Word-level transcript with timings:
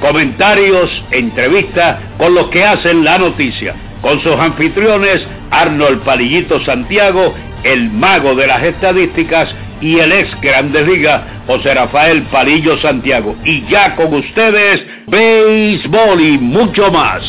Comentarios, 0.00 0.90
entrevistas 1.10 1.98
con 2.18 2.34
los 2.34 2.48
que 2.48 2.64
hacen 2.64 3.04
la 3.04 3.18
noticia, 3.18 3.74
con 4.02 4.20
sus 4.20 4.34
anfitriones 4.34 5.26
Arnold 5.50 6.02
Palillito 6.04 6.64
Santiago 6.64 7.34
el 7.62 7.90
mago 7.90 8.34
de 8.34 8.46
las 8.46 8.62
estadísticas 8.62 9.54
y 9.80 9.98
el 9.98 10.12
ex 10.12 10.40
Grandes 10.40 10.86
Ligas, 10.86 11.22
José 11.46 11.74
Rafael 11.74 12.22
Palillo 12.24 12.78
Santiago. 12.78 13.36
Y 13.44 13.66
ya 13.68 13.94
con 13.96 14.14
ustedes, 14.14 14.84
béisbol 15.06 16.20
y 16.20 16.38
mucho 16.38 16.90
más. 16.90 17.22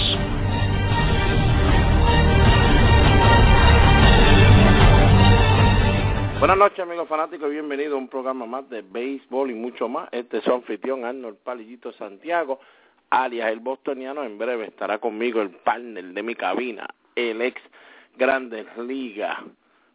Buenas 6.40 6.60
noches 6.60 6.80
amigos 6.82 7.08
fanáticos 7.08 7.50
y 7.50 7.54
bienvenidos 7.54 7.96
a 7.96 7.98
un 7.98 8.10
programa 8.10 8.46
más 8.46 8.70
de 8.70 8.84
béisbol 8.84 9.50
y 9.50 9.56
mucho 9.56 9.90
más. 9.90 10.08
Este 10.12 10.38
es 10.38 10.44
su 10.44 10.54
anfitrión 10.54 11.04
Arnold 11.04 11.38
Palillito 11.38 11.92
Santiago, 11.94 12.60
alias 13.10 13.52
el 13.52 13.60
bostoniano. 13.60 14.24
En 14.24 14.38
breve 14.38 14.68
estará 14.68 15.00
conmigo 15.00 15.42
el 15.42 15.50
partner 15.50 16.06
de 16.06 16.22
mi 16.22 16.36
cabina, 16.36 16.86
el 17.16 17.42
ex 17.42 17.60
Grandes 18.16 18.68
Ligas, 18.78 19.36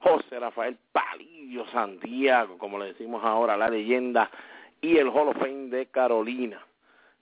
José 0.00 0.40
Rafael 0.40 0.76
Palillo 0.90 1.64
Santiago, 1.68 2.58
como 2.58 2.76
le 2.76 2.86
decimos 2.86 3.22
ahora, 3.24 3.56
la 3.56 3.70
leyenda 3.70 4.28
y 4.80 4.96
el 4.96 5.10
Hall 5.10 5.28
of 5.28 5.38
Fame 5.38 5.68
de 5.68 5.86
Carolina, 5.86 6.60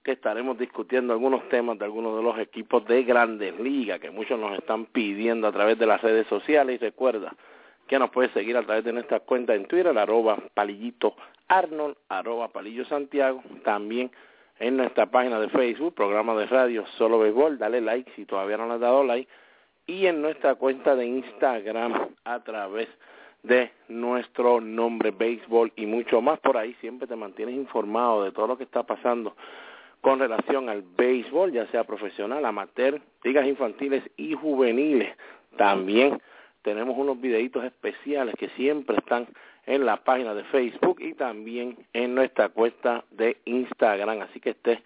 que 0.02 0.12
estaremos 0.12 0.56
discutiendo 0.56 1.12
algunos 1.12 1.46
temas 1.50 1.78
de 1.78 1.84
algunos 1.84 2.16
de 2.16 2.22
los 2.22 2.38
equipos 2.38 2.86
de 2.86 3.04
grandes 3.04 3.60
ligas 3.60 4.00
que 4.00 4.10
muchos 4.10 4.40
nos 4.40 4.58
están 4.58 4.86
pidiendo 4.86 5.46
a 5.46 5.52
través 5.52 5.78
de 5.78 5.84
las 5.84 6.00
redes 6.00 6.26
sociales 6.26 6.76
y 6.76 6.84
recuerda 6.84 7.34
que 7.90 7.98
nos 7.98 8.10
puede 8.10 8.28
seguir 8.28 8.56
a 8.56 8.62
través 8.62 8.84
de 8.84 8.92
nuestra 8.92 9.18
cuenta 9.18 9.52
en 9.52 9.66
Twitter, 9.66 9.98
arroba 9.98 10.38
palillito 10.54 11.16
Arnold, 11.48 11.96
arroba 12.08 12.46
palillo 12.46 12.84
Santiago, 12.84 13.42
también 13.64 14.12
en 14.60 14.76
nuestra 14.76 15.06
página 15.06 15.40
de 15.40 15.48
Facebook, 15.48 15.94
programa 15.94 16.36
de 16.36 16.46
radio 16.46 16.86
Solo 16.96 17.18
Béisbol, 17.18 17.58
dale 17.58 17.80
like 17.80 18.12
si 18.14 18.26
todavía 18.26 18.56
no 18.58 18.68
le 18.68 18.74
has 18.74 18.80
dado 18.80 19.02
like, 19.02 19.28
y 19.88 20.06
en 20.06 20.22
nuestra 20.22 20.54
cuenta 20.54 20.94
de 20.94 21.04
Instagram 21.04 22.10
a 22.22 22.44
través 22.44 22.86
de 23.42 23.72
nuestro 23.88 24.60
nombre 24.60 25.10
béisbol 25.10 25.72
y 25.74 25.86
mucho 25.86 26.20
más. 26.20 26.38
Por 26.38 26.58
ahí 26.58 26.76
siempre 26.80 27.08
te 27.08 27.16
mantienes 27.16 27.56
informado 27.56 28.22
de 28.22 28.30
todo 28.30 28.46
lo 28.46 28.56
que 28.56 28.62
está 28.62 28.84
pasando 28.84 29.34
con 30.00 30.20
relación 30.20 30.68
al 30.68 30.82
béisbol 30.96 31.50
ya 31.50 31.66
sea 31.72 31.82
profesional, 31.82 32.44
amateur, 32.44 33.00
ligas 33.24 33.48
infantiles 33.48 34.04
y 34.16 34.34
juveniles. 34.34 35.12
También 35.56 36.20
tenemos 36.62 36.96
unos 36.96 37.20
videitos 37.20 37.64
especiales 37.64 38.34
que 38.38 38.48
siempre 38.50 38.96
están 38.96 39.26
en 39.66 39.86
la 39.86 39.98
página 39.98 40.34
de 40.34 40.44
Facebook 40.44 41.00
y 41.00 41.14
también 41.14 41.76
en 41.92 42.14
nuestra 42.14 42.48
cuenta 42.48 43.04
de 43.10 43.38
Instagram 43.44 44.20
así 44.22 44.40
que 44.40 44.50
esté 44.50 44.82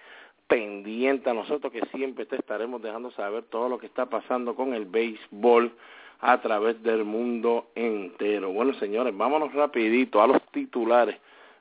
pendiente 0.46 1.30
a 1.30 1.34
nosotros 1.34 1.72
que 1.72 1.82
siempre 1.94 2.26
te 2.26 2.36
estaremos 2.36 2.82
dejando 2.82 3.10
saber 3.12 3.44
todo 3.44 3.68
lo 3.68 3.78
que 3.78 3.86
está 3.86 4.06
pasando 4.06 4.54
con 4.54 4.74
el 4.74 4.84
béisbol 4.84 5.72
a 6.20 6.40
través 6.40 6.82
del 6.82 7.04
mundo 7.04 7.66
entero. 7.74 8.52
Bueno, 8.52 8.74
señores, 8.74 9.16
vámonos 9.16 9.52
rapidito 9.52 10.22
a 10.22 10.26
los 10.26 10.42
titulares 10.52 11.16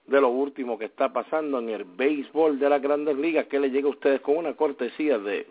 de 0.06 0.19
lo 0.19 0.29
último 0.29 0.78
que 0.78 0.85
está 0.85 1.12
pasando 1.13 1.59
en 1.59 1.69
el 1.69 1.85
béisbol 1.85 2.59
de 2.59 2.69
las 2.69 2.81
grandes 2.81 3.18
ligas 3.18 3.47
que 3.47 3.59
le 3.59 3.69
llega 3.69 3.88
a 3.88 3.91
ustedes 3.91 4.22
con 4.22 4.38
una 4.38 4.53
cortesía 4.53 5.18
de 5.18 5.47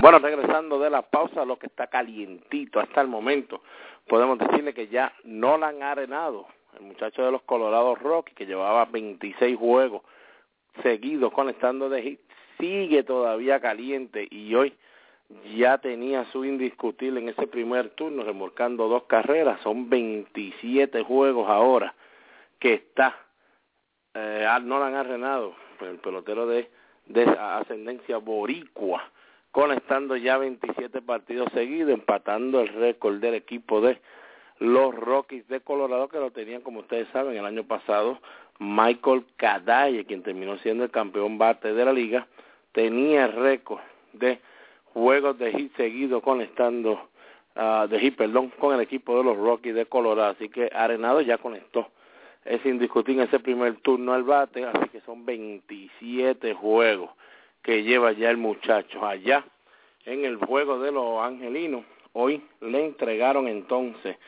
Bueno, 0.00 0.18
regresando 0.18 0.78
de 0.78 0.88
la 0.90 1.02
pausa, 1.02 1.44
lo 1.44 1.58
que 1.58 1.66
está 1.66 1.88
calientito 1.88 2.80
hasta 2.80 3.00
el 3.00 3.08
momento, 3.08 3.62
podemos 4.06 4.38
decirle 4.38 4.72
que 4.74 4.86
ya 4.88 5.12
no 5.24 5.58
la 5.58 5.68
han 5.68 5.82
arenado. 5.82 6.46
El 6.78 6.84
muchacho 6.84 7.24
de 7.24 7.32
los 7.32 7.42
Colorados 7.42 7.98
Rockies, 7.98 8.36
que 8.36 8.46
llevaba 8.46 8.84
26 8.84 9.56
juegos 9.56 10.02
seguidos 10.82 11.32
conectando 11.32 11.88
de 11.88 12.02
hit, 12.02 12.20
sigue 12.58 13.02
todavía 13.02 13.60
caliente 13.60 14.26
y 14.30 14.54
hoy 14.54 14.74
ya 15.56 15.78
tenía 15.78 16.24
su 16.32 16.44
indiscutible 16.44 17.20
en 17.20 17.28
ese 17.28 17.46
primer 17.46 17.90
turno, 17.90 18.22
remolcando 18.22 18.88
dos 18.88 19.04
carreras. 19.04 19.60
Son 19.62 19.88
27 19.88 21.02
juegos 21.02 21.48
ahora 21.48 21.94
que 22.58 22.74
está. 22.74 23.16
Eh, 24.14 24.46
han 24.48 24.72
arenado, 24.72 25.54
pues 25.78 25.90
el 25.90 25.98
pelotero 25.98 26.46
de, 26.46 26.70
de 27.06 27.24
ascendencia 27.24 28.18
boricua 28.18 29.10
conectando 29.56 30.18
ya 30.18 30.36
27 30.36 31.00
partidos 31.00 31.50
seguidos, 31.54 31.94
empatando 31.94 32.60
el 32.60 32.68
récord 32.68 33.16
del 33.20 33.32
equipo 33.32 33.80
de 33.80 33.98
los 34.58 34.94
Rockies 34.94 35.48
de 35.48 35.60
Colorado, 35.60 36.10
que 36.10 36.18
lo 36.18 36.30
tenían, 36.30 36.60
como 36.60 36.80
ustedes 36.80 37.08
saben, 37.08 37.38
el 37.38 37.46
año 37.46 37.64
pasado, 37.64 38.20
Michael 38.58 39.24
Cadalle, 39.36 40.04
quien 40.04 40.22
terminó 40.22 40.58
siendo 40.58 40.84
el 40.84 40.90
campeón 40.90 41.38
bate 41.38 41.72
de 41.72 41.84
la 41.86 41.94
liga, 41.94 42.26
tenía 42.76 43.26
récord 43.26 43.80
de 44.12 44.38
juegos 44.92 45.38
de 45.38 45.50
hit 45.50 45.74
seguidos 45.76 46.22
conectando, 46.22 47.08
uh, 47.56 47.88
de 47.88 47.98
hit, 47.98 48.16
perdón, 48.16 48.52
con 48.58 48.74
el 48.74 48.82
equipo 48.82 49.16
de 49.16 49.24
los 49.24 49.34
Rockies 49.34 49.74
de 49.74 49.86
Colorado, 49.86 50.32
así 50.32 50.50
que 50.50 50.70
Arenado 50.74 51.22
ya 51.22 51.38
conectó. 51.38 51.88
Es 52.44 52.64
indiscutible 52.66 53.24
ese 53.24 53.40
primer 53.40 53.76
turno 53.76 54.12
al 54.12 54.24
bate, 54.24 54.66
así 54.66 54.90
que 54.90 55.00
son 55.00 55.24
27 55.24 56.52
juegos 56.52 57.08
que 57.62 57.82
lleva 57.82 58.12
ya 58.12 58.28
el 58.28 58.36
muchacho 58.36 59.06
allá 59.06 59.42
en 60.04 60.26
el 60.26 60.36
juego 60.36 60.78
de 60.78 60.92
los 60.92 61.22
angelinos. 61.22 61.82
Hoy 62.12 62.42
le 62.60 62.84
entregaron 62.84 63.48
entonces 63.48 64.18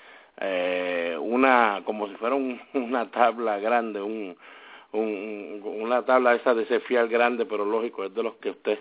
eh, 0.41 1.19
una, 1.21 1.83
como 1.85 2.09
si 2.09 2.15
fuera 2.15 2.35
un, 2.35 2.59
una 2.73 3.11
tabla 3.11 3.59
grande, 3.59 4.01
un, 4.01 4.35
un, 4.93 5.63
una 5.65 6.05
tabla 6.05 6.35
esa 6.35 6.55
de 6.55 6.65
ese 6.65 6.81
fial 6.81 7.09
grande, 7.09 7.47
pero 7.47 7.65
lógico, 7.65 8.05
es 8.05 8.15
de 8.15 8.23
los 8.23 8.35
que 8.37 8.51
usted, 8.51 8.79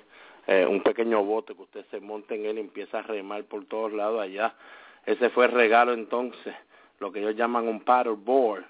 eh, 0.47 0.65
un 0.67 0.81
pequeño 0.81 1.23
bote 1.23 1.55
que 1.55 1.61
usted 1.61 1.85
se 1.91 1.99
monte 1.99 2.35
en 2.35 2.45
él 2.45 2.57
y 2.57 2.61
empieza 2.61 2.99
a 2.99 3.03
remar 3.03 3.43
por 3.45 3.65
todos 3.65 3.93
lados 3.93 4.21
allá. 4.21 4.55
Ese 5.05 5.29
fue 5.29 5.45
el 5.45 5.51
regalo 5.51 5.93
entonces, 5.93 6.53
lo 6.99 7.11
que 7.11 7.19
ellos 7.19 7.35
llaman 7.35 7.67
un 7.67 7.81
paddleboard, 7.81 8.63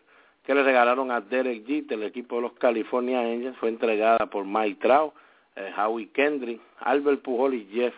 que 0.44 0.56
le 0.56 0.64
regalaron 0.64 1.12
a 1.12 1.22
Derek 1.22 1.66
Jeter, 1.66 1.98
el 1.98 2.06
equipo 2.06 2.38
de 2.38 2.44
los 2.44 2.54
California 2.54 3.20
Angels, 3.20 3.58
fue 3.58 3.70
entregada 3.70 4.26
por 4.28 4.46
Mike 4.46 4.80
Trout 4.82 5.14
eh, 5.58 5.74
Howie 5.76 6.10
Kendrick, 6.14 6.62
Albert 6.80 7.22
Pujol 7.22 7.56
y 7.56 7.66
Jeff 7.72 7.94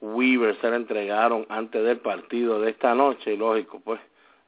Weaver. 0.00 0.56
Se 0.60 0.70
le 0.70 0.76
entregaron 0.76 1.46
antes 1.48 1.84
del 1.84 1.98
partido 1.98 2.60
de 2.60 2.70
esta 2.70 2.94
noche 2.94 3.34
y 3.34 3.36
lógico 3.36 3.80
pues 3.80 4.00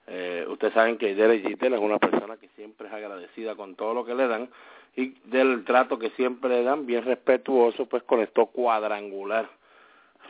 Eh, 0.06 0.46
ustedes 0.48 0.74
saben 0.74 0.98
que 0.98 1.14
Derek 1.14 1.46
Jeter 1.46 1.72
es 1.72 1.80
una 1.80 1.98
persona 1.98 2.36
que 2.36 2.48
siempre 2.56 2.86
es 2.86 2.92
agradecida 2.92 3.56
con 3.56 3.74
todo 3.74 3.92
lo 3.92 4.04
que 4.04 4.14
le 4.14 4.28
dan 4.28 4.48
y 4.94 5.14
del 5.24 5.64
trato 5.64 5.98
que 5.98 6.10
siempre 6.10 6.48
le 6.50 6.62
dan, 6.62 6.86
bien 6.86 7.04
respetuoso, 7.04 7.86
pues 7.86 8.02
conectó 8.04 8.46
cuadrangular 8.46 9.48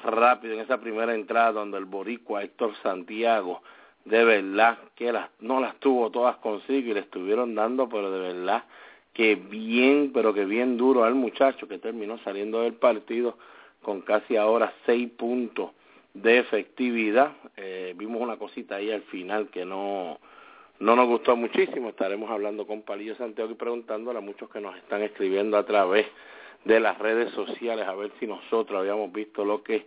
rápido 0.04 0.54
en 0.54 0.60
esa 0.60 0.78
primera 0.80 1.14
entrada 1.14 1.52
donde 1.52 1.78
el 1.78 1.84
boricua 1.84 2.42
Héctor 2.42 2.74
Santiago 2.82 3.62
de 4.06 4.24
verdad 4.24 4.78
que 4.94 5.12
las, 5.12 5.28
no 5.40 5.60
las 5.60 5.76
tuvo 5.76 6.10
todas 6.10 6.36
consigo 6.36 6.90
y 6.90 6.94
le 6.94 7.00
estuvieron 7.00 7.54
dando, 7.54 7.88
pero 7.88 8.10
de 8.10 8.20
verdad 8.20 8.64
que 9.12 9.34
bien, 9.34 10.12
pero 10.14 10.32
que 10.32 10.44
bien 10.44 10.76
duro 10.76 11.04
al 11.04 11.14
muchacho 11.14 11.66
que 11.66 11.78
terminó 11.78 12.18
saliendo 12.18 12.62
del 12.62 12.74
partido 12.74 13.36
con 13.82 14.02
casi 14.02 14.36
ahora 14.36 14.72
seis 14.84 15.10
puntos 15.10 15.70
de 16.22 16.38
efectividad. 16.38 17.32
Eh, 17.56 17.94
vimos 17.96 18.20
una 18.20 18.36
cosita 18.36 18.76
ahí 18.76 18.90
al 18.90 19.02
final 19.02 19.48
que 19.48 19.64
no, 19.64 20.18
no 20.78 20.96
nos 20.96 21.06
gustó 21.06 21.36
muchísimo. 21.36 21.90
Estaremos 21.90 22.30
hablando 22.30 22.66
con 22.66 22.82
Palillo 22.82 23.14
Santiago 23.16 23.50
y 23.50 23.54
preguntándole 23.54 24.18
a 24.18 24.22
muchos 24.22 24.48
que 24.50 24.60
nos 24.60 24.76
están 24.76 25.02
escribiendo 25.02 25.56
a 25.58 25.66
través 25.66 26.06
de 26.64 26.80
las 26.80 26.98
redes 26.98 27.32
sociales 27.32 27.86
a 27.86 27.94
ver 27.94 28.10
si 28.18 28.26
nosotros 28.26 28.80
habíamos 28.80 29.12
visto 29.12 29.44
lo 29.44 29.62
que 29.62 29.86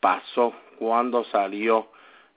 pasó 0.00 0.54
cuando 0.78 1.24
salió 1.24 1.88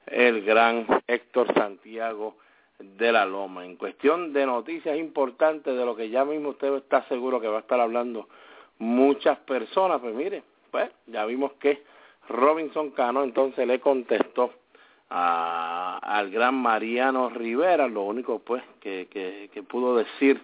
el 0.06 0.42
gran 0.44 0.86
Héctor 1.08 1.54
Santiago 1.54 2.36
de 2.78 3.12
la 3.12 3.26
Loma. 3.26 3.66
En 3.66 3.78
cuestión 3.78 4.34
de 4.34 4.46
noticias 4.46 4.98
importantes 4.98 5.76
de 5.76 5.86
lo 5.86 5.96
que 5.96 6.10
ya 6.10 6.26
mismo 6.26 6.50
usted 6.50 6.74
está 6.76 7.08
seguro 7.08 7.40
que 7.40 7.48
va 7.48 7.58
a 7.58 7.62
estar 7.62 7.80
hablando 7.80 8.28
muchas 8.80 9.38
personas, 9.40 10.00
pues 10.02 10.14
mire, 10.14 10.44
pues 10.72 10.90
ya 11.08 11.26
vimos 11.26 11.54
que 11.54 11.84
Robinson 12.30 12.92
Cano 12.92 13.24
entonces 13.24 13.68
le 13.68 13.80
contestó 13.80 14.54
a, 15.10 16.00
al 16.02 16.30
gran 16.30 16.56
Mariano 16.56 17.30
Rivera, 17.30 17.88
lo 17.88 18.04
único 18.04 18.40
pues 18.40 18.64
que, 18.80 19.08
que, 19.12 19.64
pudo 19.64 19.96
decir, 19.96 20.42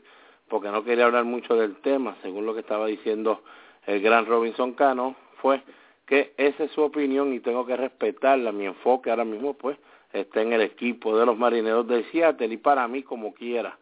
porque 0.47 0.69
no 0.69 0.83
quería 0.83 1.05
hablar 1.05 1.23
mucho 1.23 1.55
del 1.55 1.77
tema, 1.77 2.15
según 2.21 2.45
lo 2.45 2.53
que 2.53 2.61
estaba 2.61 2.87
diciendo 2.87 3.43
el 3.85 4.01
gran 4.01 4.25
Robinson 4.25 4.73
Cano, 4.73 5.15
fue 5.41 5.61
que 6.07 6.33
esa 6.37 6.63
es 6.63 6.71
su 6.71 6.81
opinión 6.81 7.33
y 7.33 7.39
tengo 7.39 7.65
que 7.65 7.77
respetarla. 7.77 8.51
Mi 8.51 8.65
enfoque 8.65 9.09
ahora 9.09 9.25
mismo 9.25 9.53
pues 9.53 9.77
está 10.11 10.41
en 10.41 10.53
el 10.53 10.61
equipo 10.61 11.17
de 11.17 11.25
los 11.25 11.37
marineros 11.37 11.87
de 11.87 12.03
Seattle 12.05 12.47
y 12.47 12.57
para 12.57 12.87
mí 12.87 13.03
como 13.03 13.33
quiera. 13.33 13.77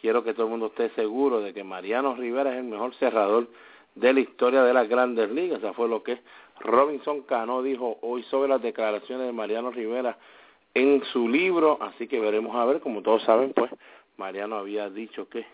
Quiero 0.00 0.24
que 0.24 0.32
todo 0.32 0.46
el 0.46 0.50
mundo 0.50 0.66
esté 0.66 0.90
seguro 0.90 1.40
de 1.40 1.52
que 1.52 1.62
Mariano 1.62 2.14
Rivera 2.14 2.52
es 2.52 2.58
el 2.58 2.64
mejor 2.64 2.94
cerrador 2.94 3.48
de 3.94 4.12
la 4.12 4.20
historia 4.20 4.62
de 4.62 4.72
las 4.72 4.88
grandes 4.88 5.30
ligas. 5.30 5.60
Fue 5.74 5.88
lo 5.88 6.02
que 6.02 6.20
Robinson 6.60 7.22
Cano 7.22 7.62
dijo 7.62 7.98
hoy 8.02 8.22
sobre 8.24 8.48
las 8.48 8.62
declaraciones 8.62 9.26
de 9.26 9.32
Mariano 9.32 9.70
Rivera 9.70 10.16
en 10.74 11.02
su 11.12 11.28
libro, 11.28 11.78
así 11.80 12.06
que 12.06 12.20
veremos 12.20 12.54
a 12.54 12.64
ver, 12.64 12.80
como 12.80 13.02
todos 13.02 13.22
saben, 13.24 13.52
pues 13.52 13.70
Mariano 14.16 14.56
había 14.56 14.88
dicho 14.90 15.28
que 15.28 15.46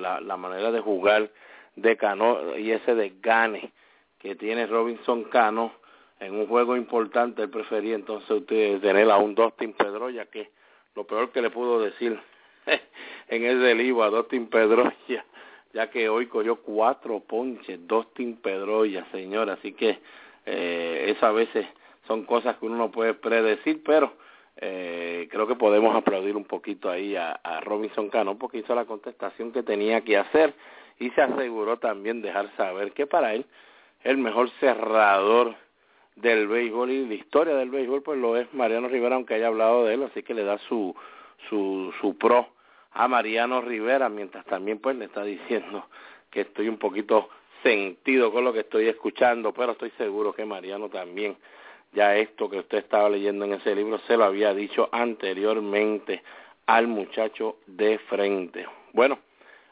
la, 0.00 0.20
la 0.20 0.36
manera 0.36 0.70
de 0.70 0.80
jugar 0.80 1.30
de 1.76 1.96
Cano 1.96 2.56
y 2.56 2.70
ese 2.70 2.94
desgane 2.94 3.72
que 4.18 4.36
tiene 4.36 4.66
Robinson 4.66 5.24
Cano 5.24 5.72
en 6.20 6.34
un 6.34 6.46
juego 6.46 6.76
importante, 6.76 7.42
él 7.42 7.50
prefería 7.50 7.94
entonces 7.94 8.30
usted 8.30 8.80
tener 8.80 9.10
a 9.10 9.16
un 9.16 9.34
Dustin 9.34 9.72
Pedroya, 9.72 10.26
que 10.26 10.50
lo 10.94 11.04
peor 11.04 11.30
que 11.30 11.42
le 11.42 11.50
pudo 11.50 11.80
decir 11.80 12.18
en 13.28 13.44
ese 13.44 13.74
libro 13.74 14.04
a 14.04 14.10
Dustin 14.10 14.46
Pedroya, 14.46 14.94
ya 15.72 15.90
que 15.90 16.08
hoy 16.08 16.26
cogió 16.26 16.56
cuatro 16.56 17.20
ponches, 17.20 17.86
Dustin 17.86 18.36
Pedroya, 18.36 19.06
señor, 19.10 19.50
así 19.50 19.72
que 19.72 19.98
eh, 20.46 21.06
eso 21.08 21.26
a 21.26 21.32
veces 21.32 21.66
son 22.06 22.24
cosas 22.24 22.56
que 22.56 22.66
uno 22.66 22.76
no 22.76 22.90
puede 22.90 23.14
predecir, 23.14 23.82
pero 23.84 24.12
eh, 24.56 25.28
creo 25.30 25.46
que 25.46 25.56
podemos 25.56 25.96
aplaudir 25.96 26.36
un 26.36 26.44
poquito 26.44 26.88
ahí 26.88 27.16
a, 27.16 27.40
Robinson 27.62 28.08
Cano 28.08 28.38
porque 28.38 28.58
hizo 28.58 28.74
la 28.74 28.84
contestación 28.84 29.52
que 29.52 29.62
tenía 29.62 30.02
que 30.02 30.16
hacer 30.16 30.54
y 30.98 31.10
se 31.10 31.22
aseguró 31.22 31.78
también 31.78 32.22
dejar 32.22 32.54
saber 32.56 32.92
que 32.92 33.06
para 33.06 33.34
él 33.34 33.46
el 34.04 34.16
mejor 34.16 34.50
cerrador 34.60 35.56
del 36.14 36.46
béisbol 36.46 36.90
y 36.92 37.06
la 37.06 37.14
historia 37.14 37.56
del 37.56 37.70
béisbol 37.70 38.02
pues 38.02 38.18
lo 38.18 38.36
es 38.36 38.52
Mariano 38.54 38.86
Rivera 38.86 39.16
aunque 39.16 39.34
haya 39.34 39.48
hablado 39.48 39.84
de 39.86 39.94
él 39.94 40.04
así 40.04 40.22
que 40.22 40.34
le 40.34 40.44
da 40.44 40.58
su 40.58 40.94
su 41.48 41.92
su 42.00 42.16
pro 42.16 42.48
a 42.92 43.08
Mariano 43.08 43.60
Rivera 43.60 44.08
mientras 44.08 44.44
también 44.44 44.78
pues 44.78 44.96
le 44.96 45.06
está 45.06 45.24
diciendo 45.24 45.88
que 46.30 46.42
estoy 46.42 46.68
un 46.68 46.78
poquito 46.78 47.28
sentido 47.64 48.30
con 48.30 48.44
lo 48.44 48.52
que 48.52 48.60
estoy 48.60 48.86
escuchando 48.86 49.52
pero 49.52 49.72
estoy 49.72 49.90
seguro 49.98 50.32
que 50.32 50.44
Mariano 50.44 50.88
también 50.88 51.36
ya 51.92 52.14
esto 52.16 52.48
que 52.48 52.58
usted 52.58 52.78
estaba 52.78 53.08
leyendo 53.08 53.44
en 53.44 53.54
ese 53.54 53.74
libro 53.74 53.98
se 54.06 54.16
lo 54.16 54.24
había 54.24 54.54
dicho 54.54 54.88
anteriormente 54.92 56.22
al 56.66 56.86
muchacho 56.86 57.56
de 57.66 57.98
frente. 57.98 58.66
Bueno 58.92 59.18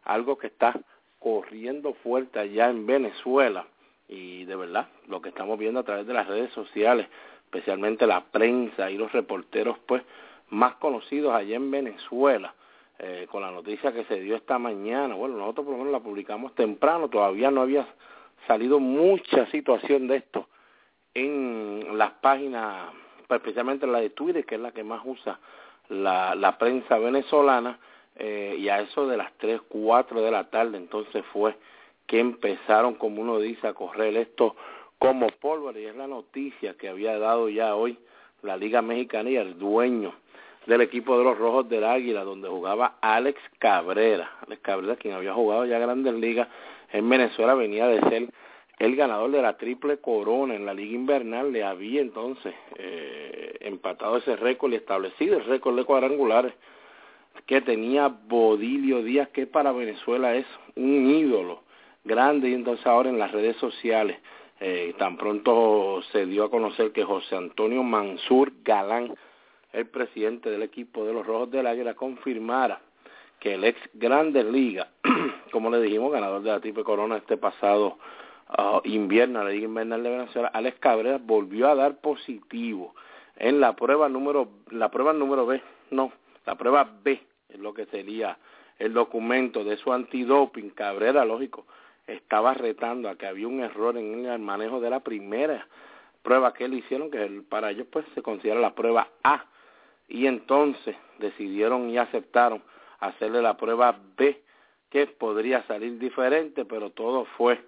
algo 0.05 0.37
que 0.37 0.49
está 0.49 0.75
corriendo 1.21 1.95
fuerte 1.95 2.41
allá 2.41 2.69
en 2.69 2.87
Venezuela 2.87 3.67
y 4.09 4.45
de 4.45 4.57
verdad 4.57 4.89
lo 5.07 5.23
que 5.23 5.29
estamos 5.29 5.59
viendo 5.59 5.81
a 5.81 5.85
través 5.85 6.07
de 6.07 6.15
las 6.15 6.27
redes 6.27 6.53
sociales, 6.53 7.07
especialmente 7.45 8.07
la 8.07 8.25
prensa 8.25 8.91
y 8.91 8.97
los 8.97 9.13
reporteros 9.13 9.79
pues 9.87 10.03
más 10.51 10.75
conocidos 10.77 11.35
allá 11.35 11.57
en 11.57 11.71
Venezuela, 11.71 12.55
eh, 12.99 13.27
con 13.31 13.43
la 13.43 13.51
noticia 13.51 13.93
que 13.93 14.05
se 14.05 14.21
dio 14.21 14.37
esta 14.37 14.59
mañana, 14.59 15.15
bueno, 15.15 15.37
nosotros 15.37 15.67
por 15.67 15.73
lo 15.73 15.79
menos 15.79 15.93
la 15.93 16.01
publicamos 16.01 16.55
temprano, 16.55 17.09
todavía 17.09 17.51
no 17.51 17.63
había 17.63 17.87
salido 18.47 18.79
mucha 18.79 19.47
situación 19.51 20.09
de 20.09 20.17
esto 20.17 20.49
en 21.15 21.99
las 21.99 22.13
páginas, 22.13 22.93
pues, 23.27 23.41
especialmente 23.41 23.87
la 23.87 24.01
de 24.01 24.11
Twitter, 24.11 24.45
que 24.45 24.57
es 24.57 24.61
la 24.61 24.73
que 24.73 24.85
más 24.85 25.03
usa 25.05 25.39
la, 25.89 26.35
la 26.35 26.59
prensa 26.59 26.99
venezolana, 26.99 27.79
eh, 28.17 28.57
y 28.59 28.69
a 28.69 28.81
eso 28.81 29.07
de 29.07 29.17
las 29.17 29.33
3, 29.39 29.63
4 29.69 30.21
de 30.21 30.31
la 30.31 30.51
tarde 30.51 30.77
entonces 30.77 31.25
fue 31.33 31.57
que 32.07 32.21
empezaron, 32.21 32.95
como 32.95 33.23
uno 33.23 33.39
dice, 33.39 33.67
a 33.67 33.75
correr 33.75 34.17
esto 34.17 34.55
como 34.99 35.29
pólvora. 35.29 35.79
Y 35.79 35.87
es 35.87 35.97
la 35.97 36.07
noticia 36.07 36.75
que 36.75 36.89
había 36.89 37.19
dado 37.19 37.49
ya 37.49 37.75
hoy 37.75 37.99
la 38.43 38.57
Liga 38.57 38.83
Mexicana 38.83 39.31
y 39.31 39.37
el 39.37 39.59
dueño 39.59 40.13
del 40.67 40.81
equipo 40.81 41.19
de 41.19 41.25
los 41.25 41.39
Rojos 41.39 41.69
del 41.69 41.85
Águila, 41.85 42.25
donde 42.25 42.49
jugaba 42.49 42.97
Alex 43.01 43.41
Cabrera. 43.59 44.31
Alex 44.47 44.63
Cabrera, 44.63 44.97
quien 44.97 45.15
había 45.15 45.35
jugado 45.35 45.65
ya 45.65 45.79
Grandes 45.79 46.15
Ligas 46.15 46.49
en 46.93 47.09
Venezuela, 47.09 47.55
venía 47.55 47.87
de 47.87 48.01
ser 48.09 48.29
el 48.79 48.97
ganador 48.97 49.31
de 49.31 49.43
la 49.43 49.57
triple 49.57 49.99
corona 49.99 50.55
en 50.55 50.67
la 50.67 50.75
Liga 50.75 50.95
Invernal, 50.95 51.53
le 51.53 51.63
había 51.63 52.01
entonces 52.01 52.55
eh, 52.77 53.57
empatado 53.61 54.17
ese 54.17 54.37
récord 54.37 54.73
y 54.73 54.77
establecido 54.77 55.37
el 55.37 55.45
récord 55.45 55.77
de 55.77 55.85
cuadrangulares 55.85 56.55
que 57.47 57.61
tenía 57.61 58.09
Bodilio 58.09 59.03
Díaz, 59.03 59.29
que 59.29 59.47
para 59.47 59.73
Venezuela 59.73 60.35
es 60.35 60.47
un 60.77 61.11
ídolo 61.11 61.63
grande 62.05 62.51
y 62.51 62.55
entonces 62.55 62.87
ahora 62.87 63.11
en 63.11 63.19
las 63.19 63.33
redes 63.33 63.57
sociales 63.57 64.19
eh, 64.61 64.95
tan 64.99 65.17
pronto 65.17 66.03
se 66.13 66.27
dio 66.27 66.45
a 66.45 66.51
conocer 66.51 66.93
que 66.93 67.05
José 67.05 67.37
Antonio 67.37 67.83
Mansur 67.83 68.53
Galán, 68.65 69.15
el 69.73 69.87
presidente 69.87 70.51
del 70.51 70.63
equipo 70.63 71.05
de 71.05 71.13
los 71.13 71.27
Rojos 71.27 71.51
del 71.51 71.67
Águila, 71.67 71.95
confirmara 71.95 72.81
que 73.41 73.55
el 73.55 73.65
ex 73.65 73.81
Grande 73.95 74.45
Liga, 74.45 74.89
como 75.53 75.71
le 75.71 75.81
dijimos, 75.81 76.13
ganador 76.13 76.43
de 76.43 76.51
la 76.51 76.61
triple 76.61 76.85
corona 76.85 77.17
este 77.17 77.37
pasado 77.37 77.99
uh, 78.59 78.81
invierno, 78.85 79.43
la 79.43 79.51
Liga 79.51 79.65
Invernal 79.65 80.03
de 80.03 80.11
Venezuela, 80.11 80.49
Alex 80.49 80.79
Cabrera 80.79 81.19
volvió 81.21 81.69
a 81.69 81.75
dar 81.75 82.01
positivo 82.01 82.95
en 83.37 83.61
la 83.61 83.75
prueba 83.75 84.09
número, 84.09 84.49
la 84.71 84.91
prueba 84.91 85.13
número 85.13 85.47
B, 85.47 85.61
no, 85.91 86.13
la 86.47 86.55
prueba 86.57 86.89
B 87.03 87.21
es 87.49 87.59
lo 87.59 87.75
que 87.75 87.87
sería 87.87 88.39
el 88.79 88.93
documento 88.93 89.65
de 89.65 89.77
su 89.77 89.93
antidoping, 89.93 90.71
Cabrera, 90.71 91.25
lógico, 91.25 91.67
estaba 92.07 92.55
retando 92.55 93.09
a 93.09 93.17
que 93.17 93.27
había 93.27 93.49
un 93.49 93.61
error 93.61 93.97
en 93.97 94.27
el 94.27 94.39
manejo 94.41 94.81
de 94.81 94.91
la 94.91 95.01
primera 95.01 95.67
prueba 96.23 96.53
que 96.53 96.69
le 96.69 96.77
hicieron, 96.77 97.11
que 97.11 97.43
para 97.49 97.71
ellos 97.71 97.87
pues 97.91 98.05
se 98.15 98.23
considera 98.23 98.61
la 98.61 98.75
prueba 98.75 99.09
A, 99.23 99.45
y 100.09 100.27
entonces 100.27 100.97
decidieron 101.19 101.91
y 101.91 101.99
aceptaron 101.99 102.63
hacerle 103.01 103.43
la 103.43 103.57
prueba 103.57 103.99
B, 104.17 104.41
que 104.91 105.07
podría 105.07 105.63
salir 105.67 105.99
diferente, 105.99 106.65
pero 106.65 106.91
todo 106.91 107.25
fue 107.37 107.59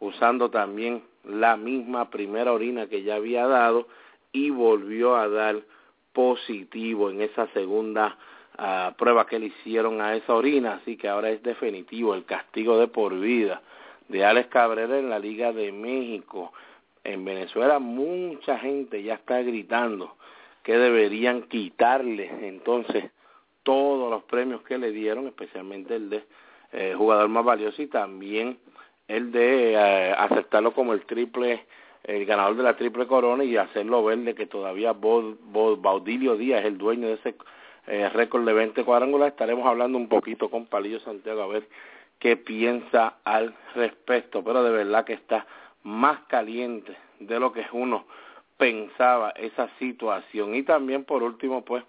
usando 0.00 0.50
también 0.50 1.02
la 1.24 1.56
misma 1.56 2.10
primera 2.10 2.52
orina 2.52 2.86
que 2.86 3.02
ya 3.02 3.16
había 3.16 3.46
dado 3.46 3.88
y 4.32 4.50
volvió 4.50 5.16
a 5.16 5.28
dar 5.28 5.62
positivo 6.12 7.10
en 7.10 7.22
esa 7.22 7.46
segunda 7.48 8.18
uh, 8.58 8.94
prueba 8.96 9.26
que 9.26 9.38
le 9.38 9.46
hicieron 9.46 10.00
a 10.00 10.14
esa 10.14 10.34
orina, 10.34 10.74
así 10.74 10.96
que 10.96 11.08
ahora 11.08 11.30
es 11.30 11.42
definitivo 11.42 12.14
el 12.14 12.24
castigo 12.24 12.78
de 12.78 12.88
por 12.88 13.18
vida 13.18 13.62
de 14.08 14.24
Alex 14.24 14.48
Cabrera 14.48 14.98
en 14.98 15.08
la 15.08 15.18
Liga 15.18 15.52
de 15.52 15.72
México. 15.72 16.52
En 17.02 17.24
Venezuela 17.24 17.78
mucha 17.78 18.58
gente 18.58 19.02
ya 19.02 19.14
está 19.14 19.42
gritando 19.42 20.16
que 20.64 20.76
deberían 20.76 21.42
quitarle 21.42 22.48
entonces 22.48 23.12
todos 23.62 24.10
los 24.10 24.24
premios 24.24 24.62
que 24.62 24.78
le 24.78 24.90
dieron, 24.90 25.26
especialmente 25.26 25.94
el 25.94 26.10
de 26.10 26.24
eh, 26.72 26.94
jugador 26.96 27.28
más 27.28 27.44
valioso 27.44 27.80
y 27.82 27.86
también 27.86 28.58
el 29.06 29.30
de 29.30 29.74
eh, 29.74 30.14
aceptarlo 30.16 30.72
como 30.72 30.92
el 30.92 31.04
triple, 31.04 31.66
el 32.02 32.24
ganador 32.24 32.56
de 32.56 32.62
la 32.62 32.76
triple 32.76 33.06
corona 33.06 33.44
y 33.44 33.56
hacerlo 33.56 34.04
ver 34.04 34.18
de 34.18 34.34
que 34.34 34.46
todavía 34.46 34.92
Baudilio 34.92 36.36
Díaz 36.36 36.60
es 36.60 36.66
el 36.66 36.78
dueño 36.78 37.08
de 37.08 37.14
ese 37.14 37.34
eh, 37.86 38.08
récord 38.08 38.44
de 38.44 38.54
20 38.54 38.84
cuadrangulares. 38.84 39.32
Estaremos 39.32 39.66
hablando 39.66 39.98
un 39.98 40.08
poquito 40.08 40.50
con 40.50 40.66
Palillo 40.66 41.00
Santiago 41.00 41.42
a 41.42 41.46
ver 41.46 41.68
qué 42.18 42.36
piensa 42.36 43.18
al 43.24 43.54
respecto, 43.74 44.42
pero 44.42 44.62
de 44.62 44.70
verdad 44.70 45.04
que 45.04 45.12
está 45.12 45.46
más 45.82 46.20
caliente 46.28 46.96
de 47.20 47.38
lo 47.38 47.52
que 47.52 47.66
uno 47.72 48.06
pensaba 48.56 49.30
esa 49.30 49.68
situación. 49.78 50.54
Y 50.54 50.62
también 50.62 51.04
por 51.04 51.22
último, 51.22 51.64
pues, 51.64 51.84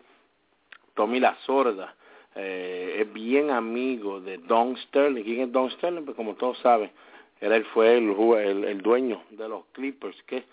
Tommy 0.94 1.20
La 1.20 1.36
Sorda 1.46 1.96
eh, 2.36 2.98
es 3.00 3.14
bien 3.14 3.52
amigo 3.52 4.20
de 4.20 4.38
Don 4.40 4.76
Sterling. 4.78 5.24
¿Quién 5.24 5.42
es 5.42 5.52
Don 5.52 5.70
Sterling? 5.72 6.04
Pues 6.04 6.18
como 6.18 6.36
todos 6.36 6.58
saben, 6.60 6.92
él 7.40 7.66
fue 7.74 7.98
el, 7.98 8.64
el, 8.64 8.82
dueño 8.82 9.22
de 9.32 9.48
los 9.48 9.66
Clippers 9.74 10.22
que 10.24 10.44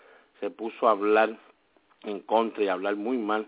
se 0.40 0.50
puso 0.50 0.88
a 0.88 0.92
hablar 0.92 1.36
en 2.02 2.20
contra 2.20 2.62
y 2.62 2.68
a 2.68 2.72
hablar 2.72 2.96
muy 2.96 3.16
mal 3.16 3.46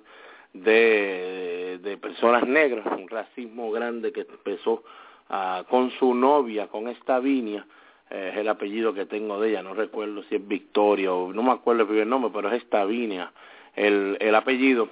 de, 0.52 1.80
de 1.82 1.96
personas 1.96 2.46
negras, 2.46 2.86
un 2.86 3.08
racismo 3.08 3.70
grande 3.72 4.12
que 4.12 4.20
empezó 4.20 4.84
uh, 5.30 5.64
con 5.68 5.90
su 5.92 6.14
novia, 6.14 6.68
con 6.68 6.88
esta 6.88 7.18
Vinia, 7.18 7.66
eh, 8.10 8.30
es 8.32 8.38
el 8.38 8.48
apellido 8.48 8.94
que 8.94 9.06
tengo 9.06 9.40
de 9.40 9.50
ella, 9.50 9.62
no 9.62 9.74
recuerdo 9.74 10.22
si 10.24 10.36
es 10.36 10.46
Victoria 10.46 11.12
o 11.12 11.32
no 11.32 11.42
me 11.42 11.52
acuerdo 11.52 11.82
el 11.82 11.88
primer 11.88 12.06
nombre, 12.06 12.30
pero 12.34 12.48
es 12.50 12.62
esta 12.62 12.84
Vinia, 12.84 13.32
el, 13.74 14.16
el 14.20 14.34
apellido. 14.34 14.88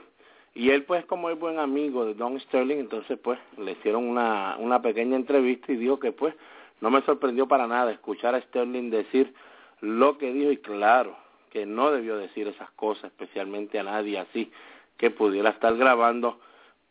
Y 0.54 0.70
él 0.70 0.84
pues 0.84 1.04
como 1.06 1.30
es 1.30 1.38
buen 1.38 1.58
amigo 1.58 2.04
de 2.04 2.14
Don 2.14 2.38
Sterling, 2.38 2.76
entonces 2.76 3.18
pues 3.18 3.38
le 3.56 3.72
hicieron 3.72 4.04
una, 4.04 4.56
una 4.58 4.82
pequeña 4.82 5.16
entrevista 5.16 5.72
y 5.72 5.76
dijo 5.76 5.98
que 5.98 6.12
pues 6.12 6.34
no 6.80 6.90
me 6.90 7.00
sorprendió 7.02 7.46
para 7.46 7.66
nada 7.66 7.92
escuchar 7.92 8.34
a 8.34 8.40
Sterling 8.40 8.90
decir 8.90 9.32
lo 9.80 10.18
que 10.18 10.32
dijo 10.32 10.50
y 10.50 10.58
claro 10.58 11.16
que 11.50 11.66
no 11.66 11.90
debió 11.90 12.16
decir 12.16 12.48
esas 12.48 12.70
cosas, 12.72 13.04
especialmente 13.04 13.78
a 13.78 13.82
nadie 13.82 14.18
así 14.18 14.50
que 14.96 15.10
pudiera 15.10 15.50
estar 15.50 15.76
grabando, 15.76 16.38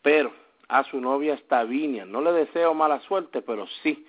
pero 0.01 0.31
a 0.67 0.83
su 0.85 0.99
novia 1.01 1.37
Stavinia, 1.37 2.05
no 2.05 2.21
le 2.21 2.31
deseo 2.31 2.73
mala 2.73 2.99
suerte, 3.01 3.41
pero 3.41 3.67
sí 3.83 4.05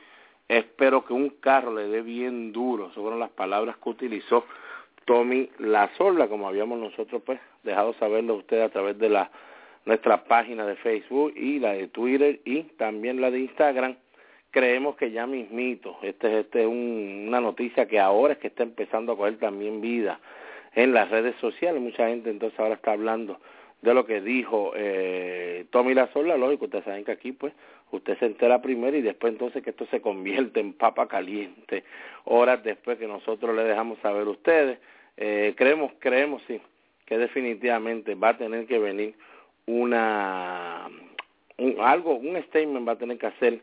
espero 0.48 1.04
que 1.04 1.12
un 1.12 1.30
carro 1.30 1.74
le 1.74 1.88
dé 1.88 2.02
bien 2.02 2.52
duro, 2.52 2.92
sobre 2.92 3.16
las 3.16 3.30
palabras 3.30 3.76
que 3.76 3.88
utilizó 3.88 4.44
Tommy 5.04 5.50
Lasorla, 5.58 6.28
como 6.28 6.48
habíamos 6.48 6.78
nosotros 6.78 7.22
pues 7.24 7.40
dejado 7.62 7.94
saberlo 7.94 8.34
a 8.34 8.36
ustedes 8.38 8.64
a 8.64 8.68
través 8.68 8.98
de 8.98 9.08
la 9.08 9.30
nuestra 9.84 10.24
página 10.24 10.64
de 10.66 10.76
Facebook 10.76 11.32
y 11.36 11.58
la 11.58 11.72
de 11.72 11.88
Twitter 11.88 12.40
y 12.44 12.62
también 12.76 13.20
la 13.20 13.30
de 13.30 13.40
Instagram. 13.40 13.96
Creemos 14.50 14.96
que 14.96 15.10
ya 15.10 15.26
mismito, 15.26 15.96
este, 16.02 16.28
es 16.28 16.44
este 16.44 16.66
un, 16.66 17.24
una 17.28 17.40
noticia 17.40 17.86
que 17.86 17.98
ahora 17.98 18.34
es 18.34 18.38
que 18.38 18.48
está 18.48 18.62
empezando 18.62 19.12
a 19.12 19.16
coger 19.16 19.38
también 19.38 19.80
vida 19.80 20.20
en 20.74 20.92
las 20.92 21.10
redes 21.10 21.34
sociales. 21.40 21.80
Mucha 21.80 22.08
gente 22.08 22.30
entonces 22.30 22.58
ahora 22.60 22.74
está 22.74 22.92
hablando 22.92 23.40
de 23.80 23.94
lo 23.94 24.06
que 24.06 24.20
dijo 24.20 24.72
eh, 24.76 25.66
Tommy 25.70 25.94
Lazola, 25.94 26.36
lógico, 26.36 26.66
ustedes 26.66 26.84
saben 26.84 27.04
que 27.04 27.12
aquí 27.12 27.32
pues 27.32 27.52
usted 27.96 28.18
se 28.18 28.26
entera 28.26 28.60
primero 28.62 28.96
y 28.96 29.02
después 29.02 29.32
entonces 29.32 29.62
que 29.62 29.70
esto 29.70 29.86
se 29.86 30.00
convierte 30.00 30.60
en 30.60 30.72
papa 30.72 31.08
caliente 31.08 31.84
horas 32.24 32.62
después 32.64 32.98
que 32.98 33.06
nosotros 33.06 33.54
le 33.54 33.64
dejamos 33.64 33.98
saber 34.00 34.26
a 34.26 34.30
ustedes. 34.30 34.78
Eh, 35.16 35.54
creemos, 35.56 35.92
creemos 35.98 36.42
sí, 36.46 36.60
que 37.06 37.18
definitivamente 37.18 38.14
va 38.14 38.30
a 38.30 38.38
tener 38.38 38.66
que 38.66 38.78
venir 38.78 39.14
una 39.66 40.88
un, 41.58 41.76
algo, 41.80 42.16
un 42.16 42.42
statement 42.44 42.86
va 42.86 42.92
a 42.92 42.98
tener 42.98 43.18
que 43.18 43.26
hacer 43.26 43.60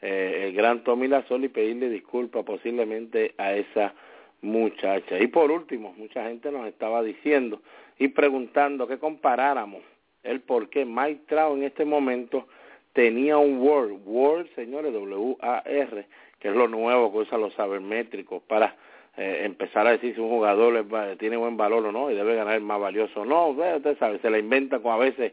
eh, 0.00 0.44
el 0.46 0.54
gran 0.54 0.82
Tommy 0.84 1.08
Lazola 1.08 1.46
y 1.46 1.48
pedirle 1.48 1.88
disculpas 1.88 2.44
posiblemente 2.44 3.34
a 3.38 3.54
esa 3.54 3.94
muchacha. 4.40 5.18
Y 5.18 5.28
por 5.28 5.50
último, 5.50 5.94
mucha 5.96 6.24
gente 6.24 6.50
nos 6.50 6.66
estaba 6.66 7.02
diciendo 7.02 7.60
y 7.98 8.08
preguntando 8.08 8.86
que 8.86 8.98
comparáramos 8.98 9.82
el 10.22 10.40
por 10.40 10.68
qué 10.68 10.84
Mike 10.84 11.22
Trout 11.26 11.58
en 11.58 11.64
este 11.64 11.84
momento 11.84 12.46
tenía 12.92 13.38
un 13.38 13.58
Word, 13.58 13.92
Word, 14.04 14.46
señores, 14.54 14.92
W-A-R, 14.92 16.06
que 16.38 16.48
es 16.48 16.54
lo 16.54 16.68
nuevo 16.68 17.12
que 17.12 17.18
usan 17.18 17.40
los 17.40 17.54
sabermétricos 17.54 18.42
para 18.42 18.76
eh, 19.16 19.42
empezar 19.44 19.86
a 19.86 19.92
decir 19.92 20.14
si 20.14 20.20
un 20.20 20.28
jugador 20.28 20.86
tiene 21.18 21.36
buen 21.36 21.56
valor 21.56 21.84
o 21.86 21.92
no 21.92 22.10
y 22.10 22.14
debe 22.14 22.34
ganar 22.34 22.60
más 22.60 22.80
valioso 22.80 23.22
o 23.22 23.24
no. 23.24 23.48
Usted 23.48 23.98
sabe, 23.98 24.18
se 24.18 24.30
la 24.30 24.38
inventa 24.38 24.80
con 24.80 24.92
a 24.92 24.96
veces 24.96 25.32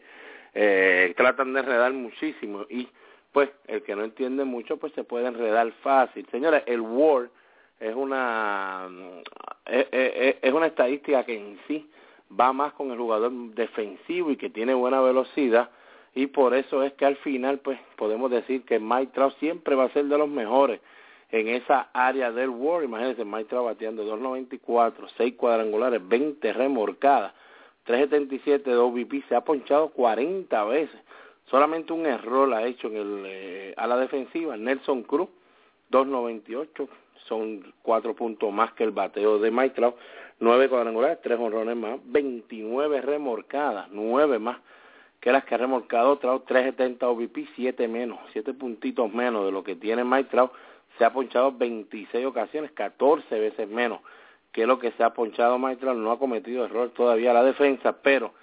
eh, 0.53 1.13
tratan 1.17 1.53
de 1.53 1.59
enredar 1.61 1.93
muchísimo 1.93 2.65
y 2.69 2.87
pues 3.31 3.49
el 3.67 3.83
que 3.83 3.95
no 3.95 4.03
entiende 4.03 4.43
mucho 4.43 4.77
pues 4.77 4.93
se 4.93 5.03
puede 5.03 5.27
enredar 5.27 5.71
fácil. 5.83 6.25
Señores, 6.31 6.63
el 6.65 6.81
Word 6.81 7.29
es 7.79 7.95
una 7.95 8.89
es, 9.65 9.87
es, 9.91 10.35
es 10.41 10.53
una 10.53 10.67
estadística 10.67 11.25
que 11.25 11.37
en 11.37 11.59
sí 11.67 11.89
va 12.39 12.53
más 12.53 12.73
con 12.73 12.91
el 12.91 12.97
jugador 12.97 13.31
defensivo 13.53 14.31
y 14.31 14.37
que 14.37 14.49
tiene 14.49 14.73
buena 14.73 15.01
velocidad 15.01 15.69
y 16.15 16.27
por 16.27 16.53
eso 16.53 16.83
es 16.83 16.93
que 16.93 17.05
al 17.05 17.15
final 17.17 17.59
pues 17.59 17.79
podemos 17.95 18.31
decir 18.31 18.63
que 18.63 18.79
Mike 18.79 19.11
Trout 19.13 19.37
siempre 19.39 19.75
va 19.75 19.85
a 19.85 19.93
ser 19.93 20.05
de 20.05 20.17
los 20.17 20.29
mejores 20.29 20.79
en 21.31 21.47
esa 21.47 21.89
área 21.93 22.31
del 22.31 22.49
World. 22.49 22.85
Imagínense, 22.89 23.25
Mike 23.25 23.49
Trout 23.49 23.65
bateando 23.65 24.03
2.94, 24.03 25.09
6 25.17 25.35
cuadrangulares, 25.35 26.07
20 26.07 26.53
remorcadas, 26.53 27.33
3.77 27.85 28.63
de 28.63 28.75
OVP, 28.75 29.23
se 29.27 29.35
ha 29.35 29.41
ponchado 29.41 29.89
40 29.89 30.63
veces. 30.65 30.99
Solamente 31.49 31.93
un 31.93 32.05
error 32.05 32.53
ha 32.53 32.65
hecho 32.65 32.87
en 32.87 32.95
el, 32.97 33.23
eh, 33.25 33.73
a 33.77 33.87
la 33.87 33.97
defensiva. 33.97 34.55
Nelson 34.55 35.03
Cruz, 35.03 35.29
2.98, 35.91 36.87
son 37.27 37.73
cuatro 37.81 38.15
puntos 38.15 38.51
más 38.51 38.73
que 38.73 38.83
el 38.83 38.91
bateo 38.91 39.39
de 39.39 39.51
Mike 39.51 39.75
Trout. 39.75 39.95
9 40.39 40.69
cuadrangulares, 40.69 41.19
3 41.21 41.37
honrones 41.37 41.75
más, 41.75 41.99
29 42.05 43.01
remorcadas, 43.01 43.89
9 43.91 44.39
más 44.39 44.57
que 45.19 45.31
las 45.31 45.43
que 45.43 45.55
ha 45.55 45.57
remolcado 45.57 46.17
Trout, 46.17 46.45
370 46.45 47.07
OVP, 47.07 47.47
7 47.55 47.87
menos, 47.87 48.19
7 48.31 48.53
puntitos 48.53 49.11
menos 49.13 49.45
de 49.45 49.51
lo 49.51 49.63
que 49.63 49.75
tiene 49.75 50.03
Mike 50.03 50.29
Trout. 50.29 50.51
Se 50.97 51.05
ha 51.05 51.11
ponchado 51.11 51.51
26 51.51 52.25
ocasiones, 52.25 52.71
14 52.71 53.39
veces 53.39 53.67
menos 53.67 53.99
que 54.51 54.65
lo 54.65 54.79
que 54.79 54.91
se 54.91 55.03
ha 55.03 55.13
ponchado 55.13 55.59
Mike 55.59 55.81
Trout. 55.81 55.97
No 55.97 56.11
ha 56.11 56.19
cometido 56.19 56.65
error 56.65 56.91
todavía 56.91 57.33
la 57.33 57.43
defensa, 57.43 58.01
pero 58.01 58.33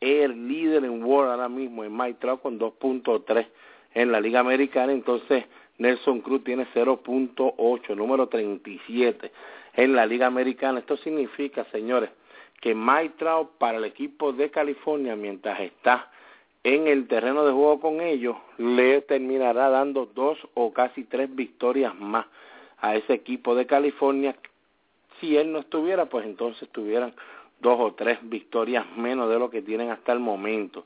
el 0.00 0.48
líder 0.48 0.84
en 0.84 1.02
World 1.04 1.32
ahora 1.32 1.48
mismo 1.48 1.84
es 1.84 1.90
Mike 1.90 2.18
Trout 2.20 2.42
con 2.42 2.58
2.3 2.58 3.46
en 3.94 4.12
la 4.12 4.20
Liga 4.20 4.40
Americana. 4.40 4.92
Entonces, 4.92 5.44
Nelson 5.78 6.20
Cruz 6.20 6.44
tiene 6.44 6.66
0.8, 6.74 7.96
número 7.96 8.28
37 8.28 9.32
en 9.74 9.94
la 9.94 10.06
Liga 10.06 10.26
Americana. 10.26 10.78
Esto 10.78 10.96
significa, 10.98 11.64
señores, 11.72 12.10
que 12.60 12.74
Mike 12.74 13.14
Trout 13.18 13.50
para 13.58 13.78
el 13.78 13.84
equipo 13.84 14.32
de 14.32 14.50
California, 14.50 15.16
mientras 15.16 15.58
está 15.60 16.10
en 16.62 16.86
el 16.86 17.08
terreno 17.08 17.44
de 17.44 17.52
juego 17.52 17.80
con 17.80 18.00
ellos, 18.00 18.36
le 18.58 19.00
terminará 19.02 19.70
dando 19.70 20.06
dos 20.06 20.38
o 20.54 20.72
casi 20.72 21.04
tres 21.04 21.34
victorias 21.34 21.94
más 21.98 22.26
a 22.78 22.96
ese 22.96 23.14
equipo 23.14 23.54
de 23.54 23.66
California. 23.66 24.36
Si 25.20 25.36
él 25.36 25.52
no 25.52 25.60
estuviera, 25.60 26.06
pues 26.06 26.26
entonces 26.26 26.68
tuvieran 26.70 27.14
dos 27.60 27.78
o 27.78 27.94
tres 27.94 28.18
victorias 28.22 28.84
menos 28.96 29.28
de 29.30 29.38
lo 29.38 29.50
que 29.50 29.62
tienen 29.62 29.90
hasta 29.90 30.12
el 30.12 30.20
momento. 30.20 30.84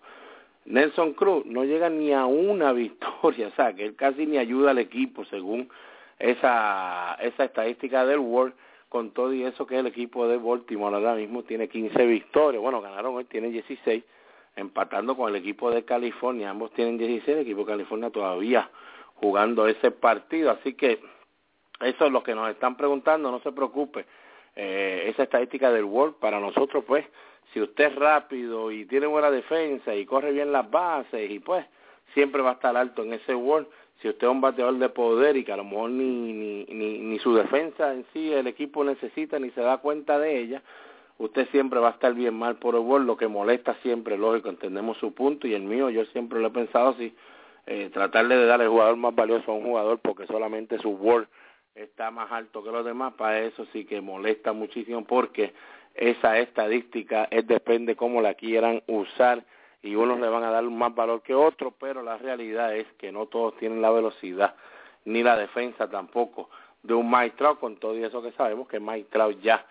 Nelson 0.66 1.12
Cruz 1.12 1.44
no 1.44 1.64
llega 1.64 1.90
ni 1.90 2.12
a 2.12 2.24
una 2.24 2.72
victoria, 2.72 3.48
o 3.48 3.52
sea, 3.52 3.74
que 3.74 3.84
él 3.84 3.96
casi 3.96 4.26
ni 4.26 4.38
ayuda 4.38 4.70
al 4.70 4.78
equipo 4.78 5.24
según 5.24 5.68
esa, 6.18 7.16
esa 7.20 7.44
estadística 7.44 8.06
del 8.06 8.20
World, 8.20 8.54
con 8.88 9.10
todo 9.10 9.32
y 9.34 9.42
eso 9.42 9.66
que 9.66 9.78
el 9.78 9.88
equipo 9.88 10.28
de 10.28 10.36
Baltimore 10.36 10.94
ahora 10.94 11.16
mismo 11.16 11.42
tiene 11.42 11.68
15 11.68 12.06
victorias, 12.06 12.62
bueno, 12.62 12.80
ganaron 12.80 13.16
hoy, 13.16 13.24
tiene 13.24 13.48
16, 13.50 14.04
empatando 14.56 15.16
con 15.16 15.28
el 15.28 15.36
equipo 15.36 15.70
de 15.70 15.84
California, 15.84 16.50
ambos 16.50 16.72
tienen 16.72 16.98
16, 16.98 17.28
el 17.28 17.42
equipo 17.42 17.60
de 17.60 17.72
California 17.72 18.10
todavía 18.10 18.70
jugando 19.16 19.66
ese 19.66 19.90
partido, 19.90 20.50
así 20.50 20.74
que 20.74 21.00
eso 21.80 22.06
es 22.06 22.12
lo 22.12 22.22
que 22.22 22.34
nos 22.34 22.50
están 22.50 22.76
preguntando, 22.76 23.30
no 23.30 23.40
se 23.40 23.52
preocupe, 23.52 24.06
eh, 24.56 25.06
esa 25.08 25.24
estadística 25.24 25.70
del 25.72 25.84
World 25.84 26.14
para 26.16 26.38
nosotros 26.38 26.84
pues 26.86 27.04
si 27.52 27.60
usted 27.60 27.84
es 27.86 27.94
rápido 27.94 28.70
y 28.70 28.84
tiene 28.84 29.06
buena 29.06 29.30
defensa 29.30 29.94
y 29.94 30.04
corre 30.04 30.32
bien 30.32 30.52
las 30.52 30.68
bases 30.70 31.30
y 31.30 31.38
pues 31.38 31.64
siempre 32.12 32.42
va 32.42 32.50
a 32.50 32.54
estar 32.54 32.76
alto 32.76 33.02
en 33.02 33.12
ese 33.12 33.34
World. 33.34 33.68
Si 34.02 34.08
usted 34.08 34.26
es 34.26 34.30
un 34.30 34.40
bateador 34.40 34.76
de 34.78 34.88
poder 34.88 35.36
y 35.36 35.44
que 35.44 35.52
a 35.52 35.56
lo 35.56 35.64
mejor 35.64 35.90
ni, 35.90 36.32
ni, 36.32 36.64
ni, 36.64 36.98
ni 36.98 37.18
su 37.20 37.34
defensa 37.34 37.94
en 37.94 38.04
sí 38.12 38.32
el 38.32 38.48
equipo 38.48 38.84
necesita 38.84 39.38
ni 39.38 39.50
se 39.50 39.60
da 39.60 39.78
cuenta 39.78 40.18
de 40.18 40.40
ella, 40.40 40.62
usted 41.18 41.48
siempre 41.50 41.80
va 41.80 41.88
a 41.88 41.92
estar 41.92 42.12
bien 42.14 42.34
mal 42.34 42.56
por 42.56 42.74
el 42.74 42.80
World, 42.80 43.06
lo 43.06 43.16
que 43.16 43.28
molesta 43.28 43.74
siempre, 43.82 44.18
lógico, 44.18 44.48
entendemos 44.48 44.98
su 44.98 45.14
punto 45.14 45.46
y 45.46 45.54
el 45.54 45.62
mío, 45.62 45.90
yo 45.90 46.04
siempre 46.06 46.40
lo 46.40 46.48
he 46.48 46.50
pensado 46.50 46.90
así, 46.90 47.14
eh, 47.66 47.90
tratarle 47.92 48.36
de 48.36 48.46
darle 48.46 48.64
el 48.64 48.70
jugador 48.70 48.96
más 48.96 49.14
valioso 49.14 49.52
a 49.52 49.54
un 49.54 49.64
jugador 49.64 49.98
porque 50.00 50.26
solamente 50.26 50.78
su 50.78 50.90
World 50.90 51.28
está 51.74 52.10
más 52.10 52.30
alto 52.30 52.62
que 52.62 52.70
los 52.70 52.84
demás, 52.84 53.14
para 53.14 53.40
eso 53.40 53.66
sí 53.72 53.84
que 53.84 54.00
molesta 54.00 54.52
muchísimo 54.52 55.04
porque 55.04 55.54
esa 55.94 56.38
estadística 56.38 57.28
es 57.30 57.46
depende 57.46 57.96
cómo 57.96 58.20
la 58.20 58.34
quieran 58.34 58.82
usar 58.86 59.44
y 59.82 59.94
unos 59.94 60.18
le 60.18 60.28
van 60.28 60.44
a 60.44 60.50
dar 60.50 60.64
más 60.64 60.94
valor 60.94 61.22
que 61.22 61.34
otros, 61.34 61.74
pero 61.78 62.02
la 62.02 62.16
realidad 62.16 62.74
es 62.74 62.86
que 62.98 63.12
no 63.12 63.26
todos 63.26 63.56
tienen 63.58 63.82
la 63.82 63.90
velocidad 63.90 64.54
ni 65.04 65.22
la 65.22 65.36
defensa 65.36 65.88
tampoco 65.88 66.48
de 66.82 66.94
un 66.94 67.10
Mike 67.10 67.36
Trout, 67.36 67.60
con 67.60 67.76
todo 67.76 67.94
eso 67.94 68.22
que 68.22 68.32
sabemos 68.32 68.68
que 68.68 68.80
Mike 68.80 69.08
Trout 69.10 69.40
ya 69.40 69.64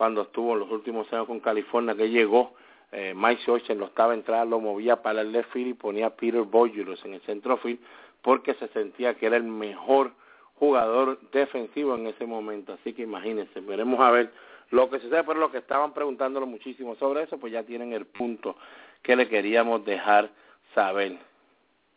cuando 0.00 0.22
estuvo 0.22 0.54
en 0.54 0.60
los 0.60 0.70
últimos 0.70 1.12
años 1.12 1.26
con 1.26 1.40
California, 1.40 1.94
que 1.94 2.08
llegó 2.08 2.54
eh, 2.90 3.12
Mike 3.14 3.42
Schwartz 3.42 3.68
lo 3.76 3.84
estaba 3.84 4.14
entrando, 4.14 4.56
lo 4.56 4.62
movía 4.62 5.02
para 5.02 5.20
el 5.20 5.30
left 5.30 5.52
field 5.52 5.68
y 5.68 5.74
ponía 5.74 6.06
a 6.06 6.16
Peter 6.16 6.40
Boyulos 6.40 7.04
en 7.04 7.12
el 7.12 7.20
centro 7.20 7.58
field 7.58 7.78
porque 8.22 8.54
se 8.54 8.68
sentía 8.68 9.12
que 9.12 9.26
era 9.26 9.36
el 9.36 9.42
mejor 9.42 10.12
jugador 10.54 11.20
defensivo 11.32 11.96
en 11.96 12.06
ese 12.06 12.24
momento. 12.24 12.72
Así 12.72 12.94
que 12.94 13.02
imagínense, 13.02 13.60
veremos 13.60 14.00
a 14.00 14.10
ver 14.10 14.32
lo 14.70 14.88
que 14.88 15.00
sucede, 15.00 15.22
pero 15.22 15.38
lo 15.38 15.52
que 15.52 15.58
estaban 15.58 15.92
preguntándolo 15.92 16.46
muchísimo 16.46 16.94
sobre 16.94 17.24
eso, 17.24 17.36
pues 17.36 17.52
ya 17.52 17.62
tienen 17.64 17.92
el 17.92 18.06
punto 18.06 18.56
que 19.02 19.14
le 19.16 19.28
queríamos 19.28 19.84
dejar 19.84 20.30
saber. 20.74 21.18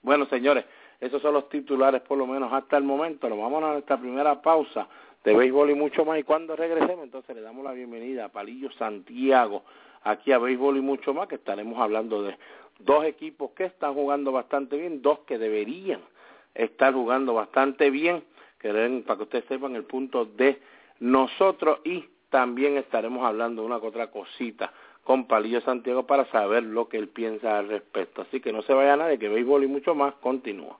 Bueno, 0.02 0.26
señores, 0.26 0.66
esos 1.00 1.22
son 1.22 1.36
los 1.36 1.48
titulares 1.48 2.02
por 2.02 2.18
lo 2.18 2.28
menos 2.28 2.52
hasta 2.52 2.76
el 2.76 2.84
momento. 2.84 3.30
Nos 3.30 3.40
vamos 3.40 3.64
a 3.64 3.72
nuestra 3.72 3.98
primera 3.98 4.42
pausa 4.42 4.90
de 5.24 5.36
béisbol 5.36 5.72
y 5.72 5.76
mucho 5.76 6.06
más. 6.06 6.20
Y 6.20 6.24
cuando 6.24 6.56
regresemos, 6.56 7.04
entonces 7.04 7.36
le 7.36 7.42
damos 7.42 7.64
la 7.64 7.72
bienvenida 7.72 8.26
a 8.26 8.30
Palillo 8.30 8.72
Santiago, 8.74 9.64
aquí 10.04 10.32
a 10.32 10.38
béisbol 10.38 10.78
y 10.78 10.82
mucho 10.82 11.14
más, 11.14 11.28
que 11.28 11.36
estaremos 11.36 11.80
hablando 11.80 12.24
de 12.24 12.38
dos 12.80 13.06
equipos 13.06 13.52
que 13.52 13.66
están 13.66 13.94
jugando 13.94 14.32
bastante 14.32 14.78
bien, 14.78 15.02
dos 15.02 15.20
que 15.20 15.38
deberían 15.38 16.02
estar 16.54 16.94
jugando 16.94 17.34
bastante 17.34 17.90
bien, 17.90 18.24
que 18.60 18.70
para 19.06 19.18
que 19.18 19.24
ustedes 19.24 19.46
sepan 19.46 19.76
el 19.76 19.84
punto 19.84 20.26
de 20.26 20.60
nosotros 21.00 21.80
y 21.84 22.06
también 22.30 22.78
estaremos 22.78 23.26
hablando 23.26 23.62
de 23.62 23.68
una 23.68 23.80
que 23.80 23.88
otra 23.88 24.10
cosita 24.10 24.72
con 25.04 25.28
Palillo 25.28 25.62
Santiago 25.62 26.08
para 26.08 26.26
saber 26.32 26.64
lo 26.64 26.88
que 26.88 26.98
él 26.98 27.10
piensa 27.10 27.60
al 27.60 27.68
respecto. 27.68 28.22
Así 28.22 28.40
que 28.40 28.54
no 28.54 28.62
se 28.62 28.74
vaya 28.74 28.96
nadie, 28.96 29.20
que 29.20 29.28
béisbol 29.28 29.66
y 29.66 29.68
mucho 29.68 29.94
más 29.94 30.14
continúa. 30.16 30.80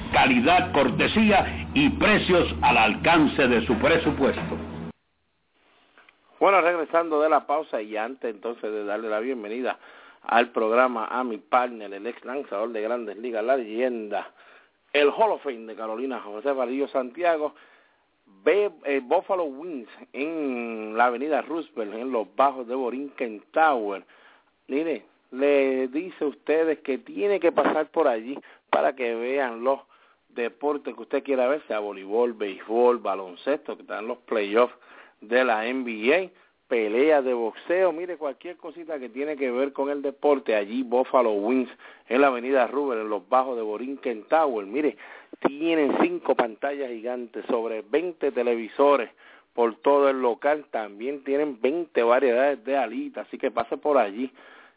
calidad, 0.11 0.71
cortesía 0.73 1.67
y 1.73 1.89
precios 1.89 2.53
al 2.61 2.77
alcance 2.77 3.47
de 3.47 3.65
su 3.65 3.77
presupuesto. 3.77 4.57
Bueno, 6.39 6.61
regresando 6.61 7.21
de 7.21 7.29
la 7.29 7.45
pausa 7.45 7.81
y 7.81 7.97
antes 7.97 8.33
entonces 8.33 8.71
de 8.71 8.83
darle 8.83 9.09
la 9.09 9.19
bienvenida 9.19 9.77
al 10.23 10.49
programa 10.49 11.05
a 11.05 11.23
mi 11.23 11.37
partner, 11.37 11.93
el 11.93 12.07
ex 12.07 12.23
lanzador 12.25 12.71
de 12.71 12.81
Grandes 12.81 13.17
Ligas, 13.17 13.43
la 13.43 13.57
leyenda, 13.57 14.31
el 14.93 15.09
Hall 15.09 15.31
of 15.31 15.43
Fame 15.43 15.65
de 15.65 15.75
Carolina, 15.75 16.19
José 16.19 16.51
Varillo 16.51 16.87
Santiago, 16.87 17.53
ve 18.43 18.71
eh, 18.85 19.01
Buffalo 19.03 19.45
Wings 19.45 19.89
en 20.13 20.95
la 20.97 21.05
avenida 21.05 21.41
Roosevelt, 21.41 21.93
en 21.93 22.11
los 22.11 22.33
bajos 22.35 22.67
de 22.67 22.75
Borinquen 22.75 23.43
Tower. 23.51 24.03
Mire, 24.67 25.05
le 25.31 25.87
dice 25.87 26.23
a 26.23 26.27
ustedes 26.27 26.79
que 26.79 26.97
tiene 26.97 27.39
que 27.39 27.51
pasar 27.51 27.87
por 27.87 28.07
allí 28.07 28.37
para 28.69 28.95
que 28.95 29.15
vean 29.15 29.63
los 29.63 29.79
deportes 30.35 30.95
que 30.95 31.01
usted 31.01 31.23
quiera 31.23 31.47
ver, 31.47 31.61
sea 31.67 31.79
voleibol, 31.79 32.33
béisbol, 32.33 32.99
baloncesto, 32.99 33.75
que 33.75 33.83
están 33.83 34.07
los 34.07 34.17
playoffs 34.19 34.73
de 35.21 35.43
la 35.43 35.63
NBA, 35.63 36.31
pelea 36.71 37.21
de 37.21 37.33
boxeo, 37.33 37.91
mire 37.91 38.15
cualquier 38.15 38.55
cosita 38.55 38.97
que 38.97 39.09
tiene 39.09 39.35
que 39.35 39.51
ver 39.51 39.73
con 39.73 39.89
el 39.89 40.01
deporte, 40.01 40.55
allí 40.55 40.83
Buffalo 40.83 41.33
Wings, 41.33 41.69
en 42.07 42.21
la 42.21 42.27
avenida 42.27 42.65
Ruber, 42.67 42.99
en 42.99 43.09
los 43.09 43.27
bajos 43.27 43.57
de 43.57 43.61
Borinquen 43.61 44.23
Tower, 44.29 44.65
mire, 44.65 44.95
tienen 45.41 45.97
cinco 46.01 46.33
pantallas 46.33 46.89
gigantes 46.89 47.45
sobre 47.47 47.81
20 47.81 48.31
televisores 48.31 49.09
por 49.53 49.75
todo 49.81 50.09
el 50.09 50.21
local, 50.21 50.65
también 50.71 51.25
tienen 51.25 51.59
20 51.59 52.03
variedades 52.03 52.63
de 52.63 52.77
alitas, 52.77 53.27
así 53.27 53.37
que 53.37 53.51
pase 53.51 53.75
por 53.75 53.97
allí, 53.97 54.31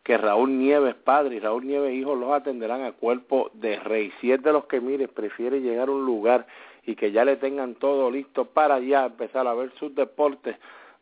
que 0.04 0.16
Raúl 0.18 0.58
Nieves 0.58 0.94
padre 0.94 1.36
y 1.36 1.40
Raúl 1.40 1.66
Nieves 1.66 1.94
hijo 1.94 2.14
los 2.14 2.32
atenderán 2.32 2.82
a 2.82 2.92
cuerpo 2.92 3.50
de 3.54 3.80
rey. 3.80 4.12
Si 4.20 4.30
es 4.30 4.42
de 4.42 4.52
los 4.52 4.66
que, 4.66 4.80
mire, 4.80 5.08
prefiere 5.08 5.60
llegar 5.60 5.88
a 5.88 5.92
un 5.92 6.04
lugar 6.04 6.46
y 6.84 6.94
que 6.94 7.10
ya 7.10 7.24
le 7.24 7.36
tengan 7.36 7.74
todo 7.74 8.10
listo 8.10 8.44
para 8.44 8.78
ya 8.80 9.06
empezar 9.06 9.46
a 9.46 9.54
ver 9.54 9.72
sus 9.78 9.94
deportes, 9.94 10.56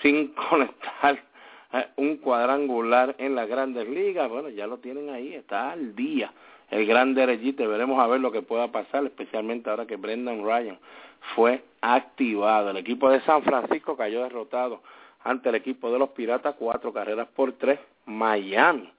sin 0.00 0.28
conectar 0.48 1.33
un 1.96 2.18
cuadrangular 2.18 3.16
en 3.18 3.34
las 3.34 3.48
grandes 3.48 3.88
ligas, 3.88 4.28
bueno, 4.28 4.48
ya 4.48 4.66
lo 4.66 4.78
tienen 4.78 5.10
ahí, 5.10 5.34
está 5.34 5.72
al 5.72 5.94
día. 5.94 6.32
El 6.70 6.86
gran 6.86 7.14
derechite, 7.14 7.66
veremos 7.66 8.00
a 8.00 8.06
ver 8.06 8.20
lo 8.20 8.32
que 8.32 8.42
pueda 8.42 8.68
pasar, 8.68 9.04
especialmente 9.04 9.70
ahora 9.70 9.86
que 9.86 9.96
Brendan 9.96 10.44
Ryan 10.44 10.78
fue 11.34 11.62
activado. 11.80 12.70
El 12.70 12.76
equipo 12.76 13.10
de 13.10 13.20
San 13.22 13.42
Francisco 13.42 13.96
cayó 13.96 14.22
derrotado 14.22 14.82
ante 15.22 15.48
el 15.48 15.54
equipo 15.56 15.90
de 15.90 15.98
los 15.98 16.10
Piratas, 16.10 16.54
cuatro 16.58 16.92
carreras 16.92 17.28
por 17.34 17.52
tres. 17.52 17.78
Miami, 18.06 18.90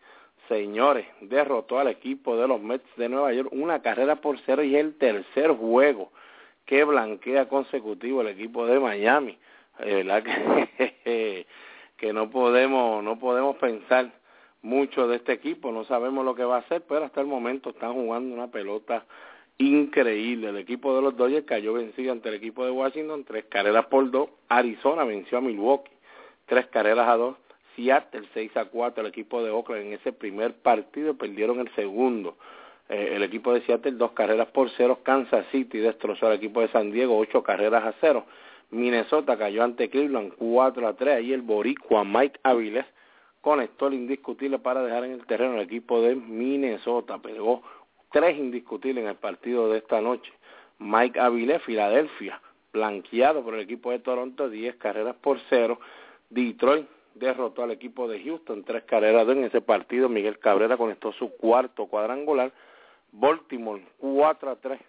señores, 0.47 1.05
derrotó 1.21 1.79
al 1.79 1.87
equipo 1.87 2.35
de 2.37 2.47
los 2.47 2.61
Mets 2.61 2.87
de 2.97 3.09
Nueva 3.09 3.33
York, 3.33 3.49
una 3.51 3.81
carrera 3.81 4.15
por 4.15 4.39
cero 4.45 4.63
y 4.63 4.75
el 4.75 4.95
tercer 4.95 5.51
juego 5.51 6.11
que 6.65 6.83
blanquea 6.83 7.47
consecutivo 7.47 8.21
el 8.21 8.27
equipo 8.29 8.65
de 8.65 8.79
Miami. 8.79 9.37
¿Verdad 9.79 10.23
que 11.03 11.45
que 11.97 12.13
no 12.13 12.29
podemos 12.29 13.03
no 13.03 13.17
podemos 13.19 13.55
pensar 13.57 14.11
mucho 14.61 15.07
de 15.07 15.17
este 15.17 15.31
equipo, 15.33 15.71
no 15.71 15.85
sabemos 15.85 16.25
lo 16.25 16.35
que 16.35 16.43
va 16.43 16.55
a 16.57 16.59
hacer, 16.59 16.83
pero 16.87 17.05
hasta 17.05 17.21
el 17.21 17.27
momento 17.27 17.69
están 17.69 17.93
jugando 17.93 18.33
una 18.33 18.47
pelota 18.47 19.05
increíble. 19.57 20.49
El 20.49 20.57
equipo 20.57 20.95
de 20.95 21.03
los 21.03 21.15
Dodgers 21.15 21.45
cayó 21.45 21.73
vencido 21.73 22.11
ante 22.11 22.29
el 22.29 22.35
equipo 22.35 22.65
de 22.65 22.71
Washington, 22.71 23.23
tres 23.23 23.45
carreras 23.45 23.85
por 23.85 24.09
dos. 24.09 24.29
Arizona 24.49 25.03
venció 25.03 25.37
a 25.37 25.41
Milwaukee, 25.41 25.91
tres 26.47 26.65
carreras 26.67 27.07
a 27.07 27.15
dos. 27.15 27.35
Seattle 27.75 28.27
seis 28.33 28.55
a 28.55 28.65
cuatro, 28.65 29.01
el 29.01 29.09
equipo 29.09 29.43
de 29.43 29.51
Oakland 29.51 29.87
en 29.87 29.93
ese 29.93 30.13
primer 30.13 30.53
partido 30.53 31.13
perdieron 31.15 31.59
el 31.59 31.69
segundo. 31.75 32.37
Eh, 32.87 33.13
el 33.15 33.23
equipo 33.23 33.53
de 33.53 33.61
Seattle 33.61 33.91
dos 33.93 34.11
carreras 34.11 34.47
por 34.47 34.69
cero. 34.71 34.99
Kansas 35.03 35.45
City 35.51 35.79
destrozó 35.79 36.27
al 36.27 36.33
equipo 36.33 36.61
de 36.61 36.69
San 36.69 36.91
Diego 36.91 37.17
ocho 37.17 37.43
carreras 37.43 37.83
a 37.83 37.93
cero 37.99 38.25
Minnesota 38.71 39.37
cayó 39.37 39.63
ante 39.63 39.89
Cleveland 39.89 40.33
4 40.37 40.87
a 40.87 40.93
3. 40.95 41.15
Ahí 41.15 41.33
el 41.33 41.41
boricua 41.41 42.03
Mike 42.03 42.39
Aviles 42.43 42.85
conectó 43.41 43.87
el 43.87 43.93
indiscutible 43.93 44.59
para 44.59 44.81
dejar 44.81 45.05
en 45.05 45.11
el 45.11 45.25
terreno 45.25 45.55
el 45.55 45.61
equipo 45.61 46.01
de 46.01 46.15
Minnesota. 46.15 47.19
Pegó 47.19 47.63
tres 48.11 48.37
indiscutibles 48.37 49.03
en 49.03 49.09
el 49.09 49.15
partido 49.17 49.69
de 49.69 49.77
esta 49.79 50.01
noche. 50.01 50.31
Mike 50.79 51.19
Aviles, 51.19 51.61
Filadelfia, 51.63 52.41
blanqueado 52.73 53.43
por 53.43 53.53
el 53.53 53.61
equipo 53.61 53.91
de 53.91 53.99
Toronto, 53.99 54.49
10 54.49 54.75
carreras 54.77 55.15
por 55.15 55.39
cero. 55.49 55.79
Detroit 56.29 56.87
derrotó 57.13 57.63
al 57.63 57.71
equipo 57.71 58.07
de 58.07 58.21
Houston, 58.23 58.63
tres 58.63 58.83
carreras 58.83 59.27
en 59.29 59.43
ese 59.43 59.61
partido. 59.61 60.09
Miguel 60.09 60.39
Cabrera 60.39 60.75
conectó 60.75 61.13
su 61.13 61.29
cuarto 61.37 61.85
cuadrangular. 61.87 62.51
Baltimore 63.11 63.85
4 63.99 64.51
a 64.51 64.55
3 64.57 64.79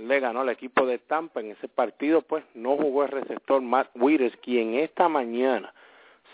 le 0.00 0.20
ganó 0.20 0.40
al 0.40 0.48
equipo 0.48 0.86
de 0.86 0.98
Tampa 0.98 1.40
en 1.40 1.52
ese 1.52 1.68
partido, 1.68 2.22
pues 2.22 2.44
no 2.54 2.76
jugó 2.76 3.04
el 3.04 3.10
receptor 3.10 3.60
Matt 3.60 3.90
Withers, 3.94 4.36
quien 4.38 4.74
esta 4.74 5.08
mañana 5.08 5.72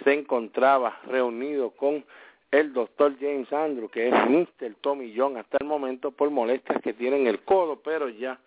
se 0.05 0.13
encontraba 0.13 1.01
reunido 1.07 1.71
con 1.71 2.05
el 2.51 2.73
doctor 2.73 3.17
James 3.21 3.53
Andrew, 3.53 3.89
que 3.89 4.09
es 4.09 4.15
Mr. 4.15 4.75
Tommy 4.81 5.13
John 5.17 5.37
hasta 5.37 5.59
el 5.61 5.67
momento 5.67 6.11
por 6.11 6.31
molestias 6.31 6.81
que 6.81 6.93
tiene 6.93 7.17
en 7.17 7.27
el 7.27 7.41
codo, 7.41 7.81
pero 7.83 8.09
ya 8.09 8.39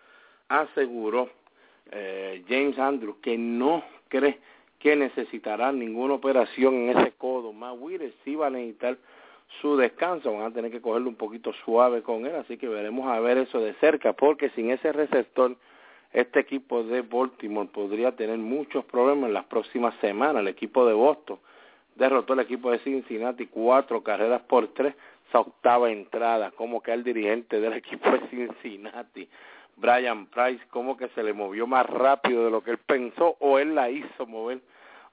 aseguró 0.48 1.30
eh, 1.92 2.44
James 2.48 2.78
Andrew 2.80 3.20
que 3.22 3.38
no 3.38 3.84
cree 4.08 4.40
que 4.80 4.96
necesitará 4.96 5.72
ninguna 5.72 6.14
operación 6.16 6.76
en 6.76 6.98
ese 6.98 7.12
codo. 7.12 7.52
Matt 7.52 7.78
Withers 7.80 8.16
sí 8.24 8.36
va 8.36 8.48
a 8.48 8.52
necesitar 8.52 8.98
su 9.62 9.76
descanso, 9.76 10.34
van 10.34 10.44
a 10.44 10.54
tener 10.54 10.72
que 10.72 10.82
cogerlo 10.82 11.10
un 11.10 11.16
poquito 11.16 11.52
suave 11.66 12.02
con 12.02 12.26
él, 12.26 12.36
así 12.36 12.58
que 12.58 12.68
veremos 12.68 13.08
a 13.08 13.20
ver 13.20 13.38
eso 13.38 13.60
de 13.60 13.74
cerca, 13.76 14.14
porque 14.14 14.50
sin 14.52 14.72
ese 14.72 14.92
receptor, 14.92 15.56
este 16.14 16.40
equipo 16.40 16.84
de 16.84 17.02
Baltimore 17.02 17.70
podría 17.72 18.16
tener 18.16 18.38
muchos 18.38 18.86
problemas 18.86 19.28
en 19.28 19.34
las 19.34 19.46
próximas 19.46 19.94
semanas. 20.02 20.42
El 20.42 20.48
equipo 20.48 20.86
de 20.86 20.94
Boston 20.94 21.40
derrotó 21.96 22.34
al 22.34 22.40
equipo 22.40 22.72
de 22.72 22.80
Cincinnati 22.80 23.48
cuatro 23.48 24.02
carreras 24.02 24.42
por 24.42 24.70
tres, 24.70 24.96
esa 25.28 25.42
octava 25.42 25.92
entrada, 25.92 26.52
como 26.52 26.82
que 26.82 26.92
el 26.92 27.04
dirigente 27.04 27.60
del 27.60 27.74
equipo 27.74 28.10
de 28.10 28.22
Cincinnati, 28.30 29.28
Brian 29.76 30.26
Price, 30.28 30.64
como 30.70 30.98
que 30.98 31.10
se 31.10 31.24
le 31.24 31.34
movió 31.34 31.68
más 31.68 31.86
rápido 31.86 32.46
de 32.46 32.52
lo 32.52 32.64
que 32.64 32.72
él 32.72 32.80
pensó 32.80 33.38
o 33.40 33.60
él 33.60 33.76
la 33.76 33.90
hizo 33.90 34.26
mover 34.26 34.60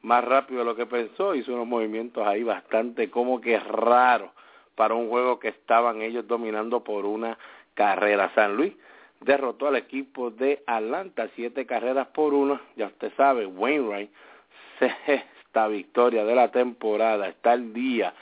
más 0.06 0.24
rápido 0.24 0.60
de 0.60 0.66
lo 0.66 0.76
que 0.76 0.86
pensó, 0.86 1.34
hizo 1.34 1.52
unos 1.52 1.66
movimientos 1.66 2.24
ahí 2.24 2.44
bastante 2.44 3.10
como 3.10 3.40
que 3.40 3.58
raros 3.58 4.30
para 4.76 4.94
un 4.94 5.08
juego 5.08 5.40
que 5.40 5.48
estaban 5.48 6.00
ellos 6.00 6.28
dominando 6.28 6.84
por 6.84 7.04
una 7.04 7.36
carrera. 7.74 8.30
San 8.36 8.56
Luis 8.56 8.72
derrotó 9.20 9.66
al 9.66 9.74
equipo 9.74 10.30
de 10.30 10.62
Atlanta 10.64 11.28
siete 11.34 11.66
carreras 11.66 12.06
por 12.08 12.34
una, 12.34 12.60
ya 12.76 12.86
usted 12.86 13.12
sabe, 13.16 13.46
Wainwright, 13.46 14.08
sexta 14.78 15.66
victoria 15.66 16.24
de 16.24 16.36
la 16.36 16.52
temporada, 16.52 17.26
está 17.26 17.54
el 17.54 17.72
día. 17.72 18.14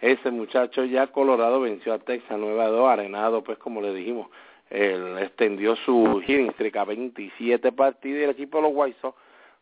Ese 0.00 0.30
muchacho 0.30 0.84
ya 0.84 1.08
Colorado 1.08 1.60
venció 1.60 1.92
a 1.92 1.98
Texas 1.98 2.38
9 2.38 2.62
a 2.62 2.68
2, 2.68 2.88
arenado, 2.88 3.42
pues 3.42 3.58
como 3.58 3.80
le 3.80 3.92
dijimos, 3.92 4.28
él 4.70 5.18
extendió 5.18 5.74
su 5.74 6.22
hitting 6.24 6.52
streak 6.52 6.76
a 6.76 6.84
27 6.84 7.72
partidos 7.72 8.20
y 8.20 8.22
el 8.22 8.30
equipo 8.30 8.58
de 8.58 8.62
los 8.62 8.72
White 8.72 8.98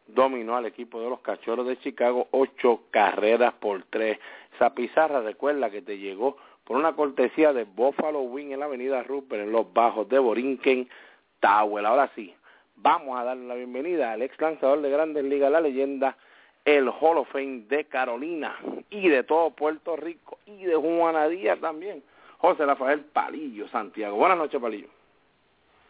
dominó 0.07 0.57
al 0.57 0.67
equipo 0.67 1.01
de 1.01 1.09
los 1.09 1.21
Cachorros 1.21 1.67
de 1.67 1.79
Chicago 1.79 2.29
ocho 2.31 2.83
carreras 2.91 3.55
por 3.55 3.83
tres. 3.91 4.19
Esa 4.55 4.75
pizarra 4.75 5.21
recuerda 5.21 5.71
que 5.71 5.83
te 5.83 5.99
llegó 5.99 6.37
por 6.65 6.77
una 6.77 6.95
cortesía 6.95 7.53
de 7.53 7.65
Buffalo 7.65 8.21
Wing 8.21 8.53
en 8.53 8.61
la 8.61 8.67
avenida 8.67 9.03
Rupert 9.03 9.43
en 9.43 9.53
los 9.53 9.73
bajos 9.73 10.09
de 10.09 10.19
Borinquen 10.19 10.89
Tower. 11.41 11.85
Ahora 11.87 12.11
sí, 12.15 12.35
vamos 12.77 13.19
a 13.19 13.25
darle 13.25 13.47
la 13.47 13.55
bienvenida 13.55 14.13
al 14.13 14.23
ex 14.23 14.41
lanzador 14.41 14.81
de 14.81 14.91
Grandes 14.91 15.25
Ligas, 15.25 15.51
la 15.51 15.61
leyenda, 15.61 16.17
el 16.65 16.89
Hall 16.89 17.19
of 17.19 17.29
Fame 17.31 17.65
de 17.69 17.85
Carolina 17.87 18.57
y 18.91 19.09
de 19.09 19.25
todo 19.25 19.51
Puerto 19.51 19.97
Rico 19.97 20.39
y 20.47 20.65
de 20.65 20.77
Juana 20.77 21.29
Díaz 21.29 21.59
también, 21.61 22.03
José 22.39 22.67
Rafael 22.67 23.01
Palillo 23.01 23.67
Santiago. 23.69 24.17
Buenas 24.17 24.39
noches, 24.39 24.61
Palillo. 24.61 25.00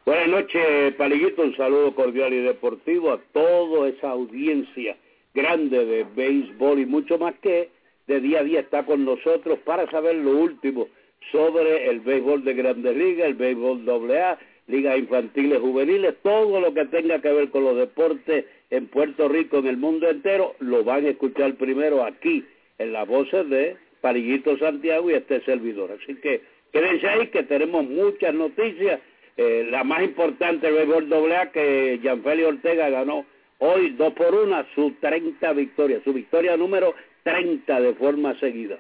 Buenas 0.06 0.28
noches, 0.28 0.94
Palillito. 0.94 1.42
Un 1.42 1.54
saludo 1.56 1.94
cordial 1.94 2.32
y 2.32 2.40
deportivo 2.40 3.12
a 3.12 3.20
toda 3.32 3.88
esa 3.88 4.10
audiencia 4.10 4.96
grande 5.34 5.84
de 5.84 6.04
béisbol 6.16 6.78
y 6.78 6.86
mucho 6.86 7.18
más 7.18 7.34
que 7.42 7.68
de 8.06 8.20
día 8.20 8.40
a 8.40 8.44
día 8.44 8.60
está 8.60 8.84
con 8.86 9.04
nosotros 9.04 9.58
para 9.60 9.88
saber 9.90 10.16
lo 10.16 10.30
último 10.38 10.88
sobre 11.30 11.90
el 11.90 12.00
béisbol 12.00 12.44
de 12.44 12.54
grandes 12.54 12.96
ligas, 12.96 13.26
el 13.26 13.34
béisbol 13.34 13.86
AA, 14.10 14.38
ligas 14.68 14.98
infantiles, 14.98 15.58
juveniles, 15.60 16.14
todo 16.22 16.60
lo 16.60 16.72
que 16.72 16.86
tenga 16.86 17.20
que 17.20 17.32
ver 17.32 17.50
con 17.50 17.64
los 17.64 17.76
deportes 17.76 18.46
en 18.70 18.86
Puerto 18.86 19.28
Rico, 19.28 19.58
en 19.58 19.66
el 19.66 19.76
mundo 19.76 20.08
entero, 20.08 20.54
lo 20.60 20.82
van 20.82 21.04
a 21.04 21.10
escuchar 21.10 21.54
primero 21.56 22.04
aquí, 22.04 22.42
en 22.78 22.94
las 22.94 23.06
voces 23.06 23.48
de 23.50 23.76
Palillito 24.00 24.56
Santiago 24.56 25.10
y 25.10 25.14
este 25.14 25.42
servidor. 25.42 25.92
Así 25.92 26.14
que 26.16 26.40
quédense 26.72 27.06
ahí 27.06 27.26
que 27.26 27.42
tenemos 27.42 27.84
muchas 27.84 28.32
noticias 28.32 29.00
eh, 29.36 29.66
la 29.70 29.84
más 29.84 30.02
importante 30.02 30.68
el 30.68 30.86
béisbol 30.86 31.32
A 31.32 31.50
que 31.50 31.98
Gianfeli 32.02 32.44
Ortega 32.44 32.88
ganó 32.88 33.24
hoy 33.58 33.90
dos 33.90 34.12
por 34.14 34.34
una 34.34 34.66
su 34.74 34.92
30 35.00 35.52
victoria, 35.52 36.00
su 36.04 36.12
victoria 36.12 36.56
número 36.56 36.94
30 37.22 37.80
de 37.80 37.94
forma 37.94 38.34
seguida. 38.38 38.78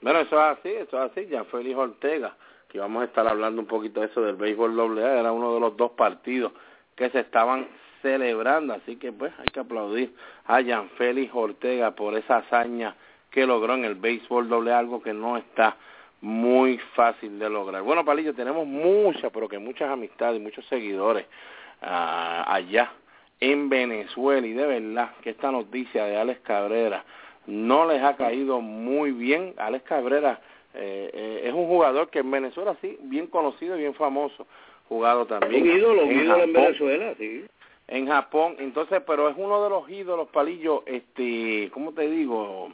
Bueno, 0.00 0.20
eso 0.20 0.36
es 0.36 0.58
así, 0.58 0.68
eso 0.68 1.04
es 1.04 1.10
así, 1.10 1.26
Gianfeli 1.26 1.74
Ortega, 1.74 2.36
que 2.68 2.78
vamos 2.78 3.02
a 3.02 3.06
estar 3.06 3.26
hablando 3.26 3.60
un 3.60 3.66
poquito 3.66 4.00
de 4.00 4.06
eso 4.06 4.22
del 4.22 4.36
béisbol 4.36 4.98
A, 4.98 5.20
era 5.20 5.32
uno 5.32 5.54
de 5.54 5.60
los 5.60 5.76
dos 5.76 5.92
partidos 5.92 6.52
que 6.94 7.10
se 7.10 7.20
estaban 7.20 7.68
celebrando, 8.02 8.74
así 8.74 8.96
que 8.96 9.12
pues 9.12 9.32
hay 9.38 9.46
que 9.46 9.60
aplaudir 9.60 10.14
a 10.46 10.60
Gianfeli 10.60 11.28
Ortega 11.32 11.92
por 11.92 12.14
esa 12.14 12.38
hazaña 12.38 12.94
que 13.30 13.44
logró 13.44 13.74
en 13.74 13.84
el 13.84 13.96
béisbol 13.96 14.68
A, 14.68 14.78
algo 14.78 15.02
que 15.02 15.12
no 15.12 15.36
está 15.36 15.76
muy 16.20 16.78
fácil 16.94 17.38
de 17.38 17.48
lograr. 17.48 17.82
Bueno, 17.82 18.04
Palillo, 18.04 18.34
tenemos 18.34 18.66
muchas, 18.66 19.30
pero 19.32 19.48
que 19.48 19.58
muchas 19.58 19.90
amistades, 19.90 20.40
muchos 20.40 20.66
seguidores 20.66 21.26
ah, 21.82 22.44
allá 22.46 22.92
en 23.40 23.68
Venezuela 23.68 24.46
y 24.46 24.52
de 24.52 24.66
verdad 24.66 25.10
que 25.22 25.30
esta 25.30 25.52
noticia 25.52 26.04
de 26.04 26.16
Alex 26.16 26.40
Cabrera 26.40 27.04
no 27.46 27.86
les 27.86 28.02
ha 28.02 28.16
caído 28.16 28.60
muy 28.60 29.12
bien. 29.12 29.54
Alex 29.58 29.84
Cabrera 29.84 30.40
eh, 30.74 31.10
eh, 31.12 31.40
es 31.44 31.54
un 31.54 31.66
jugador 31.66 32.10
que 32.10 32.18
en 32.18 32.30
Venezuela 32.30 32.76
sí, 32.80 32.98
bien 33.02 33.26
conocido 33.28 33.76
y 33.76 33.80
bien 33.80 33.94
famoso, 33.94 34.46
jugado 34.88 35.26
también. 35.26 35.62
Un 35.62 35.78
ídolo, 35.78 36.02
en, 36.02 36.20
ídolo 36.20 36.44
en 36.44 36.52
Venezuela, 36.52 37.14
sí. 37.16 37.44
En 37.86 38.06
Japón, 38.06 38.56
entonces, 38.58 39.00
pero 39.06 39.30
es 39.30 39.36
uno 39.38 39.64
de 39.64 39.70
los 39.70 39.88
ídolos, 39.88 40.28
Palillo, 40.28 40.82
este, 40.84 41.70
¿cómo 41.72 41.92
te 41.92 42.06
digo? 42.10 42.70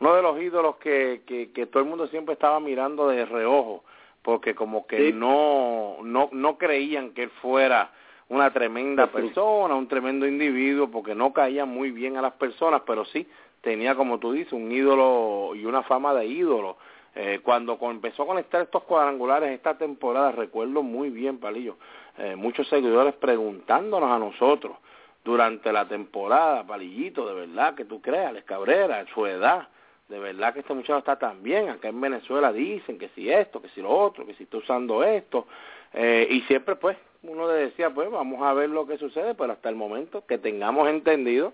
Uno 0.00 0.14
de 0.14 0.22
los 0.22 0.40
ídolos 0.40 0.76
que, 0.76 1.22
que, 1.26 1.52
que 1.52 1.66
todo 1.66 1.82
el 1.82 1.88
mundo 1.88 2.06
siempre 2.08 2.32
estaba 2.32 2.58
mirando 2.58 3.08
de 3.08 3.26
reojo, 3.26 3.84
porque 4.22 4.54
como 4.54 4.86
que 4.86 5.12
no, 5.12 5.98
no, 6.02 6.28
no 6.32 6.58
creían 6.58 7.12
que 7.12 7.24
él 7.24 7.30
fuera 7.42 7.92
una 8.28 8.52
tremenda 8.52 9.08
persona, 9.08 9.74
un 9.74 9.88
tremendo 9.88 10.26
individuo, 10.26 10.90
porque 10.90 11.14
no 11.14 11.32
caía 11.32 11.64
muy 11.64 11.90
bien 11.90 12.16
a 12.16 12.22
las 12.22 12.32
personas, 12.34 12.82
pero 12.86 13.04
sí 13.06 13.26
tenía, 13.60 13.94
como 13.94 14.18
tú 14.18 14.32
dices, 14.32 14.52
un 14.52 14.70
ídolo 14.70 15.54
y 15.54 15.66
una 15.66 15.82
fama 15.82 16.14
de 16.14 16.26
ídolo. 16.26 16.76
Eh, 17.14 17.40
cuando 17.42 17.76
empezó 17.82 18.22
a 18.22 18.26
conectar 18.26 18.62
estos 18.62 18.84
cuadrangulares 18.84 19.50
esta 19.50 19.76
temporada, 19.76 20.30
recuerdo 20.30 20.82
muy 20.82 21.10
bien, 21.10 21.38
Palillo, 21.38 21.76
eh, 22.18 22.36
muchos 22.36 22.68
seguidores 22.68 23.14
preguntándonos 23.14 24.10
a 24.10 24.18
nosotros 24.18 24.76
durante 25.24 25.72
la 25.72 25.88
temporada, 25.88 26.64
Palillito, 26.64 27.26
de 27.26 27.34
verdad 27.34 27.74
que 27.74 27.84
tú 27.84 28.00
creas, 28.00 28.32
Les 28.32 28.44
Cabrera, 28.44 29.04
su 29.12 29.26
edad, 29.26 29.68
de 30.10 30.18
verdad 30.18 30.52
que 30.52 30.60
este 30.60 30.74
muchacho 30.74 30.98
está 30.98 31.16
tan 31.18 31.42
bien, 31.42 31.68
acá 31.68 31.88
en 31.88 32.00
Venezuela 32.00 32.52
dicen 32.52 32.98
que 32.98 33.08
si 33.10 33.30
esto, 33.30 33.62
que 33.62 33.68
si 33.70 33.80
lo 33.80 33.90
otro, 33.90 34.26
que 34.26 34.34
si 34.34 34.42
está 34.42 34.58
usando 34.58 35.04
esto, 35.04 35.46
eh, 35.94 36.26
y 36.28 36.40
siempre 36.42 36.74
pues 36.76 36.96
uno 37.22 37.46
le 37.46 37.54
decía 37.54 37.90
pues 37.90 38.10
vamos 38.10 38.42
a 38.42 38.52
ver 38.52 38.68
lo 38.70 38.86
que 38.86 38.98
sucede, 38.98 39.34
pero 39.34 39.52
hasta 39.52 39.68
el 39.68 39.76
momento 39.76 40.26
que 40.26 40.36
tengamos 40.36 40.88
entendido, 40.88 41.52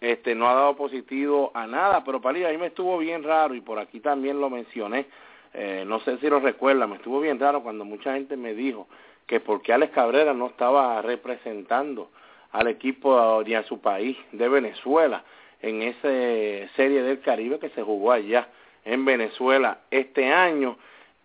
este 0.00 0.34
no 0.34 0.48
ha 0.48 0.54
dado 0.54 0.76
positivo 0.76 1.52
a 1.54 1.68
nada, 1.68 2.02
pero 2.04 2.20
para 2.20 2.36
ahí 2.48 2.58
me 2.58 2.66
estuvo 2.66 2.98
bien 2.98 3.22
raro 3.22 3.54
y 3.54 3.60
por 3.60 3.78
aquí 3.78 4.00
también 4.00 4.40
lo 4.40 4.50
mencioné, 4.50 5.06
eh, 5.54 5.84
no 5.86 6.00
sé 6.00 6.18
si 6.18 6.28
lo 6.28 6.40
recuerda, 6.40 6.88
me 6.88 6.96
estuvo 6.96 7.20
bien 7.20 7.38
raro 7.38 7.62
cuando 7.62 7.84
mucha 7.84 8.14
gente 8.14 8.36
me 8.36 8.54
dijo 8.54 8.88
que 9.28 9.38
porque 9.38 9.72
Alex 9.72 9.94
Cabrera 9.94 10.34
no 10.34 10.48
estaba 10.48 11.00
representando 11.00 12.10
al 12.50 12.66
equipo 12.66 13.42
ni 13.46 13.54
a 13.54 13.62
su 13.62 13.80
país 13.80 14.16
de 14.32 14.48
Venezuela, 14.48 15.24
en 15.64 15.80
esa 15.80 16.08
serie 16.76 17.02
del 17.02 17.20
Caribe 17.20 17.58
que 17.58 17.70
se 17.70 17.82
jugó 17.82 18.12
allá 18.12 18.48
en 18.84 19.04
Venezuela 19.06 19.78
este 19.90 20.26
año. 20.26 20.76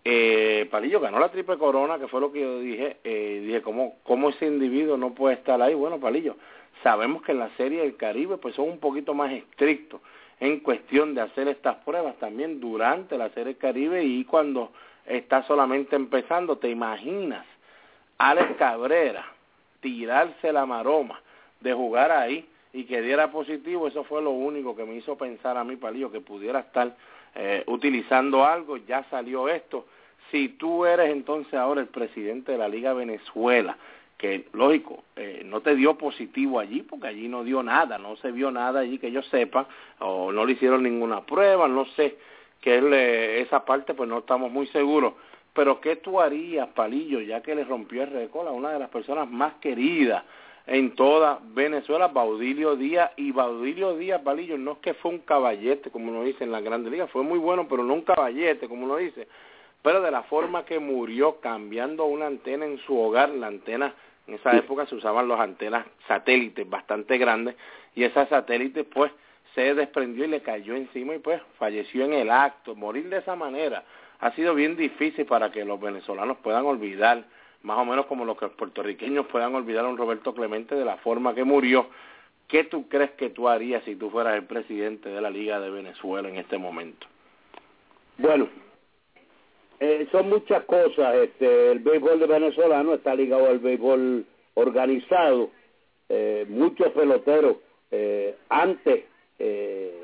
Eh, 0.06 0.66
Palillo 0.72 1.02
ganó 1.02 1.20
la 1.20 1.30
triple 1.30 1.58
corona, 1.58 2.00
que 2.00 2.08
fue 2.08 2.22
lo 2.22 2.32
que 2.32 2.40
yo 2.40 2.60
dije. 2.62 2.98
Eh, 3.04 3.44
dije, 3.46 3.62
¿cómo, 3.62 3.98
¿cómo 4.04 4.30
ese 4.30 4.46
individuo 4.46 4.96
no 4.96 5.14
puede 5.14 5.36
estar 5.36 5.62
ahí? 5.62 5.74
Bueno, 5.74 6.00
Palillo, 6.00 6.38
sabemos 6.84 7.22
que 7.24 7.34
en 7.34 7.40
la 7.40 7.50
serie 7.58 7.82
del 7.82 7.98
Caribe 7.98 8.38
pues 8.38 8.56
son 8.56 8.70
un 8.70 8.80
poquito 8.80 9.14
más 9.14 9.30
estrictos 9.34 10.00
en 10.40 10.62
cuestión 10.62 11.16
de 11.16 11.22
hacer 11.22 11.50
estas 11.50 11.76
pruebas 11.84 12.16
también 12.20 12.62
durante 12.62 13.18
la 13.18 13.28
serie 13.30 13.54
del 13.54 13.58
Caribe 13.58 14.06
y 14.06 14.24
cuando 14.24 14.72
está 15.06 15.44
solamente 15.44 15.98
empezando, 15.98 16.58
¿te 16.60 16.70
imaginas? 16.70 17.46
Alex 18.18 18.56
Cabrera 18.58 19.26
tirarse 19.82 20.54
la 20.54 20.66
maroma 20.66 21.22
de 21.60 21.74
jugar 21.74 22.12
ahí 22.12 22.48
y 22.74 22.84
que 22.86 23.02
diera 23.02 23.32
positivo, 23.32 23.88
eso 23.88 24.04
fue 24.04 24.22
lo 24.22 24.32
único 24.32 24.76
que 24.76 24.86
me 24.86 24.96
hizo 24.96 25.18
pensar 25.18 25.58
a 25.58 25.64
mí, 25.64 25.76
Palillo, 25.76 26.12
que 26.12 26.22
pudiera 26.22 26.60
estar 26.60 26.96
eh, 27.36 27.64
utilizando 27.68 28.46
algo, 28.46 28.78
ya 28.78 29.04
salió 29.10 29.50
esto. 29.50 29.88
Si 30.32 30.50
tú 30.50 30.86
eres 30.86 31.10
entonces 31.10 31.54
ahora 31.56 31.82
el 31.82 31.88
presidente 31.88 32.52
de 32.52 32.58
la 32.60 32.68
Liga 32.68 32.94
Venezuela, 32.94 33.78
que 34.18 34.48
lógico, 34.54 35.04
eh, 35.16 35.42
no 35.46 35.62
te 35.62 35.76
dio 35.76 35.98
positivo 35.98 36.60
allí, 36.60 36.84
porque 36.84 37.08
allí 37.08 37.28
no 37.28 37.44
dio 37.44 37.64
nada, 37.64 37.98
no 37.98 38.18
se 38.18 38.32
vio 38.32 38.52
nada 38.52 38.82
allí 38.82 39.00
que 39.00 39.12
yo 39.12 39.24
sepa, 39.24 39.68
o 40.00 40.32
no 40.32 40.46
le 40.46 40.54
hicieron 40.54 40.84
ninguna 40.84 41.26
prueba, 41.26 41.68
no 41.68 41.86
sé, 41.86 42.18
que 42.62 42.78
es 42.78 43.48
esa 43.48 43.66
parte 43.66 43.94
pues 43.94 44.10
no 44.10 44.20
estamos 44.20 44.52
muy 44.52 44.68
seguros. 44.68 45.14
Pero 45.54 45.82
¿qué 45.82 45.96
tú 45.96 46.20
harías, 46.20 46.68
Palillo, 46.70 47.22
ya 47.22 47.42
que 47.42 47.56
le 47.56 47.64
rompió 47.64 48.04
el 48.04 48.12
récord 48.12 48.48
a 48.48 48.52
una 48.52 48.72
de 48.72 48.80
las 48.80 48.90
personas 48.90 49.30
más 49.30 49.54
queridas 49.56 50.24
en 50.68 50.96
toda 50.96 51.40
Venezuela, 51.54 52.08
Baudilio 52.08 52.76
Díaz, 52.76 53.12
y 53.18 53.32
Baudilio 53.32 53.98
Díaz, 53.98 54.22
Palillo, 54.22 54.58
no 54.58 54.74
es 54.74 54.78
que 54.80 54.94
fue 54.94 55.12
un 55.12 55.20
caballete, 55.20 55.90
como 55.90 56.12
uno 56.12 56.24
dice 56.24 56.44
en 56.44 56.52
la 56.52 56.62
Grande 56.62 56.90
Liga, 56.90 57.08
fue 57.08 57.24
muy 57.24 57.40
bueno, 57.40 57.68
pero 57.68 57.84
no 57.84 57.94
un 57.94 58.02
caballete, 58.02 58.68
como 58.68 58.86
uno 58.86 58.98
dice, 58.98 59.28
pero 59.82 60.02
de 60.02 60.12
la 60.12 60.24
forma 60.24 60.66
que 60.66 60.80
murió 60.80 61.40
cambiando 61.40 62.06
una 62.06 62.28
antena 62.28 62.66
en 62.66 62.78
su 62.80 63.00
hogar, 63.00 63.30
la 63.30 63.48
antena, 63.48 63.94
en 64.28 64.36
esa 64.36 64.56
época 64.56 64.86
se 64.86 64.96
usaban 64.96 65.28
las 65.28 65.40
antenas 65.40 65.86
satélites 66.08 66.70
bastante 66.70 67.18
grandes, 67.18 67.56
y 67.96 68.04
esa 68.04 68.28
satélite 68.28 68.84
pues 68.84 69.12
se 69.56 69.74
desprendió 69.74 70.26
y 70.26 70.28
le 70.28 70.42
cayó 70.42 70.76
encima 70.76 71.16
y 71.16 71.20
pues 71.20 71.42
falleció 71.58 72.06
en 72.06 72.14
el 72.14 72.30
acto. 72.30 72.76
Morir 72.76 73.10
de 73.10 73.18
esa 73.18 73.36
manera 73.36 73.84
ha 74.20 74.32
sido 74.32 74.54
bien 74.54 74.76
difícil 74.76 75.26
para 75.26 75.52
que 75.52 75.66
los 75.66 75.80
venezolanos 75.80 76.38
puedan 76.38 76.66
olvidar 76.66 77.24
más 77.64 77.78
o 77.78 77.86
menos 77.86 78.06
como 78.06 78.26
los 78.26 78.38
que 78.38 78.46
los 78.46 78.54
puertorriqueños 78.56 79.28
puedan 79.28 79.54
olvidar 79.56 79.86
a 79.86 79.90
un 79.90 79.98
Roberto 79.98 80.34
Clemente 80.34 80.76
de 80.76 80.86
la 80.86 80.98
forma 80.98 81.36
que 81.36 81.44
murió. 81.44 81.88
¿Qué 82.48 82.64
tú 82.64 82.88
crees 82.88 83.12
que 83.12 83.30
tú 83.30 83.48
harías 83.48 83.84
si 83.84 83.96
tú 83.96 84.10
fueras 84.10 84.36
el 84.36 84.46
presidente 84.46 85.10
de 85.10 85.22
la 85.22 85.30
Liga 85.30 85.60
de 85.60 85.70
Venezuela 85.70 86.30
en 86.30 86.38
este 86.38 86.58
momento? 86.58 87.06
Bueno, 88.18 88.50
eh, 89.80 90.08
son 90.12 90.30
muchas 90.30 90.64
cosas. 90.64 91.16
Este, 91.16 91.72
el 91.72 91.80
béisbol 91.80 92.20
de 92.20 92.28
venezolano 92.28 92.96
está 92.96 93.14
ligado 93.14 93.48
al 93.48 93.60
béisbol 93.60 94.26
organizado. 94.56 95.52
Eh, 96.08 96.46
muchos 96.50 96.92
peloteros. 96.92 97.58
Eh, 97.92 98.36
antes, 98.50 99.06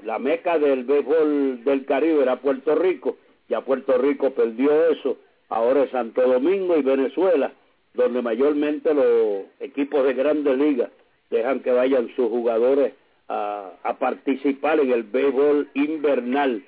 la 0.03 0.19
meca 0.19 0.59
del 0.59 0.83
béisbol 0.83 1.63
del 1.63 1.85
Caribe 1.85 2.21
era 2.21 2.39
Puerto 2.39 2.75
Rico. 2.75 3.17
Ya 3.49 3.61
Puerto 3.61 3.97
Rico 3.97 4.31
perdió 4.31 4.91
eso 4.91 5.17
ahora 5.49 5.83
es 5.83 5.91
Santo 5.91 6.21
Domingo 6.21 6.77
y 6.77 6.81
Venezuela, 6.81 7.51
donde 7.93 8.21
mayormente 8.21 8.93
los 8.93 9.45
equipos 9.59 10.05
de 10.05 10.13
grandes 10.13 10.57
ligas 10.57 10.89
dejan 11.29 11.61
que 11.61 11.71
vayan 11.71 12.09
sus 12.15 12.29
jugadores 12.29 12.93
a, 13.27 13.71
participar 13.99 14.79
en 14.79 14.91
el 14.91 15.03
béisbol 15.03 15.69
invernal. 15.73 16.63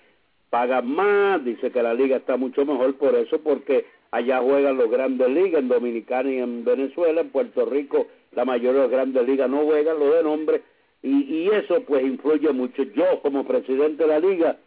Pagan 0.49 0.87
más, 0.89 1.43
dice 1.43 1.71
que 1.71 1.83
la 1.83 1.93
liga 1.93 2.17
está 2.17 2.37
mucho 2.37 2.65
mejor 2.65 2.95
por 2.95 3.15
eso, 3.15 3.39
porque 3.39 3.85
allá 4.11 4.39
juegan 4.39 4.77
los 4.77 4.89
grandes 4.89 5.29
ligas, 5.29 5.61
en 5.61 5.67
Dominicana 5.67 6.31
y 6.31 6.37
en 6.39 6.63
Venezuela, 6.63 7.21
en 7.21 7.29
Puerto 7.29 7.65
Rico 7.65 8.07
la 8.37 8.45
mayoría 8.45 8.81
de 8.81 8.87
las 8.87 8.91
grandes 8.91 9.27
ligas 9.27 9.49
no 9.49 9.65
juegan, 9.65 9.99
lo 9.99 10.13
de 10.13 10.23
nombre, 10.23 10.61
y, 11.01 11.49
eso 11.49 11.81
pues 11.81 12.03
influye 12.03 12.51
mucho. 12.51 12.83
Yo 12.83 13.19
como 13.21 13.45
presidente 13.45 14.03
de 14.03 14.09
la 14.09 14.19
liga 14.19 14.57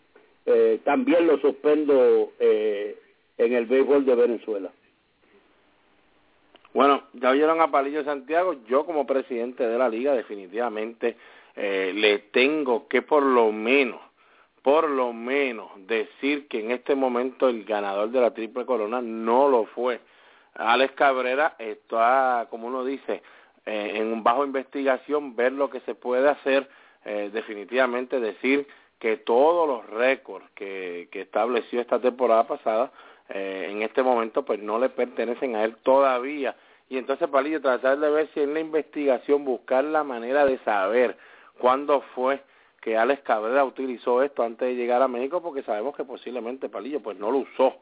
eh, 0.47 0.81
también 0.85 1.27
lo 1.27 1.39
suspendo 1.39 2.33
eh, 2.41 2.97
en 3.41 3.55
el 3.55 3.67
béisbol 3.67 4.05
de 4.05 4.15
Venezuela. 4.15 4.71
Bueno, 6.75 7.05
ya 7.15 7.31
oyeron 7.31 7.61
a 7.61 7.71
Palillo 7.71 8.05
Santiago, 8.05 8.55
yo 8.69 8.85
como 8.85 9.07
presidente 9.07 9.67
de 9.67 9.79
la 9.79 9.89
liga 9.89 10.13
definitivamente 10.13 11.17
eh, 11.57 11.93
le 11.95 12.19
tengo 12.19 12.87
que 12.87 13.03
por 13.03 13.23
lo 13.23 13.51
menos, 13.51 14.01
por 14.63 14.89
lo 14.89 15.13
menos 15.13 15.71
decir 15.87 16.49
que 16.49 16.61
en 16.61 16.71
este 16.71 16.95
momento 16.95 17.49
el 17.49 17.65
ganador 17.65 18.11
de 18.11 18.21
la 18.21 18.33
triple 18.33 18.67
corona 18.67 19.01
no 19.01 19.49
lo 19.49 19.65
fue. 19.67 20.01
Alex 20.55 20.93
Cabrera 20.95 21.57
está, 21.59 22.47
como 22.51 22.69
uno 22.69 22.85
dice, 22.85 23.23
eh, 23.65 23.93
en 23.95 24.13
un 24.13 24.23
bajo 24.23 24.45
investigación, 24.45 25.35
ver 25.35 25.53
lo 25.53 25.71
que 25.71 25.81
se 25.81 25.95
puede 25.95 26.29
hacer, 26.29 26.69
eh, 27.07 27.31
definitivamente 27.33 28.21
decir 28.21 28.69
que 28.99 29.17
todos 29.17 29.67
los 29.67 29.87
récords 29.89 30.45
que 30.55 31.09
estableció 31.13 31.81
esta 31.81 31.99
temporada 31.99 32.47
pasada 32.47 32.93
eh, 33.31 33.69
en 33.71 33.83
este 33.83 34.03
momento 34.03 34.45
pues 34.45 34.61
no 34.61 34.79
le 34.79 34.89
pertenecen 34.89 35.57
a 35.57 35.65
él 35.65 35.77
todavía. 35.83 36.57
Y 36.89 36.99
entonces, 36.99 37.29
Palillo, 37.29 37.61
tratar 37.61 37.99
de 37.99 38.11
ver 38.11 38.29
si 38.35 38.41
en 38.41 38.53
la 38.53 38.61
investigación 38.61 39.45
buscar 39.45 39.85
la 39.85 40.03
manera 40.03 40.45
de 40.45 40.59
saber 40.59 41.17
cuándo 41.59 42.03
fue 42.15 42.43
que 42.81 42.97
Alex 42.97 43.23
Cabrera 43.23 43.65
utilizó 43.65 44.23
esto 44.23 44.43
antes 44.43 44.69
de 44.69 44.75
llegar 44.75 45.01
a 45.03 45.09
México, 45.09 45.41
porque 45.43 45.63
sabemos 45.63 45.95
que 45.95 46.05
posiblemente 46.05 46.69
Palillo 46.69 47.01
pues 47.01 47.17
no 47.19 47.31
lo 47.31 47.39
usó 47.39 47.77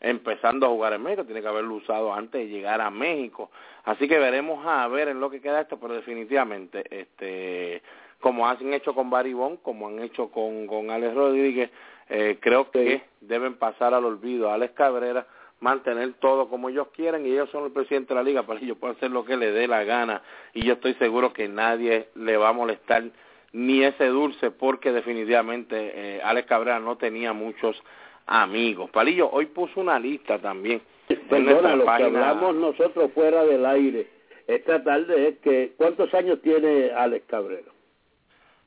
empezando 0.00 0.66
a 0.66 0.70
jugar 0.70 0.94
en 0.94 1.02
México, 1.02 1.24
tiene 1.24 1.42
que 1.42 1.48
haberlo 1.48 1.74
usado 1.74 2.12
antes 2.12 2.40
de 2.40 2.48
llegar 2.48 2.80
a 2.80 2.90
México. 2.90 3.50
Así 3.84 4.08
que 4.08 4.18
veremos 4.18 4.64
a 4.66 4.88
ver 4.88 5.08
en 5.08 5.20
lo 5.20 5.30
que 5.30 5.40
queda 5.40 5.60
esto, 5.60 5.78
pero 5.78 5.94
definitivamente, 5.94 6.84
este, 6.90 7.82
como 8.18 8.48
han 8.48 8.72
hecho 8.72 8.94
con 8.94 9.10
Baribón, 9.10 9.58
como 9.58 9.88
han 9.88 10.00
hecho 10.00 10.30
con, 10.30 10.66
con 10.66 10.90
Alex 10.90 11.14
Rodríguez, 11.14 11.70
eh, 12.10 12.38
creo 12.40 12.70
que 12.70 13.02
deben 13.20 13.54
pasar 13.54 13.94
al 13.94 14.04
olvido 14.04 14.50
a 14.50 14.54
Alex 14.54 14.74
Cabrera, 14.74 15.26
mantener 15.60 16.14
todo 16.14 16.48
como 16.48 16.68
ellos 16.68 16.88
quieren 16.94 17.26
y 17.26 17.30
ellos 17.30 17.50
son 17.50 17.64
el 17.64 17.72
presidente 17.72 18.08
de 18.08 18.14
la 18.16 18.22
liga, 18.22 18.42
para 18.46 18.60
ellos 18.60 18.76
pueden 18.78 18.96
hacer 18.96 19.10
lo 19.10 19.24
que 19.24 19.36
le 19.36 19.52
dé 19.52 19.66
la 19.66 19.84
gana 19.84 20.22
y 20.52 20.64
yo 20.64 20.74
estoy 20.74 20.94
seguro 20.94 21.32
que 21.32 21.48
nadie 21.48 22.08
le 22.14 22.36
va 22.36 22.50
a 22.50 22.52
molestar 22.52 23.04
ni 23.52 23.82
ese 23.82 24.06
dulce 24.06 24.50
porque 24.50 24.92
definitivamente 24.92 25.92
eh, 25.94 26.20
Alex 26.22 26.48
Cabrera 26.48 26.78
no 26.78 26.96
tenía 26.96 27.32
muchos 27.32 27.82
amigos. 28.26 28.90
Palillo, 28.90 29.28
hoy 29.30 29.46
puso 29.46 29.80
una 29.80 29.98
lista 29.98 30.38
también. 30.38 30.82
Perdona, 31.28 31.74
lo 31.74 31.84
que 31.84 31.90
hablamos 31.90 32.54
nosotros 32.54 33.10
fuera 33.12 33.44
del 33.44 33.66
aire 33.66 34.20
esta 34.50 34.82
tarde 34.82 35.28
es 35.28 35.38
que 35.38 35.74
¿cuántos 35.76 36.12
años 36.12 36.40
tiene 36.42 36.90
Alex 36.90 37.24
Cabrera? 37.28 37.70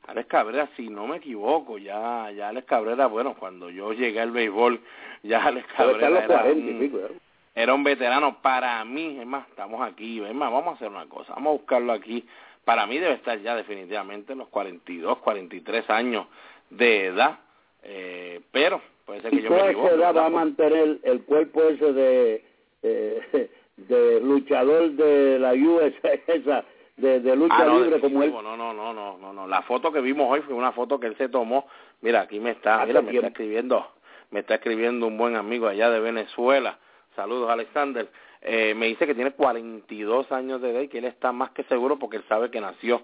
Alex 0.07 0.27
Cabrera, 0.27 0.69
si 0.75 0.89
no 0.89 1.07
me 1.07 1.17
equivoco, 1.17 1.77
ya, 1.77 2.29
ya 2.31 2.49
Alex 2.49 2.67
Cabrera, 2.67 3.07
bueno, 3.07 3.35
cuando 3.35 3.69
yo 3.69 3.93
llegué 3.93 4.19
al 4.19 4.31
béisbol, 4.31 4.81
ya 5.23 5.45
Alex 5.45 5.67
Cabrera 5.75 6.23
era, 6.23 6.43
un, 6.43 7.21
era 7.55 7.73
un 7.73 7.83
veterano. 7.83 8.41
Para 8.41 8.83
mí, 8.83 9.17
es 9.19 9.25
más, 9.25 9.47
estamos 9.49 9.81
aquí, 9.81 10.21
es 10.21 10.33
más, 10.33 10.51
vamos 10.51 10.73
a 10.73 10.75
hacer 10.75 10.89
una 10.89 11.05
cosa, 11.07 11.33
vamos 11.33 11.51
a 11.51 11.57
buscarlo 11.59 11.93
aquí. 11.93 12.25
Para 12.65 12.85
mí 12.85 12.97
debe 12.97 13.15
estar 13.15 13.39
ya 13.39 13.55
definitivamente 13.55 14.33
en 14.33 14.39
los 14.39 14.49
42, 14.49 15.19
43 15.19 15.89
años 15.89 16.27
de 16.69 17.07
edad, 17.07 17.39
eh, 17.83 18.41
pero 18.51 18.81
puede 19.05 19.21
ser 19.21 19.31
que 19.31 19.41
yo 19.41 19.49
me 19.49 19.69
equivoque. 19.69 19.95
edad 19.95 20.15
va 20.15 20.25
a 20.25 20.29
mantener 20.29 20.99
el 21.03 21.23
cuerpo 21.23 21.63
ese 21.63 21.93
de, 21.93 22.45
eh, 22.83 23.49
de 23.77 24.21
luchador 24.21 24.91
de 24.91 25.39
la 25.39 25.53
USA, 25.53 26.13
esa 26.27 26.65
de, 26.97 27.35
lucha 27.35 27.55
ah, 27.57 27.65
libre 27.65 27.99
como 27.99 28.23
él. 28.23 28.31
No, 28.31 28.41
no, 28.41 28.73
no, 28.73 28.93
no, 28.93 29.17
no, 29.17 29.33
no. 29.33 29.47
La 29.47 29.61
foto 29.63 29.91
que 29.91 30.01
vimos 30.01 30.27
hoy 30.29 30.41
fue 30.41 30.53
una 30.53 30.71
foto 30.71 30.99
que 30.99 31.07
él 31.07 31.15
se 31.17 31.29
tomó. 31.29 31.67
Mira, 32.01 32.21
aquí 32.21 32.39
me 32.39 32.51
está, 32.51 32.85
mira, 32.85 33.01
me 33.01 33.11
está 33.11 33.27
escribiendo, 33.27 33.87
me 34.31 34.41
está 34.41 34.55
escribiendo 34.55 35.07
un 35.07 35.17
buen 35.17 35.35
amigo 35.35 35.67
allá 35.67 35.89
de 35.89 35.99
Venezuela. 35.99 36.77
Saludos, 37.15 37.49
Alexander. 37.49 38.09
Eh, 38.41 38.73
me 38.75 38.87
dice 38.87 39.07
que 39.07 39.15
tiene 39.15 39.31
42 39.31 40.31
años 40.31 40.61
de 40.61 40.71
edad 40.71 40.81
y 40.81 40.87
que 40.89 40.97
él 40.97 41.05
está 41.05 41.31
más 41.31 41.51
que 41.51 41.63
seguro 41.63 41.97
porque 41.97 42.17
él 42.17 42.25
sabe 42.27 42.51
que 42.51 42.59
nació 42.59 43.01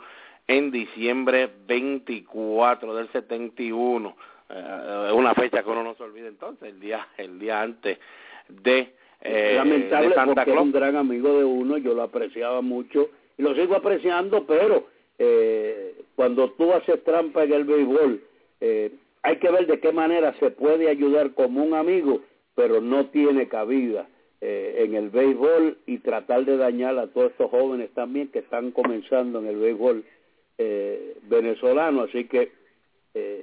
en 0.48 0.70
diciembre 0.72 1.50
24 1.66 2.94
del 2.94 3.10
71. 3.10 4.16
Eh, 4.50 5.06
es 5.10 5.14
una 5.14 5.34
fecha 5.34 5.64
que 5.64 5.70
uno 5.70 5.84
no 5.84 5.96
se 5.96 6.04
olvida 6.04 6.28
entonces, 6.28 6.70
el 6.70 6.80
día, 6.80 7.08
el 7.18 7.40
día 7.40 7.62
antes 7.62 8.00
de 8.50 8.96
eh, 9.22 9.54
lamentable 9.56 10.16
porque 10.26 10.52
es 10.52 10.60
un 10.60 10.72
gran 10.72 10.96
amigo 10.96 11.38
de 11.38 11.46
uno, 11.46 11.78
yo 11.78 11.94
lo 11.94 12.04
apreciaba 12.04 12.62
mucho 12.62 13.10
y 13.40 13.42
lo 13.42 13.56
sigo 13.56 13.76
apreciando, 13.76 14.46
pero 14.46 14.88
eh, 15.18 15.96
cuando 16.16 16.52
tú 16.52 16.74
haces 16.74 17.02
trampa 17.06 17.46
en 17.46 17.54
el 17.54 17.64
béisbol, 17.64 18.22
eh, 18.60 18.92
hay 19.24 19.38
que 19.38 19.50
ver 19.50 19.66
de 19.66 19.80
qué 19.80 19.94
manera 19.94 20.36
se 20.40 20.52
puede 20.52 20.90
ayudar 20.90 21.34
como 21.34 21.64
un 21.64 21.74
amigo, 21.74 22.20
pero 22.54 22.82
no 22.82 23.06
tiene 23.12 23.48
cabida 23.48 24.10
eh, 24.42 24.84
en 24.84 24.94
el 24.94 25.10
béisbol 25.10 25.78
y 25.86 26.00
tratar 26.00 26.44
de 26.44 26.58
dañar 26.58 27.00
a 27.00 27.08
todos 27.08 27.32
estos 27.32 27.50
jóvenes 27.50 27.92
también 27.94 28.28
que 28.28 28.40
están 28.40 28.72
comenzando 28.72 29.40
en 29.40 29.48
el 29.48 29.56
béisbol 29.56 30.04
venezolano. 31.30 32.02
Así 32.02 32.26
que 32.26 32.52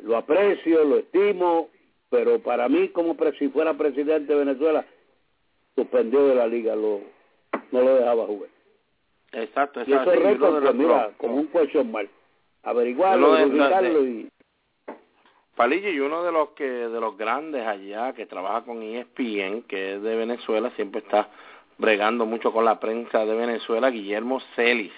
lo 0.03 0.19
aprecio, 0.19 0.85
lo 0.85 0.99
estimo, 0.99 1.71
pero 2.11 2.41
para 2.41 2.69
mí, 2.69 2.89
como 2.89 3.17
si 3.39 3.49
fuera 3.49 3.73
presidente 3.73 4.35
de 4.35 4.45
Venezuela, 4.45 4.85
suspendió 5.75 6.27
de 6.27 6.35
la 6.35 6.47
liga, 6.47 6.77
lo, 6.77 7.01
no 7.73 7.81
lo 7.81 7.95
dejaba 7.95 8.27
jugar. 8.27 8.56
Exacto, 9.33 9.81
Y 9.87 9.93
esos 9.93 10.07
récords, 10.07 10.61
pues, 10.63 10.75
mira, 10.75 11.11
como 11.19 11.37
un 11.37 11.47
question 11.49 11.91
mark. 11.91 12.09
Averiguarlo, 12.63 13.39
y... 14.05 14.29
Palillo 15.55 15.91
y 15.91 16.01
uno 16.01 16.23
de 16.23 16.33
los 16.33 16.51
que 16.51 16.65
de 16.65 17.01
los 17.01 17.17
grandes 17.17 17.67
allá 17.67 18.13
que 18.13 18.27
trabaja 18.27 18.63
con 18.63 18.83
ESPN, 18.83 19.63
que 19.63 19.95
es 19.95 20.03
de 20.03 20.17
Venezuela, 20.17 20.71
siempre 20.77 21.01
está 21.01 21.31
bregando 21.79 22.27
mucho 22.27 22.53
con 22.53 22.65
la 22.65 22.79
prensa 22.79 23.25
de 23.25 23.35
Venezuela, 23.35 23.91
Guillermo 23.91 24.41
Celis. 24.55 24.93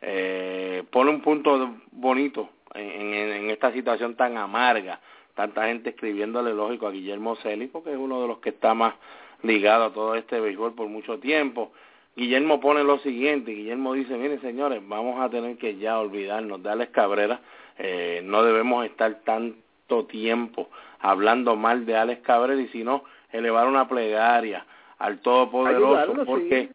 eh, 0.00 0.84
pone 0.90 1.10
un 1.10 1.20
punto 1.20 1.76
bonito 1.90 2.48
en, 2.74 3.14
en, 3.14 3.50
esta 3.50 3.72
situación 3.72 4.14
tan 4.14 4.36
amarga, 4.36 5.00
tanta 5.34 5.66
gente 5.66 5.90
escribiéndole 5.90 6.54
lógico 6.54 6.86
a 6.86 6.90
Guillermo 6.90 7.36
Celis, 7.36 7.68
porque 7.70 7.92
es 7.92 7.98
uno 7.98 8.22
de 8.22 8.28
los 8.28 8.38
que 8.38 8.50
está 8.50 8.74
más 8.74 8.94
ligado 9.42 9.84
a 9.84 9.92
todo 9.92 10.14
este 10.14 10.40
béisbol 10.40 10.74
por 10.74 10.88
mucho 10.88 11.18
tiempo. 11.18 11.72
Guillermo 12.18 12.58
pone 12.58 12.82
lo 12.82 12.98
siguiente, 12.98 13.52
Guillermo 13.52 13.92
dice, 13.92 14.16
miren 14.16 14.40
señores, 14.40 14.82
vamos 14.84 15.20
a 15.20 15.30
tener 15.30 15.56
que 15.56 15.76
ya 15.76 16.00
olvidarnos 16.00 16.60
de 16.60 16.68
Alex 16.68 16.90
Cabrera, 16.90 17.40
eh, 17.78 18.22
no 18.24 18.42
debemos 18.42 18.84
estar 18.84 19.20
tanto 19.22 20.06
tiempo 20.06 20.68
hablando 20.98 21.54
mal 21.54 21.86
de 21.86 21.96
Alex 21.96 22.22
Cabrera 22.22 22.60
y 22.60 22.66
sino 22.68 23.04
elevar 23.30 23.68
una 23.68 23.86
plegaria 23.86 24.66
al 24.98 25.20
Todopoderoso, 25.20 26.24
porque, 26.26 26.70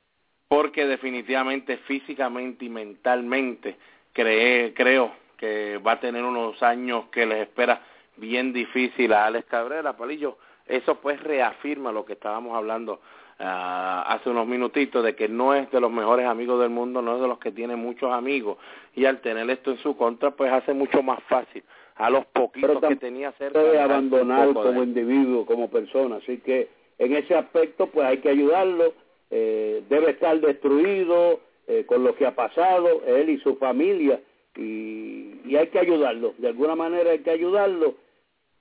porque 0.47 0.87
definitivamente 0.87 1.75
físicamente 1.75 2.63
y 2.63 2.69
mentalmente 2.69 3.75
creo 4.13 5.11
que 5.35 5.77
va 5.85 5.93
a 5.93 5.99
tener 5.99 6.23
unos 6.23 6.63
años 6.63 7.07
que 7.11 7.25
les 7.25 7.41
espera 7.41 7.81
bien 8.15 8.53
difícil 8.53 9.11
a 9.11 9.25
Alex 9.25 9.45
Cabrera, 9.49 9.97
Palillo. 9.97 10.37
Eso 10.65 11.01
pues 11.01 11.21
reafirma 11.21 11.91
lo 11.91 12.05
que 12.05 12.13
estábamos 12.13 12.55
hablando 12.55 13.01
Ah, 13.39 14.05
hace 14.09 14.29
unos 14.29 14.45
minutitos 14.45 15.03
de 15.03 15.15
que 15.15 15.27
no 15.27 15.55
es 15.55 15.69
de 15.71 15.81
los 15.81 15.91
mejores 15.91 16.27
amigos 16.27 16.59
del 16.61 16.69
mundo, 16.69 17.01
no 17.01 17.15
es 17.15 17.21
de 17.21 17.27
los 17.27 17.39
que 17.39 17.51
tiene 17.51 17.75
muchos 17.75 18.11
amigos 18.11 18.57
y 18.95 19.05
al 19.05 19.21
tener 19.21 19.49
esto 19.49 19.71
en 19.71 19.79
su 19.79 19.97
contra 19.97 20.31
pues 20.31 20.51
hace 20.51 20.73
mucho 20.73 21.01
más 21.01 21.21
fácil 21.23 21.63
a 21.95 22.11
los 22.11 22.25
poquitos 22.27 22.79
que 22.87 22.95
tenía 22.95 23.31
cerca 23.33 23.61
de 23.61 23.79
abandonar 23.79 24.53
como 24.53 24.83
individuo, 24.83 25.45
como 25.45 25.69
persona, 25.69 26.17
así 26.17 26.37
que 26.39 26.69
en 26.99 27.15
ese 27.15 27.33
aspecto 27.35 27.87
pues 27.87 28.05
hay 28.05 28.19
que 28.19 28.29
ayudarlo, 28.29 28.93
eh, 29.31 29.83
debe 29.89 30.11
estar 30.11 30.39
destruido 30.39 31.39
eh, 31.67 31.85
con 31.87 32.03
lo 32.03 32.15
que 32.15 32.27
ha 32.27 32.35
pasado 32.35 33.01
él 33.07 33.31
y 33.31 33.39
su 33.39 33.55
familia 33.55 34.21
y, 34.55 35.41
y 35.45 35.55
hay 35.55 35.67
que 35.67 35.79
ayudarlo, 35.79 36.35
de 36.37 36.49
alguna 36.49 36.75
manera 36.75 37.11
hay 37.11 37.19
que 37.19 37.31
ayudarlo, 37.31 37.95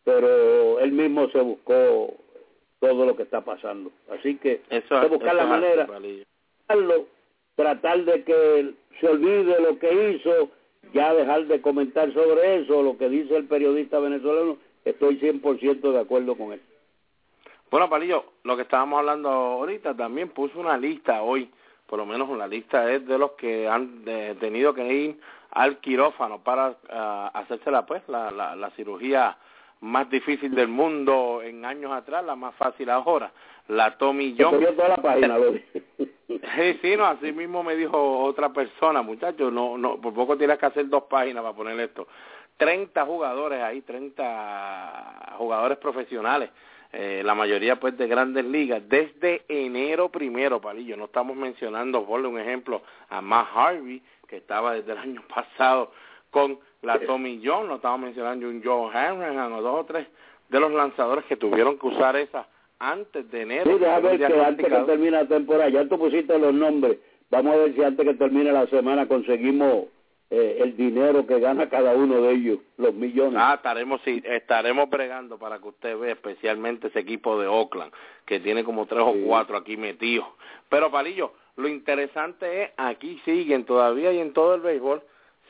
pero 0.03 0.81
él 0.81 0.93
mismo 0.93 1.29
se 1.29 1.41
buscó 1.41 2.15
todo 2.83 3.07
lo 3.07 3.17
que 3.17 3.23
está 3.23 3.43
pasando. 3.43 3.93
Así 4.11 4.37
que 4.39 4.61
eso, 4.69 4.97
hay 4.97 5.03
que 5.03 5.15
buscar 5.15 5.37
la 5.37 5.47
manera, 5.47 5.87
tratar 7.55 8.05
de 8.05 8.25
que 8.25 8.75
se 8.99 9.07
olvide 9.07 9.61
lo 9.61 9.79
que 9.79 10.11
hizo, 10.11 10.49
ya 10.93 11.15
dejar 11.15 11.47
de 11.47 11.61
comentar 11.61 12.13
sobre 12.13 12.57
eso, 12.57 12.83
lo 12.83 12.99
que 12.99 13.09
dice 13.09 13.37
el 13.37 13.47
periodista 13.47 14.01
venezolano, 14.01 14.57
estoy 14.85 15.21
100% 15.21 15.93
de 15.93 16.01
acuerdo 16.01 16.35
con 16.35 16.55
él. 16.55 16.61
Bueno, 17.71 17.89
Palillo, 17.89 18.25
lo 18.43 18.57
que 18.57 18.63
estábamos 18.63 18.99
hablando 18.99 19.29
ahorita 19.29 19.97
también 19.97 20.31
puso 20.31 20.59
una 20.59 20.77
lista 20.77 21.23
hoy, 21.23 21.49
por 21.87 22.01
lo 22.01 22.07
menos 22.07 22.29
una 22.29 22.49
lista 22.49 22.93
es 22.93 23.07
de 23.07 23.17
los 23.17 23.33
que 23.33 23.69
han 23.69 24.03
tenido 24.41 24.75
que 24.75 24.93
ir 24.93 25.21
al 25.53 25.79
quirófano 25.79 26.43
para 26.43 26.75
ah, 26.91 27.31
hacerse 27.33 27.71
la, 27.71 27.87
pues, 27.87 28.03
la, 28.09 28.33
la, 28.33 28.57
la 28.57 28.71
cirugía 28.71 29.37
más 29.83 30.09
difícil 30.09 30.55
del 30.55 30.69
mundo 30.69 31.43
en 31.43 31.65
años 31.65 31.93
atrás, 31.93 32.25
la 32.25 32.37
más 32.37 32.55
fácil 32.55 32.89
ahora. 32.89 33.33
La 33.69 33.97
Tommy 33.97 34.35
John. 34.39 34.59
toda 34.77 34.89
la 34.89 34.97
página, 34.97 35.37
sí, 36.29 36.79
sí, 36.81 36.97
no, 36.97 37.05
así 37.05 37.33
mismo 37.33 37.63
me 37.63 37.77
dijo 37.77 38.21
otra 38.25 38.53
persona, 38.53 39.03
muchachos, 39.03 39.53
no, 39.53 39.77
no, 39.79 40.01
por 40.01 40.15
poco 40.15 40.37
tienes 40.37 40.59
que 40.59 40.67
hacer 40.67 40.89
dos 40.89 41.05
páginas 41.05 41.43
para 41.43 41.55
poner 41.55 41.79
esto. 41.81 42.07
30 42.57 43.05
jugadores 43.05 43.63
ahí, 43.63 43.83
30 43.83 45.35
jugadores 45.39 45.79
profesionales, 45.79 46.51
eh, 46.93 47.23
la 47.25 47.35
mayoría 47.35 47.81
pues 47.81 47.97
de 47.97 48.07
grandes 48.07 48.45
ligas, 48.45 48.83
desde 48.89 49.45
enero 49.49 50.11
primero, 50.11 50.61
Palillo, 50.61 50.97
no 50.97 51.07
estamos 51.07 51.37
mencionando, 51.37 52.05
por 52.05 52.21
un 52.21 52.39
ejemplo, 52.39 52.83
a 53.09 53.21
Matt 53.21 53.49
Harvey, 53.55 54.03
que 54.29 54.37
estaba 54.37 54.75
desde 54.75 54.93
el 54.93 54.99
año 54.99 55.23
pasado 55.35 55.93
con 56.31 56.59
la 56.83 56.99
Tommy 57.01 57.41
John, 57.45 57.69
lo 57.69 57.77
estaba 57.77 57.97
mencionando 57.97 58.49
un 58.49 58.63
Joe 58.63 58.91
Hanrahan 58.93 59.53
o 59.53 59.63
dos 59.63 59.81
o 59.81 59.85
tres 59.85 60.07
de 60.49 60.61
los 60.61 60.73
lanzadores 60.73 61.25
que 61.25 61.37
tuvieron 61.37 61.79
que 61.79 61.87
usar 61.87 62.17
esa 62.17 62.47
antes 62.79 63.31
de 63.31 63.43
enero. 63.43 63.73
Sí, 63.73 63.79
déjame 63.79 64.17
ver 64.17 64.19
que 64.19 64.41
antes 64.41 64.67
que 64.67 64.79
termine 64.81 65.11
la 65.13 65.27
temporada, 65.27 65.71
ya 65.71 65.89
tú 65.89 65.99
pusiste 65.99 66.39
los 66.39 66.53
nombres, 66.53 66.99
vamos 67.31 67.55
a 67.55 67.57
ver 67.59 67.75
si 67.75 67.83
antes 67.83 68.07
que 68.07 68.15
termine 68.15 68.53
la 68.53 68.67
semana 68.67 69.07
conseguimos 69.07 69.87
eh, 70.35 70.59
el 70.63 70.77
dinero 70.77 71.27
que 71.27 71.39
gana 71.39 71.69
cada 71.69 71.95
uno 71.95 72.23
de 72.23 72.33
ellos, 72.33 72.59
los 72.79 72.95
millones. 72.95 73.39
Ah, 73.39 73.55
estaremos, 73.57 74.01
sí, 74.03 74.23
estaremos 74.25 74.89
bregando 74.89 75.39
para 75.39 75.59
que 75.59 75.69
usted 75.69 75.99
vea 75.99 76.13
especialmente 76.13 76.89
ese 76.89 77.01
equipo 77.01 77.39
de 77.39 77.47
Oakland, 77.47 77.93
que 78.25 78.41
tiene 78.41 78.65
como 78.65 78.87
tres 78.87 79.03
o 79.05 79.15
cuatro 79.27 79.59
aquí 79.59 79.77
metidos. 79.77 80.27
Pero, 80.69 80.91
Palillo, 80.91 81.35
lo 81.57 81.69
interesante 81.69 82.63
es, 82.63 82.71
aquí 82.79 83.21
siguen 83.27 83.65
todavía 83.65 84.11
y 84.13 84.21
en 84.21 84.33
todo 84.33 84.55
el 84.55 84.63
béisbol, 84.63 85.03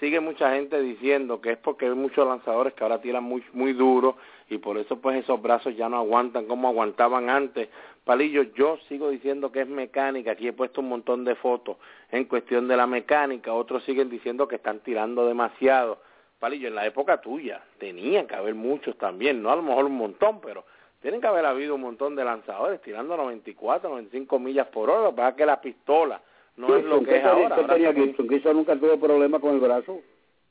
sigue 0.03 0.19
mucha 0.19 0.53
gente 0.53 0.83
diciendo 0.83 1.41
que 1.41 1.53
es 1.53 1.59
porque 1.59 1.87
hay 1.87 1.95
muchos 1.95 2.27
lanzadores 2.27 2.75
que 2.75 2.83
ahora 2.83 3.01
tiran 3.01 3.23
muy 3.23 3.45
muy 3.53 3.73
duro 3.73 4.17
y 4.51 4.59
por 4.59 4.77
eso 4.77 5.01
pues 5.01 5.23
esos 5.23 5.41
brazos 5.41 5.77
ya 5.77 5.88
no 5.88 5.97
aguantan 5.97 6.47
como 6.47 6.67
aguantaban 6.67 7.31
antes. 7.31 7.69
Palillo, 8.05 8.43
yo 8.43 8.79
sigo 8.88 9.11
diciendo 9.11 9.53
que 9.53 9.61
es 9.61 9.69
mecánica, 9.69 10.33
aquí 10.33 10.49
he 10.49 10.53
puesto 10.53 10.81
un 10.81 10.88
montón 10.88 11.25
de 11.25 11.37
fotos 11.37 11.77
en 12.11 12.25
cuestión 12.25 12.67
de 12.67 12.77
la 12.77 12.88
mecánica, 12.88 13.53
otros 13.53 13.85
siguen 13.85 14.11
diciendo 14.11 14.49
que 14.49 14.57
están 14.57 14.81
tirando 14.81 15.25
demasiado. 15.25 16.01
Palillo, 16.41 16.67
en 16.67 16.75
la 16.75 16.85
época 16.85 17.21
tuya 17.21 17.62
tenían 17.79 18.27
que 18.27 18.35
haber 18.35 18.57
muchos 18.57 18.99
también, 18.99 19.41
no 19.41 19.53
a 19.53 19.57
lo 19.57 19.62
mejor 19.62 19.85
un 19.85 19.97
montón, 19.97 20.41
pero 20.41 20.65
tienen 21.01 21.21
que 21.21 21.29
haber 21.29 21.47
habido 21.47 21.77
un 21.77 21.81
montón 21.81 22.17
de 22.17 22.25
lanzadores 22.25 22.83
tirando 22.83 23.17
94, 23.17 23.88
95 23.88 24.38
millas 24.41 24.67
por 24.67 24.91
hora, 24.91 25.15
para 25.15 25.37
que 25.37 25.47
la 25.47 25.61
pistola 25.61 26.21
no 26.68 26.77
es 26.77 26.85
lo 26.85 27.03
que 27.03 27.16
es 27.16 27.25
ahora. 27.25 27.57
ahora 27.57 28.53
nunca 28.55 28.77
tuvo 28.77 28.98
problema 28.98 29.40
con 29.40 29.55
el 29.55 29.61
brazo. 29.61 30.01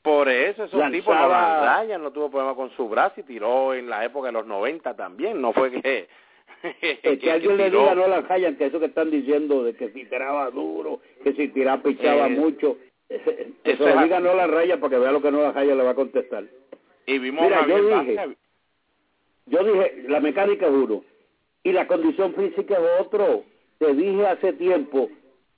Por 0.02 0.28
eso 0.28 0.64
esos 0.64 0.90
tipos 0.90 1.14
no 1.14 1.28
Ryan 1.28 2.02
no 2.02 2.10
tuvo 2.10 2.28
problema 2.28 2.54
con 2.54 2.70
su 2.72 2.88
brazo 2.88 3.20
y 3.20 3.22
tiró 3.22 3.72
en 3.72 3.88
la 3.88 4.04
época 4.04 4.26
de 4.26 4.32
los 4.32 4.46
90 4.46 4.94
también, 4.96 5.40
no 5.40 5.52
fue 5.52 5.70
que... 5.70 6.08
que, 6.80 7.30
alguien 7.30 7.56
le 7.56 7.70
diga 7.70 7.94
no 7.94 8.08
la 8.08 8.20
Ryan 8.20 8.56
que 8.56 8.66
eso 8.66 8.80
que 8.80 8.86
están 8.86 9.10
diciendo 9.10 9.62
de 9.62 9.74
que 9.74 9.90
si 9.90 10.04
tiraba 10.06 10.50
duro, 10.50 11.00
que 11.22 11.32
si 11.34 11.48
tiraba 11.48 11.82
pichaba 11.82 12.26
eh, 12.26 12.30
mucho, 12.30 12.78
eso 13.08 13.86
le 13.86 14.02
diga 14.02 14.18
no 14.18 14.34
la 14.34 14.48
raya 14.48 14.80
para 14.80 14.90
que 14.90 14.98
vea 14.98 15.12
lo 15.12 15.22
que 15.22 15.30
no 15.30 15.40
la 15.40 15.52
raya 15.52 15.74
le 15.74 15.84
va 15.84 15.90
a 15.90 15.94
contestar. 15.94 16.44
Y 17.06 17.18
vimos 17.18 17.44
Mira, 17.44 17.66
yo 17.66 18.00
dije, 18.00 18.36
yo 19.46 19.64
dije, 19.64 20.04
la 20.08 20.20
mecánica 20.20 20.66
es 20.66 20.72
uno 20.72 21.04
y 21.62 21.72
la 21.72 21.86
condición 21.86 22.34
física 22.34 22.74
es 22.74 23.06
otro. 23.06 23.44
Te 23.78 23.94
dije 23.94 24.26
hace 24.26 24.52
tiempo 24.54 25.10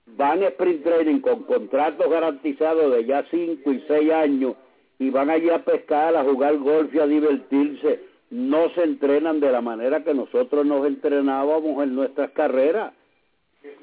van 0.06 0.42
a 0.42 0.48
sprint 0.48 0.84
training 0.84 1.20
con 1.20 1.44
contratos 1.44 2.08
garantizados 2.08 2.94
de 2.94 3.04
ya 3.04 3.24
cinco 3.30 3.72
y 3.72 3.82
seis 3.88 4.12
años 4.12 4.54
y 4.98 5.10
van 5.10 5.30
allí 5.30 5.50
a 5.50 5.64
pescar, 5.64 6.14
a 6.16 6.24
jugar 6.24 6.56
golf 6.58 6.94
y 6.94 6.98
a 6.98 7.06
divertirse. 7.06 8.00
No 8.30 8.68
se 8.70 8.82
entrenan 8.82 9.40
de 9.40 9.52
la 9.52 9.60
manera 9.60 10.02
que 10.02 10.14
nosotros 10.14 10.64
nos 10.66 10.86
entrenábamos 10.86 11.82
en 11.82 11.94
nuestras 11.94 12.30
carreras. 12.30 12.92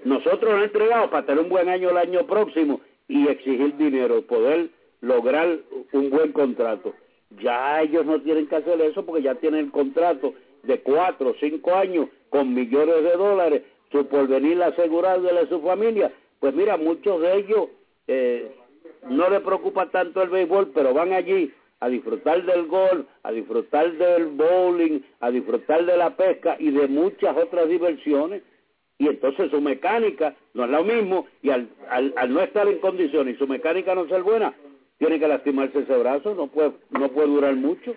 Nosotros 0.03 0.53
nos 0.53 0.63
entregamos 0.63 1.09
para 1.09 1.25
tener 1.25 1.43
un 1.43 1.49
buen 1.49 1.69
año 1.69 1.89
el 1.89 1.97
año 1.97 2.25
próximo 2.25 2.81
y 3.07 3.27
exigir 3.27 3.75
dinero, 3.77 4.21
poder 4.23 4.69
lograr 5.01 5.59
un 5.93 6.09
buen 6.09 6.31
contrato. 6.31 6.93
Ya 7.41 7.81
ellos 7.81 8.05
no 8.05 8.21
tienen 8.21 8.47
que 8.47 8.57
hacer 8.57 8.79
eso 8.81 9.05
porque 9.05 9.23
ya 9.23 9.35
tienen 9.35 9.65
el 9.65 9.71
contrato 9.71 10.33
de 10.63 10.79
cuatro 10.81 11.29
o 11.29 11.35
cinco 11.39 11.73
años 11.73 12.07
con 12.29 12.53
millones 12.53 13.03
de 13.03 13.11
dólares 13.11 13.63
su 13.91 14.07
porvenir 14.07 14.61
asegurado 14.63 15.21
de 15.21 15.47
su 15.47 15.61
familia, 15.61 16.11
pues 16.39 16.53
mira, 16.55 16.77
muchos 16.77 17.21
de 17.21 17.35
ellos 17.35 17.69
eh, 18.07 18.51
no 19.09 19.29
les 19.29 19.41
preocupa 19.41 19.89
tanto 19.89 20.21
el 20.21 20.29
béisbol, 20.29 20.71
pero 20.73 20.93
van 20.93 21.13
allí 21.13 21.51
a 21.79 21.89
disfrutar 21.89 22.43
del 22.45 22.67
golf, 22.67 23.05
a 23.23 23.31
disfrutar 23.31 23.91
del 23.93 24.27
bowling, 24.27 25.01
a 25.19 25.31
disfrutar 25.31 25.85
de 25.85 25.97
la 25.97 26.15
pesca 26.15 26.55
y 26.59 26.71
de 26.71 26.87
muchas 26.87 27.35
otras 27.35 27.67
diversiones. 27.67 28.43
Y 28.97 29.07
entonces 29.07 29.49
su 29.49 29.59
mecánica 29.61 30.35
no 30.53 30.65
es 30.65 30.69
lo 30.69 30.83
mismo 30.83 31.25
y 31.41 31.49
al, 31.49 31.69
al, 31.89 32.13
al 32.17 32.33
no 32.33 32.41
estar 32.41 32.67
en 32.67 32.77
condiciones 32.79 33.35
y 33.35 33.37
su 33.39 33.47
mecánica 33.47 33.95
no 33.95 34.07
ser 34.07 34.21
buena, 34.21 34.53
tiene 34.99 35.19
que 35.19 35.27
lastimarse 35.27 35.79
ese 35.79 35.97
brazo, 35.97 36.35
no 36.35 36.47
puede, 36.47 36.73
no 36.91 37.09
puede 37.09 37.27
durar 37.27 37.55
mucho. 37.55 37.95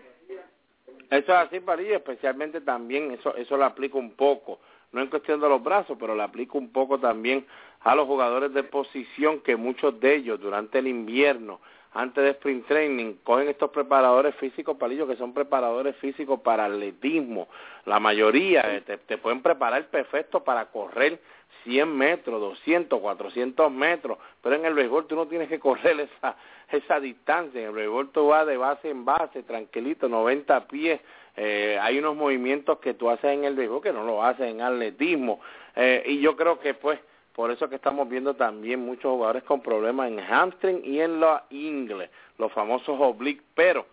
Eso 1.11 1.33
es 1.33 1.39
así, 1.39 1.61
París, 1.61 1.89
especialmente 1.91 2.63
también, 2.63 3.11
eso, 3.13 3.37
eso 3.37 3.59
lo 3.59 3.67
aplica 3.67 3.99
un 3.99 4.13
poco 4.13 4.59
no 4.95 5.03
en 5.03 5.09
cuestión 5.09 5.41
de 5.41 5.49
los 5.49 5.63
brazos, 5.63 5.97
pero 5.99 6.15
le 6.15 6.23
aplico 6.23 6.57
un 6.57 6.71
poco 6.71 6.99
también 6.99 7.45
a 7.81 7.95
los 7.95 8.07
jugadores 8.07 8.55
de 8.55 8.63
posición 8.63 9.41
que 9.41 9.57
muchos 9.57 9.99
de 10.01 10.15
ellos 10.15 10.41
durante 10.41 10.79
el 10.79 10.87
invierno, 10.87 11.61
antes 11.93 12.25
de 12.25 12.31
sprint 12.31 12.67
training, 12.67 13.15
cogen 13.25 13.49
estos 13.49 13.71
preparadores 13.71 14.35
físicos, 14.37 14.77
palillos, 14.77 15.09
que 15.09 15.17
son 15.17 15.35
preparadores 15.35 15.97
físicos 15.97 16.41
para 16.41 16.65
atletismo. 16.65 17.49
La 17.87 18.01
mayoría 18.01 18.63
eh, 18.75 18.81
te, 18.81 18.99
te 18.99 19.19
pueden 19.19 19.43
preparar 19.43 19.87
perfecto 19.89 20.43
para 20.43 20.67
correr 20.67 21.21
100 21.65 21.97
metros, 21.97 22.41
200, 22.41 23.01
400 23.01 23.73
metros, 23.73 24.19
pero 24.43 24.57
en 24.57 24.65
el 24.65 24.75
béisbol 24.75 25.07
tú 25.07 25.17
no 25.17 25.27
tienes 25.27 25.49
que 25.49 25.59
correr 25.59 26.01
esa, 26.01 26.37
esa 26.71 27.01
distancia, 27.01 27.61
en 27.61 27.69
el 27.69 27.75
béisbol 27.75 28.11
tú 28.11 28.29
vas 28.29 28.47
de 28.47 28.57
base 28.57 28.91
en 28.91 29.05
base, 29.05 29.43
tranquilito, 29.43 30.09
90 30.09 30.69
pies, 30.69 31.01
eh, 31.37 31.79
hay 31.81 31.99
unos 31.99 32.17
movimientos 32.17 32.79
que 32.79 32.95
tú 32.95 33.11
haces 33.11 33.33
en 33.33 33.45
el 33.45 33.55
béisbol 33.55 33.83
que 33.83 33.93
no 33.93 34.05
lo 34.05 34.23
haces 34.23 34.49
en 34.49 34.61
atletismo, 34.61 35.41
eh, 35.77 36.03
y 36.07 36.21
yo 36.21 36.37
creo 36.37 36.59
que 36.61 36.75
pues 36.75 37.01
por 37.35 37.51
eso 37.51 37.69
que 37.69 37.75
estamos 37.75 38.09
viendo 38.09 38.35
también 38.35 38.81
muchos 38.81 39.11
jugadores 39.11 39.43
con 39.43 39.61
problemas 39.61 40.09
en 40.09 40.21
hamstring 40.21 40.83
y 40.85 41.01
en 41.01 41.19
la 41.19 41.45
ingle, 41.51 42.11
los 42.39 42.53
famosos 42.53 42.97
obliques, 43.01 43.45
pero 43.55 43.87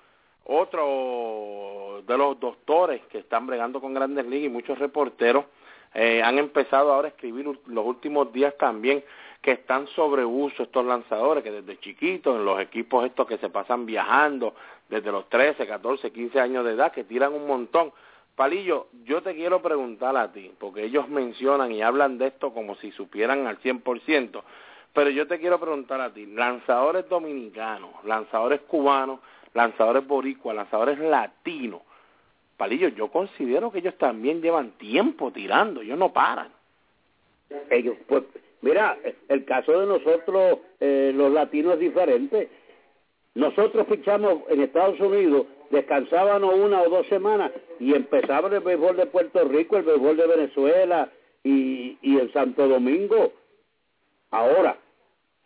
otro 0.46 2.04
de 2.06 2.18
los 2.18 2.40
doctores 2.40 3.02
que 3.08 3.20
están 3.20 3.48
bregando 3.48 3.82
con 3.82 3.94
grandes 3.94 4.26
ligas 4.26 4.46
y 4.46 4.50
muchos 4.50 4.78
reporteros 4.78 5.46
eh, 5.94 6.22
han 6.24 6.38
empezado 6.38 6.94
ahora 6.94 7.08
a 7.08 7.12
escribir 7.12 7.46
los 7.66 7.86
últimos 7.86 8.32
días 8.32 8.56
también 8.58 9.04
que 9.42 9.52
están 9.52 9.88
sobre 9.88 10.24
uso 10.24 10.64
estos 10.64 10.86
lanzadores, 10.86 11.44
que 11.44 11.52
desde 11.52 11.80
chiquitos, 11.80 12.36
en 12.36 12.46
los 12.46 12.62
equipos 12.62 13.06
estos 13.06 13.28
que 13.28 13.40
se 13.40 13.50
pasan 13.50 13.86
viajando, 13.86 14.54
desde 14.92 15.12
los 15.12 15.28
13, 15.30 15.66
14, 15.66 16.12
15 16.12 16.40
años 16.40 16.66
de 16.66 16.74
edad, 16.74 16.92
que 16.92 17.06
tiran 17.06 17.34
un 17.34 17.48
montón. 17.48 17.92
Palillo, 18.36 18.88
yo 19.06 19.24
te 19.24 19.34
quiero 19.34 19.62
preguntar 19.62 20.16
a 20.18 20.32
ti, 20.32 20.52
porque 20.60 20.84
ellos 20.84 21.10
mencionan 21.10 21.72
y 21.72 21.82
hablan 21.82 22.18
de 22.18 22.28
esto 22.28 22.54
como 22.54 22.76
si 22.76 22.92
supieran 22.92 23.48
al 23.48 23.60
100%, 23.60 24.44
pero 24.94 25.10
yo 25.10 25.28
te 25.28 25.40
quiero 25.40 25.60
preguntar 25.60 26.02
a 26.02 26.14
ti, 26.14 26.26
lanzadores 26.26 27.08
dominicanos, 27.08 27.92
lanzadores 28.04 28.62
cubanos, 28.62 29.22
lanzadores 29.54 30.06
boricuas, 30.06 30.56
lanzadores 30.56 31.00
latinos, 31.00 31.82
Palillo, 32.58 32.90
yo 32.90 33.08
considero 33.08 33.72
que 33.72 33.80
ellos 33.80 33.98
también 33.98 34.40
llevan 34.40 34.74
tiempo 34.74 35.32
tirando, 35.32 35.82
ellos 35.82 35.98
no 35.98 36.14
paran. 36.14 36.50
Ellos, 37.72 37.98
pues, 38.08 38.24
Mira, 38.62 38.96
el 39.28 39.46
caso 39.46 39.80
de 39.80 39.88
nosotros, 39.88 40.60
eh, 40.80 41.12
los 41.16 41.32
latinos 41.32 41.74
es 41.74 41.80
diferente. 41.80 42.50
Nosotros 43.36 43.88
fichamos 43.88 44.44
en 44.50 44.62
Estados 44.62 45.00
Unidos, 45.00 45.48
descansábamos 45.70 46.54
una 46.54 46.82
o 46.82 46.90
dos 46.90 47.08
semanas 47.08 47.52
y 47.80 47.94
empezaba 47.94 48.50
el 48.50 48.60
béisbol 48.60 48.98
de 48.98 49.06
Puerto 49.06 49.44
Rico, 49.46 49.78
el 49.78 49.84
béisbol 49.84 50.18
de 50.18 50.28
Venezuela 50.28 51.10
y, 51.44 51.98
y 52.02 52.20
en 52.20 52.32
Santo 52.34 52.68
Domingo. 52.68 53.32
Ahora, 54.32 54.78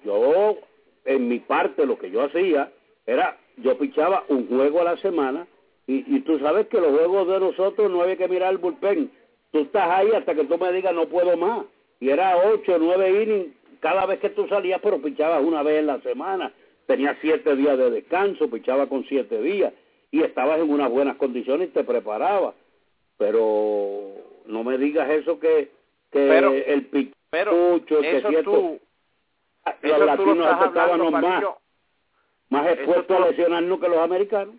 yo, 0.03 0.57
en 1.05 1.27
mi 1.27 1.39
parte, 1.39 1.85
lo 1.85 1.97
que 1.99 2.09
yo 2.09 2.23
hacía 2.23 2.71
era, 3.05 3.37
yo 3.57 3.75
fichaba 3.75 4.23
un 4.29 4.47
juego 4.47 4.81
a 4.81 4.85
la 4.85 4.97
semana 4.97 5.47
y, 5.85 6.15
y 6.15 6.21
tú 6.21 6.39
sabes 6.39 6.67
que 6.67 6.81
los 6.81 6.91
juegos 6.91 7.27
de 7.27 7.39
nosotros 7.39 7.91
no 7.91 8.01
había 8.01 8.17
que 8.17 8.27
mirar 8.27 8.51
el 8.51 8.57
bullpen. 8.57 9.11
Tú 9.51 9.59
estás 9.59 9.87
ahí 9.89 10.11
hasta 10.11 10.33
que 10.33 10.45
tú 10.45 10.57
me 10.57 10.71
digas 10.71 10.93
no 10.93 11.07
puedo 11.07 11.37
más 11.37 11.65
y 11.99 12.09
era 12.09 12.35
ocho 12.37 12.77
nueve 12.79 13.23
innings 13.23 13.53
cada 13.79 14.07
vez 14.07 14.19
que 14.19 14.31
tú 14.31 14.47
salías, 14.47 14.81
pero 14.81 14.99
pichabas 14.99 15.43
una 15.43 15.61
vez 15.61 15.79
en 15.79 15.87
la 15.87 16.01
semana. 16.01 16.51
Tenías 16.87 17.17
siete 17.21 17.55
días 17.55 17.77
de 17.77 17.89
descanso, 17.89 18.49
pichaba 18.49 18.87
con 18.87 19.03
siete 19.05 19.41
días 19.41 19.73
y 20.11 20.21
estabas 20.21 20.59
en 20.59 20.69
unas 20.69 20.89
buenas 20.89 21.17
condiciones 21.17 21.69
y 21.69 21.71
te 21.71 21.83
preparabas. 21.83 22.53
Pero 23.17 24.01
no 24.45 24.63
me 24.63 24.77
digas 24.77 25.09
eso 25.09 25.39
que, 25.39 25.71
que 26.11 26.27
pero, 26.27 26.53
el 26.53 26.85
pichucho, 26.85 28.01
que 28.01 28.21
cierto, 28.21 28.51
tú, 28.51 28.79
los 29.81 29.99
latinos 29.99 30.65
estábamos 30.65 31.11
más, 31.11 31.43
más 32.49 32.67
expuestos 32.67 33.17
a 33.17 33.27
lesionarnos 33.27 33.79
que 33.79 33.89
los 33.89 33.99
americanos. 33.99 34.55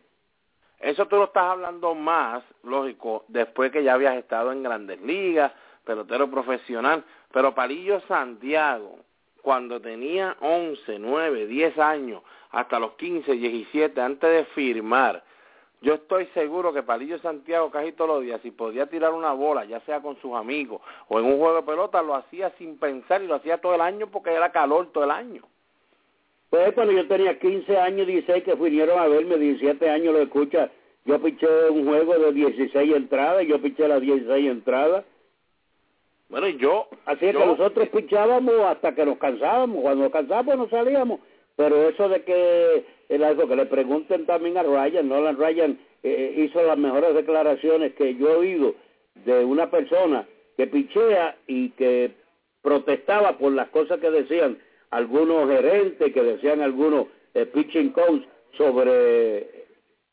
Eso 0.80 1.06
tú 1.06 1.16
lo 1.16 1.24
estás 1.24 1.44
hablando 1.44 1.94
más, 1.94 2.44
lógico, 2.62 3.24
después 3.28 3.72
que 3.72 3.82
ya 3.82 3.94
habías 3.94 4.16
estado 4.16 4.52
en 4.52 4.62
grandes 4.62 5.00
ligas, 5.00 5.52
pelotero 5.84 6.30
profesional, 6.30 7.02
pero 7.32 7.54
Palillo 7.54 8.00
Santiago, 8.02 8.98
cuando 9.46 9.80
tenía 9.80 10.36
11, 10.40 10.98
9, 10.98 11.46
10 11.46 11.78
años, 11.78 12.20
hasta 12.50 12.80
los 12.80 12.94
15, 12.94 13.30
17, 13.30 14.00
antes 14.00 14.28
de 14.28 14.44
firmar, 14.46 15.22
yo 15.80 15.94
estoy 15.94 16.26
seguro 16.34 16.72
que 16.72 16.82
Palillo 16.82 17.16
Santiago 17.20 17.70
casi 17.70 17.92
todos 17.92 18.10
los 18.10 18.22
días, 18.22 18.40
si 18.42 18.50
podía 18.50 18.86
tirar 18.86 19.12
una 19.12 19.30
bola, 19.34 19.64
ya 19.64 19.78
sea 19.82 20.02
con 20.02 20.20
sus 20.20 20.34
amigos 20.34 20.80
o 21.06 21.20
en 21.20 21.26
un 21.26 21.38
juego 21.38 21.54
de 21.58 21.62
pelota, 21.62 22.02
lo 22.02 22.16
hacía 22.16 22.52
sin 22.58 22.76
pensar 22.76 23.22
y 23.22 23.28
lo 23.28 23.36
hacía 23.36 23.58
todo 23.58 23.76
el 23.76 23.82
año 23.82 24.08
porque 24.08 24.32
era 24.32 24.50
calor 24.50 24.90
todo 24.92 25.04
el 25.04 25.12
año. 25.12 25.44
Pues 26.50 26.72
cuando 26.72 26.92
yo 26.92 27.06
tenía 27.06 27.38
15 27.38 27.78
años, 27.78 28.08
16, 28.08 28.42
que 28.42 28.54
vinieron 28.56 28.98
a 28.98 29.06
verme, 29.06 29.38
17 29.38 29.88
años 29.88 30.12
lo 30.12 30.22
escucha, 30.22 30.72
yo 31.04 31.22
piché 31.22 31.70
un 31.70 31.86
juego 31.86 32.18
de 32.18 32.32
16 32.32 32.96
entradas, 32.96 33.46
yo 33.46 33.62
piché 33.62 33.86
las 33.86 34.00
16 34.00 34.50
entradas, 34.50 35.04
bueno, 36.28 36.48
y 36.48 36.56
yo... 36.56 36.88
Así 37.04 37.26
es 37.26 37.36
que 37.36 37.46
nosotros 37.46 37.88
pichábamos 37.88 38.54
hasta 38.66 38.94
que 38.94 39.06
nos 39.06 39.18
cansábamos. 39.18 39.82
Cuando 39.82 40.04
nos 40.04 40.12
cansábamos 40.12 40.58
no 40.58 40.68
salíamos. 40.68 41.20
Pero 41.56 41.88
eso 41.88 42.08
de 42.08 42.22
que 42.22 42.84
el 43.08 43.24
algo 43.24 43.48
que 43.48 43.56
le 43.56 43.66
pregunten 43.66 44.26
también 44.26 44.58
a 44.58 44.62
Ryan, 44.62 45.08
Nolan 45.08 45.38
Ryan 45.38 45.78
eh, 46.02 46.34
hizo 46.36 46.62
las 46.62 46.76
mejores 46.76 47.14
declaraciones 47.14 47.94
que 47.94 48.14
yo 48.16 48.28
he 48.28 48.36
oído 48.36 48.74
de 49.24 49.44
una 49.44 49.70
persona 49.70 50.26
que 50.56 50.66
pichea 50.66 51.36
y 51.46 51.70
que 51.70 52.12
protestaba 52.62 53.38
por 53.38 53.52
las 53.52 53.68
cosas 53.68 54.00
que 54.00 54.10
decían 54.10 54.58
algunos 54.90 55.48
gerentes, 55.48 56.12
que 56.12 56.22
decían 56.22 56.60
algunos 56.60 57.06
eh, 57.34 57.46
pitching 57.46 57.90
coach 57.90 58.22
sobre 58.56 59.66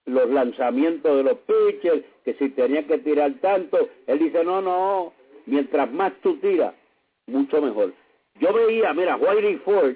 los 0.05 0.29
lanzamientos 0.29 1.17
de 1.17 1.23
los 1.23 1.37
pitchers, 1.39 2.03
que 2.23 2.33
si 2.35 2.49
tenían 2.49 2.85
que 2.85 2.99
tirar 2.99 3.33
tanto, 3.41 3.89
él 4.07 4.19
dice, 4.19 4.43
no, 4.43 4.61
no, 4.61 5.13
mientras 5.45 5.91
más 5.91 6.13
tú 6.21 6.37
tiras, 6.37 6.73
mucho 7.27 7.61
mejor. 7.61 7.93
Yo 8.39 8.53
veía, 8.53 8.93
mira, 8.93 9.15
Whitey 9.15 9.57
Ford, 9.57 9.95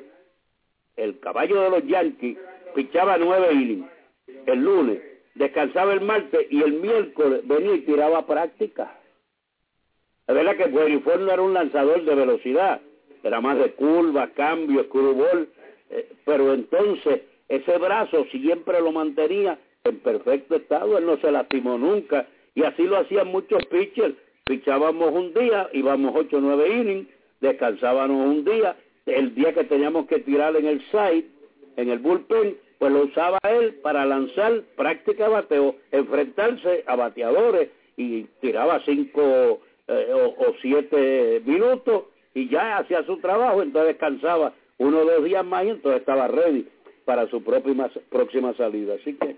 el 0.96 1.20
caballo 1.20 1.62
de 1.62 1.70
los 1.70 1.86
Yankees, 1.86 2.38
pichaba 2.76 3.18
nueve 3.18 3.54
innings 3.54 3.98
el 4.46 4.60
lunes, 4.60 5.02
descansaba 5.36 5.94
el 5.94 6.02
martes 6.02 6.48
y 6.50 6.62
el 6.62 6.74
miércoles 6.74 7.42
venía 7.46 7.76
y 7.76 7.82
tiraba 7.82 8.26
práctica. 8.26 8.96
Es 10.28 10.36
verdad 10.36 10.58
que 10.58 10.66
Whitey 10.66 11.00
Ford 11.00 11.22
no 11.22 11.32
era 11.32 11.42
un 11.42 11.54
lanzador 11.54 12.04
de 12.04 12.16
velocidad, 12.16 12.82
era 13.24 13.42
más 13.42 13.58
de 13.58 13.72
curva, 13.74 14.30
cambio, 14.30 14.84
screwball, 14.86 15.50
eh, 15.90 16.10
pero 16.26 16.54
entonces 16.54 17.22
ese 17.48 17.78
brazo 17.78 18.26
siempre 18.32 18.82
lo 18.82 18.92
mantenía 18.92 19.58
en 19.84 20.00
perfecto 20.00 20.56
estado, 20.56 20.98
él 20.98 21.06
no 21.06 21.18
se 21.18 21.32
lastimó 21.32 21.78
nunca, 21.78 22.28
y 22.56 22.64
así 22.64 22.84
lo 22.84 22.98
hacían 22.98 23.28
muchos 23.28 23.66
pitchers 23.68 24.16
Pichábamos 24.48 25.12
un 25.12 25.34
día, 25.34 25.70
íbamos 25.74 26.14
ocho 26.16 26.38
o 26.38 26.42
nueve 26.42 26.70
innings, 26.70 27.08
descansábamos 27.42 28.26
un 28.26 28.46
día, 28.46 28.78
el 29.06 29.36
día 29.36 29.54
que 29.54 29.66
teníamos 29.66 30.08
que 30.08 30.20
tirar 30.20 30.56
en 30.56 30.66
el 30.66 30.82
side, 30.90 31.26
en 31.76 31.90
el 31.90 32.00
bullpen, 32.00 32.58
pues 32.80 32.92
lo 32.92 33.04
usaba 33.04 33.38
él 33.44 33.76
para 33.84 34.06
lanzar 34.06 34.62
práctica 34.78 35.28
bateo, 35.28 35.76
enfrentarse 35.92 36.84
a 36.88 36.96
bateadores 36.96 37.70
y 37.98 38.24
tiraba 38.40 38.80
cinco 38.86 39.60
eh, 39.88 40.14
o, 40.14 40.54
siete 40.62 41.42
minutos 41.46 42.06
y 42.34 42.48
ya 42.48 42.78
hacía 42.78 43.04
su 43.04 43.18
trabajo, 43.18 43.62
entonces 43.62 43.94
descansaba 43.94 44.54
uno 44.78 45.00
o 45.00 45.06
dos 45.06 45.24
días 45.26 45.44
más 45.44 45.66
y 45.66 45.70
entonces 45.70 46.00
estaba 46.00 46.28
ready 46.28 46.68
para 47.04 47.28
su 47.28 47.44
próxima, 47.44 47.90
próxima 48.10 48.54
salida. 48.54 48.96
Así 48.96 49.14
que... 49.14 49.36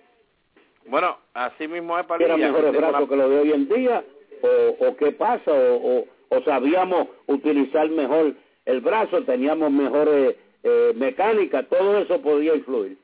Bueno, 0.85 1.17
así 1.33 1.67
mismo 1.67 1.97
es 1.97 2.05
para 2.05 2.25
Era 2.25 2.37
mejor 2.37 2.75
brazo 2.75 3.07
que 3.07 3.15
lo 3.15 3.29
de 3.29 3.39
hoy 3.39 3.51
en 3.53 3.69
día 3.69 4.03
o, 4.41 4.85
o 4.87 4.95
qué 4.97 5.11
pasa 5.11 5.51
o, 5.51 6.05
o, 6.29 6.41
sabíamos 6.43 7.07
utilizar 7.27 7.89
mejor 7.89 8.35
el 8.65 8.81
brazo, 8.81 9.23
teníamos 9.23 9.71
mejores 9.71 10.35
eh, 10.63 10.93
mecánica, 10.95 11.63
todo 11.63 11.97
eso 11.97 12.21
podía 12.21 12.55
influir. 12.55 12.97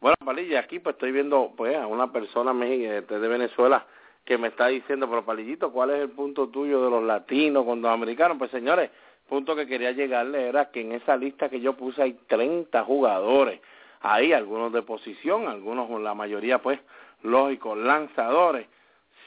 Bueno, 0.00 0.16
Palilla, 0.24 0.60
aquí 0.60 0.78
pues 0.78 0.94
estoy 0.94 1.12
viendo 1.12 1.52
pues 1.56 1.76
a 1.76 1.86
una 1.86 2.12
persona 2.12 2.54
de 2.54 3.28
Venezuela 3.28 3.86
que 4.24 4.38
me 4.38 4.48
está 4.48 4.68
diciendo, 4.68 5.08
pero 5.08 5.24
Palillito, 5.24 5.72
¿cuál 5.72 5.90
es 5.90 6.00
el 6.00 6.10
punto 6.10 6.48
tuyo 6.48 6.82
de 6.84 6.90
los 6.90 7.02
latinos 7.02 7.64
con 7.64 7.82
los 7.82 7.90
americanos? 7.90 8.38
Pues 8.38 8.50
señores, 8.50 8.90
punto 9.28 9.54
que 9.56 9.66
quería 9.66 9.92
llegarle 9.92 10.48
era 10.48 10.70
que 10.70 10.80
en 10.80 10.92
esa 10.92 11.16
lista 11.16 11.48
que 11.48 11.60
yo 11.60 11.74
puse 11.74 12.02
hay 12.02 12.12
30 12.26 12.84
jugadores, 12.84 13.60
ahí 14.00 14.32
algunos 14.32 14.72
de 14.72 14.82
posición, 14.82 15.48
algunos, 15.48 15.88
la 16.00 16.14
mayoría 16.14 16.58
pues, 16.58 16.80
lógico, 17.22 17.74
lanzadores, 17.74 18.66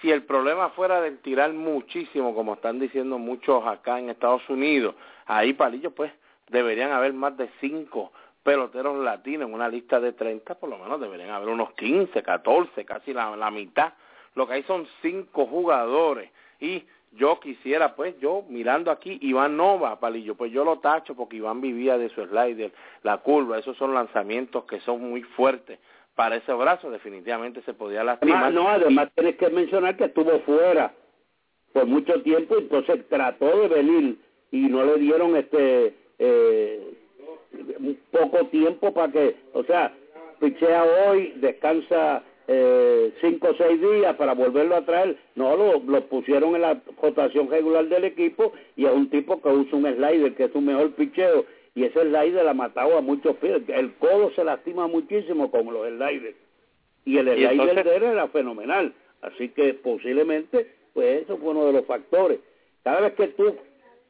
si 0.04 0.12
el 0.12 0.24
problema 0.24 0.70
fuera 0.72 1.00
de 1.00 1.12
tirar 1.12 1.54
muchísimo, 1.54 2.36
como 2.36 2.56
están 2.56 2.78
diciendo 2.78 3.18
muchos 3.18 3.66
acá 3.66 4.00
en 4.00 4.10
Estados 4.10 4.48
Unidos, 4.50 4.96
ahí 5.26 5.54
Palillo, 5.54 5.92
pues 5.92 6.12
deberían 6.50 6.92
haber 6.92 7.14
más 7.14 7.38
de 7.38 7.50
cinco 7.62 8.12
peloteros 8.44 9.02
latinos 9.02 9.48
en 9.48 9.54
una 9.54 9.70
lista 9.70 10.02
de 10.02 10.12
30, 10.12 10.56
por 10.56 10.70
lo 10.70 10.78
menos 10.78 11.00
deberían 11.00 11.30
haber 11.30 11.48
unos 11.48 11.72
15, 11.76 12.22
14, 12.22 12.84
casi 12.84 13.14
la, 13.14 13.50
mitad. 13.50 13.94
Lo 14.36 14.46
que 14.46 14.56
hay 14.56 14.64
son 14.64 14.86
cinco 15.02 15.46
jugadores 15.46 16.30
y 16.60 16.84
yo 17.14 17.40
quisiera, 17.40 17.96
pues, 17.96 18.20
yo 18.20 18.44
mirando 18.50 18.92
aquí, 18.92 19.18
Iván 19.22 19.56
Nova, 19.56 20.02
Palillo, 20.02 20.36
pues 20.36 20.52
yo 20.52 20.66
lo 20.66 20.80
tacho 20.80 21.16
porque 21.16 21.38
Iván 21.38 21.62
vivía 21.62 21.98
de 21.98 22.10
su 22.10 22.26
slider, 22.26 22.74
la 23.04 23.20
curva, 23.20 23.58
esos 23.58 23.78
son 23.78 23.94
lanzamientos 23.94 24.66
que 24.66 24.82
son 24.82 25.00
muy 25.00 25.24
fuertes 25.24 25.80
para 26.16 26.36
ese 26.36 26.54
brazo 26.54 26.92
definitivamente 26.92 27.62
se 27.64 27.74
podía 27.74 28.04
lastimar. 28.04 28.54
no, 28.54 28.68
además 28.70 29.10
tienes 29.16 29.36
que 29.38 29.50
mencionar 29.50 29.98
que 29.98 30.06
estuvo 30.06 30.40
fuera 30.42 30.94
por 31.74 31.88
mucho 31.88 32.22
tiempo, 32.22 32.56
entonces 32.58 33.08
trató 33.10 33.62
de 33.62 33.68
venir 33.68 34.18
y 34.52 34.62
no 34.68 34.86
le 34.86 34.98
dieron 35.00 35.36
este 35.36 35.96
eh, 36.20 36.94
poco 38.12 38.46
tiempo 38.48 38.94
para 38.94 39.12
que, 39.12 39.36
o 39.54 39.64
sea, 39.64 39.92
pichea 40.40 40.84
hoy, 40.84 41.34
descansa 41.38 42.24
eh, 42.48 43.14
cinco 43.22 43.50
o 43.50 43.56
seis 43.56 43.82
días 43.82 44.16
para 44.16 44.34
volverlo 44.34 44.76
a 44.76 44.86
traer. 44.86 45.18
No, 45.36 45.56
lo, 45.56 45.80
lo 45.80 46.02
pusieron 46.08 46.56
en 46.56 46.62
la 46.62 46.82
rotación 47.02 47.50
regular 47.50 47.86
del 47.88 48.04
equipo 48.04 48.54
y 48.76 48.86
es 48.86 48.92
un 48.92 49.10
tipo 49.10 49.42
que 49.42 49.50
usa 49.50 49.78
un 49.78 49.86
slider 49.86 50.36
que 50.36 50.46
es 50.46 50.56
un 50.56 50.66
mejor 50.66 50.92
picheo 50.92 51.46
y 51.76 51.84
ese 51.84 52.02
slider 52.02 52.48
ha 52.48 52.54
matado 52.54 52.98
a 52.98 53.02
muchos 53.02 53.36
pies. 53.38 53.62
El 53.68 53.94
codo 53.96 54.32
se 54.32 54.44
lastima 54.44 54.88
muchísimo 54.88 55.50
como 55.50 55.72
los 55.72 55.88
sliders 55.88 56.36
y 57.06 57.18
el 57.18 57.26
slider 57.26 57.84
de 57.84 57.96
él 57.96 58.04
era 58.04 58.28
fenomenal. 58.28 58.94
Así 59.22 59.50
que 59.50 59.74
posiblemente, 59.74 60.68
pues 60.94 61.24
eso 61.24 61.38
fue 61.38 61.52
uno 61.52 61.66
de 61.66 61.74
los 61.74 61.86
factores. 61.86 62.40
Cada 62.84 63.02
vez 63.02 63.14
que 63.14 63.28
tú 63.30 63.56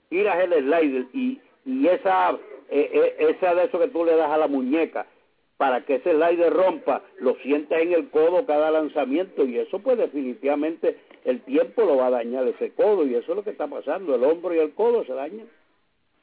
tiras 0.09 0.37
el 0.39 0.53
slider 0.53 1.05
y, 1.13 1.39
y 1.65 1.87
esa, 1.87 2.37
eh, 2.69 3.15
esa 3.19 3.55
de 3.55 3.65
eso 3.65 3.79
que 3.79 3.87
tú 3.87 4.03
le 4.03 4.15
das 4.15 4.29
a 4.29 4.37
la 4.37 4.47
muñeca, 4.47 5.05
para 5.57 5.85
que 5.85 5.95
ese 5.95 6.11
slider 6.11 6.51
rompa, 6.51 7.03
lo 7.19 7.35
sientes 7.35 7.79
en 7.79 7.93
el 7.93 8.09
codo 8.09 8.45
cada 8.45 8.71
lanzamiento 8.71 9.45
y 9.45 9.59
eso 9.59 9.79
pues 9.79 9.97
definitivamente 9.97 10.97
el 11.25 11.41
tiempo 11.41 11.83
lo 11.83 11.97
va 11.97 12.07
a 12.07 12.11
dañar 12.11 12.47
ese 12.47 12.71
codo 12.71 13.05
y 13.05 13.15
eso 13.15 13.31
es 13.31 13.35
lo 13.37 13.43
que 13.43 13.51
está 13.51 13.67
pasando, 13.67 14.15
el 14.15 14.23
hombro 14.23 14.53
y 14.53 14.59
el 14.59 14.73
codo 14.73 15.05
se 15.05 15.13
dañan. 15.13 15.47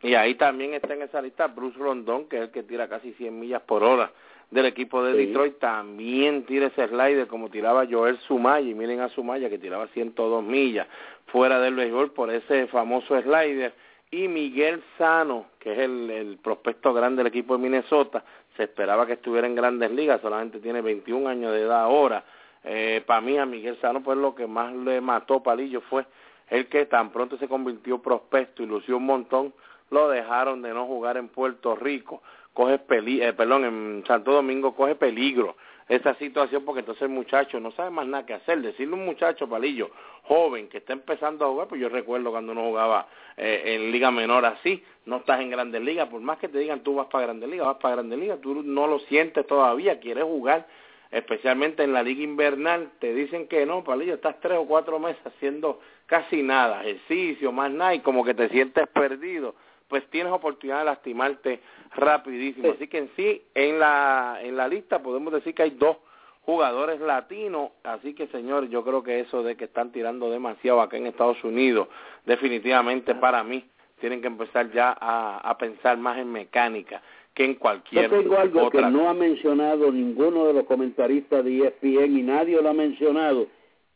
Y 0.02 0.14
ahí 0.14 0.34
también 0.34 0.74
está 0.74 0.94
en 0.94 1.02
esa 1.02 1.20
lista 1.20 1.48
Bruce 1.48 1.78
Rondón, 1.78 2.26
que 2.26 2.36
es 2.36 2.42
el 2.42 2.50
que 2.50 2.62
tira 2.62 2.88
casi 2.88 3.12
100 3.12 3.38
millas 3.38 3.62
por 3.62 3.82
hora 3.84 4.10
del 4.50 4.66
equipo 4.66 5.04
de 5.04 5.12
Detroit, 5.12 5.58
también 5.58 6.44
tira 6.44 6.66
ese 6.66 6.88
slider 6.88 7.28
como 7.28 7.50
tiraba 7.50 7.86
Joel 7.88 8.18
Sumaya, 8.26 8.68
y 8.68 8.74
miren 8.74 9.00
a 9.00 9.08
Sumaya 9.10 9.48
que 9.48 9.58
tiraba 9.58 9.86
102 9.88 10.42
millas 10.42 10.88
fuera 11.26 11.60
del 11.60 11.76
béisbol 11.76 12.10
por 12.12 12.30
ese 12.30 12.66
famoso 12.66 13.20
slider, 13.20 13.72
y 14.10 14.26
Miguel 14.26 14.82
Sano, 14.98 15.46
que 15.60 15.72
es 15.72 15.78
el, 15.78 16.10
el 16.10 16.38
prospecto 16.38 16.92
grande 16.92 17.18
del 17.22 17.28
equipo 17.28 17.56
de 17.56 17.62
Minnesota, 17.62 18.24
se 18.56 18.64
esperaba 18.64 19.06
que 19.06 19.12
estuviera 19.14 19.46
en 19.46 19.54
grandes 19.54 19.90
ligas, 19.92 20.20
solamente 20.20 20.58
tiene 20.58 20.80
21 20.80 21.28
años 21.28 21.52
de 21.52 21.60
edad 21.60 21.82
ahora. 21.82 22.24
Eh, 22.64 23.02
Para 23.06 23.20
mí 23.20 23.38
a 23.38 23.46
Miguel 23.46 23.78
Sano 23.80 24.02
pues 24.02 24.18
lo 24.18 24.34
que 24.34 24.46
más 24.46 24.74
le 24.74 25.00
mató 25.00 25.42
Palillo 25.42 25.80
fue 25.82 26.04
el 26.48 26.66
que 26.66 26.86
tan 26.86 27.10
pronto 27.10 27.38
se 27.38 27.48
convirtió 27.48 28.02
prospecto 28.02 28.62
y 28.62 28.66
lució 28.66 28.96
un 28.96 29.06
montón, 29.06 29.54
lo 29.90 30.08
dejaron 30.08 30.62
de 30.62 30.72
no 30.72 30.86
jugar 30.86 31.16
en 31.16 31.28
Puerto 31.28 31.76
Rico, 31.76 32.22
coge 32.54 32.78
peli 32.78 33.22
eh, 33.22 33.32
perdón, 33.32 33.64
en 33.64 34.04
Santo 34.06 34.32
Domingo 34.32 34.74
coge 34.74 34.94
peligro 34.94 35.56
esa 35.90 36.14
situación 36.14 36.64
porque 36.64 36.80
entonces 36.80 37.02
el 37.02 37.08
muchacho 37.08 37.58
no 37.58 37.72
sabe 37.72 37.90
más 37.90 38.06
nada 38.06 38.24
que 38.24 38.34
hacer. 38.34 38.62
Decirle 38.62 38.94
a 38.94 38.98
un 38.98 39.04
muchacho 39.04 39.48
palillo 39.48 39.90
joven 40.22 40.68
que 40.68 40.78
está 40.78 40.92
empezando 40.92 41.44
a 41.44 41.48
jugar, 41.48 41.66
pues 41.66 41.80
yo 41.80 41.88
recuerdo 41.88 42.30
cuando 42.30 42.52
uno 42.52 42.62
jugaba 42.62 43.08
eh, 43.36 43.62
en 43.74 43.90
liga 43.90 44.12
menor 44.12 44.46
así, 44.46 44.84
no 45.06 45.16
estás 45.16 45.40
en 45.40 45.50
grandes 45.50 45.82
ligas, 45.82 46.08
por 46.08 46.20
más 46.20 46.38
que 46.38 46.48
te 46.48 46.58
digan 46.58 46.84
tú 46.84 46.94
vas 46.94 47.08
para 47.08 47.24
grandes 47.24 47.48
ligas, 47.48 47.66
vas 47.66 47.78
para 47.78 47.96
grandes 47.96 48.20
ligas, 48.20 48.40
tú 48.40 48.62
no 48.62 48.86
lo 48.86 49.00
sientes 49.00 49.44
todavía, 49.48 49.98
quieres 49.98 50.22
jugar, 50.22 50.68
especialmente 51.10 51.82
en 51.82 51.92
la 51.92 52.04
liga 52.04 52.22
invernal, 52.22 52.92
te 53.00 53.12
dicen 53.12 53.48
que 53.48 53.66
no, 53.66 53.82
palillo, 53.82 54.14
estás 54.14 54.38
tres 54.40 54.58
o 54.58 54.66
cuatro 54.66 55.00
meses 55.00 55.20
haciendo 55.26 55.80
casi 56.06 56.44
nada, 56.44 56.84
ejercicio, 56.84 57.50
más 57.50 57.72
nada, 57.72 57.96
y 57.96 58.00
como 58.00 58.24
que 58.24 58.34
te 58.34 58.48
sientes 58.50 58.86
perdido 58.88 59.56
pues 59.90 60.08
tienes 60.08 60.32
oportunidad 60.32 60.78
de 60.78 60.84
lastimarte 60.86 61.60
rapidísimo. 61.94 62.70
Así 62.70 62.86
que 62.86 62.98
en 62.98 63.10
sí, 63.16 63.42
en 63.54 63.80
la, 63.80 64.38
en 64.40 64.56
la 64.56 64.68
lista 64.68 65.02
podemos 65.02 65.32
decir 65.32 65.52
que 65.54 65.64
hay 65.64 65.70
dos 65.70 65.98
jugadores 66.42 67.00
latinos, 67.00 67.72
así 67.82 68.14
que 68.14 68.28
señor, 68.28 68.68
yo 68.68 68.82
creo 68.82 69.02
que 69.02 69.20
eso 69.20 69.42
de 69.42 69.56
que 69.56 69.64
están 69.64 69.92
tirando 69.92 70.30
demasiado 70.30 70.80
acá 70.80 70.96
en 70.96 71.06
Estados 71.06 71.42
Unidos, 71.44 71.88
definitivamente 72.24 73.14
para 73.14 73.44
mí, 73.44 73.64
tienen 74.00 74.22
que 74.22 74.28
empezar 74.28 74.70
ya 74.72 74.96
a, 74.98 75.38
a 75.38 75.58
pensar 75.58 75.98
más 75.98 76.18
en 76.18 76.32
mecánica 76.32 77.02
que 77.34 77.44
en 77.44 77.54
cualquier 77.54 78.10
Yo 78.10 78.18
tengo 78.18 78.38
algo 78.38 78.70
que 78.70 78.80
no 78.80 79.08
ha 79.08 79.14
mencionado 79.14 79.92
ninguno 79.92 80.46
de 80.46 80.54
los 80.54 80.64
comentaristas 80.64 81.44
de 81.44 81.66
ESPN 81.66 82.18
y 82.18 82.22
nadie 82.22 82.62
lo 82.62 82.70
ha 82.70 82.74
mencionado, 82.74 83.46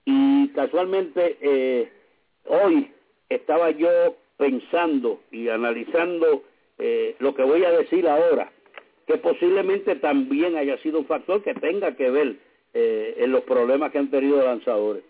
y 0.05 0.49
casualmente 0.49 1.39
eh, 1.41 1.93
hoy 2.47 2.93
estaba 3.29 3.71
yo 3.71 3.89
pensando 4.37 5.21
y 5.31 5.49
analizando 5.49 6.43
eh, 6.79 7.15
lo 7.19 7.35
que 7.35 7.43
voy 7.43 7.65
a 7.65 7.71
decir 7.71 8.09
ahora, 8.09 8.51
que 9.07 9.19
posiblemente 9.19 9.97
también 9.97 10.57
haya 10.57 10.79
sido 10.79 11.01
un 11.01 11.07
factor 11.07 11.43
que 11.43 11.55
tenga 11.55 11.95
que 11.97 12.11
ver 12.11 12.37
eh, 12.73 13.15
en 13.19 13.33
los 13.33 13.43
problemas 13.43 13.93
que 13.93 13.99
han 13.99 14.11
tenido 14.11 14.43
lanzadores. 14.43 15.05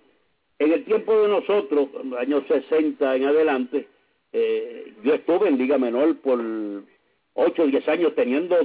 En 0.59 0.72
el 0.72 0.85
tiempo 0.85 1.20
de 1.20 1.29
nosotros, 1.29 1.89
años 2.18 2.45
60 2.49 3.16
en 3.16 3.25
adelante, 3.25 3.89
eh, 4.33 4.93
yo 5.03 5.14
estuve 5.14 5.49
en 5.49 5.59
Liga 5.59 5.79
Menor 5.79 6.16
por 6.18 6.41
8 7.35 7.62
o 7.62 7.66
10 7.66 7.89
años 7.89 8.14
teniendo 8.14 8.57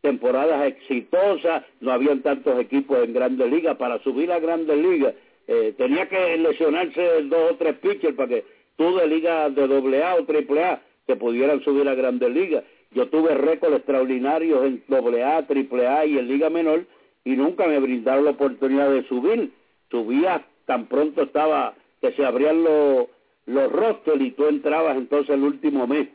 temporadas 0.00 0.66
exitosas, 0.68 1.64
no 1.80 1.92
habían 1.92 2.22
tantos 2.22 2.58
equipos 2.60 3.02
en 3.02 3.12
Grandes 3.12 3.50
Ligas. 3.50 3.76
Para 3.76 3.98
subir 4.04 4.30
a 4.30 4.38
Grandes 4.38 4.76
Ligas 4.76 5.14
eh, 5.48 5.74
tenía 5.76 6.08
que 6.08 6.36
lesionarse 6.36 7.22
dos 7.24 7.52
o 7.52 7.56
tres 7.56 7.76
pitchers 7.78 8.14
para 8.14 8.28
que 8.28 8.44
tú 8.76 8.96
de 8.96 9.06
liga 9.06 9.48
de 9.50 9.66
doble 9.66 10.02
A 10.02 10.14
o 10.16 10.24
triple 10.24 10.64
A 10.64 10.82
que 11.06 11.16
pudieran 11.16 11.62
subir 11.62 11.88
a 11.88 11.94
grandes 11.94 12.30
ligas. 12.30 12.64
Yo 12.92 13.08
tuve 13.08 13.34
récords 13.34 13.76
extraordinarios 13.76 14.64
en 14.64 14.82
doble 14.88 15.24
A, 15.24 15.46
triple 15.46 15.86
A 15.86 16.06
y 16.06 16.18
en 16.18 16.28
liga 16.28 16.50
menor 16.50 16.84
y 17.24 17.36
nunca 17.36 17.66
me 17.66 17.78
brindaron 17.78 18.24
la 18.24 18.30
oportunidad 18.32 18.90
de 18.90 19.06
subir. 19.08 19.52
Subía 19.90 20.44
tan 20.64 20.86
pronto 20.86 21.22
estaba 21.22 21.74
que 22.00 22.12
se 22.12 22.24
abrían 22.24 22.62
los, 22.62 23.06
los 23.46 23.72
rosters 23.72 24.20
y 24.20 24.30
tú 24.32 24.46
entrabas 24.46 24.96
entonces 24.96 25.30
el 25.30 25.42
último 25.42 25.86
mes. 25.86 26.08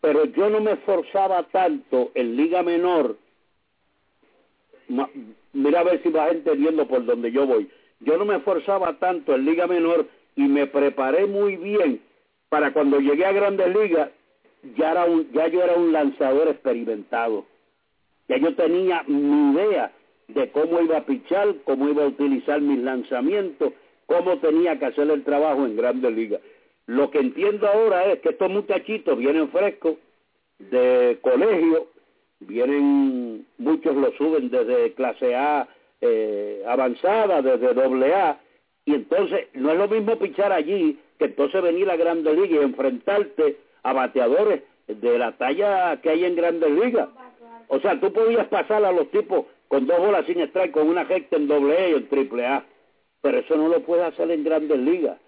Pero 0.00 0.24
yo 0.26 0.50
no 0.50 0.60
me 0.60 0.72
esforzaba 0.72 1.44
tanto 1.44 2.10
en 2.14 2.36
liga 2.36 2.62
menor. 2.62 3.16
Mira 5.52 5.80
a 5.80 5.84
ver 5.84 6.02
si 6.02 6.10
vas 6.10 6.32
entendiendo 6.32 6.86
por 6.86 7.04
donde 7.04 7.32
yo 7.32 7.46
voy. 7.46 7.68
Yo 8.00 8.16
no 8.18 8.24
me 8.24 8.36
esforzaba 8.36 8.98
tanto 8.98 9.34
en 9.34 9.44
liga 9.44 9.66
menor 9.66 10.06
y 10.36 10.42
me 10.42 10.66
preparé 10.66 11.26
muy 11.26 11.56
bien 11.56 12.00
para 12.48 12.72
cuando 12.72 13.00
llegué 13.00 13.24
a 13.24 13.32
Grandes 13.32 13.74
Ligas, 13.74 14.10
ya, 14.76 14.92
era 14.92 15.04
un, 15.06 15.30
ya 15.32 15.48
yo 15.48 15.62
era 15.62 15.74
un 15.74 15.92
lanzador 15.92 16.48
experimentado. 16.48 17.44
Ya 18.28 18.36
yo 18.38 18.54
tenía 18.54 19.02
mi 19.06 19.52
idea 19.52 19.92
de 20.28 20.50
cómo 20.50 20.80
iba 20.80 20.98
a 20.98 21.06
pichar, 21.06 21.54
cómo 21.64 21.88
iba 21.88 22.04
a 22.04 22.08
utilizar 22.08 22.60
mis 22.60 22.78
lanzamientos, 22.78 23.72
cómo 24.06 24.38
tenía 24.38 24.78
que 24.78 24.86
hacer 24.86 25.10
el 25.10 25.24
trabajo 25.24 25.64
en 25.64 25.76
Grandes 25.76 26.12
Ligas. 26.12 26.40
Lo 26.86 27.10
que 27.10 27.18
entiendo 27.18 27.66
ahora 27.66 28.12
es 28.12 28.20
que 28.20 28.30
estos 28.30 28.50
muchachitos 28.50 29.18
vienen 29.18 29.48
frescos 29.50 29.96
de 30.58 31.18
colegio, 31.22 31.88
vienen, 32.40 33.46
muchos 33.58 33.96
lo 33.96 34.12
suben 34.12 34.50
desde 34.50 34.92
clase 34.94 35.34
A 35.34 35.68
eh, 36.00 36.62
avanzada, 36.66 37.42
desde 37.42 37.74
doble 37.74 38.14
A, 38.14 38.40
y 38.86 38.94
entonces 38.94 39.48
no 39.52 39.72
es 39.72 39.78
lo 39.78 39.88
mismo 39.88 40.16
pichar 40.16 40.52
allí 40.52 40.98
que 41.18 41.26
entonces 41.26 41.60
venir 41.60 41.90
a 41.90 41.96
Grandes 41.96 42.34
Ligas 42.34 42.62
y 42.62 42.64
enfrentarte 42.64 43.56
a 43.82 43.92
bateadores 43.92 44.62
de 44.86 45.18
la 45.18 45.32
talla 45.32 46.00
que 46.00 46.10
hay 46.10 46.24
en 46.24 46.36
Grandes 46.36 46.70
Ligas. 46.70 47.08
O 47.68 47.80
sea, 47.80 47.98
tú 48.00 48.12
podías 48.12 48.46
pasar 48.46 48.84
a 48.84 48.92
los 48.92 49.10
tipos 49.10 49.46
con 49.66 49.88
dos 49.88 49.98
bolas 49.98 50.24
sin 50.26 50.40
strike, 50.40 50.70
con 50.70 50.88
una 50.88 51.02
recta 51.02 51.36
en 51.36 51.48
doble 51.48 51.76
A 51.76 51.88
y 51.88 51.94
en 51.94 52.08
triple 52.08 52.46
A. 52.46 52.64
Pero 53.22 53.38
eso 53.38 53.56
no 53.56 53.68
lo 53.68 53.80
puedes 53.80 54.04
hacer 54.06 54.30
en 54.30 54.44
Grandes 54.44 54.78
Ligas. 54.78 55.18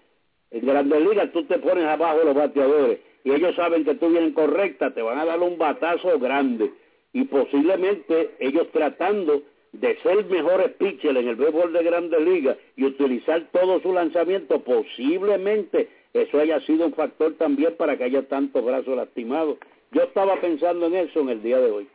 En 0.51 0.65
Grandes 0.65 1.01
Ligas 1.01 1.31
tú 1.33 1.43
te 1.43 1.59
pones 1.59 1.83
abajo 1.83 2.23
los 2.23 2.35
bateadores 2.35 2.99
y 3.25 3.31
ellos 3.31 3.55
saben 3.55 3.83
que 3.83 3.95
tú 3.95 4.09
vienes 4.09 4.33
correcta, 4.33 4.93
te 4.93 5.01
van 5.01 5.19
a 5.19 5.25
dar 5.25 5.39
un 5.41 5.57
batazo 5.57 6.17
grande. 6.17 6.71
Y 7.11 7.25
posiblemente 7.25 8.35
ellos 8.39 8.67
tratando 8.71 9.41
de 9.71 9.97
ser 10.01 10.25
mejores 10.25 10.71
pitchers 10.73 11.17
en 11.17 11.27
el 11.27 11.35
béisbol 11.35 11.73
de 11.73 11.83
Grandes 11.83 12.21
Ligas 12.21 12.57
y 12.75 12.85
utilizar 12.85 13.47
todo 13.51 13.79
su 13.81 13.93
lanzamiento, 13.93 14.61
posiblemente 14.61 15.89
eso 16.13 16.39
haya 16.39 16.59
sido 16.61 16.87
un 16.87 16.93
factor 16.93 17.35
también 17.35 17.75
para 17.77 17.97
que 17.97 18.05
haya 18.05 18.27
tantos 18.27 18.63
brazos 18.65 18.95
lastimados. 18.95 19.57
Yo 19.91 20.03
estaba 20.03 20.39
pensando 20.41 20.87
en 20.87 20.95
eso 20.95 21.19
en 21.19 21.29
el 21.29 21.43
día 21.43 21.59
de 21.59 21.71
hoy. 21.71 21.87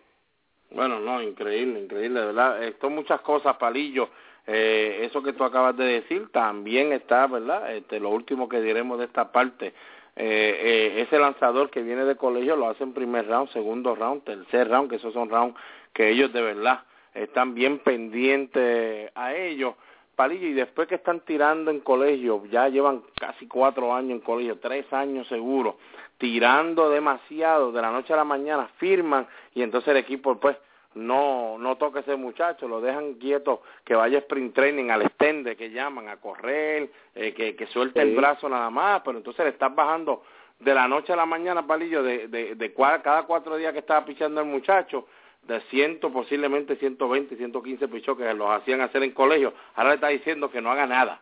Bueno, 0.71 1.01
no, 1.01 1.23
increíble, 1.23 1.81
increíble, 1.81 2.21
verdad. 2.21 2.63
Esto 2.65 2.91
muchas 2.91 3.21
cosas, 3.21 3.57
Palillo. 3.57 4.09
Eh, 4.47 5.01
eso 5.03 5.23
que 5.23 5.33
tú 5.33 5.45
acabas 5.45 5.77
de 5.77 5.85
decir 5.85 6.29
también 6.31 6.93
está, 6.93 7.27
¿verdad? 7.27 7.75
Este, 7.75 7.99
lo 7.99 8.11
último 8.11 8.49
que 8.49 8.61
diremos 8.61 8.99
de 8.99 9.07
esta 9.07 9.33
parte. 9.33 9.69
Eh, 10.17 10.93
eh, 10.97 11.03
ese 11.03 11.19
lanzador 11.19 11.71
que 11.71 11.83
viene 11.83 12.05
de 12.05 12.17
colegio 12.17 12.55
lo 12.55 12.69
hace 12.69 12.85
en 12.85 12.93
primer 12.93 13.27
round, 13.27 13.51
segundo 13.51 13.95
round, 13.97 14.23
tercer 14.23 14.69
round, 14.69 14.91
que 14.91 14.97
esos 14.97 15.13
son 15.13 15.29
rounds 15.29 15.57
que 15.93 16.11
ellos 16.11 16.33
de 16.33 16.43
verdad 16.43 16.85
están 17.15 17.55
bien 17.55 17.79
pendientes 17.79 19.11
a 19.15 19.35
ellos. 19.35 19.75
Palillo, 20.15 20.47
y 20.47 20.53
después 20.53 20.87
que 20.87 20.95
están 20.97 21.21
tirando 21.21 21.71
en 21.71 21.81
colegio, 21.81 22.45
ya 22.47 22.69
llevan 22.69 23.03
casi 23.19 23.49
cuatro 23.49 23.95
años 23.95 24.13
en 24.13 24.21
colegio, 24.21 24.59
tres 24.59 24.93
años 24.93 25.27
seguro, 25.27 25.79
tirando 26.19 26.89
demasiado 26.89 27.73
de 27.73 27.83
la 27.83 27.91
noche 27.91 28.13
a 28.13 28.17
la 28.17 28.25
mañana, 28.25 28.69
firman 28.77 29.27
y 29.55 29.63
entonces 29.63 29.89
el 29.89 29.97
equipo 29.97 30.37
pues 30.37 30.57
no 30.95 31.59
no 31.59 31.77
toca 31.77 32.01
ese 32.01 32.15
muchacho, 32.15 32.69
lo 32.69 32.81
dejan 32.81 33.15
quieto, 33.15 33.63
que 33.85 33.97
vaya 33.97 34.19
sprint 34.19 34.55
training 34.55 34.91
al 34.91 35.03
extende 35.03 35.57
que 35.57 35.71
llaman, 35.71 36.09
a 36.09 36.19
correr, 36.19 36.91
eh, 37.17 37.35
que, 37.35 37.57
que 37.57 37.67
suelte 37.67 38.01
el 38.01 38.15
brazo 38.15 38.49
nada 38.49 38.71
más, 38.71 39.03
pero 39.05 39.19
entonces 39.19 39.45
le 39.45 39.51
estás 39.51 39.75
bajando 39.75 40.23
de 40.61 40.73
la 40.73 40.87
noche 40.87 41.13
a 41.13 41.17
la 41.17 41.27
mañana, 41.27 41.67
Palillo, 41.67 42.05
de, 42.05 42.29
de, 42.29 42.55
de 42.55 42.75
cada 42.75 43.25
cuatro 43.25 43.57
días 43.57 43.73
que 43.73 43.81
estaba 43.81 44.05
pichando 44.05 44.41
el 44.41 44.47
muchacho, 44.47 45.09
de 45.47 45.61
100, 45.61 46.01
posiblemente 46.13 46.77
120, 46.77 47.37
115 47.37 47.89
pichos 47.89 48.17
que 48.17 48.33
los 48.35 48.51
hacían 48.51 48.81
hacer 48.81 49.03
en 49.03 49.13
colegio, 49.13 49.53
ahora 49.75 49.91
le 49.91 49.95
está 49.97 50.09
diciendo 50.09 50.51
que 50.51 50.61
no 50.61 50.71
haga 50.71 50.87
nada, 50.87 51.21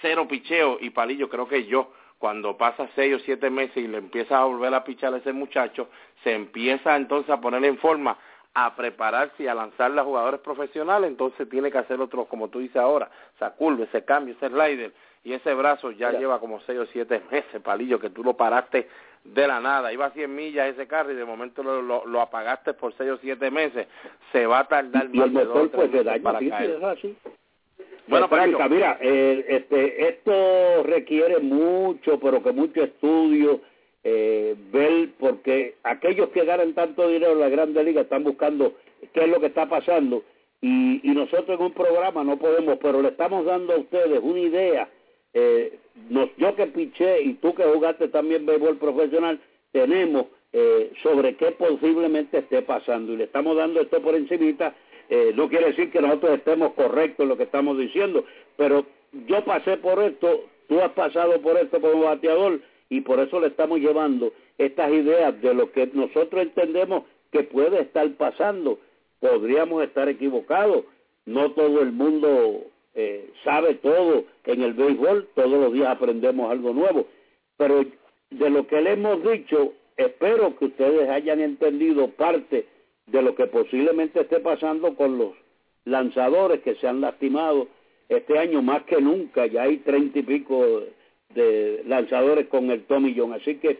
cero 0.00 0.26
picheo 0.28 0.78
y 0.80 0.90
palillo, 0.90 1.28
creo 1.28 1.48
que 1.48 1.64
yo, 1.66 1.92
cuando 2.18 2.56
pasa 2.56 2.88
seis 2.94 3.16
o 3.16 3.18
siete 3.20 3.50
meses 3.50 3.76
y 3.76 3.88
le 3.88 3.98
empieza 3.98 4.38
a 4.38 4.44
volver 4.44 4.72
a 4.74 4.84
pichar 4.84 5.12
a 5.14 5.18
ese 5.18 5.32
muchacho, 5.32 5.88
se 6.22 6.32
empieza 6.32 6.96
entonces 6.96 7.30
a 7.30 7.40
poner 7.40 7.64
en 7.64 7.78
forma 7.78 8.16
a 8.54 8.76
prepararse 8.76 9.42
y 9.42 9.48
a 9.48 9.54
lanzarle 9.54 10.00
a 10.00 10.04
jugadores 10.04 10.40
profesionales, 10.40 11.10
entonces 11.10 11.48
tiene 11.48 11.72
que 11.72 11.78
hacer 11.78 12.00
otros, 12.00 12.28
como 12.28 12.48
tú 12.48 12.60
dices 12.60 12.76
ahora, 12.76 13.10
esa 13.34 13.50
curva, 13.50 13.84
ese 13.84 14.04
cambio, 14.04 14.34
ese 14.34 14.48
slider, 14.48 14.92
y 15.24 15.32
ese 15.32 15.52
brazo 15.54 15.90
ya 15.90 16.12
lleva 16.12 16.38
como 16.38 16.60
seis 16.60 16.78
o 16.78 16.86
siete 16.86 17.20
meses, 17.32 17.60
palillo, 17.62 17.98
que 17.98 18.10
tú 18.10 18.22
lo 18.22 18.36
paraste 18.36 18.88
de 19.24 19.46
la 19.46 19.60
nada. 19.60 19.92
Iba 19.92 20.06
a 20.06 20.10
100 20.10 20.34
millas 20.34 20.68
ese 20.68 20.86
carro 20.86 21.12
y 21.12 21.16
de 21.16 21.24
momento 21.24 21.62
lo, 21.62 21.82
lo, 21.82 22.06
lo 22.06 22.20
apagaste 22.20 22.74
por 22.74 22.94
seis 22.96 23.10
o 23.10 23.18
siete 23.18 23.50
meses. 23.50 23.86
Se 24.32 24.46
va 24.46 24.60
a 24.60 24.68
tardar 24.68 25.08
más 25.10 25.26
el 25.26 25.34
de 25.34 25.44
motor 25.44 25.62
dos 25.62 25.70
pues 25.72 25.90
tres 25.90 26.04
se 26.04 26.08
meses 26.10 26.22
para 26.22 26.38
sí, 26.38 26.44
sí, 26.44 26.50
caer. 26.50 26.70
es 26.70 26.82
así. 26.82 27.16
Bueno, 28.06 28.28
Palillo, 28.28 28.58
mira, 28.68 28.98
eh, 29.00 29.46
este, 29.48 30.08
esto 30.08 30.82
requiere 30.82 31.38
mucho, 31.38 32.20
pero 32.20 32.42
que 32.42 32.52
mucho 32.52 32.84
estudio, 32.84 33.62
eh, 34.02 34.54
ver, 34.70 35.08
porque 35.18 35.76
aquellos 35.82 36.28
que 36.28 36.44
ganan 36.44 36.74
tanto 36.74 37.08
dinero 37.08 37.32
en 37.32 37.40
la 37.40 37.48
Grande 37.48 37.82
Liga 37.82 38.02
están 38.02 38.22
buscando 38.22 38.74
qué 39.14 39.22
es 39.24 39.28
lo 39.28 39.40
que 39.40 39.46
está 39.46 39.66
pasando 39.70 40.22
y, 40.60 41.00
y 41.02 41.14
nosotros 41.14 41.58
en 41.58 41.64
un 41.64 41.72
programa 41.72 42.22
no 42.24 42.38
podemos, 42.38 42.78
pero 42.80 43.00
le 43.00 43.08
estamos 43.08 43.46
dando 43.46 43.72
a 43.72 43.78
ustedes 43.78 44.20
una 44.22 44.40
idea. 44.40 44.88
Eh, 45.34 45.78
nos, 46.08 46.30
yo 46.36 46.54
que 46.54 46.66
piché 46.66 47.22
y 47.22 47.34
tú 47.34 47.54
que 47.54 47.64
jugaste 47.64 48.08
también 48.08 48.46
béisbol 48.46 48.78
profesional, 48.78 49.40
tenemos 49.72 50.26
eh, 50.52 50.92
sobre 51.02 51.34
qué 51.34 51.50
posiblemente 51.50 52.38
esté 52.38 52.62
pasando 52.62 53.12
y 53.12 53.16
le 53.16 53.24
estamos 53.24 53.56
dando 53.56 53.80
esto 53.80 54.00
por 54.00 54.14
encimita. 54.14 54.74
Eh, 55.10 55.32
no 55.34 55.48
quiere 55.48 55.66
decir 55.66 55.90
que 55.90 56.00
nosotros 56.00 56.38
estemos 56.38 56.72
correctos 56.74 57.24
en 57.24 57.28
lo 57.28 57.36
que 57.36 57.42
estamos 57.42 57.76
diciendo, 57.76 58.24
pero 58.56 58.86
yo 59.26 59.44
pasé 59.44 59.76
por 59.76 60.00
esto, 60.00 60.44
tú 60.68 60.80
has 60.80 60.92
pasado 60.92 61.40
por 61.42 61.56
esto 61.58 61.80
como 61.80 62.04
bateador 62.04 62.60
y 62.88 63.00
por 63.00 63.18
eso 63.18 63.40
le 63.40 63.48
estamos 63.48 63.80
llevando 63.80 64.32
estas 64.56 64.92
ideas 64.92 65.40
de 65.42 65.54
lo 65.54 65.72
que 65.72 65.90
nosotros 65.92 66.42
entendemos 66.42 67.04
que 67.32 67.42
puede 67.42 67.80
estar 67.80 68.08
pasando. 68.12 68.78
Podríamos 69.20 69.82
estar 69.82 70.08
equivocados, 70.08 70.84
no 71.26 71.50
todo 71.52 71.80
el 71.80 71.92
mundo 71.92 72.64
eh, 72.94 73.30
sabe 73.42 73.74
todo 73.74 74.24
en 74.44 74.62
el 74.62 74.74
béisbol, 74.74 75.28
todos 75.34 75.50
los 75.50 75.72
días 75.72 75.88
aprendemos 75.88 76.50
algo 76.50 76.72
nuevo, 76.72 77.06
pero 77.56 77.84
de 78.30 78.50
lo 78.50 78.66
que 78.66 78.80
le 78.80 78.92
hemos 78.92 79.22
dicho, 79.30 79.72
espero 79.96 80.56
que 80.56 80.66
ustedes 80.66 81.08
hayan 81.08 81.40
entendido 81.40 82.08
parte 82.08 82.66
de 83.06 83.22
lo 83.22 83.34
que 83.34 83.46
posiblemente 83.46 84.20
esté 84.20 84.40
pasando 84.40 84.94
con 84.94 85.18
los 85.18 85.32
lanzadores 85.84 86.60
que 86.62 86.74
se 86.76 86.88
han 86.88 87.00
lastimado 87.00 87.68
este 88.08 88.38
año 88.38 88.62
más 88.62 88.84
que 88.84 89.00
nunca, 89.00 89.46
ya 89.46 89.62
hay 89.62 89.78
treinta 89.78 90.18
y 90.18 90.22
pico 90.22 90.82
de 91.34 91.82
lanzadores 91.86 92.46
con 92.48 92.70
el 92.70 92.84
Tommy 92.84 93.14
John, 93.16 93.32
así 93.32 93.56
que 93.56 93.78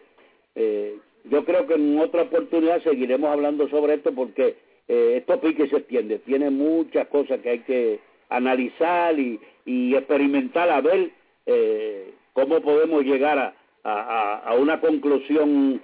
eh, 0.54 0.96
yo 1.24 1.44
creo 1.44 1.66
que 1.66 1.74
en 1.74 1.98
otra 1.98 2.22
oportunidad 2.22 2.82
seguiremos 2.82 3.30
hablando 3.30 3.68
sobre 3.68 3.94
esto 3.94 4.12
porque 4.12 4.56
eh, 4.88 5.16
esto 5.18 5.40
pique 5.40 5.68
se 5.68 5.76
extiende, 5.76 6.18
tiene 6.20 6.50
muchas 6.50 7.08
cosas 7.08 7.40
que 7.40 7.50
hay 7.50 7.58
que 7.60 8.00
analizar 8.28 9.18
y, 9.18 9.40
y 9.64 9.94
experimentar 9.94 10.70
a 10.70 10.80
ver 10.80 11.10
eh, 11.46 12.14
cómo 12.32 12.60
podemos 12.60 13.02
llegar 13.04 13.38
a, 13.38 13.54
a, 13.84 14.38
a 14.40 14.54
una 14.54 14.80
conclusión 14.80 15.82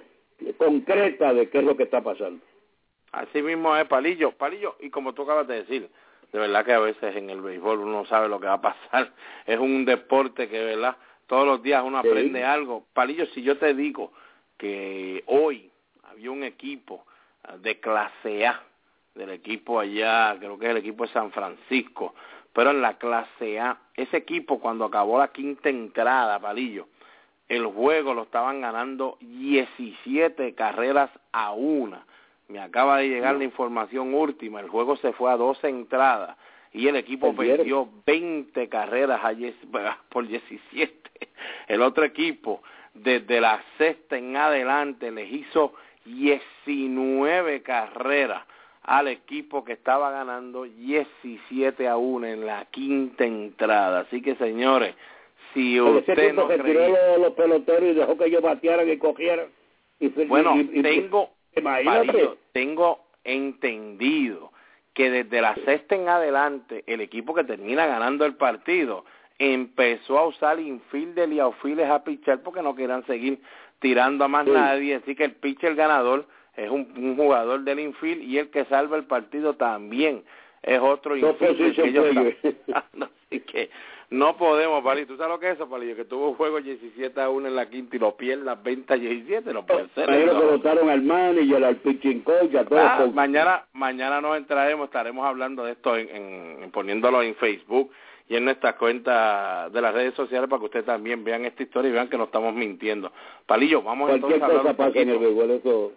concreta 0.57 1.33
de 1.33 1.49
qué 1.49 1.59
es 1.59 1.63
lo 1.63 1.77
que 1.77 1.83
está 1.83 2.01
pasando. 2.01 2.43
Así 3.11 3.41
mismo 3.41 3.75
es, 3.75 3.85
Palillo. 3.87 4.31
Palillo, 4.31 4.75
y 4.79 4.89
como 4.89 5.13
tú 5.13 5.23
acabas 5.23 5.47
de 5.47 5.55
decir, 5.63 5.89
de 6.31 6.39
verdad 6.39 6.65
que 6.65 6.73
a 6.73 6.79
veces 6.79 7.15
en 7.15 7.29
el 7.29 7.41
béisbol 7.41 7.79
uno 7.79 7.91
no 7.91 8.05
sabe 8.05 8.29
lo 8.29 8.39
que 8.39 8.47
va 8.47 8.53
a 8.53 8.61
pasar. 8.61 9.11
Es 9.45 9.59
un 9.59 9.85
deporte 9.85 10.47
que, 10.47 10.63
¿verdad? 10.63 10.95
Todos 11.27 11.45
los 11.45 11.61
días 11.61 11.83
uno 11.85 12.01
Sí. 12.01 12.07
aprende 12.07 12.43
algo. 12.43 12.85
Palillo, 12.93 13.25
si 13.27 13.41
yo 13.43 13.57
te 13.57 13.73
digo 13.73 14.11
que 14.57 15.23
hoy 15.27 15.69
había 16.09 16.31
un 16.31 16.43
equipo 16.43 17.05
de 17.59 17.79
clase 17.79 18.45
A, 18.47 18.61
del 19.15 19.31
equipo 19.31 19.79
allá, 19.79 20.35
creo 20.39 20.57
que 20.57 20.65
es 20.65 20.71
el 20.71 20.77
equipo 20.77 21.05
de 21.05 21.13
San 21.13 21.31
Francisco, 21.31 22.13
pero 22.53 22.71
en 22.71 22.81
la 22.81 22.97
clase 22.97 23.59
A, 23.59 23.77
ese 23.95 24.17
equipo 24.17 24.59
cuando 24.59 24.85
acabó 24.85 25.17
la 25.17 25.29
quinta 25.29 25.69
entrada, 25.69 26.39
Palillo, 26.39 26.87
el 27.47 27.65
juego 27.65 28.13
lo 28.13 28.23
estaban 28.23 28.61
ganando 28.61 29.17
17 29.19 30.55
carreras 30.55 31.09
a 31.31 31.51
una. 31.51 32.05
Me 32.47 32.59
acaba 32.59 32.97
de 32.97 33.09
llegar 33.09 33.35
la 33.35 33.43
información 33.43 34.13
última, 34.13 34.59
el 34.59 34.69
juego 34.69 34.95
se 34.97 35.13
fue 35.13 35.31
a 35.31 35.37
12 35.37 35.67
entradas 35.67 36.37
y 36.73 36.87
el 36.87 36.95
equipo 36.95 37.35
perdió 37.35 37.89
20 38.05 38.69
carreras 38.69 39.21
a 39.23 39.33
por 40.09 40.27
17. 40.27 41.11
El 41.67 41.81
otro 41.81 42.03
equipo, 42.05 42.61
desde 42.93 43.41
la 43.41 43.61
sexta 43.77 44.17
en 44.17 44.35
adelante, 44.35 45.11
les 45.11 45.31
hizo 45.31 45.73
19 46.05 47.61
carreras 47.61 48.43
al 48.83 49.07
equipo 49.07 49.63
que 49.63 49.73
estaba 49.73 50.11
ganando 50.11 50.63
17 50.63 51.87
a 51.87 51.97
1 51.97 52.27
en 52.27 52.45
la 52.45 52.65
quinta 52.65 53.25
entrada. 53.25 54.01
Así 54.01 54.21
que, 54.21 54.35
señores, 54.35 54.95
si 55.53 55.79
usted 55.79 56.33
no 56.33 56.47
creía... 56.47 57.17
los, 57.17 57.33
peloteros 57.33 57.83
y 57.89 57.93
dejó 57.93 58.17
que 58.17 58.25
ellos 58.25 58.41
batearan 58.41 58.89
y 58.89 58.97
cogieran. 58.97 59.47
Y, 59.99 60.07
Bueno, 60.25 60.55
y- 60.57 60.79
y- 60.79 60.81
tengo, 60.81 61.29
tengo 62.53 62.99
entendido 63.23 64.51
que 64.93 65.09
desde 65.09 65.41
la 65.41 65.55
sexta 65.55 65.95
en 65.95 66.09
adelante 66.09 66.83
el 66.87 67.01
equipo 67.01 67.33
que 67.33 67.43
termina 67.43 67.85
ganando 67.85 68.25
el 68.25 68.35
partido 68.35 69.05
empezó 69.39 70.17
a 70.19 70.27
usar 70.27 70.59
infielder 70.59 71.31
y 71.31 71.39
outfielders 71.39 71.89
a 71.89 72.03
pichar 72.03 72.41
porque 72.41 72.61
no 72.61 72.75
querían 72.75 73.05
seguir 73.05 73.39
tirando 73.79 74.25
a 74.25 74.27
más 74.27 74.45
Sí. 74.45 74.51
nadie, 74.51 74.95
así 74.95 75.15
que 75.15 75.23
el 75.25 75.33
pitcher 75.35 75.75
ganador 75.75 76.25
es 76.55 76.69
un, 76.69 76.91
un 76.97 77.15
jugador 77.15 77.61
del 77.61 77.79
infield 77.79 78.23
y 78.23 78.37
el 78.37 78.49
que 78.49 78.65
salva 78.65 78.97
el 78.97 79.05
partido 79.05 79.53
también 79.55 80.23
es 80.63 80.79
otro 80.79 81.15
Dos 81.17 81.31
infielder 81.41 81.73
que 81.73 81.83
ellos 81.87 82.05
así 82.73 83.39
que 83.41 83.69
no 84.09 84.35
podemos, 84.35 84.83
Palillo, 84.83 85.07
¿tú 85.07 85.15
sabes 85.15 85.31
lo 85.31 85.39
que 85.39 85.47
es 85.51 85.55
eso, 85.55 85.69
Palillo? 85.69 85.95
Que 85.95 86.03
tuvo 86.03 86.31
un 86.31 86.35
juego 86.35 86.59
17 86.59 87.21
a 87.21 87.29
1 87.29 87.47
en 87.47 87.55
la 87.55 87.69
quinta 87.69 87.95
y 87.95 87.99
lo 87.99 88.17
pierdas 88.17 88.61
20 88.61 88.93
a 88.93 88.97
17, 88.97 89.53
no 89.53 89.65
puede 89.65 89.87
ser. 89.95 90.09
Eso. 90.09 90.37
que 90.37 90.45
votaron 90.47 90.89
al 90.89 91.01
manager, 91.01 91.63
al 91.63 91.77
pitching 91.77 92.19
coach, 92.19 92.53
a 92.55 92.65
todos. 92.65 92.81
Ah, 92.83 92.97
con- 92.99 93.15
mañana, 93.15 93.63
mañana 93.71 94.19
nos 94.19 94.35
entraremos, 94.35 94.87
estaremos 94.87 95.25
hablando 95.25 95.63
de 95.63 95.71
esto, 95.71 95.95
en, 95.95 96.09
en- 96.09 96.63
en- 96.63 96.71
poniéndolo 96.71 97.21
en 97.23 97.35
Facebook 97.35 97.89
y 98.27 98.35
en 98.35 98.43
nuestras 98.43 98.75
cuentas 98.75 99.71
de 99.71 99.81
las 99.81 99.93
redes 99.93 100.13
sociales 100.13 100.49
para 100.49 100.59
que 100.59 100.65
ustedes 100.65 100.85
también 100.85 101.23
vean 101.23 101.45
esta 101.45 101.63
historia 101.63 101.89
y 101.89 101.93
vean 101.93 102.09
que 102.09 102.17
no 102.17 102.25
estamos 102.25 102.53
mintiendo. 102.53 103.13
Palillo, 103.45 103.81
vamos 103.81 104.09
Cualquier 104.09 104.33
entonces 104.33 104.41
a 104.41 104.45
hablar 104.45 104.61
cosa 104.61 104.69
un 104.71 104.75
pasa 104.75 104.99
en 104.99 105.09
el 105.09 105.15
poquito, 105.15 105.35
béisbol, 105.37 105.51
eso... 105.51 105.91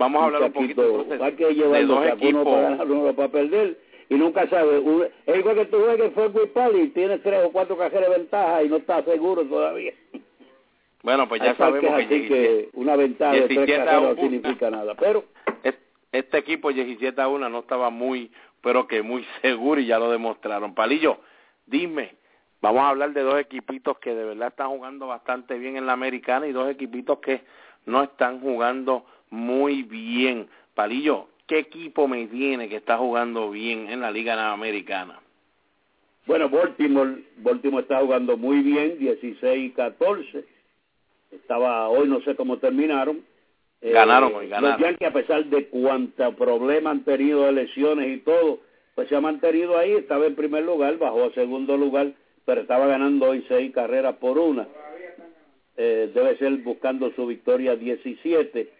vamos 0.00 0.20
a 0.22 0.24
hablar 0.26 0.42
un 0.42 0.52
poquito 0.52 0.82
entonces 0.82 1.20
hay 1.22 1.32
que 1.34 1.46
de 1.46 1.54
llevarlo 1.54 1.86
dos 1.94 2.04
saco, 2.04 2.16
uno 2.16 2.26
equipos. 2.42 2.44
para 2.78 2.82
uno 2.84 3.14
para 3.14 3.28
perder 3.28 3.78
y 4.08 4.14
nunca 4.16 4.48
sabe. 4.48 4.78
Uno- 4.80 5.04
es 5.26 5.36
igual 5.38 5.54
que 5.54 5.64
tú 5.66 5.78
juegues 5.78 6.12
fútbol 6.12 6.48
pali 6.48 6.80
y 6.80 6.88
tienes 6.88 7.22
tres 7.22 7.44
o 7.46 7.52
cuatro 7.52 7.78
cajeras 7.78 8.10
de 8.10 8.16
ventaja 8.18 8.62
y 8.64 8.68
no 8.68 8.76
estás 8.78 9.04
seguro 9.04 9.44
todavía. 9.44 9.92
Bueno, 11.02 11.28
pues 11.28 11.40
ya 11.40 11.50
Hay 11.50 11.56
sabemos 11.56 11.96
que, 11.96 12.02
así 12.02 12.14
17 12.18 12.28
que 12.28 12.68
una 12.74 12.96
ventaja 12.96 13.32
de 13.32 13.40
tres 13.42 13.48
17 13.50 13.80
a 13.80 13.84
cajeras 13.84 14.16
no 14.16 14.22
significa 14.22 14.70
nada. 14.70 14.94
Pero 14.96 15.24
es- 15.62 15.78
este 16.12 16.38
equipo 16.38 16.72
17 16.72 17.20
a 17.22 17.28
1 17.28 17.48
no 17.48 17.60
estaba 17.60 17.90
muy, 17.90 18.30
pero 18.60 18.86
que 18.86 19.02
muy 19.02 19.24
seguro 19.42 19.80
y 19.80 19.86
ya 19.86 19.98
lo 19.98 20.10
demostraron. 20.10 20.74
Palillo, 20.74 21.18
dime, 21.66 22.16
vamos 22.60 22.82
a 22.82 22.88
hablar 22.90 23.12
de 23.12 23.22
dos 23.22 23.38
equipitos 23.40 23.98
que 23.98 24.14
de 24.14 24.24
verdad 24.24 24.48
están 24.48 24.68
jugando 24.70 25.06
bastante 25.06 25.56
bien 25.56 25.76
en 25.76 25.86
la 25.86 25.92
americana 25.92 26.46
y 26.46 26.52
dos 26.52 26.68
equipitos 26.68 27.18
que 27.20 27.42
no 27.86 28.02
están 28.02 28.40
jugando 28.40 29.06
muy 29.30 29.82
bien. 29.82 30.48
Palillo, 30.74 31.28
¿qué 31.46 31.58
equipo 31.58 32.06
me 32.06 32.26
tiene 32.26 32.68
que 32.68 32.76
está 32.76 32.98
jugando 32.98 33.50
bien 33.50 33.88
en 33.88 34.00
la 34.00 34.10
liga 34.10 34.52
americana? 34.52 35.20
Bueno, 36.26 36.48
Baltimore, 36.48 37.24
Baltimore 37.38 37.82
está 37.82 38.00
jugando 38.00 38.36
muy 38.36 38.60
bien, 38.60 38.98
16-14. 38.98 40.44
Estaba 41.32 41.88
hoy, 41.88 42.08
no 42.08 42.20
sé 42.22 42.36
cómo 42.36 42.58
terminaron. 42.58 43.24
Eh, 43.80 43.92
Ganaron 43.92 44.34
hoy, 44.34 44.48
ganaron. 44.48 44.80
Los 44.80 44.80
Yankees, 44.80 45.08
a 45.08 45.12
pesar 45.12 45.44
de 45.46 45.68
cuántos 45.68 46.34
problemas 46.34 46.92
han 46.92 47.04
tenido 47.04 47.46
de 47.46 47.52
lesiones 47.52 48.16
y 48.16 48.20
todo, 48.20 48.60
pues 48.94 49.08
se 49.08 49.16
ha 49.16 49.20
mantenido 49.20 49.78
ahí. 49.78 49.92
Estaba 49.92 50.26
en 50.26 50.34
primer 50.34 50.64
lugar, 50.64 50.98
bajó 50.98 51.24
a 51.24 51.32
segundo 51.32 51.76
lugar, 51.76 52.12
pero 52.44 52.60
estaba 52.60 52.86
ganando 52.86 53.30
hoy 53.30 53.44
seis 53.48 53.72
carreras 53.72 54.16
por 54.16 54.38
una. 54.38 54.68
Eh, 55.76 56.10
debe 56.12 56.36
ser 56.36 56.52
buscando 56.58 57.10
su 57.12 57.26
victoria 57.26 57.74
17. 57.74 58.79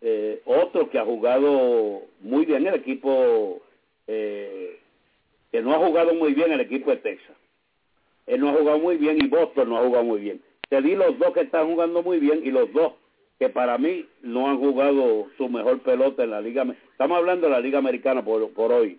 Eh, 0.00 0.42
otro 0.44 0.88
que 0.90 0.98
ha 0.98 1.04
jugado 1.04 2.02
muy 2.20 2.44
bien, 2.44 2.66
el 2.66 2.74
equipo 2.74 3.60
eh, 4.06 4.78
que 5.50 5.60
no 5.60 5.74
ha 5.74 5.78
jugado 5.78 6.14
muy 6.14 6.34
bien 6.34 6.52
el 6.52 6.60
equipo 6.60 6.90
de 6.90 6.98
Texas. 6.98 7.36
Él 8.26 8.40
no 8.40 8.50
ha 8.50 8.54
jugado 8.54 8.78
muy 8.78 8.96
bien 8.96 9.18
y 9.22 9.26
Boston 9.26 9.70
no 9.70 9.78
ha 9.78 9.84
jugado 9.84 10.04
muy 10.04 10.20
bien. 10.20 10.42
Te 10.68 10.82
di 10.82 10.94
los 10.94 11.18
dos 11.18 11.32
que 11.32 11.40
están 11.40 11.66
jugando 11.66 12.02
muy 12.02 12.18
bien 12.18 12.42
y 12.44 12.50
los 12.50 12.72
dos 12.72 12.92
que 13.38 13.48
para 13.48 13.78
mí 13.78 14.06
no 14.22 14.48
han 14.48 14.58
jugado 14.58 15.28
su 15.36 15.48
mejor 15.48 15.80
pelota 15.80 16.24
en 16.24 16.30
la 16.30 16.40
liga. 16.40 16.66
Estamos 16.92 17.18
hablando 17.18 17.46
de 17.46 17.52
la 17.52 17.60
liga 17.60 17.78
americana 17.78 18.24
por, 18.24 18.52
por 18.52 18.72
hoy. 18.72 18.98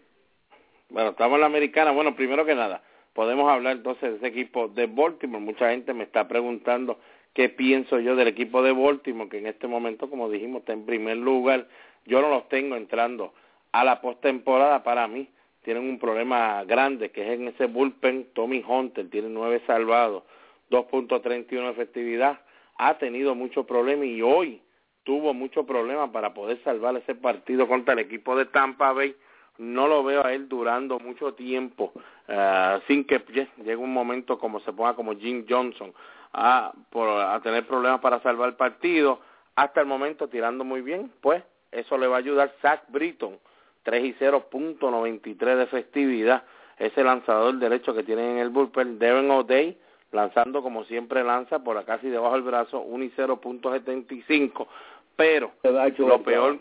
Bueno, 0.89 1.11
estamos 1.11 1.35
en 1.35 1.41
la 1.41 1.45
americana. 1.45 1.91
Bueno, 1.91 2.15
primero 2.15 2.45
que 2.45 2.55
nada, 2.55 2.81
podemos 3.13 3.49
hablar 3.49 3.77
entonces 3.77 4.11
de 4.11 4.17
ese 4.17 4.27
equipo 4.27 4.67
de 4.69 4.87
Baltimore. 4.87 5.43
Mucha 5.43 5.69
gente 5.69 5.93
me 5.93 6.05
está 6.05 6.27
preguntando 6.27 6.97
qué 7.39 7.47
pienso 7.47 8.01
yo 8.01 8.17
del 8.17 8.27
equipo 8.27 8.61
de 8.61 8.73
Baltimore, 8.73 9.29
que 9.29 9.37
en 9.37 9.47
este 9.47 9.65
momento, 9.65 10.09
como 10.09 10.29
dijimos, 10.29 10.59
está 10.59 10.73
en 10.73 10.85
primer 10.85 11.15
lugar. 11.15 11.69
Yo 12.05 12.19
no 12.19 12.27
los 12.27 12.49
tengo 12.49 12.75
entrando 12.75 13.33
a 13.71 13.85
la 13.85 14.01
postemporada 14.01 14.83
para 14.83 15.07
mí. 15.07 15.29
Tienen 15.63 15.89
un 15.89 15.99
problema 15.99 16.65
grande, 16.65 17.11
que 17.11 17.21
es 17.21 17.39
en 17.39 17.47
ese 17.47 17.67
bullpen. 17.67 18.27
Tommy 18.33 18.61
Hunter 18.67 19.09
tiene 19.09 19.29
nueve 19.29 19.61
salvados, 19.65 20.23
2.31 20.69 21.47
de 21.47 21.69
efectividad 21.69 22.41
ha 22.77 22.97
tenido 22.97 23.35
muchos 23.35 23.65
problemas 23.65 24.07
y 24.07 24.21
hoy 24.21 24.61
tuvo 25.05 25.33
muchos 25.33 25.65
problemas 25.65 26.09
para 26.09 26.33
poder 26.33 26.61
salvar 26.65 26.97
ese 26.97 27.15
partido 27.15 27.69
contra 27.69 27.93
el 27.93 27.99
equipo 27.99 28.35
de 28.35 28.47
Tampa 28.47 28.91
Bay. 28.91 29.15
No 29.57 29.87
lo 29.87 30.03
veo 30.03 30.25
a 30.25 30.33
él 30.33 30.49
durando 30.49 30.99
mucho 30.99 31.33
tiempo 31.35 31.93
uh, 31.95 32.81
sin 32.87 33.05
que 33.05 33.23
llegue 33.63 33.77
un 33.77 33.93
momento 33.93 34.37
como 34.37 34.59
se 34.59 34.73
ponga 34.73 34.93
como 34.93 35.15
Jim 35.15 35.45
Johnson 35.47 35.93
a, 36.33 36.73
por, 36.89 37.09
a 37.09 37.39
tener 37.41 37.65
problemas 37.67 38.01
para 38.01 38.21
salvar 38.21 38.49
el 38.49 38.55
partido. 38.55 39.19
Hasta 39.55 39.81
el 39.81 39.87
momento 39.87 40.27
tirando 40.27 40.63
muy 40.63 40.81
bien, 40.81 41.11
pues 41.21 41.43
eso 41.71 41.97
le 41.97 42.07
va 42.07 42.17
a 42.17 42.19
ayudar 42.19 42.53
Zach 42.61 42.83
Britton, 42.89 43.37
3 43.83 44.03
y 44.05 44.13
0.93 44.13 45.55
de 45.55 45.63
efectividad, 45.63 46.43
ese 46.77 47.03
lanzador 47.03 47.55
derecho 47.55 47.93
que 47.93 48.03
tienen 48.03 48.31
en 48.31 48.37
el 48.37 48.49
bullpen. 48.49 48.99
Devin 48.99 49.29
O'Day, 49.29 49.77
lanzando 50.11 50.61
como 50.63 50.85
siempre 50.85 51.23
lanza 51.23 51.59
por 51.59 51.77
acá 51.77 51.95
casi 51.95 52.09
debajo 52.09 52.33
del 52.33 52.43
brazo, 52.43 52.79
1 52.81 53.03
y 53.03 53.11
0.75, 53.11 54.67
pero 55.15 55.51
lo 55.97 56.23
peor 56.23 56.59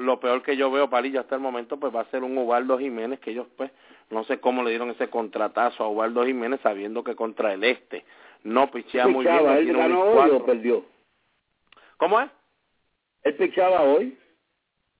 lo 0.00 0.18
peor 0.18 0.42
que 0.42 0.56
yo 0.56 0.70
veo 0.70 0.88
Palillo 0.88 1.20
hasta 1.20 1.34
el 1.34 1.42
momento 1.42 1.78
pues 1.78 1.94
va 1.94 2.00
a 2.00 2.10
ser 2.10 2.24
un 2.24 2.36
Ubaldo 2.38 2.78
Jiménez 2.78 3.20
que 3.20 3.32
ellos 3.32 3.46
pues 3.54 3.70
no 4.08 4.24
sé 4.24 4.40
cómo 4.40 4.62
le 4.62 4.70
dieron 4.70 4.88
ese 4.88 5.08
contratazo 5.08 5.84
a 5.84 5.88
Ubaldo 5.88 6.24
Jiménez 6.24 6.58
sabiendo 6.62 7.04
que 7.04 7.14
contra 7.14 7.52
el 7.52 7.62
este 7.64 8.06
no 8.44 8.70
pichea 8.70 9.06
muy 9.06 9.24
bien. 9.24 9.46
¿Él 9.46 9.76
ganó 9.76 10.02
hoy 10.02 10.30
o 10.30 10.44
perdió? 10.44 10.84
¿Cómo 11.96 12.20
es? 12.20 12.30
¿Él 13.22 13.34
pichaba 13.36 13.82
hoy? 13.82 14.16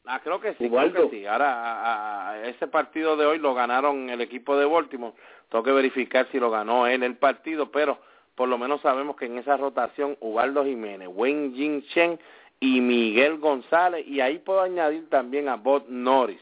Ah, 0.06 0.20
creo 0.22 0.40
que 0.40 0.54
sí, 0.54 0.68
creo 0.68 0.92
que 0.92 1.08
sí. 1.10 1.26
Ahora, 1.26 2.30
a, 2.30 2.48
ese 2.48 2.66
partido 2.66 3.16
de 3.16 3.26
hoy 3.26 3.38
lo 3.38 3.54
ganaron 3.54 4.10
el 4.10 4.20
equipo 4.20 4.56
de 4.56 4.66
Baltimore. 4.66 5.14
Tengo 5.48 5.64
que 5.64 5.72
verificar 5.72 6.26
si 6.30 6.38
lo 6.38 6.50
ganó 6.50 6.86
él 6.86 7.02
el 7.02 7.16
partido, 7.16 7.70
pero 7.70 7.98
por 8.34 8.48
lo 8.48 8.58
menos 8.58 8.80
sabemos 8.80 9.16
que 9.16 9.26
en 9.26 9.38
esa 9.38 9.56
rotación 9.56 10.16
Ubaldo 10.20 10.64
Jiménez, 10.64 11.08
Wayne 11.12 11.54
Jin 11.54 11.82
Chen 11.88 12.20
y 12.58 12.80
Miguel 12.80 13.38
González, 13.38 14.06
y 14.06 14.20
ahí 14.20 14.38
puedo 14.38 14.60
añadir 14.60 15.08
también 15.08 15.48
a 15.48 15.56
Bob 15.56 15.84
Norris. 15.88 16.40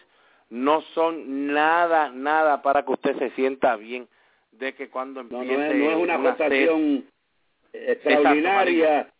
No 0.50 0.82
son 0.94 1.52
nada, 1.52 2.10
nada 2.10 2.62
para 2.62 2.84
que 2.84 2.92
usted 2.92 3.18
se 3.18 3.30
sienta 3.30 3.76
bien 3.76 4.08
de 4.58 4.74
que 4.74 4.88
cuando 4.88 5.20
empiece 5.20 5.44
no, 5.44 5.56
no 5.56 5.90
es, 5.90 5.96
una, 5.96 6.36
extraordinaria. 7.72 9.12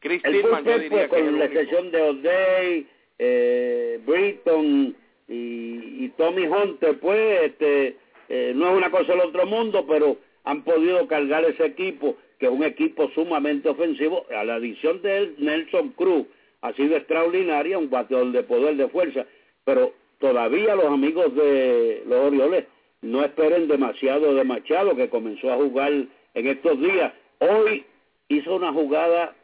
Chris 0.00 0.24
el 0.24 0.32
Tillman, 0.32 0.64
yo 0.64 0.78
diría 0.78 1.08
pues, 1.08 1.22
que 1.22 1.26
con 1.26 1.38
la 1.38 1.44
excepción 1.46 1.90
de 1.90 2.02
O'Day, 2.02 2.86
eh, 3.18 4.00
Britton 4.06 4.96
y, 5.28 6.04
y, 6.04 6.12
Tommy 6.16 6.46
Hunter, 6.46 6.98
pues 7.00 7.42
este, 7.42 7.96
eh, 8.28 8.52
no 8.54 8.70
es 8.70 8.76
una 8.76 8.90
cosa 8.90 9.12
del 9.12 9.20
otro 9.22 9.46
mundo, 9.46 9.84
pero 9.88 10.16
han 10.44 10.62
podido 10.62 11.06
cargar 11.08 11.44
ese 11.44 11.66
equipo, 11.66 12.16
que 12.38 12.46
es 12.46 12.52
un 12.52 12.62
equipo 12.62 13.10
sumamente 13.10 13.68
ofensivo. 13.68 14.24
A 14.34 14.44
la 14.44 14.54
adición 14.54 15.02
de 15.02 15.18
él, 15.18 15.34
Nelson 15.38 15.90
Cruz 15.90 16.26
ha 16.62 16.72
sido 16.74 16.96
extraordinaria, 16.96 17.78
un 17.78 17.90
bateador 17.90 18.30
de 18.32 18.42
poder, 18.44 18.76
de 18.76 18.88
fuerza, 18.88 19.26
pero 19.64 19.92
todavía 20.18 20.76
los 20.76 20.86
amigos 20.86 21.34
de 21.34 22.02
los 22.06 22.24
Orioles 22.26 22.64
no 23.02 23.24
esperen 23.24 23.68
demasiado 23.68 24.34
de 24.34 24.44
Machado, 24.44 24.96
que 24.96 25.08
comenzó 25.08 25.52
a 25.52 25.56
jugar 25.56 25.92
en 25.92 26.46
estos 26.46 26.78
días. 26.80 27.12
Hoy 27.38 27.84
hizo 28.28 28.56
una 28.56 28.72
jugada 28.72 29.34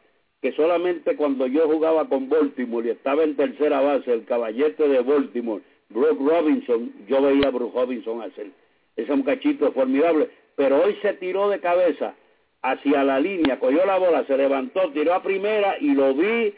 que 0.41 0.51
solamente 0.53 1.15
cuando 1.15 1.47
yo 1.47 1.67
jugaba 1.67 2.07
con 2.07 2.29
Baltimore 2.29 2.87
y 2.87 2.91
estaba 2.91 3.23
en 3.23 3.35
tercera 3.35 3.81
base, 3.81 4.13
el 4.13 4.25
caballete 4.25 4.87
de 4.87 5.01
Baltimore, 5.01 5.63
Brooke 5.89 6.19
Robinson, 6.19 6.93
yo 7.07 7.21
veía 7.21 7.47
a 7.47 7.51
Brooke 7.51 7.75
Robinson 7.75 8.21
hacer. 8.21 8.47
Ese 8.95 9.15
muchachito 9.15 9.71
formidable, 9.71 10.29
pero 10.55 10.83
hoy 10.83 10.97
se 11.01 11.13
tiró 11.13 11.49
de 11.49 11.59
cabeza 11.59 12.15
hacia 12.61 13.03
la 13.03 13.19
línea, 13.19 13.59
cogió 13.59 13.85
la 13.85 13.97
bola, 13.97 14.25
se 14.25 14.37
levantó, 14.37 14.91
tiró 14.91 15.13
a 15.13 15.23
primera 15.23 15.77
y 15.79 15.93
lo 15.93 16.13
vi 16.13 16.53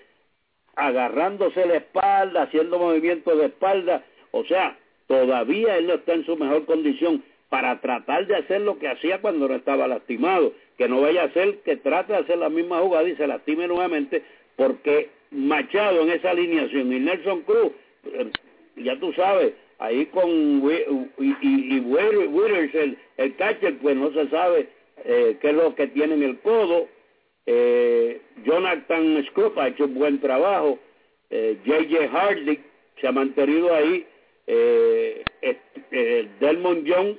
agarrándose 0.75 1.65
la 1.65 1.77
espalda, 1.77 2.43
haciendo 2.43 2.79
movimientos 2.79 3.37
de 3.37 3.45
espalda, 3.45 4.05
o 4.31 4.43
sea, 4.45 4.77
todavía 5.07 5.77
él 5.77 5.87
no 5.87 5.95
está 5.95 6.13
en 6.13 6.25
su 6.25 6.35
mejor 6.37 6.65
condición 6.65 7.23
para 7.49 7.79
tratar 7.79 8.27
de 8.27 8.35
hacer 8.35 8.61
lo 8.61 8.77
que 8.77 8.89
hacía 8.89 9.21
cuando 9.21 9.47
no 9.47 9.55
estaba 9.55 9.87
lastimado 9.87 10.53
que 10.77 10.87
no 10.87 11.01
vaya 11.01 11.23
a 11.23 11.33
ser 11.33 11.59
que 11.59 11.75
trate 11.77 12.13
de 12.13 12.19
hacer 12.19 12.37
la 12.37 12.49
misma 12.49 12.79
jugada 12.79 13.07
y 13.09 13.15
se 13.15 13.27
lastime 13.27 13.67
nuevamente, 13.67 14.23
porque 14.55 15.09
Machado 15.31 16.03
en 16.03 16.11
esa 16.11 16.31
alineación 16.31 16.93
y 16.93 16.99
Nelson 16.99 17.41
Cruz, 17.41 17.71
eh, 18.05 18.31
ya 18.77 18.97
tú 18.97 19.11
sabes, 19.13 19.53
ahí 19.79 20.05
con 20.05 20.29
y, 20.29 21.11
y, 21.19 21.35
y 21.41 22.97
el, 23.17 23.35
catcher, 23.35 23.77
pues 23.79 23.97
no 23.97 24.11
se 24.13 24.29
sabe 24.29 24.69
eh, 25.03 25.37
qué 25.41 25.49
es 25.49 25.53
lo 25.53 25.75
que 25.75 25.87
tiene 25.87 26.13
en 26.13 26.23
el 26.23 26.39
codo. 26.39 26.87
Eh, 27.45 28.21
Jonathan 28.45 29.25
Scruff 29.29 29.57
ha 29.57 29.67
hecho 29.67 29.85
un 29.85 29.95
buen 29.95 30.19
trabajo. 30.21 30.79
Eh, 31.29 31.57
J.J. 31.65 32.07
Hardy 32.09 32.59
se 33.01 33.07
ha 33.07 33.11
mantenido 33.11 33.73
ahí. 33.73 34.05
Eh, 34.47 35.23
eh, 35.41 36.29
Delmond 36.39 36.85
Young 36.85 37.17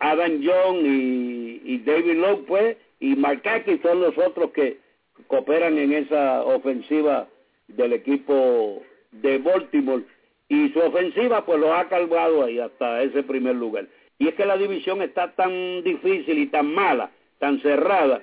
Adam 0.00 0.40
John 0.42 0.80
y, 0.82 1.78
David 1.78 2.16
Lowe, 2.16 2.44
pues, 2.46 2.76
y 3.00 3.14
Markaki 3.16 3.78
son 3.78 4.00
los 4.00 4.16
otros 4.18 4.50
que 4.52 4.78
cooperan 5.26 5.78
en 5.78 5.92
esa 5.92 6.42
ofensiva 6.42 7.28
del 7.68 7.92
equipo 7.92 8.82
de 9.12 9.38
Baltimore. 9.38 10.04
Y 10.48 10.70
su 10.70 10.80
ofensiva, 10.80 11.44
pues, 11.44 11.60
lo 11.60 11.74
ha 11.74 11.88
calvado 11.88 12.44
ahí 12.44 12.58
hasta 12.58 13.02
ese 13.02 13.22
primer 13.22 13.56
lugar. 13.56 13.86
Y 14.18 14.28
es 14.28 14.34
que 14.34 14.46
la 14.46 14.56
división 14.56 15.02
está 15.02 15.32
tan 15.32 15.84
difícil 15.84 16.38
y 16.38 16.46
tan 16.46 16.72
mala, 16.74 17.10
tan 17.38 17.60
cerrada, 17.60 18.22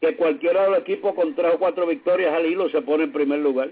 que 0.00 0.16
cualquiera 0.16 0.64
de 0.64 0.70
los 0.70 0.78
equipos 0.80 1.14
con 1.14 1.34
tres 1.34 1.54
o 1.54 1.58
cuatro 1.58 1.86
victorias 1.86 2.32
al 2.32 2.46
hilo 2.46 2.68
se 2.70 2.82
pone 2.82 3.04
en 3.04 3.12
primer 3.12 3.40
lugar. 3.40 3.70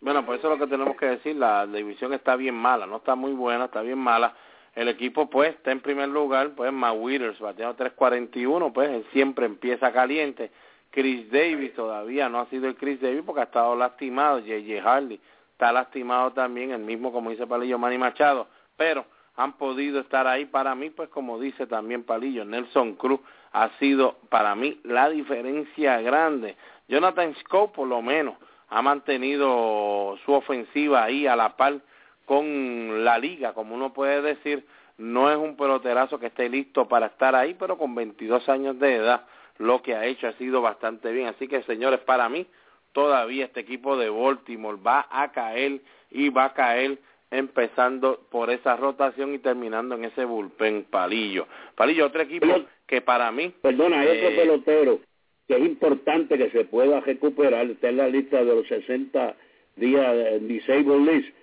Bueno, 0.00 0.24
pues 0.24 0.38
eso 0.38 0.52
es 0.52 0.58
lo 0.58 0.64
que 0.64 0.70
tenemos 0.70 0.96
que 0.96 1.06
decir. 1.06 1.36
La 1.36 1.66
división 1.66 2.12
está 2.12 2.36
bien 2.36 2.54
mala, 2.54 2.86
no 2.86 2.96
está 2.96 3.14
muy 3.14 3.32
buena, 3.32 3.66
está 3.66 3.82
bien 3.82 3.98
mala 3.98 4.34
el 4.78 4.86
equipo 4.86 5.28
pues 5.28 5.56
está 5.56 5.72
en 5.72 5.80
primer 5.80 6.08
lugar, 6.08 6.50
pues 6.54 6.72
Matt 6.72 6.94
Withers 6.96 7.40
bateando 7.40 7.76
3.41, 7.84 8.72
pues 8.72 8.88
él 8.88 9.04
siempre 9.12 9.44
empieza 9.44 9.92
caliente. 9.92 10.52
Chris 10.92 11.28
Davis 11.32 11.74
todavía 11.74 12.28
no 12.28 12.38
ha 12.38 12.46
sido 12.46 12.68
el 12.68 12.76
Chris 12.76 13.00
Davis 13.00 13.22
porque 13.26 13.40
ha 13.40 13.44
estado 13.44 13.74
lastimado, 13.74 14.38
J.J. 14.38 14.88
Harley 14.88 15.20
está 15.50 15.72
lastimado 15.72 16.32
también, 16.32 16.70
el 16.70 16.82
mismo 16.82 17.10
como 17.10 17.30
dice 17.30 17.44
Palillo 17.44 17.76
Manny 17.76 17.98
Machado, 17.98 18.46
pero 18.76 19.04
han 19.34 19.54
podido 19.54 19.98
estar 19.98 20.28
ahí 20.28 20.44
para 20.44 20.76
mí, 20.76 20.90
pues 20.90 21.08
como 21.08 21.40
dice 21.40 21.66
también 21.66 22.04
Palillo, 22.04 22.44
Nelson 22.44 22.94
Cruz 22.94 23.18
ha 23.50 23.70
sido 23.80 24.18
para 24.28 24.54
mí 24.54 24.80
la 24.84 25.10
diferencia 25.10 26.00
grande. 26.02 26.56
Jonathan 26.86 27.34
Scope 27.40 27.74
por 27.74 27.88
lo 27.88 28.00
menos 28.00 28.36
ha 28.68 28.82
mantenido 28.82 30.18
su 30.24 30.32
ofensiva 30.32 31.04
ahí 31.04 31.26
a 31.26 31.36
la 31.36 31.56
par 31.56 31.80
con 32.26 33.04
la 33.04 33.18
liga, 33.18 33.54
como 33.54 33.74
uno 33.74 33.92
puede 33.94 34.20
decir, 34.20 34.66
no 34.98 35.30
es 35.30 35.36
un 35.36 35.56
peloterazo 35.56 36.18
que 36.18 36.26
esté 36.26 36.48
listo 36.48 36.86
para 36.86 37.06
estar 37.06 37.34
ahí, 37.34 37.54
pero 37.58 37.78
con 37.78 37.94
22 37.94 38.48
años 38.48 38.78
de 38.78 38.96
edad 38.96 39.24
lo 39.56 39.82
que 39.82 39.94
ha 39.94 40.04
hecho 40.04 40.28
ha 40.28 40.32
sido 40.34 40.60
bastante 40.60 41.10
bien. 41.12 41.28
Así 41.28 41.48
que, 41.48 41.62
señores, 41.62 42.00
para 42.00 42.28
mí 42.28 42.46
todavía 42.92 43.46
este 43.46 43.60
equipo 43.60 43.96
de 43.96 44.10
Baltimore 44.10 44.78
va 44.84 45.06
a 45.10 45.32
caer 45.32 45.80
y 46.10 46.28
va 46.28 46.46
a 46.46 46.52
caer 46.52 46.98
empezando 47.30 48.20
por 48.30 48.50
esa 48.50 48.76
rotación 48.76 49.34
y 49.34 49.38
terminando 49.38 49.94
en 49.94 50.04
ese 50.04 50.24
bullpen 50.24 50.84
palillo. 50.84 51.46
Palillo, 51.74 52.06
otro 52.06 52.22
equipo 52.22 52.46
que 52.86 53.00
para 53.00 53.30
mí... 53.32 53.52
Perdona, 53.62 54.00
hay 54.00 54.08
otro 54.08 54.28
eh, 54.28 54.36
pelotero 54.36 55.00
que 55.48 55.56
es 55.56 55.60
importante 55.64 56.36
que 56.36 56.50
se 56.50 56.66
pueda 56.66 57.00
recuperar, 57.00 57.66
está 57.70 57.88
en 57.88 57.96
la 57.96 58.08
lista 58.08 58.44
de 58.44 58.54
los 58.54 58.68
60 58.68 59.34
días 59.76 60.16
en 60.32 60.46
Disabled 60.46 61.10
List, 61.10 61.34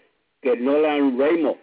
que 0.41 0.55
Nolan 0.57 1.17
Raymond. 1.19 1.57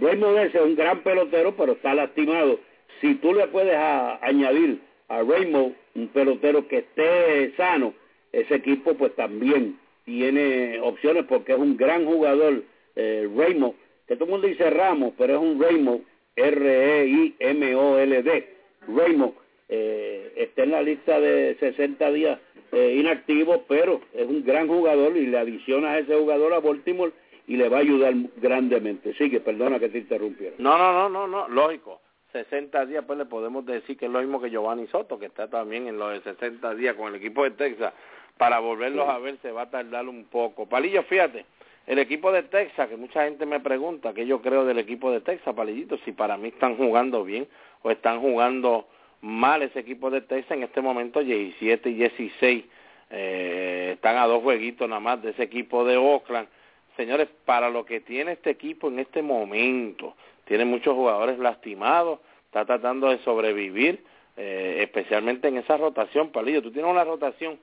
Raymond 0.00 0.38
es 0.38 0.54
un 0.56 0.74
gran 0.74 1.02
pelotero, 1.04 1.54
pero 1.56 1.72
está 1.72 1.94
lastimado. 1.94 2.58
Si 3.00 3.14
tú 3.14 3.32
le 3.32 3.46
puedes 3.46 3.76
añadir 3.76 4.80
a 5.08 5.22
Raymond 5.22 5.74
un 5.94 6.08
pelotero 6.08 6.66
que 6.66 6.78
esté 6.78 7.52
sano, 7.56 7.94
ese 8.32 8.56
equipo 8.56 8.94
pues 8.94 9.14
también 9.14 9.78
tiene 10.04 10.80
opciones 10.80 11.24
porque 11.28 11.52
es 11.52 11.58
un 11.58 11.76
gran 11.76 12.04
jugador, 12.04 12.64
eh, 12.96 13.28
Raymond, 13.36 13.74
que 14.08 14.16
todo 14.16 14.24
el 14.24 14.30
mundo 14.32 14.48
dice 14.48 14.68
Ramos, 14.70 15.12
pero 15.16 15.34
es 15.34 15.40
un 15.40 15.60
Raymond, 15.60 16.02
R-E-I-M-O-L-D, 16.34 17.28
Raymond, 18.88 19.34
eh, 19.72 20.32
está 20.34 20.64
en 20.64 20.72
la 20.72 20.82
lista 20.82 21.20
de 21.20 21.56
60 21.60 22.10
días 22.10 22.40
eh, 22.72 22.96
inactivo, 22.98 23.64
pero 23.68 24.00
es 24.12 24.26
un 24.26 24.44
gran 24.44 24.66
jugador 24.66 25.16
y 25.16 25.26
le 25.26 25.38
adiciona 25.38 25.92
a 25.92 25.98
ese 26.00 26.16
jugador 26.16 26.52
a 26.54 26.58
Baltimore 26.58 27.12
y 27.46 27.56
le 27.56 27.68
va 27.68 27.78
a 27.78 27.80
ayudar 27.80 28.12
grandemente. 28.36 29.14
Sigue, 29.14 29.38
perdona 29.38 29.78
que 29.78 29.88
te 29.88 29.98
interrumpiera. 29.98 30.56
No, 30.58 30.76
no, 30.76 30.92
no, 30.92 31.08
no, 31.08 31.26
no, 31.28 31.48
lógico. 31.48 32.00
60 32.32 32.86
días, 32.86 33.04
pues 33.06 33.16
le 33.18 33.26
podemos 33.26 33.64
decir 33.64 33.96
que 33.96 34.06
es 34.06 34.12
lo 34.12 34.20
mismo 34.20 34.40
que 34.40 34.50
Giovanni 34.50 34.88
Soto, 34.88 35.18
que 35.18 35.26
está 35.26 35.48
también 35.48 35.86
en 35.86 35.98
los 35.98 36.12
de 36.12 36.32
60 36.32 36.74
días 36.74 36.96
con 36.96 37.08
el 37.08 37.16
equipo 37.16 37.44
de 37.44 37.52
Texas. 37.52 37.92
Para 38.38 38.58
volverlos 38.58 39.08
a 39.08 39.18
ver 39.18 39.38
se 39.42 39.52
va 39.52 39.62
a 39.62 39.70
tardar 39.70 40.08
un 40.08 40.24
poco. 40.24 40.68
Palillo, 40.68 41.04
fíjate, 41.04 41.44
el 41.86 41.98
equipo 41.98 42.32
de 42.32 42.42
Texas, 42.44 42.88
que 42.88 42.96
mucha 42.96 43.24
gente 43.24 43.46
me 43.46 43.60
pregunta 43.60 44.14
qué 44.14 44.26
yo 44.26 44.40
creo 44.42 44.64
del 44.64 44.78
equipo 44.78 45.12
de 45.12 45.20
Texas, 45.20 45.54
Palillito, 45.54 45.96
si 46.04 46.12
para 46.12 46.36
mí 46.36 46.48
están 46.48 46.76
jugando 46.76 47.24
bien 47.24 47.46
o 47.82 47.90
están 47.90 48.20
jugando 48.20 48.86
mal 49.20 49.62
ese 49.62 49.80
equipo 49.80 50.10
de 50.10 50.20
Texas 50.20 50.56
en 50.56 50.62
este 50.62 50.80
momento, 50.80 51.20
17 51.20 51.90
y 51.90 51.94
16. 51.94 52.64
Eh, 53.10 53.90
están 53.94 54.16
a 54.16 54.26
dos 54.26 54.42
jueguitos 54.42 54.88
nada 54.88 55.00
más 55.00 55.22
de 55.22 55.30
ese 55.30 55.42
equipo 55.42 55.84
de 55.84 55.96
Oakland. 55.96 56.48
Señores, 56.96 57.28
para 57.44 57.70
lo 57.70 57.84
que 57.84 58.00
tiene 58.00 58.32
este 58.32 58.50
equipo 58.50 58.88
en 58.88 58.98
este 58.98 59.22
momento, 59.22 60.14
tiene 60.44 60.64
muchos 60.64 60.94
jugadores 60.94 61.38
lastimados, 61.38 62.20
está 62.46 62.64
tratando 62.64 63.08
de 63.08 63.18
sobrevivir, 63.18 64.04
eh, 64.36 64.78
especialmente 64.80 65.48
en 65.48 65.58
esa 65.58 65.76
rotación, 65.76 66.30
Palillo. 66.30 66.62
Tú 66.62 66.72
tienes 66.72 66.90
una 66.90 67.04
rotación 67.04 67.58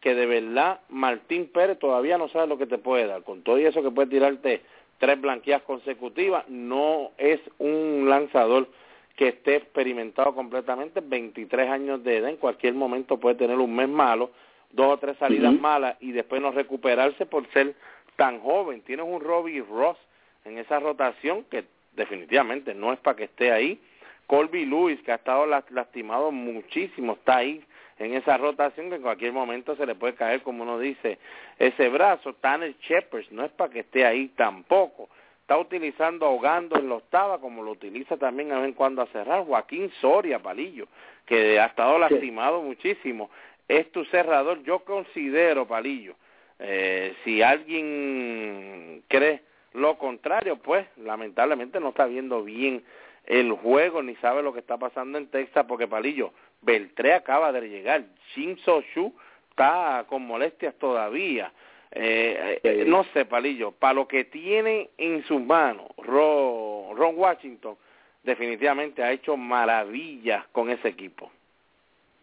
que 0.00 0.14
de 0.14 0.26
verdad 0.26 0.80
Martín 0.88 1.48
Pérez 1.52 1.78
todavía 1.78 2.18
no 2.18 2.28
sabe 2.28 2.48
lo 2.48 2.58
que 2.58 2.66
te 2.66 2.78
puede 2.78 3.06
dar. 3.06 3.22
Con 3.22 3.42
todo 3.42 3.56
eso 3.58 3.82
que 3.82 3.90
puede 3.90 4.08
tirarte 4.08 4.62
tres 4.98 5.20
blanqueas 5.20 5.62
consecutivas, 5.62 6.48
no 6.48 7.10
es 7.18 7.40
un 7.58 8.06
lanzador 8.08 8.68
que 9.16 9.28
esté 9.28 9.56
experimentado 9.56 10.34
completamente, 10.34 11.00
23 11.00 11.70
años 11.70 12.02
de 12.02 12.18
edad, 12.18 12.30
en 12.30 12.36
cualquier 12.36 12.74
momento 12.74 13.18
puede 13.18 13.36
tener 13.36 13.58
un 13.58 13.74
mes 13.74 13.88
malo, 13.88 14.30
dos 14.70 14.94
o 14.94 14.98
tres 14.98 15.16
salidas 15.18 15.52
malas 15.52 15.96
y 16.00 16.12
después 16.12 16.40
no 16.40 16.50
recuperarse 16.50 17.26
por 17.26 17.46
ser 17.52 17.74
tan 18.16 18.40
joven. 18.40 18.80
Tienes 18.82 19.06
un 19.06 19.20
Robbie 19.20 19.62
Ross 19.62 19.98
en 20.44 20.58
esa 20.58 20.80
rotación 20.80 21.44
que 21.44 21.64
definitivamente 21.94 22.74
no 22.74 22.92
es 22.92 22.98
para 23.00 23.16
que 23.16 23.24
esté 23.24 23.52
ahí. 23.52 23.80
Colby 24.26 24.64
Lewis, 24.64 25.00
que 25.02 25.12
ha 25.12 25.16
estado 25.16 25.46
lastimado 25.46 26.30
muchísimo, 26.30 27.14
está 27.14 27.38
ahí 27.38 27.62
en 27.98 28.14
esa 28.14 28.36
rotación 28.36 28.88
que 28.88 28.96
en 28.96 29.02
cualquier 29.02 29.32
momento 29.32 29.76
se 29.76 29.86
le 29.86 29.94
puede 29.94 30.14
caer, 30.14 30.42
como 30.42 30.62
uno 30.62 30.78
dice, 30.78 31.18
ese 31.58 31.88
brazo. 31.88 32.34
Tanner 32.34 32.74
Shepard 32.80 33.26
no 33.30 33.44
es 33.44 33.52
para 33.52 33.72
que 33.72 33.80
esté 33.80 34.06
ahí 34.06 34.28
tampoco. 34.28 35.08
Está 35.52 35.60
utilizando 35.60 36.24
ahogando 36.24 36.78
en 36.78 36.88
la 36.88 36.94
octava, 36.94 37.38
como 37.38 37.62
lo 37.62 37.72
utiliza 37.72 38.16
también 38.16 38.52
a 38.52 38.60
vez 38.60 38.68
en 38.68 38.72
cuando 38.72 39.02
a 39.02 39.06
cerrar. 39.08 39.44
Joaquín 39.44 39.92
Soria, 40.00 40.38
Palillo, 40.38 40.88
que 41.26 41.60
ha 41.60 41.66
estado 41.66 41.98
lastimado 41.98 42.62
muchísimo. 42.62 43.28
Es 43.68 43.92
tu 43.92 44.02
cerrador. 44.06 44.62
Yo 44.62 44.78
considero, 44.78 45.66
Palillo, 45.66 46.14
eh, 46.58 47.14
si 47.22 47.42
alguien 47.42 49.02
cree 49.08 49.42
lo 49.74 49.98
contrario, 49.98 50.56
pues 50.56 50.86
lamentablemente 50.96 51.80
no 51.80 51.90
está 51.90 52.06
viendo 52.06 52.42
bien 52.42 52.82
el 53.26 53.52
juego 53.52 54.02
ni 54.02 54.14
sabe 54.16 54.42
lo 54.42 54.54
que 54.54 54.60
está 54.60 54.78
pasando 54.78 55.18
en 55.18 55.26
Texas 55.26 55.66
porque 55.68 55.86
Palillo, 55.86 56.32
Beltré 56.62 57.12
acaba 57.12 57.52
de 57.52 57.68
llegar, 57.68 58.04
Shin 58.34 58.54
Shu 58.54 59.12
está 59.50 60.06
con 60.08 60.22
molestias 60.26 60.74
todavía. 60.76 61.52
Eh, 61.94 62.60
eh, 62.62 62.84
no 62.86 63.04
sé, 63.12 63.26
Palillo, 63.26 63.72
para 63.72 63.94
lo 63.94 64.08
que 64.08 64.24
tiene 64.24 64.90
en 64.96 65.22
sus 65.24 65.40
manos 65.42 65.88
Ron, 65.98 66.96
Ron 66.96 67.14
Washington, 67.16 67.76
definitivamente 68.22 69.02
ha 69.02 69.12
hecho 69.12 69.36
maravillas 69.36 70.46
con 70.52 70.70
ese 70.70 70.88
equipo. 70.88 71.30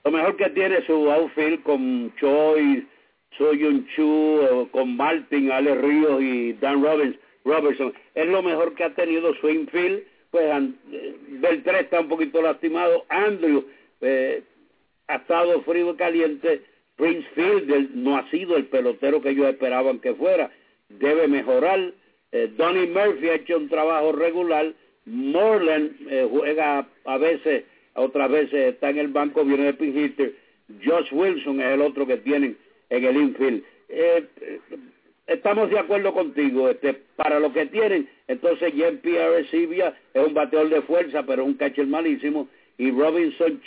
Lo 0.04 0.12
mejor 0.12 0.38
que 0.38 0.50
tiene 0.50 0.82
su 0.86 1.12
outfield 1.12 1.62
con 1.64 2.14
Choi, 2.20 2.88
Soyun 3.38 3.88
Chu, 3.96 4.70
con 4.72 4.96
Martin, 4.96 5.52
Ale 5.52 5.76
Ríos 5.76 6.22
y 6.22 6.54
Dan 6.54 6.84
Robbins 6.84 7.18
Robertson. 7.46 7.94
Es 8.16 8.28
lo 8.28 8.42
mejor 8.42 8.74
que 8.76 8.86
ha 8.86 8.94
tenido 8.96 9.34
Swingfield, 9.36 10.04
pues 10.32 10.46
eh, 10.92 11.16
Beltré 11.28 11.82
está 11.82 12.02
un 12.02 12.10
poquito 12.10 12.42
lastimado, 12.42 13.06
Andrew 13.10 13.66
eh, 14.02 14.44
ha 15.08 15.16
estado 15.16 15.62
frío 15.64 15.92
y 15.92 15.96
caliente, 15.96 16.62
Prince 17.00 17.26
Fielder 17.34 17.88
no 17.96 18.18
ha 18.18 18.30
sido 18.30 18.58
el 18.58 18.66
pelotero 18.66 19.22
que 19.22 19.30
ellos 19.30 19.48
esperaban 19.48 20.00
que 20.00 20.14
fuera, 20.14 20.52
debe 20.90 21.30
mejorar, 21.30 21.94
eh, 22.34 22.52
Donnie 22.58 22.88
Murphy 22.88 23.30
ha 23.30 23.36
hecho 23.36 23.58
un 23.58 23.70
trabajo 23.70 24.12
regular, 24.12 24.74
Morland 25.06 25.92
eh, 26.10 26.28
juega 26.30 26.86
a 27.06 27.18
veces, 27.18 27.64
otras 27.94 28.30
veces 28.30 28.74
está 28.74 28.90
en 28.90 28.98
el 28.98 29.08
banco, 29.08 29.46
viene 29.46 29.64
de 29.64 29.74
pin 29.76 29.98
hitter, 29.98 30.34
Josh 30.86 31.08
Wilson 31.14 31.62
es 31.62 31.68
el 31.68 31.82
otro 31.82 32.06
que 32.06 32.18
tienen 32.18 32.58
en 32.90 33.04
el 33.06 33.16
infield. 33.16 33.64
Eh, 33.88 34.26
estamos 35.26 35.70
de 35.70 35.80
acuerdo 35.80 36.14
contigo, 36.14 36.70
este, 36.70 36.96
para 37.16 37.40
lo 37.40 37.54
que 37.54 37.66
tienen, 37.68 38.10
entonces 38.28 38.74
Jean-Pierre 38.74 39.46
Sibia 39.46 39.98
es 40.14 40.28
un 40.28 40.34
bateador 40.34 40.68
de 40.68 40.82
fuerza, 40.82 41.24
pero 41.26 41.46
un 41.46 41.54
catcher 41.54 41.88
malísimo, 41.88 42.50
y 42.78 42.92
Robinson 42.92 43.62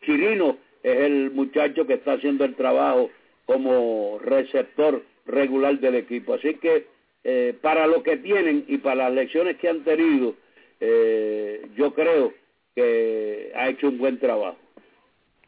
Chirino 0.00 0.56
es 0.82 0.96
el 1.00 1.30
muchacho 1.30 1.86
que 1.86 1.94
está 1.94 2.14
haciendo 2.14 2.44
el 2.44 2.54
trabajo 2.54 3.10
como 3.46 4.18
receptor 4.20 5.02
regular 5.26 5.78
del 5.78 5.96
equipo. 5.96 6.34
Así 6.34 6.54
que 6.54 6.86
eh, 7.24 7.54
para 7.60 7.86
lo 7.86 8.02
que 8.02 8.16
tienen 8.16 8.64
y 8.68 8.78
para 8.78 9.04
las 9.04 9.12
lecciones 9.12 9.56
que 9.58 9.68
han 9.68 9.84
tenido, 9.84 10.34
eh, 10.80 11.66
yo 11.76 11.94
creo 11.94 12.32
que 12.74 13.52
ha 13.54 13.68
hecho 13.68 13.88
un 13.88 13.98
buen 13.98 14.18
trabajo. 14.18 14.56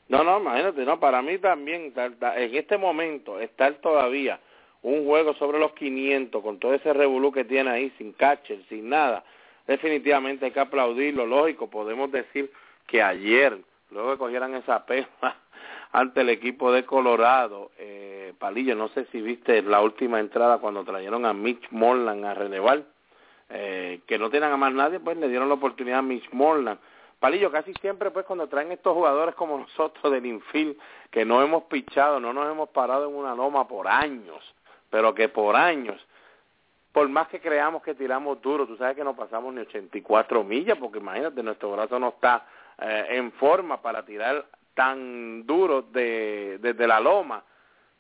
No, 0.09 0.23
no, 0.23 0.39
imagínate, 0.39 0.85
no, 0.85 1.01
para 1.01 1.23
mí 1.23 1.39
también, 1.39 1.93
en 1.97 2.55
este 2.55 2.77
momento, 2.77 3.41
estar 3.41 3.75
todavía 3.81 4.39
un 4.83 5.07
juego 5.07 5.35
sobre 5.35 5.59
los 5.59 5.73
500 5.73 6.43
con 6.43 6.59
todo 6.59 6.75
ese 6.75 6.93
revolú 6.93 7.33
que 7.33 7.45
tiene 7.45 7.71
ahí, 7.71 7.93
sin 7.97 8.13
catcher, 8.13 8.59
sin 8.69 8.91
nada, 8.91 9.25
definitivamente 9.67 10.45
hay 10.45 10.51
que 10.51 10.61
aplaudirlo, 10.61 11.27
lógico, 11.27 11.71
podemos 11.71 12.13
decir 12.13 12.51
que 12.87 13.03
ayer, 13.03 13.57
luego 13.95 14.13
que 14.13 14.19
cogieran 14.19 14.55
esa 14.55 14.85
pena 14.85 15.09
ante 15.93 16.21
el 16.21 16.29
equipo 16.29 16.73
de 16.73 16.85
Colorado, 16.85 17.71
eh, 17.79 18.35
Palillo, 18.39 18.75
no 18.75 18.89
sé 18.89 19.07
si 19.13 19.23
viste 19.23 19.63
la 19.63 19.81
última 19.81 20.19
entrada 20.21 20.59
cuando 20.59 20.85
trajeron 20.85 21.25
a 21.25 21.33
Mitch 21.33 21.71
Morland 21.71 22.25
a 22.25 22.35
relevar, 22.35 22.83
eh, 23.49 24.01
que 24.07 24.19
no 24.19 24.29
tienen 24.29 24.51
a 24.51 24.57
más 24.57 24.75
nadie, 24.75 24.99
pues 24.99 25.17
le 25.17 25.29
dieron 25.29 25.49
la 25.49 25.55
oportunidad 25.55 26.01
a 26.01 26.03
Mitch 26.03 26.29
Morland. 26.33 26.81
Palillo, 27.21 27.51
casi 27.51 27.73
siempre 27.75 28.11
pues 28.11 28.27
cuando 28.27 28.49
traen 28.49 28.73
estos 28.73 28.93
jugadores 28.93 29.35
como 29.37 29.57
nosotros 29.61 30.13
del 30.13 30.27
infield, 30.27 30.77
que 31.11 31.25
no 31.25 31.41
hemos 31.41 31.65
pichado, 31.65 32.19
no 32.19 32.33
nos 32.33 32.51
hemos 32.51 32.69
parado 32.71 33.09
en 33.09 33.15
una 33.15 33.35
loma 33.35 33.69
por 33.69 33.87
años, 33.87 34.43
pero 34.91 35.15
que 35.15 35.29
por 35.29 35.55
años, 35.55 36.05
por 36.91 37.09
más 37.09 37.29
que 37.29 37.41
creamos 37.41 37.83
que 37.83 37.95
tiramos 37.95 38.43
duro, 38.43 38.67
tú 38.67 38.77
sabes 38.77 38.97
que 38.97 39.05
no 39.05 39.15
pasamos 39.15 39.55
ni 39.55 39.61
84 39.61 40.43
millas, 40.43 40.77
porque 40.79 40.99
imagínate, 40.99 41.43
nuestro 41.43 41.71
brazo 41.71 42.01
no 42.01 42.09
está 42.09 42.45
eh, 42.79 43.07
en 43.11 43.33
forma 43.33 43.81
para 43.81 44.05
tirar 44.05 44.47
tan 44.75 45.47
duro 45.47 45.83
de, 45.83 46.59
desde 46.61 46.87
la 46.87 47.01
loma. 47.01 47.45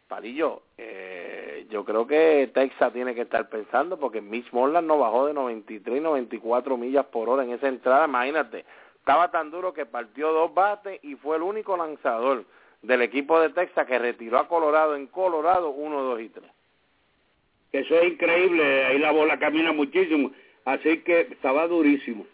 Palillo, 0.08 0.62
eh, 0.76 1.66
yo 1.70 1.84
creo 1.84 2.06
que 2.06 2.50
Texas 2.52 2.92
tiene 2.92 3.14
que 3.14 3.22
estar 3.22 3.48
pensando 3.48 3.98
porque 3.98 4.20
Mitch 4.20 4.52
Morland 4.52 4.86
no 4.86 4.98
bajó 4.98 5.26
de 5.26 5.34
93, 5.34 6.02
94 6.02 6.76
millas 6.76 7.06
por 7.06 7.28
hora 7.28 7.42
en 7.42 7.52
esa 7.52 7.68
entrada, 7.68 8.06
imagínate, 8.06 8.64
estaba 8.96 9.30
tan 9.30 9.50
duro 9.50 9.72
que 9.72 9.86
partió 9.86 10.32
dos 10.32 10.52
bates 10.52 11.02
y 11.02 11.16
fue 11.16 11.36
el 11.36 11.42
único 11.42 11.76
lanzador 11.76 12.44
del 12.82 13.02
equipo 13.02 13.40
de 13.40 13.48
Texas 13.50 13.86
que 13.86 13.98
retiró 13.98 14.38
a 14.38 14.46
Colorado 14.46 14.94
en 14.94 15.06
Colorado 15.06 15.70
1, 15.70 16.02
2 16.02 16.20
y 16.20 16.28
3 16.28 16.54
eso 17.74 17.98
es 17.98 18.12
increíble, 18.12 18.86
ahí 18.86 18.98
la 19.00 19.10
bola 19.10 19.36
camina 19.36 19.72
muchísimo, 19.72 20.30
así 20.64 20.98
que 20.98 21.22
estaba 21.22 21.66
durísimo. 21.66 22.24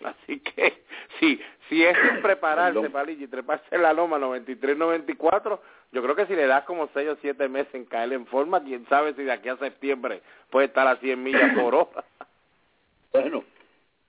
Así 0.04 0.40
que, 0.40 0.82
sí, 1.18 1.40
si 1.68 1.84
es 1.84 1.96
sin 1.98 2.22
prepararse, 2.22 2.90
Palillo, 2.90 3.24
y 3.24 3.28
treparse 3.28 3.78
la 3.78 3.92
loma 3.92 4.18
93-94, 4.18 5.58
yo 5.92 6.02
creo 6.02 6.16
que 6.16 6.26
si 6.26 6.34
le 6.34 6.46
das 6.46 6.64
como 6.64 6.88
6 6.92 7.08
o 7.10 7.16
7 7.20 7.48
meses 7.48 7.74
en 7.74 7.84
caer 7.84 8.12
en 8.12 8.26
forma, 8.26 8.62
quién 8.62 8.86
sabe 8.88 9.14
si 9.14 9.22
de 9.22 9.32
aquí 9.32 9.48
a 9.48 9.56
septiembre 9.56 10.22
puede 10.50 10.66
estar 10.66 10.86
a 10.86 10.96
100 10.96 11.22
millas 11.22 11.54
por 11.58 11.74
hora. 11.74 12.04
bueno, 13.12 13.44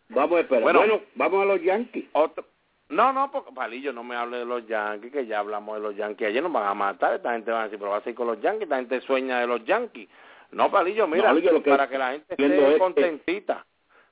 vamos 0.10 0.38
a 0.38 0.42
esperar. 0.42 0.64
Bueno, 0.64 1.02
vamos 1.16 1.42
a 1.42 1.46
los 1.46 1.62
Yankees. 1.62 2.06
Otro, 2.14 2.46
no, 2.90 3.12
no, 3.12 3.30
porque 3.32 3.52
Palillo, 3.52 3.92
no 3.92 4.04
me 4.04 4.16
hable 4.16 4.38
de 4.38 4.46
los 4.46 4.66
Yankees, 4.66 5.12
que 5.12 5.26
ya 5.26 5.40
hablamos 5.40 5.76
de 5.76 5.82
los 5.82 5.96
Yankees. 5.96 6.30
Ayer 6.30 6.42
nos 6.42 6.54
van 6.54 6.68
a 6.68 6.74
matar, 6.74 7.16
esta 7.16 7.34
gente 7.34 7.52
va 7.52 7.62
a 7.62 7.64
decir, 7.66 7.80
pero 7.80 7.92
va 7.92 7.98
a 7.98 8.02
seguir 8.02 8.16
con 8.16 8.28
los 8.28 8.42
Yankees, 8.42 8.64
esta 8.64 8.78
gente 8.78 9.02
sueña 9.02 9.40
de 9.40 9.48
los 9.48 9.66
Yankees. 9.66 10.08
No, 10.52 10.72
Palillo, 10.72 11.08
mira, 11.08 11.34
para 11.66 11.90
que 11.90 11.98
la 11.98 12.12
gente 12.12 12.36
esté 12.38 12.78
contentita, 12.78 13.66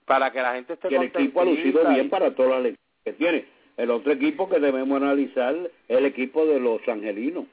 para 0.06 0.32
que 0.32 0.42
la 0.42 0.54
gente 0.54 0.74
esté 0.74 0.90
contentita. 0.90 1.20
El 1.20 1.26
equipo 1.26 1.42
ha 1.42 1.46
lucido 1.46 1.90
bien 1.90 2.10
para 2.10 2.34
todas 2.36 2.64
las 2.64 2.74
que 3.04 3.14
tiene. 3.14 3.46
El 3.78 3.92
otro 3.92 4.14
equipo 4.14 4.48
que 4.48 4.60
debemos 4.60 5.02
analizar 5.02 5.56
es 5.56 5.98
el 5.98 6.06
equipo 6.06 6.46
de 6.46 6.60
los 6.60 6.88
angelinos. 6.88 7.46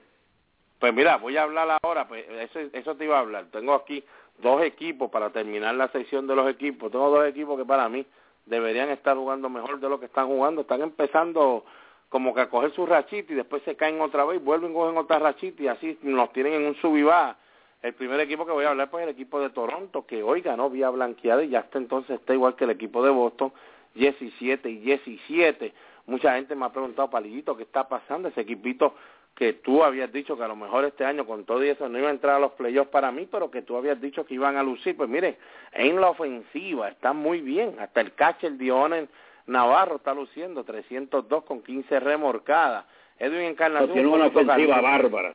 Pues 0.79 0.95
mira, 0.95 1.17
voy 1.17 1.37
a 1.37 1.43
hablar 1.43 1.79
ahora, 1.83 2.09
pues 2.09 2.25
eso, 2.29 2.61
eso 2.73 2.97
te 2.97 3.05
iba 3.05 3.17
a 3.17 3.21
hablar. 3.21 3.47
Tengo 3.53 3.75
aquí 3.75 4.05
dos 4.39 4.63
equipos 4.63 5.11
para 5.11 5.31
terminar 5.31 5.75
la 5.75 5.89
sección 5.89 6.27
de 6.27 6.37
los 6.37 6.49
equipos. 6.49 6.91
Tengo 6.91 7.11
dos 7.11 7.27
equipos 7.27 7.59
que 7.59 7.65
para 7.65 7.89
mí 7.89 8.05
deberían 8.47 8.91
estar 8.91 9.17
jugando 9.17 9.49
mejor 9.49 9.81
de 9.81 9.89
lo 9.89 9.99
que 9.99 10.07
están 10.07 10.27
jugando. 10.27 10.63
Están 10.63 10.83
empezando 10.83 11.65
como 12.09 12.35
que 12.35 12.43
a 12.43 12.51
coger 12.51 12.73
su 12.73 12.85
rachita 12.85 13.33
y 13.33 13.37
después 13.37 13.63
se 13.63 13.75
caen 13.75 14.01
otra 14.01 14.25
vez, 14.25 14.43
vuelven, 14.43 14.75
cogen 14.75 14.99
otra 14.99 15.19
rachita 15.19 15.63
y 15.63 15.69
así 15.69 15.99
nos 16.03 16.33
tienen 16.33 16.55
en 16.55 16.67
un 16.67 16.75
sub 16.77 16.97
y 16.97 17.03
baja. 17.03 17.39
El 17.83 17.95
primer 17.95 18.21
equipo 18.21 18.47
que 18.47 18.53
voy 18.53 18.65
a 18.65 18.71
hablar 18.71 18.91
pues 18.91 19.03
es 19.03 19.09
el 19.09 19.15
equipo 19.15 19.41
de 19.41 19.51
Toronto, 19.51 20.07
que 20.07 20.23
hoy 20.23 20.41
ganó 20.41 20.71
vía 20.71 20.89
blanqueada 20.89 21.43
y 21.43 21.49
ya 21.49 21.61
hasta 21.61 21.79
entonces 21.79 22.21
está 22.21 22.33
igual 22.33 22.55
que 22.55 22.65
el 22.65 22.71
equipo 22.71 23.05
de 23.05 23.11
Boston, 23.11 23.53
17 23.95 24.71
y 24.71 24.77
17. 24.79 25.73
Mucha 26.07 26.35
gente 26.37 26.55
me 26.55 26.65
ha 26.65 26.73
preguntado, 26.73 27.11
Palillito, 27.11 27.57
¿qué 27.57 27.65
está 27.65 27.89
pasando? 27.89 28.29
Ese 28.29 28.43
equipito 28.43 28.95
que 29.35 29.55
tú 29.55 29.83
habías 29.83 30.13
dicho 30.13 30.37
que 30.37 30.45
a 30.45 30.49
lo 30.49 30.55
mejor 30.55 30.85
este 30.85 31.05
año 31.05 31.27
con 31.27 31.45
todo 31.45 31.65
y 31.65 31.71
eso 31.71 31.89
no 31.89 31.99
iba 31.99 32.09
a 32.09 32.13
entrar 32.13 32.37
a 32.37 32.39
los 32.39 32.53
playoffs 32.53 32.91
para 32.91 33.11
mí, 33.11 33.27
pero 33.31 33.51
que 33.51 33.63
tú 33.63 33.77
habías 33.77 34.01
dicho 34.01 34.25
que 34.25 34.35
iban 34.35 34.57
a 34.57 34.63
lucir. 34.63 34.97
Pues 34.97 35.09
mire, 35.09 35.39
en 35.73 36.01
la 36.01 36.11
ofensiva 36.11 36.89
está 36.89 37.13
muy 37.13 37.41
bien. 37.41 37.77
Hasta 37.81 38.01
el 38.01 38.15
catcher 38.15 38.57
Dionen 38.59 39.09
Navarro 39.47 39.97
está 39.97 40.15
luciendo 40.15 40.63
302 40.63 41.45
con 41.45 41.63
15 41.63 41.99
remorcadas. 41.99 42.85
Edwin 43.19 43.41
Encarnación. 43.43 43.93
tiene 43.93 44.09
una 44.09 44.27
ofensiva 44.27 44.81
bárbara. 44.81 45.35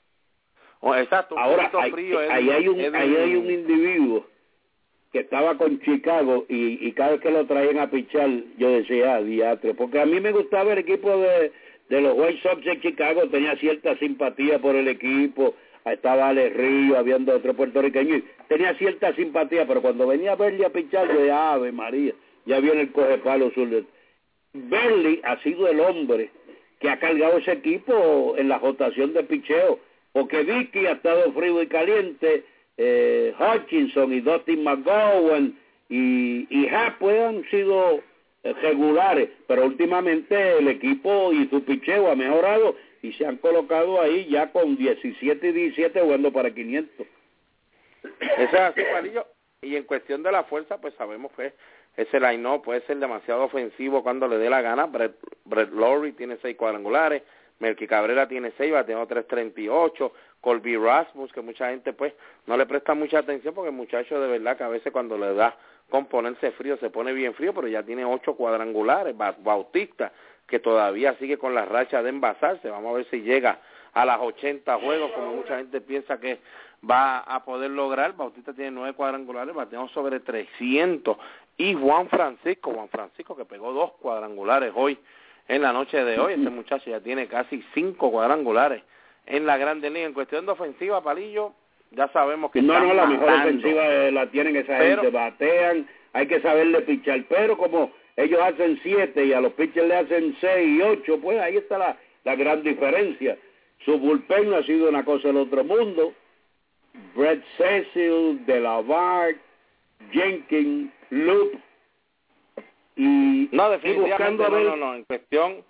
Oh, 0.82 0.96
exacto, 0.96 1.38
Ahora, 1.38 1.72
frío, 1.92 2.20
ahí, 2.20 2.50
hay 2.50 2.68
un, 2.68 2.80
ahí 2.96 3.16
hay 3.16 3.36
un 3.36 3.50
individuo 3.50 4.26
que 5.12 5.20
estaba 5.20 5.58
con 5.58 5.80
Chicago 5.82 6.46
y, 6.50 6.88
y 6.88 6.92
cada 6.92 7.12
vez 7.12 7.22
que 7.22 7.32
lo 7.32 7.46
traían 7.46 7.80
a 7.80 7.90
pichar, 7.90 8.30
yo 8.58 8.70
decía, 8.70 9.16
ah, 9.16 9.22
diatre, 9.22 9.74
porque 9.74 10.00
a 10.00 10.06
mí 10.06 10.20
me 10.20 10.32
gustaba 10.32 10.74
el 10.74 10.80
equipo 10.80 11.18
de, 11.18 11.52
de 11.90 12.02
los 12.02 12.14
White 12.18 12.42
Sox 12.42 12.64
de 12.64 12.80
Chicago, 12.82 13.28
tenía 13.30 13.56
cierta 13.56 13.98
simpatía 13.98 14.60
por 14.60 14.76
el 14.76 14.88
equipo, 14.88 15.56
estaba 15.86 16.30
Alex 16.30 16.56
Río, 16.56 16.98
habiendo 16.98 17.36
otro 17.36 17.54
puertorriqueño, 17.54 18.22
tenía 18.48 18.74
cierta 18.76 19.14
simpatía, 19.16 19.66
pero 19.66 19.82
cuando 19.82 20.08
venía 20.08 20.34
a 20.34 20.36
verle 20.36 20.66
a 20.66 20.70
pichar, 20.70 21.08
yo 21.08 21.20
decía, 21.20 21.54
Ave 21.54 21.72
María, 21.72 22.14
ya 22.46 22.60
viene 22.60 22.82
el 22.82 22.92
coge 22.92 23.18
palo 23.20 23.52
sur 23.52 23.68
Berly 24.54 25.22
ha 25.24 25.38
sido 25.44 25.68
el 25.68 25.80
hombre 25.80 26.32
que 26.80 26.90
ha 26.90 27.00
cargado 27.00 27.38
ese 27.38 27.54
equipo 27.54 28.36
en 28.38 28.50
la 28.50 28.60
rotación 28.60 29.14
de 29.14 29.24
picheo, 29.24 29.80
porque 30.18 30.42
Vicky 30.42 30.88
ha 30.88 30.94
estado 30.94 31.32
frío 31.32 31.62
y 31.62 31.68
caliente, 31.68 32.44
eh, 32.76 33.36
Hutchinson 33.38 34.12
y 34.12 34.20
Dustin 34.20 34.64
McGowan 34.64 35.56
y, 35.90 36.48
y 36.50 36.68
pues 36.98 37.22
han 37.22 37.48
sido 37.52 38.02
eh, 38.42 38.52
regulares, 38.64 39.30
pero 39.46 39.68
últimamente 39.68 40.58
el 40.58 40.70
equipo 40.70 41.32
y 41.32 41.48
su 41.50 41.64
picheo 41.64 42.10
ha 42.10 42.16
mejorado 42.16 42.76
y 43.04 43.14
se 43.14 43.28
han 43.28 43.38
colocado 43.38 44.02
ahí 44.02 44.28
ya 44.28 44.52
con 44.52 44.76
17 44.76 45.50
y 45.50 45.52
17 45.52 46.02
jugando 46.02 46.34
para 46.34 46.50
500. 46.50 47.06
Eso 48.02 48.24
es 48.40 48.54
así, 48.56 48.82
Palillo. 48.92 49.28
Y 49.62 49.76
en 49.76 49.84
cuestión 49.84 50.24
de 50.24 50.32
la 50.32 50.46
fuerza, 50.46 50.82
pues 50.82 50.96
sabemos 50.96 51.32
que 51.34 51.54
ese 51.96 52.20
line 52.20 52.60
puede 52.66 52.82
ser 52.88 52.98
demasiado 52.98 53.44
ofensivo 53.44 54.02
cuando 54.02 54.28
le 54.28 54.40
dé 54.40 54.50
la 54.50 54.64
gana. 54.64 54.88
Brett, 54.88 55.16
Brett 55.46 55.70
Lowry 55.70 56.14
tiene 56.14 56.40
seis 56.42 56.58
cuadrangulares, 56.58 57.22
Melky 57.60 57.88
Cabrera 57.88 58.28
tiene 58.28 58.52
seis, 58.58 58.72
bateó 58.72 59.06
338, 59.06 60.14
Colby 60.42 60.78
Rasmus, 60.78 61.32
que 61.32 61.42
mucha 61.42 61.70
gente 61.70 61.94
pues 61.94 62.14
no 62.46 62.56
le 62.58 62.66
presta 62.66 62.94
mucha 62.94 63.20
atención 63.20 63.54
porque 63.54 63.70
el 63.70 63.76
muchacho 63.76 64.20
de 64.20 64.28
verdad 64.28 64.58
que 64.58 64.64
a 64.64 64.70
veces 64.70 64.92
cuando 64.92 65.18
le 65.18 65.34
da 65.34 65.56
con 65.90 66.06
ponerse 66.06 66.52
frío 66.52 66.78
se 66.78 66.90
pone 66.90 67.14
bien 67.14 67.34
frío, 67.34 67.54
pero 67.54 67.68
ya 67.68 67.84
tiene 67.84 68.06
ocho 68.06 68.36
cuadrangulares, 68.36 69.16
Bautista, 69.18 70.12
que 70.46 70.60
todavía 70.60 71.16
sigue 71.16 71.38
con 71.38 71.56
la 71.56 71.66
racha 71.66 72.04
de 72.04 72.10
envasarse, 72.10 72.70
vamos 72.70 72.94
a 72.94 72.98
ver 72.98 73.10
si 73.10 73.22
llega 73.22 73.60
a 73.94 74.06
las 74.06 74.20
80 74.20 74.80
juegos, 74.80 75.12
como 75.12 75.34
mucha 75.34 75.58
gente 75.58 75.82
piensa 75.82 76.20
que 76.20 76.40
va 76.88 77.20
a 77.20 77.44
poder 77.44 77.72
lograr. 77.72 78.16
Bautista 78.16 78.54
tiene 78.54 78.72
nueve 78.72 78.94
cuadrangulares, 78.94 79.56
bateamos 79.56 79.92
sobre 79.92 80.20
300. 80.20 81.18
Y 81.58 81.74
Juan 81.74 82.08
Francisco, 82.08 82.72
Juan 82.74 82.90
Francisco 82.90 83.36
que 83.36 83.46
pegó 83.46 83.74
dos 83.74 83.94
cuadrangulares 83.94 84.72
hoy, 84.76 85.00
en 85.48 85.62
la 85.62 85.74
noche 85.74 86.04
de 86.04 86.20
hoy. 86.20 86.34
Este 86.34 86.50
muchacho 86.50 86.90
ya 86.90 87.00
tiene 87.00 87.28
casi 87.28 87.64
cinco 87.74 88.12
cuadrangulares 88.12 88.84
en 89.26 89.46
la 89.46 89.58
Grande 89.58 89.90
Liga. 89.90 90.06
En 90.06 90.14
cuestión 90.14 90.46
de 90.46 90.52
ofensiva, 90.52 91.04
Palillo, 91.04 91.54
ya 91.92 92.08
sabemos 92.10 92.52
que... 92.52 92.62
No, 92.62 92.80
no, 92.80 92.94
la 92.94 93.06
mejor 93.06 93.30
ofensiva 93.32 93.84
la 94.12 94.30
tienen 94.30 94.56
esa 94.56 94.78
gente, 94.78 95.10
batean, 95.10 95.88
hay 96.14 96.28
que 96.28 96.42
saberle 96.42 96.82
pichar, 96.82 97.24
pero 97.30 97.58
como 97.58 97.92
ellos 98.16 98.40
hacen 98.42 98.80
siete 98.84 99.26
y 99.26 99.34
a 99.34 99.42
los 99.42 99.54
pitchers 99.54 99.88
le 99.88 99.96
hacen 99.96 100.36
seis 100.42 100.80
y 100.80 100.82
ocho, 100.82 101.20
pues 101.22 101.40
ahí 101.40 101.58
está 101.58 101.78
la, 101.78 101.98
la 102.24 102.36
gran 102.36 102.64
diferencia. 102.64 103.38
Su 103.86 104.00
bullpen 104.00 104.54
ha 104.54 104.64
sido 104.64 104.90
una 104.90 105.06
cosa 105.06 105.28
del 105.28 105.38
otro 105.38 105.64
mundo. 105.64 106.14
Brett 107.16 107.44
Cecil, 107.58 108.44
Delavard, 108.48 109.36
Jenkins, 110.12 110.92
Loop 111.12 111.54
y 112.98 113.50
no 113.52 113.70
definitivamente 113.70 114.44
no, 114.44 114.60
no, 114.60 114.76
no, 114.76 114.96
en 114.96 115.04
cuestión 115.04 115.64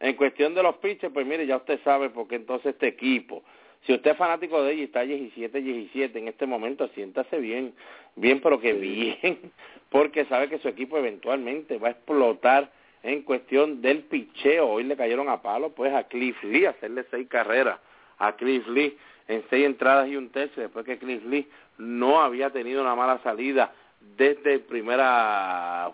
en 0.00 0.16
cuestión 0.16 0.54
de 0.54 0.62
los 0.62 0.76
pitchers, 0.76 1.12
pues 1.12 1.26
mire, 1.26 1.46
ya 1.46 1.58
usted 1.58 1.78
sabe 1.84 2.08
porque 2.08 2.36
entonces 2.36 2.72
este 2.72 2.88
equipo, 2.88 3.42
si 3.86 3.92
usted 3.92 4.12
es 4.12 4.16
fanático 4.16 4.62
de 4.62 4.72
ellos 4.72 4.80
y 4.80 4.84
está 4.84 5.02
17, 5.02 5.60
17 5.60 6.18
en 6.18 6.28
este 6.28 6.46
momento, 6.46 6.88
siéntase 6.94 7.38
bien, 7.38 7.74
bien 8.16 8.40
pero 8.40 8.58
que 8.60 8.72
bien, 8.72 9.52
porque 9.90 10.24
sabe 10.24 10.48
que 10.48 10.58
su 10.58 10.68
equipo 10.68 10.96
eventualmente 10.96 11.76
va 11.78 11.88
a 11.88 11.90
explotar 11.92 12.72
en 13.02 13.22
cuestión 13.22 13.82
del 13.82 14.04
picheo. 14.04 14.68
Hoy 14.68 14.84
le 14.84 14.96
cayeron 14.96 15.28
a 15.28 15.42
palo 15.42 15.70
pues 15.70 15.92
a 15.92 16.04
Cliff 16.04 16.42
Lee, 16.44 16.64
hacerle 16.64 17.04
seis 17.10 17.28
carreras 17.28 17.78
a 18.18 18.36
Cliff 18.36 18.66
Lee 18.68 18.96
en 19.28 19.44
seis 19.50 19.66
entradas 19.66 20.08
y 20.08 20.16
un 20.16 20.30
tercio, 20.30 20.62
después 20.62 20.86
que 20.86 20.98
Cliff 20.98 21.24
Lee 21.26 21.46
no 21.76 22.22
había 22.22 22.50
tenido 22.50 22.80
una 22.80 22.94
mala 22.94 23.18
salida 23.22 23.72
desde 24.00 24.54
el 24.54 24.60
primer 24.60 25.00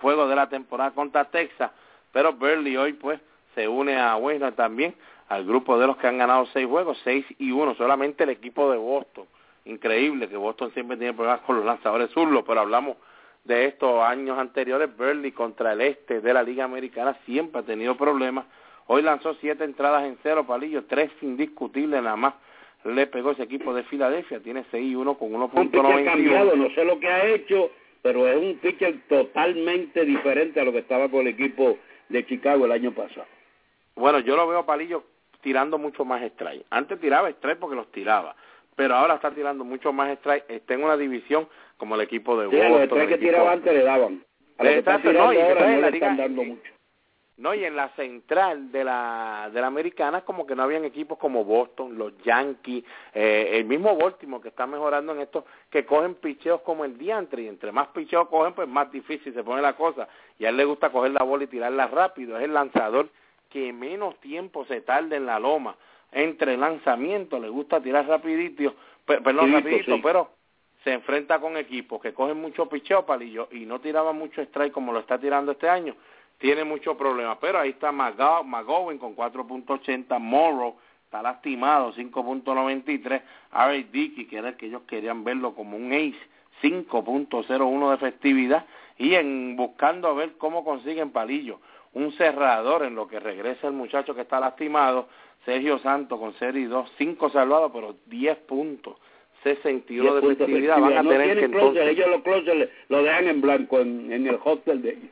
juego 0.00 0.28
de 0.28 0.36
la 0.36 0.48
temporada 0.48 0.92
contra 0.92 1.24
Texas, 1.26 1.70
pero 2.12 2.32
Burley 2.32 2.76
hoy 2.76 2.92
pues 2.94 3.20
se 3.54 3.66
une 3.68 3.96
a 3.96 4.16
Wayne 4.16 4.52
también, 4.52 4.94
al 5.28 5.44
grupo 5.44 5.78
de 5.78 5.86
los 5.86 5.96
que 5.96 6.06
han 6.06 6.18
ganado 6.18 6.46
seis 6.52 6.66
juegos, 6.66 6.98
seis 7.02 7.24
y 7.38 7.50
uno, 7.50 7.74
solamente 7.74 8.24
el 8.24 8.30
equipo 8.30 8.70
de 8.70 8.78
Boston. 8.78 9.26
Increíble 9.64 10.28
que 10.28 10.36
Boston 10.36 10.70
siempre 10.72 10.96
tiene 10.96 11.14
problemas 11.14 11.40
con 11.40 11.56
los 11.56 11.64
lanzadores 11.64 12.10
zurdos, 12.10 12.44
pero 12.46 12.60
hablamos 12.60 12.96
de 13.44 13.66
estos 13.66 14.02
años 14.02 14.38
anteriores, 14.38 14.96
Burley 14.96 15.32
contra 15.32 15.72
el 15.72 15.80
este 15.80 16.20
de 16.20 16.34
la 16.34 16.42
Liga 16.42 16.64
Americana 16.64 17.16
siempre 17.24 17.60
ha 17.60 17.64
tenido 17.64 17.96
problemas. 17.96 18.44
Hoy 18.88 19.02
lanzó 19.02 19.34
siete 19.34 19.64
entradas 19.64 20.04
en 20.04 20.18
cero 20.22 20.46
palillos, 20.46 20.84
tres 20.88 21.10
indiscutibles 21.22 22.02
nada 22.02 22.16
más. 22.16 22.34
Le 22.84 23.06
pegó 23.08 23.32
ese 23.32 23.42
equipo 23.42 23.74
de 23.74 23.82
Filadelfia, 23.84 24.40
tiene 24.40 24.64
seis 24.70 24.92
y 24.92 24.94
uno 24.94 25.14
con 25.14 25.32
1.91. 25.32 26.04
cambiado, 26.04 26.54
no 26.54 26.70
sé 26.70 26.84
lo 26.84 27.00
que 27.00 27.08
ha 27.08 27.24
hecho, 27.26 27.70
pero 28.06 28.28
es 28.28 28.36
un 28.36 28.54
pitcher 28.58 29.00
totalmente 29.08 30.04
diferente 30.04 30.60
a 30.60 30.64
lo 30.64 30.70
que 30.70 30.78
estaba 30.78 31.08
con 31.08 31.22
el 31.22 31.26
equipo 31.26 31.76
de 32.08 32.24
Chicago 32.24 32.64
el 32.64 32.70
año 32.70 32.92
pasado. 32.92 33.26
Bueno, 33.96 34.20
yo 34.20 34.36
lo 34.36 34.46
veo 34.46 34.60
a 34.60 34.64
Palillo 34.64 35.02
tirando 35.40 35.76
mucho 35.76 36.04
más 36.04 36.22
strike. 36.22 36.64
Antes 36.70 37.00
tiraba 37.00 37.28
strike 37.30 37.58
porque 37.58 37.74
los 37.74 37.90
tiraba, 37.90 38.36
pero 38.76 38.94
ahora 38.94 39.16
está 39.16 39.32
tirando 39.32 39.64
mucho 39.64 39.92
más 39.92 40.12
strike. 40.18 40.44
Está 40.48 40.74
en 40.74 40.84
una 40.84 40.96
división 40.96 41.48
como 41.78 41.96
el 41.96 42.02
equipo 42.02 42.40
de 42.40 42.48
sí, 42.48 42.56
Boston. 42.56 42.96
los 42.96 43.08
que 43.08 43.18
tiraba 43.18 43.50
antes 43.50 43.74
le 43.74 43.82
daban. 43.82 44.22
A 44.58 44.62
lo 44.62 44.70
que 44.70 44.78
está 44.78 44.98
tirando 45.00 45.32
no, 45.32 45.40
ahora 45.40 45.68
no 45.68 45.80
le 45.80 45.88
están 45.88 46.16
dando 46.16 46.44
mucho. 46.44 46.72
No, 47.38 47.52
y 47.52 47.64
en 47.64 47.76
la 47.76 47.90
central 47.90 48.72
de 48.72 48.82
la, 48.82 49.50
de 49.52 49.60
la 49.60 49.66
americana 49.66 50.22
como 50.22 50.46
que 50.46 50.56
no 50.56 50.62
habían 50.62 50.86
equipos 50.86 51.18
como 51.18 51.44
Boston, 51.44 51.98
los 51.98 52.16
Yankees, 52.22 52.82
eh, 53.12 53.50
el 53.52 53.66
mismo 53.66 53.94
Baltimore 53.94 54.42
que 54.42 54.48
está 54.48 54.66
mejorando 54.66 55.12
en 55.12 55.20
esto, 55.20 55.44
que 55.68 55.84
cogen 55.84 56.14
picheos 56.14 56.62
como 56.62 56.86
el 56.86 56.96
diantre 56.96 57.42
y 57.42 57.48
entre 57.48 57.72
más 57.72 57.88
picheos 57.88 58.28
cogen 58.28 58.54
pues 58.54 58.66
más 58.66 58.90
difícil 58.90 59.34
se 59.34 59.44
pone 59.44 59.60
la 59.60 59.74
cosa. 59.74 60.08
Y 60.38 60.46
a 60.46 60.48
él 60.48 60.56
le 60.56 60.64
gusta 60.64 60.90
coger 60.90 61.12
la 61.12 61.24
bola 61.24 61.44
y 61.44 61.48
tirarla 61.48 61.88
rápido, 61.88 62.38
es 62.38 62.44
el 62.44 62.54
lanzador 62.54 63.10
que 63.50 63.70
menos 63.70 64.18
tiempo 64.20 64.64
se 64.64 64.80
tarda 64.80 65.14
en 65.14 65.26
la 65.26 65.38
loma. 65.38 65.76
Entre 66.12 66.56
lanzamientos, 66.56 67.38
le 67.38 67.50
gusta 67.50 67.82
tirar 67.82 68.06
rapidito, 68.06 68.74
perdón, 69.04 69.52
rapidito, 69.52 70.00
pero 70.02 70.30
se 70.84 70.92
enfrenta 70.92 71.38
con 71.38 71.56
equipos 71.56 72.00
que 72.00 72.14
cogen 72.14 72.40
mucho 72.40 72.68
picheo 72.68 73.04
palillo 73.04 73.48
y 73.50 73.66
no 73.66 73.80
tiraba 73.80 74.12
mucho 74.12 74.40
strike 74.40 74.72
como 74.72 74.92
lo 74.92 75.00
está 75.00 75.18
tirando 75.18 75.52
este 75.52 75.68
año, 75.68 75.96
tiene 76.38 76.64
muchos 76.64 76.96
problemas. 76.96 77.38
Pero 77.40 77.58
ahí 77.58 77.70
está 77.70 77.92
McGowan 77.92 78.98
con 78.98 79.16
4.80, 79.16 80.18
Morrow 80.18 80.76
está 81.04 81.22
lastimado, 81.22 81.92
5.93, 81.92 83.22
Ari 83.52 83.84
Dickey, 83.84 84.26
que 84.26 84.38
era 84.38 84.48
el 84.50 84.56
que 84.56 84.66
ellos 84.66 84.82
querían 84.86 85.24
verlo 85.24 85.54
como 85.54 85.76
un 85.76 85.92
ace, 85.92 86.18
5.01 86.62 87.88
de 87.88 87.94
efectividad, 87.94 88.66
y 88.98 89.14
en 89.14 89.56
buscando 89.56 90.08
a 90.08 90.14
ver 90.14 90.32
cómo 90.36 90.64
consiguen 90.64 91.10
palillo 91.10 91.60
un 91.92 92.12
cerrador 92.12 92.84
en 92.84 92.94
lo 92.94 93.08
que 93.08 93.20
regresa 93.20 93.68
el 93.68 93.72
muchacho 93.72 94.14
que 94.14 94.22
está 94.22 94.38
lastimado, 94.38 95.08
Sergio 95.46 95.78
Santos 95.78 96.18
con 96.18 96.34
serie 96.34 96.66
2, 96.66 96.92
5 96.98 97.30
salvados, 97.30 97.70
pero 97.72 97.96
10 98.06 98.36
puntos. 98.38 98.96
61 99.42 100.14
de 100.16 100.32
efectividad, 100.32 100.80
van 100.80 100.98
a 100.98 101.08
tener 101.08 101.38
que 101.38 101.44
entonces... 101.44 101.88
ellos 101.88 102.08
los 102.08 102.22
closers 102.22 102.68
lo 102.88 103.02
dejan 103.02 103.28
en 103.28 103.40
blanco 103.40 103.80
en, 103.80 104.12
en 104.12 104.26
el 104.26 104.38
hotel 104.42 104.82
de 104.82 104.90
ellos. 104.90 105.10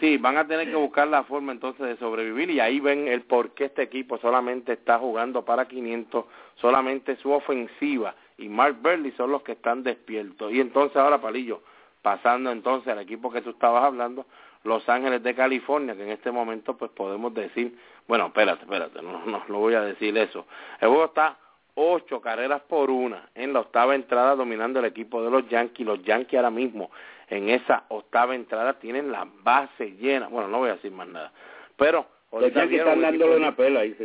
Sí, 0.00 0.18
van 0.18 0.36
a 0.36 0.46
tener 0.46 0.68
que 0.68 0.76
buscar 0.76 1.08
la 1.08 1.24
forma 1.24 1.52
entonces 1.52 1.86
de 1.86 1.96
sobrevivir 1.96 2.50
y 2.50 2.60
ahí 2.60 2.80
ven 2.80 3.08
el 3.08 3.22
por 3.22 3.54
qué 3.54 3.66
este 3.66 3.82
equipo 3.82 4.18
solamente 4.18 4.74
está 4.74 4.98
jugando 4.98 5.44
para 5.44 5.66
500, 5.66 6.26
solamente 6.56 7.16
su 7.16 7.30
ofensiva 7.32 8.14
y 8.36 8.48
Mark 8.48 8.76
Burley 8.82 9.12
son 9.12 9.30
los 9.32 9.42
que 9.42 9.52
están 9.52 9.82
despiertos. 9.82 10.52
Y 10.52 10.60
entonces 10.60 10.96
ahora, 10.98 11.20
Palillo, 11.20 11.62
pasando 12.02 12.50
entonces 12.50 12.92
al 12.92 12.98
equipo 12.98 13.32
que 13.32 13.40
tú 13.40 13.50
estabas 13.50 13.84
hablando, 13.84 14.26
Los 14.64 14.86
Ángeles 14.88 15.22
de 15.22 15.34
California, 15.34 15.96
que 15.96 16.02
en 16.02 16.10
este 16.10 16.30
momento 16.30 16.76
pues 16.76 16.90
podemos 16.90 17.32
decir 17.32 17.74
Bueno, 18.06 18.26
espérate, 18.26 18.64
espérate, 18.64 19.00
no, 19.00 19.24
no, 19.24 19.44
no 19.48 19.58
voy 19.58 19.74
a 19.74 19.80
decir 19.80 20.16
eso. 20.18 20.46
El 20.78 20.88
juego 20.88 21.06
está 21.06 21.38
ocho 21.74 22.20
carreras 22.20 22.62
por 22.62 22.90
una 22.90 23.28
en 23.34 23.52
la 23.52 23.60
octava 23.60 23.94
entrada 23.94 24.34
dominando 24.34 24.78
el 24.80 24.84
equipo 24.84 25.22
de 25.22 25.30
los 25.30 25.48
Yankees. 25.48 25.86
Los 25.86 26.02
Yankees 26.02 26.36
ahora 26.36 26.50
mismo 26.50 26.90
en 27.28 27.48
esa 27.48 27.84
octava 27.88 28.34
entrada 28.34 28.78
tienen 28.78 29.10
la 29.10 29.26
base 29.42 29.92
llena. 29.92 30.28
Bueno, 30.28 30.48
no 30.48 30.58
voy 30.58 30.70
a 30.70 30.74
decir 30.74 30.92
más 30.92 31.08
nada. 31.08 31.32
Pero 31.76 32.06
ahorita 32.32 32.64
los 32.64 32.72
están 32.72 33.00
dándole 33.00 33.36
una 33.36 33.56
pela 33.56 33.80
ahí. 33.80 33.96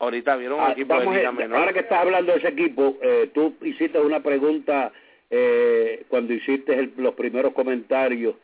Ahorita 0.00 0.36
vieron 0.36 0.60
un 0.60 0.66
ah, 0.66 0.72
equipo 0.72 0.98
de 1.00 1.32
menor. 1.32 1.58
Ahora 1.58 1.72
que 1.72 1.80
estás 1.80 2.00
hablando 2.00 2.32
de 2.32 2.38
ese 2.38 2.48
equipo, 2.48 2.96
eh, 3.02 3.30
tú 3.34 3.56
hiciste 3.62 3.98
una 3.98 4.20
pregunta 4.20 4.92
eh, 5.30 6.04
cuando 6.08 6.32
hiciste 6.32 6.92
los 6.96 7.14
primeros 7.14 7.52
comentarios, 7.52 8.36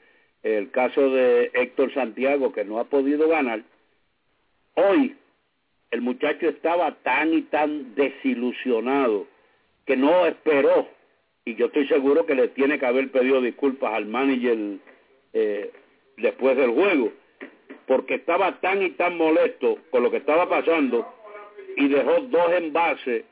el 0.43 0.71
caso 0.71 1.11
de 1.11 1.51
Héctor 1.55 1.95
Santiago, 1.95 2.53
que 2.53 2.65
no 2.65 2.79
ha 2.79 2.85
podido 2.85 3.29
ganar. 3.29 3.63
Hoy 4.75 5.17
el 5.91 6.01
muchacho 6.01 6.49
estaba 6.49 6.93
tan 7.03 7.33
y 7.33 7.43
tan 7.43 7.95
desilusionado 7.95 9.27
que 9.87 9.97
no 9.97 10.27
esperó, 10.27 10.89
y 11.45 11.55
yo 11.57 11.67
estoy 11.67 11.87
seguro 11.89 12.25
que 12.25 12.35
le 12.35 12.49
tiene 12.49 12.79
que 12.79 12.87
haber 12.87 13.11
pedido 13.11 13.41
disculpas 13.41 13.95
al 13.95 14.07
manager 14.07 14.79
eh, 15.33 15.71
después 16.17 16.57
del 16.57 16.71
juego, 16.71 17.13
porque 17.87 18.15
estaba 18.15 18.61
tan 18.61 18.83
y 18.83 18.91
tan 18.91 19.17
molesto 19.17 19.79
con 19.91 20.03
lo 20.03 20.11
que 20.11 20.19
estaba 20.19 20.49
pasando 20.49 21.07
y 21.77 21.89
dejó 21.89 22.21
dos 22.23 22.53
envases 22.57 23.25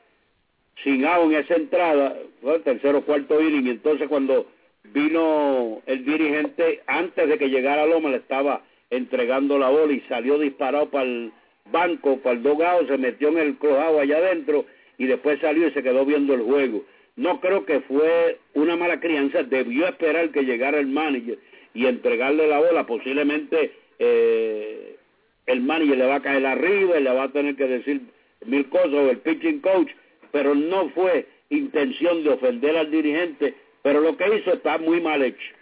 sin 0.83 1.05
agua 1.05 1.25
en 1.25 1.43
esa 1.43 1.55
entrada, 1.55 2.17
fue 2.41 2.55
el 2.55 2.63
tercero 2.63 3.01
cuarto 3.01 3.41
inning, 3.41 3.67
y 3.67 3.69
entonces 3.71 4.07
cuando 4.07 4.47
vino 4.85 5.81
el 5.85 6.05
dirigente, 6.05 6.81
antes 6.87 7.29
de 7.29 7.37
que 7.37 7.49
llegara 7.49 7.85
Loma, 7.85 8.09
le 8.09 8.17
estaba 8.17 8.61
entregando 8.89 9.57
la 9.57 9.69
bola 9.69 9.93
y 9.93 10.01
salió 10.01 10.37
disparado 10.37 10.89
para 10.89 11.05
el 11.05 11.31
banco, 11.71 12.17
para 12.17 12.35
el 12.35 12.43
dogado, 12.43 12.85
se 12.87 12.97
metió 12.97 13.29
en 13.29 13.37
el 13.37 13.55
crujado 13.57 13.99
allá 13.99 14.17
adentro 14.17 14.65
y 14.97 15.05
después 15.05 15.39
salió 15.39 15.67
y 15.67 15.71
se 15.71 15.83
quedó 15.83 16.05
viendo 16.05 16.33
el 16.33 16.41
juego. 16.41 16.83
No 17.15 17.39
creo 17.39 17.65
que 17.65 17.81
fue 17.81 18.39
una 18.53 18.75
mala 18.75 18.99
crianza, 18.99 19.43
debió 19.43 19.87
esperar 19.87 20.31
que 20.31 20.43
llegara 20.43 20.79
el 20.79 20.87
manager 20.87 21.37
y 21.73 21.85
entregarle 21.85 22.47
la 22.47 22.59
bola, 22.59 22.85
posiblemente 22.85 23.71
eh, 23.99 24.97
el 25.45 25.61
manager 25.61 25.97
le 25.97 26.05
va 26.05 26.15
a 26.15 26.21
caer 26.21 26.45
arriba 26.45 26.99
y 26.99 27.03
le 27.03 27.13
va 27.13 27.23
a 27.23 27.31
tener 27.31 27.55
que 27.55 27.67
decir 27.67 28.01
mil 28.45 28.67
cosas 28.69 28.93
o 28.93 29.09
el 29.09 29.19
pitching 29.19 29.59
coach, 29.61 29.89
pero 30.31 30.55
no 30.55 30.89
fue 30.89 31.27
intención 31.49 32.23
de 32.23 32.31
ofender 32.31 32.75
al 32.77 32.89
dirigente, 32.89 33.53
pero 33.81 34.01
lo 34.01 34.17
que 34.17 34.35
hizo 34.35 34.53
está 34.53 34.77
muy 34.77 34.99
mal 35.01 35.21
hecho. 35.21 35.53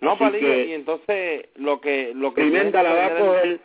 No, 0.00 0.18
Palillo, 0.18 0.64
y 0.64 0.72
entonces 0.72 1.46
lo 1.56 1.80
que... 1.80 2.12
Lo 2.14 2.34
que 2.34 2.42
Pimenta 2.42 2.82
la 2.82 2.92
va 2.92 3.06
a 3.06 3.18
coger 3.18 3.60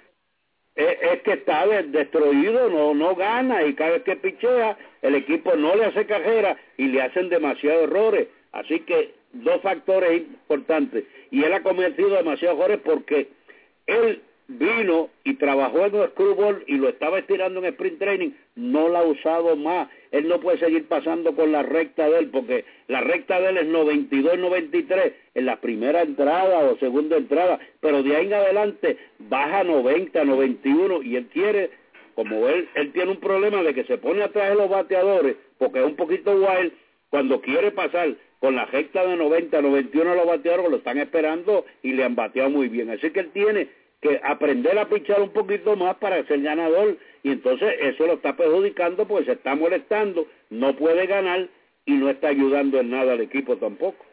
es, 0.79 1.21
que 1.23 1.33
está 1.33 1.67
destruido, 1.67 2.69
no, 2.69 2.93
no 2.93 3.15
gana 3.15 3.63
y 3.63 3.73
cada 3.73 3.91
vez 3.91 4.03
que 4.03 4.15
pichea 4.15 4.77
el 5.01 5.15
equipo 5.15 5.55
no 5.55 5.75
le 5.75 5.85
hace 5.85 6.05
cajera 6.05 6.57
y 6.77 6.87
le 6.87 7.01
hacen 7.01 7.29
demasiados 7.29 7.83
errores. 7.83 8.27
Así 8.53 8.79
que 8.81 9.13
dos 9.33 9.61
factores 9.61 10.21
importantes. 10.21 11.03
Y 11.31 11.43
él 11.43 11.53
ha 11.53 11.63
cometido 11.63 12.09
demasiados 12.11 12.59
errores 12.59 12.79
porque 12.83 13.27
él 13.87 14.21
vino 14.47 15.09
y 15.23 15.35
trabajó 15.35 15.85
en 15.85 15.95
el 15.95 16.09
screwball 16.09 16.63
y 16.65 16.77
lo 16.77 16.89
estaba 16.89 17.19
estirando 17.19 17.59
en 17.59 17.65
sprint 17.65 17.99
training, 17.99 18.31
no 18.55 18.87
la 18.87 18.99
ha 18.99 19.03
usado 19.03 19.55
más. 19.55 19.89
Él 20.11 20.27
no 20.27 20.39
puede 20.39 20.57
seguir 20.57 20.87
pasando 20.87 21.35
con 21.35 21.51
la 21.51 21.63
recta 21.63 22.09
de 22.09 22.19
él, 22.19 22.29
porque 22.29 22.65
la 22.87 23.01
recta 23.01 23.39
de 23.39 23.49
él 23.49 23.57
es 23.57 23.67
92-93 23.67 25.13
en 25.35 25.45
la 25.45 25.61
primera 25.61 26.01
entrada 26.01 26.59
o 26.59 26.77
segunda 26.77 27.17
entrada, 27.17 27.59
pero 27.79 28.01
de 28.01 28.15
ahí 28.15 28.27
en 28.27 28.33
adelante 28.33 28.97
baja 29.19 29.63
90, 29.63 30.23
91 30.23 31.03
y 31.03 31.15
él 31.15 31.27
quiere, 31.31 31.69
como 32.15 32.47
él, 32.47 32.67
él 32.75 32.91
tiene 32.91 33.11
un 33.11 33.19
problema 33.19 33.61
de 33.63 33.73
que 33.73 33.83
se 33.83 33.97
pone 33.97 34.23
atrás 34.23 34.49
de 34.49 34.55
los 34.55 34.69
bateadores, 34.69 35.35
porque 35.57 35.79
es 35.79 35.85
un 35.85 35.95
poquito 35.95 36.31
wild, 36.31 36.73
cuando 37.09 37.41
quiere 37.41 37.71
pasar 37.71 38.15
con 38.39 38.55
la 38.55 38.65
recta 38.65 39.05
de 39.05 39.17
90, 39.17 39.61
91 39.61 40.15
los 40.15 40.25
bateadores 40.25 40.71
lo 40.71 40.77
están 40.77 40.97
esperando 40.97 41.65
y 41.83 41.93
le 41.93 42.03
han 42.03 42.15
bateado 42.15 42.49
muy 42.49 42.69
bien. 42.69 42.89
Así 42.89 43.09
que 43.11 43.19
él 43.19 43.31
tiene 43.31 43.67
que 44.01 44.19
aprender 44.23 44.77
a 44.77 44.87
pichar 44.87 45.21
un 45.21 45.29
poquito 45.29 45.75
más 45.75 45.97
para 45.97 46.23
ser 46.25 46.41
ganador 46.41 46.97
y 47.23 47.31
entonces 47.31 47.75
eso 47.79 48.07
lo 48.07 48.13
está 48.13 48.35
perjudicando 48.35 49.07
porque 49.07 49.25
se 49.25 49.31
está 49.33 49.55
molestando, 49.55 50.25
no 50.49 50.75
puede 50.75 51.05
ganar 51.05 51.49
y 51.85 51.93
no 51.93 52.09
está 52.09 52.29
ayudando 52.29 52.79
en 52.79 52.91
nada 52.91 53.13
al 53.13 53.21
equipo 53.21 53.57
tampoco. 53.57 54.05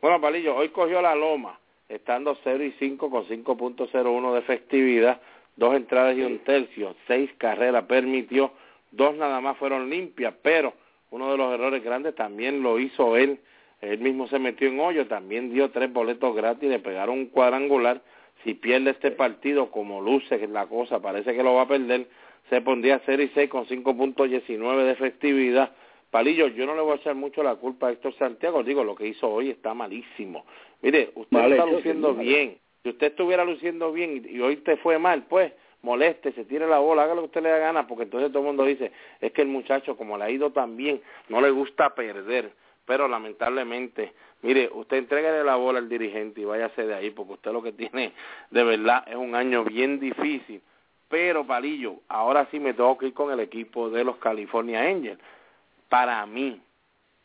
Bueno, 0.00 0.20
Palillo, 0.20 0.54
hoy 0.56 0.68
cogió 0.70 1.02
la 1.02 1.14
loma, 1.14 1.58
estando 1.88 2.36
0 2.42 2.64
y 2.64 2.72
5 2.78 3.10
con 3.10 3.26
5.01 3.26 4.32
de 4.32 4.38
efectividad, 4.38 5.20
dos 5.56 5.74
entradas 5.74 6.16
y 6.16 6.22
un 6.22 6.38
tercio, 6.40 6.94
seis 7.06 7.30
carreras 7.38 7.84
permitió, 7.84 8.52
dos 8.90 9.14
nada 9.16 9.40
más 9.40 9.56
fueron 9.56 9.90
limpias, 9.90 10.34
pero 10.42 10.74
uno 11.10 11.30
de 11.32 11.38
los 11.38 11.52
errores 11.52 11.82
grandes 11.82 12.14
también 12.14 12.62
lo 12.62 12.78
hizo 12.78 13.16
él, 13.16 13.40
él 13.80 13.98
mismo 13.98 14.26
se 14.28 14.38
metió 14.38 14.68
en 14.68 14.80
hoyo, 14.80 15.06
también 15.06 15.52
dio 15.52 15.70
tres 15.70 15.92
boletos 15.92 16.34
gratis, 16.34 16.68
le 16.68 16.78
pegaron 16.78 17.18
un 17.18 17.26
cuadrangular, 17.26 18.00
si 18.46 18.54
pierde 18.54 18.90
este 18.92 19.10
partido 19.10 19.72
como 19.72 20.00
luce 20.00 20.38
que 20.38 20.46
la 20.46 20.68
cosa, 20.68 21.00
parece 21.00 21.34
que 21.34 21.42
lo 21.42 21.54
va 21.54 21.62
a 21.62 21.68
perder, 21.68 22.06
se 22.48 22.60
pondría 22.60 23.02
0 23.04 23.24
y 23.24 23.28
6 23.34 23.50
con 23.50 23.66
5.19 23.66 24.84
de 24.84 24.90
efectividad. 24.92 25.72
Palillo, 26.12 26.46
yo 26.46 26.64
no 26.64 26.76
le 26.76 26.82
voy 26.82 26.92
a 26.92 26.96
echar 26.96 27.16
mucho 27.16 27.42
la 27.42 27.56
culpa 27.56 27.88
a 27.88 27.90
Héctor 27.90 28.14
Santiago, 28.14 28.62
digo, 28.62 28.84
lo 28.84 28.94
que 28.94 29.08
hizo 29.08 29.28
hoy 29.28 29.50
está 29.50 29.74
malísimo. 29.74 30.46
Mire, 30.80 31.10
usted 31.16 31.50
está 31.50 31.66
luciendo 31.66 32.14
bien, 32.14 32.58
si 32.84 32.90
usted 32.90 33.08
estuviera 33.08 33.44
luciendo 33.44 33.92
bien 33.92 34.24
y, 34.24 34.38
hoy 34.38 34.58
te 34.58 34.76
fue 34.76 34.96
mal, 35.00 35.24
pues 35.28 35.52
moleste, 35.82 36.30
se 36.32 36.44
tire 36.44 36.68
la 36.68 36.78
bola, 36.78 37.02
haga 37.02 37.16
lo 37.16 37.22
que 37.22 37.26
usted 37.26 37.42
le 37.42 37.48
da 37.48 37.58
gana, 37.58 37.88
porque 37.88 38.04
entonces 38.04 38.30
todo 38.30 38.42
el 38.42 38.46
mundo 38.46 38.64
dice, 38.64 38.92
es 39.20 39.32
que 39.32 39.42
el 39.42 39.48
muchacho 39.48 39.96
como 39.96 40.16
le 40.16 40.22
ha 40.22 40.30
ido 40.30 40.52
tan 40.52 40.76
bien, 40.76 41.00
no 41.28 41.40
le 41.40 41.50
gusta 41.50 41.96
perder, 41.96 42.52
pero 42.86 43.08
lamentablemente 43.08 44.14
Mire, 44.42 44.70
usted 44.72 44.98
entregue 44.98 45.42
la 45.42 45.56
bola 45.56 45.78
al 45.78 45.88
dirigente 45.88 46.40
y 46.40 46.44
váyase 46.44 46.86
de 46.86 46.94
ahí, 46.94 47.10
porque 47.10 47.32
usted 47.34 47.52
lo 47.52 47.62
que 47.62 47.72
tiene 47.72 48.12
de 48.50 48.64
verdad 48.64 49.04
es 49.08 49.16
un 49.16 49.34
año 49.34 49.64
bien 49.64 49.98
difícil. 49.98 50.62
Pero, 51.08 51.46
Palillo, 51.46 51.96
ahora 52.08 52.46
sí 52.50 52.60
me 52.60 52.74
tengo 52.74 52.98
que 52.98 53.06
ir 53.06 53.14
con 53.14 53.32
el 53.32 53.40
equipo 53.40 53.90
de 53.90 54.04
los 54.04 54.16
California 54.16 54.82
Angels. 54.82 55.20
Para 55.88 56.24
mí, 56.26 56.60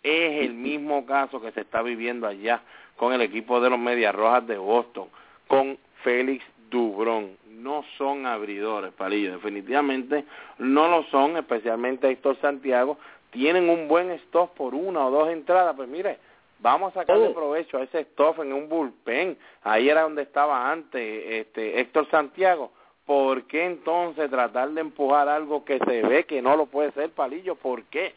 es 0.03 0.45
el 0.45 0.53
mismo 0.53 1.05
caso 1.05 1.41
que 1.41 1.51
se 1.51 1.61
está 1.61 1.81
viviendo 1.81 2.27
allá 2.27 2.61
con 2.95 3.13
el 3.13 3.21
equipo 3.21 3.59
de 3.59 3.69
los 3.69 3.79
Medias 3.79 4.15
Rojas 4.15 4.47
de 4.47 4.57
Boston, 4.57 5.07
con 5.47 5.77
Félix 6.03 6.43
Dubrón. 6.69 7.37
No 7.49 7.83
son 7.97 8.25
abridores, 8.25 8.93
Palillo, 8.93 9.33
definitivamente 9.33 10.25
no 10.57 10.87
lo 10.87 11.03
son, 11.05 11.37
especialmente 11.37 12.09
Héctor 12.09 12.37
Santiago. 12.39 12.97
Tienen 13.31 13.69
un 13.69 13.87
buen 13.87 14.11
stop 14.11 14.53
por 14.53 14.75
una 14.75 15.07
o 15.07 15.11
dos 15.11 15.29
entradas, 15.29 15.75
pues 15.75 15.89
mire, 15.89 16.17
Vamos 16.61 16.91
a 16.95 17.01
sacarle 17.01 17.27
oh. 17.27 17.33
provecho 17.33 17.79
a 17.79 17.83
ese 17.83 18.03
stuff 18.03 18.39
en 18.39 18.53
un 18.53 18.69
bullpen. 18.69 19.35
Ahí 19.63 19.89
era 19.89 20.03
donde 20.03 20.21
estaba 20.21 20.71
antes 20.71 21.23
este 21.27 21.79
Héctor 21.79 22.07
Santiago. 22.11 22.71
¿Por 23.05 23.47
qué 23.47 23.65
entonces 23.65 24.29
tratar 24.29 24.69
de 24.69 24.81
empujar 24.81 25.27
algo 25.27 25.65
que 25.65 25.79
se 25.79 26.03
ve 26.03 26.23
que 26.25 26.41
no 26.41 26.55
lo 26.55 26.67
puede 26.67 26.91
ser, 26.91 27.09
Palillo? 27.09 27.55
¿Por 27.55 27.83
qué? 27.85 28.13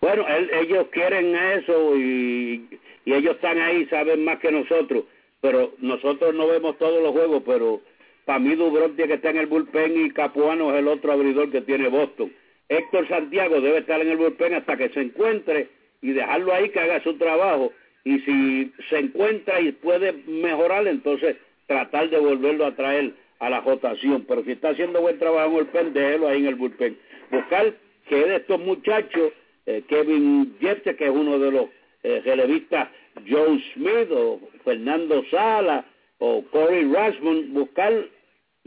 Bueno, 0.00 0.24
ellos 0.28 0.86
quieren 0.90 1.34
eso 1.34 1.96
y, 1.96 2.80
y 3.04 3.12
ellos 3.12 3.36
están 3.36 3.60
ahí, 3.60 3.86
saben 3.86 4.24
más 4.24 4.38
que 4.38 4.50
nosotros, 4.50 5.04
pero 5.40 5.72
nosotros 5.78 6.34
no 6.34 6.46
vemos 6.46 6.78
todos 6.78 7.02
los 7.02 7.12
juegos, 7.12 7.42
pero 7.46 7.80
para 8.28 8.40
mí 8.40 8.54
tiene 8.94 9.08
que 9.08 9.14
estar 9.14 9.34
en 9.34 9.40
el 9.40 9.46
bullpen 9.46 10.04
y 10.04 10.10
Capuano 10.10 10.70
es 10.74 10.80
el 10.80 10.88
otro 10.88 11.12
abridor 11.12 11.50
que 11.50 11.62
tiene 11.62 11.88
Boston. 11.88 12.30
Héctor 12.68 13.08
Santiago 13.08 13.58
debe 13.58 13.78
estar 13.78 13.98
en 14.02 14.10
el 14.10 14.18
bullpen 14.18 14.52
hasta 14.52 14.76
que 14.76 14.90
se 14.90 15.00
encuentre 15.00 15.68
y 16.02 16.10
dejarlo 16.10 16.52
ahí 16.52 16.68
que 16.68 16.78
haga 16.78 17.02
su 17.02 17.16
trabajo. 17.16 17.72
Y 18.04 18.18
si 18.18 18.70
se 18.90 18.98
encuentra 18.98 19.62
y 19.62 19.72
puede 19.72 20.12
mejorar, 20.26 20.86
entonces 20.88 21.36
tratar 21.66 22.10
de 22.10 22.18
volverlo 22.18 22.66
a 22.66 22.76
traer 22.76 23.14
a 23.38 23.48
la 23.48 23.60
rotación. 23.60 24.26
Pero 24.28 24.44
si 24.44 24.52
está 24.52 24.70
haciendo 24.70 25.00
buen 25.00 25.18
trabajo 25.18 25.48
en 25.48 25.56
el 25.56 25.64
bullpen, 25.64 25.94
déjelo 25.94 26.28
ahí 26.28 26.40
en 26.40 26.48
el 26.48 26.56
bullpen. 26.56 26.98
Buscar 27.30 27.72
que 28.10 28.14
de 28.14 28.36
estos 28.36 28.60
muchachos, 28.60 29.32
eh, 29.64 29.84
Kevin 29.88 30.54
Jette, 30.60 30.96
que 30.96 31.06
es 31.06 31.10
uno 31.10 31.38
de 31.38 31.50
los 31.50 31.68
eh, 32.02 32.20
relevistas, 32.26 32.90
Joe 33.26 33.58
Smith 33.72 34.10
o 34.12 34.38
Fernando 34.66 35.24
Sala 35.30 35.86
o 36.18 36.44
Corey 36.50 36.92
Rasmond, 36.92 37.54
buscar 37.54 38.17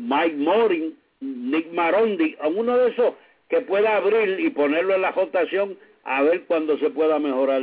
Mike 0.02 0.36
Morin, 0.38 0.98
Nick 1.20 1.72
Marondi, 1.72 2.36
a 2.42 2.48
uno 2.48 2.78
de 2.78 2.90
esos 2.92 3.14
que 3.50 3.62
pueda 3.62 3.98
abrir 3.98 4.40
y 4.40 4.50
ponerlo 4.50 4.96
en 4.96 5.02
la 5.02 5.12
rotación 5.12 5.78
a 6.04 6.24
ver 6.24 6.46
cuándo 6.46 6.78
se 6.80 6.90
pueda 6.90 7.20
mejorar 7.20 7.62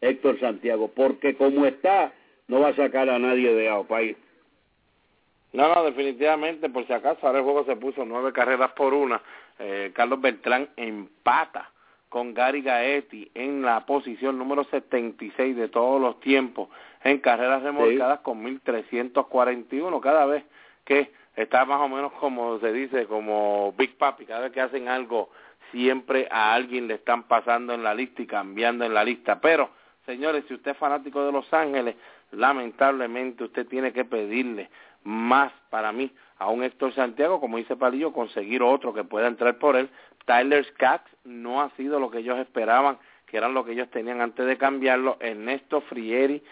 Héctor 0.00 0.38
Santiago, 0.40 0.88
porque 0.94 1.36
como 1.36 1.66
está, 1.66 2.12
no 2.48 2.60
va 2.60 2.68
a 2.68 2.76
sacar 2.76 3.08
a 3.10 3.18
nadie 3.18 3.54
de 3.54 3.84
país. 3.88 4.16
No, 5.52 5.72
no, 5.72 5.84
definitivamente, 5.84 6.68
por 6.68 6.86
si 6.86 6.92
acaso, 6.92 7.26
ahora 7.26 7.38
el 7.38 7.44
juego 7.44 7.64
se 7.64 7.76
puso 7.76 8.04
nueve 8.04 8.32
carreras 8.32 8.72
por 8.72 8.92
una. 8.92 9.22
Eh, 9.58 9.92
Carlos 9.94 10.20
Beltrán 10.20 10.68
empata 10.76 11.70
con 12.08 12.34
Gary 12.34 12.62
Gaetti 12.62 13.30
en 13.34 13.62
la 13.62 13.86
posición 13.86 14.38
número 14.38 14.64
76 14.64 15.56
de 15.56 15.68
todos 15.68 16.00
los 16.00 16.20
tiempos 16.20 16.68
en 17.02 17.18
carreras 17.18 17.62
remolcadas 17.62 18.20
con 18.20 18.42
1341 18.42 20.00
cada 20.00 20.26
vez 20.26 20.44
que 20.84 21.10
está 21.36 21.64
más 21.64 21.80
o 21.80 21.88
menos 21.88 22.12
como 22.14 22.58
se 22.60 22.72
dice 22.72 23.06
como 23.06 23.72
Big 23.76 23.96
Papi 23.96 24.26
cada 24.26 24.42
vez 24.42 24.52
que 24.52 24.60
hacen 24.60 24.88
algo 24.88 25.30
siempre 25.70 26.28
a 26.30 26.54
alguien 26.54 26.86
le 26.86 26.94
están 26.94 27.24
pasando 27.24 27.72
en 27.72 27.82
la 27.82 27.94
lista 27.94 28.22
y 28.22 28.26
cambiando 28.26 28.84
en 28.84 28.94
la 28.94 29.04
lista 29.04 29.40
pero 29.40 29.70
señores 30.06 30.44
si 30.48 30.54
usted 30.54 30.72
es 30.72 30.76
fanático 30.76 31.24
de 31.24 31.32
Los 31.32 31.52
Ángeles 31.52 31.96
lamentablemente 32.32 33.44
usted 33.44 33.66
tiene 33.66 33.92
que 33.92 34.04
pedirle 34.04 34.70
más 35.04 35.52
para 35.70 35.92
mí 35.92 36.10
a 36.38 36.48
un 36.48 36.62
Héctor 36.62 36.92
Santiago, 36.94 37.40
como 37.40 37.58
dice 37.58 37.76
Palillo, 37.76 38.12
conseguir 38.12 38.62
otro 38.62 38.92
que 38.92 39.04
pueda 39.04 39.28
entrar 39.28 39.58
por 39.58 39.76
él. 39.76 39.88
Tyler 40.24 40.64
Skaggs 40.64 41.10
no 41.24 41.62
ha 41.62 41.70
sido 41.70 42.00
lo 42.00 42.10
que 42.10 42.18
ellos 42.18 42.38
esperaban, 42.38 42.98
que 43.26 43.36
eran 43.36 43.54
lo 43.54 43.64
que 43.64 43.72
ellos 43.72 43.90
tenían 43.90 44.20
antes 44.20 44.46
de 44.46 44.56
cambiarlo. 44.56 45.16
Ernesto 45.20 45.82
Frieri, 45.82 46.42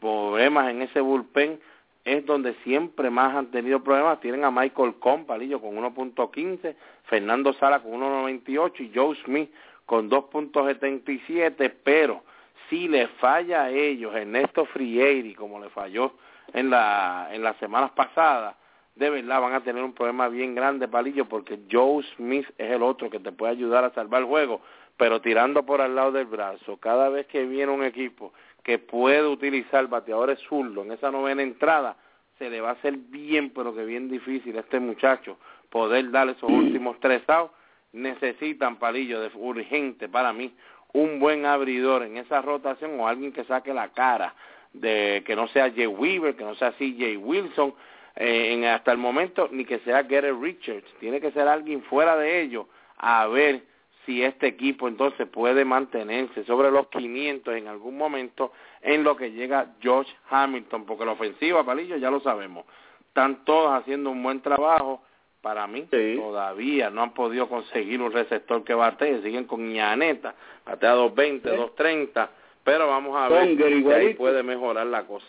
problemas 0.00 0.70
en 0.70 0.82
ese 0.82 1.00
bullpen, 1.00 1.60
es 2.06 2.24
donde 2.24 2.54
siempre 2.62 3.10
más 3.10 3.34
han 3.34 3.50
tenido 3.50 3.82
problemas. 3.82 4.20
Tienen 4.20 4.44
a 4.44 4.50
Michael 4.50 4.94
Cohn, 5.00 5.26
Palillo, 5.26 5.60
con 5.60 5.76
1.15, 5.76 6.74
Fernando 7.04 7.52
Sala 7.54 7.80
con 7.80 7.92
1.98 8.00 8.80
y 8.80 8.92
Joe 8.94 9.16
Smith 9.24 9.50
con 9.84 10.08
2.77, 10.08 11.72
pero 11.82 12.22
si 12.70 12.88
le 12.88 13.08
falla 13.08 13.64
a 13.64 13.70
ellos 13.70 14.14
Ernesto 14.14 14.64
Frieri, 14.66 15.34
como 15.34 15.60
le 15.60 15.68
falló 15.70 16.12
en, 16.52 16.70
la, 16.70 17.28
en 17.32 17.42
las 17.42 17.56
semanas 17.56 17.90
pasadas, 17.90 18.54
de 18.94 19.10
verdad 19.10 19.40
van 19.40 19.54
a 19.54 19.62
tener 19.62 19.82
un 19.82 19.92
problema 19.92 20.28
bien 20.28 20.54
grande, 20.54 20.88
Palillo, 20.88 21.26
porque 21.26 21.58
Joe 21.70 22.04
Smith 22.16 22.46
es 22.56 22.70
el 22.70 22.82
otro 22.82 23.10
que 23.10 23.18
te 23.18 23.32
puede 23.32 23.52
ayudar 23.52 23.84
a 23.84 23.94
salvar 23.94 24.22
el 24.22 24.28
juego, 24.28 24.60
pero 24.96 25.20
tirando 25.20 25.64
por 25.66 25.80
al 25.80 25.94
lado 25.94 26.12
del 26.12 26.26
brazo, 26.26 26.76
cada 26.78 27.08
vez 27.08 27.26
que 27.26 27.44
viene 27.44 27.72
un 27.72 27.84
equipo 27.84 28.32
que 28.66 28.80
puede 28.80 29.24
utilizar 29.28 29.86
bateadores 29.86 30.40
zurdos 30.40 30.84
en 30.84 30.90
esa 30.90 31.12
novena 31.12 31.40
entrada, 31.40 31.96
se 32.36 32.50
le 32.50 32.60
va 32.60 32.70
a 32.70 32.72
hacer 32.72 32.96
bien, 32.96 33.50
pero 33.50 33.72
que 33.72 33.84
bien 33.84 34.10
difícil 34.10 34.56
a 34.56 34.62
este 34.62 34.80
muchacho 34.80 35.38
poder 35.70 36.10
darle 36.10 36.32
esos 36.32 36.50
últimos 36.50 36.98
tres 36.98 37.22
outs. 37.28 37.54
Necesitan, 37.92 38.80
Palillo, 38.80 39.20
de 39.20 39.30
urgente 39.36 40.08
para 40.08 40.32
mí, 40.32 40.52
un 40.94 41.20
buen 41.20 41.46
abridor 41.46 42.02
en 42.02 42.16
esa 42.16 42.42
rotación 42.42 42.98
o 42.98 43.06
alguien 43.06 43.32
que 43.32 43.44
saque 43.44 43.72
la 43.72 43.90
cara 43.92 44.34
de 44.72 45.22
que 45.24 45.36
no 45.36 45.46
sea 45.46 45.70
Jay 45.70 45.86
Weaver, 45.86 46.34
que 46.34 46.42
no 46.42 46.56
sea 46.56 46.72
CJ 46.72 47.18
Wilson, 47.18 47.72
eh, 48.16 48.52
en, 48.52 48.64
hasta 48.64 48.90
el 48.90 48.98
momento, 48.98 49.48
ni 49.52 49.64
que 49.64 49.78
sea 49.78 50.02
Gary 50.02 50.32
Richards. 50.32 50.92
Tiene 50.98 51.20
que 51.20 51.30
ser 51.30 51.46
alguien 51.46 51.84
fuera 51.84 52.16
de 52.16 52.40
ellos 52.40 52.66
a 52.96 53.28
ver 53.28 53.62
si 54.06 54.22
este 54.22 54.46
equipo 54.46 54.88
entonces 54.88 55.28
puede 55.28 55.64
mantenerse 55.64 56.44
sobre 56.44 56.70
los 56.70 56.86
500 56.88 57.56
en 57.56 57.68
algún 57.68 57.98
momento 57.98 58.52
en 58.80 59.04
lo 59.04 59.16
que 59.16 59.32
llega 59.32 59.74
George 59.80 60.12
Hamilton, 60.30 60.86
porque 60.86 61.04
la 61.04 61.12
ofensiva, 61.12 61.64
Palillo, 61.64 61.96
ya 61.96 62.10
lo 62.10 62.20
sabemos, 62.20 62.64
están 63.08 63.44
todos 63.44 63.72
haciendo 63.72 64.10
un 64.10 64.22
buen 64.22 64.40
trabajo. 64.40 65.02
Para 65.42 65.68
mí, 65.68 65.86
todavía 66.16 66.90
no 66.90 67.02
han 67.02 67.14
podido 67.14 67.48
conseguir 67.48 68.02
un 68.02 68.10
receptor 68.10 68.64
que 68.64 68.74
batee, 68.74 69.22
siguen 69.22 69.44
con 69.44 69.72
ñaneta, 69.72 70.34
batea 70.64 70.92
220, 70.92 71.48
230 71.50 72.30
pero 72.66 72.88
vamos 72.88 73.16
a 73.16 73.28
ver 73.28 73.56
si 73.56 73.92
ahí 73.92 74.14
puede 74.14 74.42
mejorar 74.42 74.88
la 74.88 75.04
cosa. 75.04 75.24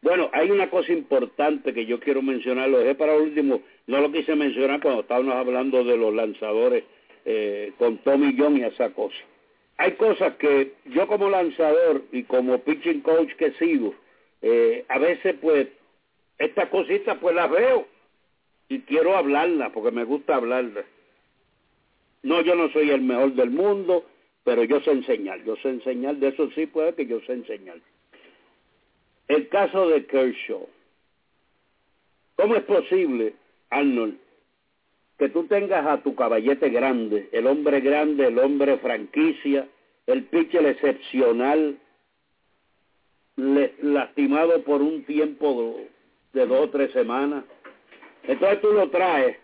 Bueno, 0.00 0.30
hay 0.32 0.50
una 0.50 0.70
cosa 0.70 0.90
importante 0.90 1.74
que 1.74 1.84
yo 1.84 2.00
quiero 2.00 2.22
mencionar, 2.22 2.70
lo 2.70 2.78
dejé 2.78 2.94
para 2.94 3.14
último, 3.14 3.60
no 3.86 4.00
lo 4.00 4.10
quise 4.10 4.34
mencionar 4.34 4.80
cuando 4.80 5.02
estábamos 5.02 5.34
hablando 5.34 5.84
de 5.84 5.98
los 5.98 6.14
lanzadores 6.14 6.84
eh, 7.24 7.72
con 7.78 7.98
Tommy 7.98 8.34
John 8.38 8.56
y 8.56 8.64
esa 8.64 8.90
cosa. 8.90 9.16
Hay 9.78 9.92
cosas 9.92 10.34
que 10.36 10.74
yo 10.86 11.06
como 11.06 11.30
lanzador 11.30 12.02
y 12.12 12.24
como 12.24 12.58
pitching 12.58 13.00
coach 13.00 13.32
que 13.36 13.52
sigo, 13.52 13.94
eh, 14.42 14.84
a 14.88 14.98
veces 14.98 15.36
pues 15.40 15.68
estas 16.38 16.68
cositas 16.68 17.18
pues 17.20 17.34
las 17.34 17.50
veo 17.50 17.86
y 18.68 18.80
quiero 18.80 19.16
hablarlas 19.16 19.70
porque 19.72 19.90
me 19.90 20.04
gusta 20.04 20.36
hablarlas. 20.36 20.84
No, 22.22 22.40
yo 22.42 22.54
no 22.54 22.70
soy 22.70 22.90
el 22.90 23.02
mejor 23.02 23.34
del 23.34 23.50
mundo, 23.50 24.04
pero 24.44 24.64
yo 24.64 24.80
sé 24.80 24.92
enseñar, 24.92 25.42
yo 25.44 25.56
sé 25.56 25.68
enseñar, 25.68 26.16
de 26.16 26.28
eso 26.28 26.50
sí 26.52 26.66
puede 26.66 26.94
que 26.94 27.06
yo 27.06 27.20
sé 27.22 27.32
enseñar. 27.32 27.78
El 29.28 29.48
caso 29.48 29.88
de 29.88 30.06
Kershaw. 30.06 30.68
¿Cómo 32.36 32.56
es 32.56 32.62
posible, 32.64 33.34
Arnold, 33.70 34.18
que 35.22 35.28
tú 35.28 35.44
tengas 35.44 35.86
a 35.86 36.02
tu 36.02 36.16
caballete 36.16 36.68
grande, 36.70 37.28
el 37.30 37.46
hombre 37.46 37.78
grande, 37.78 38.26
el 38.26 38.40
hombre 38.40 38.78
franquicia, 38.78 39.68
el 40.08 40.24
pitcher 40.24 40.66
excepcional, 40.66 41.78
lastimado 43.36 44.64
por 44.64 44.82
un 44.82 45.04
tiempo 45.04 45.78
de 46.32 46.44
dos 46.44 46.66
o 46.66 46.70
tres 46.70 46.90
semanas? 46.90 47.44
Entonces 48.24 48.60
tú 48.62 48.72
lo 48.72 48.90
traes 48.90 49.36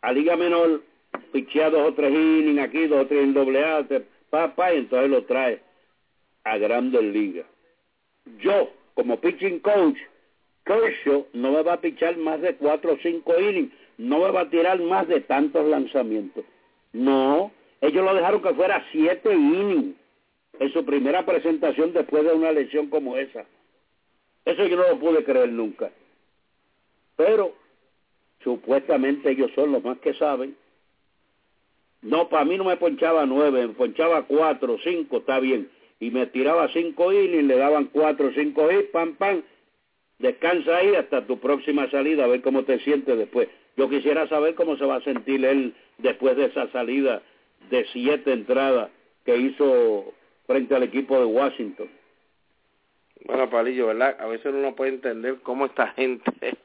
a 0.00 0.14
Liga 0.14 0.34
Menor, 0.34 0.82
pichea 1.30 1.68
dos 1.68 1.90
o 1.90 1.92
tres 1.92 2.10
innings 2.10 2.60
aquí, 2.60 2.86
dos 2.86 3.04
o 3.04 3.06
tres 3.06 3.22
en 3.22 3.34
doble 3.34 3.62
A, 3.62 3.86
papá, 4.30 4.72
y 4.72 4.78
entonces 4.78 5.10
lo 5.10 5.24
trae 5.24 5.60
a 6.44 6.56
Grandes 6.56 7.02
Ligas. 7.02 7.44
Yo, 8.40 8.70
como 8.94 9.20
pitching 9.20 9.58
coach, 9.58 9.98
Kershaw 10.64 11.26
no 11.34 11.52
me 11.52 11.62
va 11.62 11.74
a 11.74 11.80
pichar 11.82 12.16
más 12.16 12.40
de 12.40 12.54
cuatro 12.54 12.94
o 12.94 12.98
cinco 13.02 13.38
innings, 13.38 13.74
no 14.02 14.18
me 14.20 14.30
va 14.30 14.42
a 14.42 14.50
tirar 14.50 14.80
más 14.80 15.08
de 15.08 15.20
tantos 15.20 15.66
lanzamientos. 15.66 16.44
No, 16.92 17.50
ellos 17.80 18.04
lo 18.04 18.14
dejaron 18.14 18.42
que 18.42 18.54
fuera 18.54 18.84
siete 18.92 19.32
innings 19.32 19.96
en 20.58 20.72
su 20.72 20.84
primera 20.84 21.24
presentación 21.24 21.92
después 21.92 22.24
de 22.24 22.32
una 22.32 22.52
lesión 22.52 22.88
como 22.88 23.16
esa. 23.16 23.44
Eso 24.44 24.66
yo 24.66 24.76
no 24.76 24.88
lo 24.88 24.98
pude 24.98 25.24
creer 25.24 25.50
nunca. 25.50 25.90
Pero 27.16 27.54
supuestamente 28.42 29.30
ellos 29.30 29.50
son 29.54 29.72
los 29.72 29.82
más 29.82 29.98
que 29.98 30.14
saben 30.14 30.56
no, 32.02 32.28
para 32.28 32.44
mí 32.44 32.58
no 32.58 32.64
me 32.64 32.76
ponchaba 32.76 33.24
nueve, 33.26 33.68
me 33.68 33.74
ponchaba 33.74 34.24
cuatro, 34.24 34.76
cinco, 34.82 35.18
está 35.18 35.38
bien. 35.38 35.70
Y 36.00 36.10
me 36.10 36.26
tiraba 36.26 36.68
cinco 36.72 37.12
y 37.12 37.28
le 37.28 37.56
daban 37.56 37.86
cuatro, 37.86 38.32
cinco 38.34 38.70
hits, 38.70 38.90
pam, 38.90 39.14
pam. 39.14 39.42
Descansa 40.18 40.78
ahí 40.78 40.96
hasta 40.96 41.26
tu 41.26 41.38
próxima 41.38 41.88
salida, 41.90 42.24
a 42.24 42.28
ver 42.28 42.42
cómo 42.42 42.64
te 42.64 42.80
sientes 42.80 43.16
después. 43.16 43.48
Yo 43.76 43.88
quisiera 43.88 44.28
saber 44.28 44.54
cómo 44.54 44.76
se 44.76 44.84
va 44.84 44.96
a 44.96 45.04
sentir 45.04 45.44
él 45.44 45.74
después 45.98 46.36
de 46.36 46.46
esa 46.46 46.70
salida 46.72 47.22
de 47.70 47.86
siete 47.92 48.32
entradas 48.32 48.90
que 49.24 49.36
hizo 49.36 50.12
frente 50.46 50.74
al 50.74 50.82
equipo 50.82 51.18
de 51.18 51.24
Washington. 51.24 51.88
Bueno, 53.24 53.48
Palillo, 53.48 53.88
¿verdad? 53.88 54.16
A 54.20 54.26
veces 54.26 54.52
uno 54.52 54.74
puede 54.74 54.94
entender 54.94 55.38
cómo 55.42 55.66
esta 55.66 55.88
gente 55.88 56.30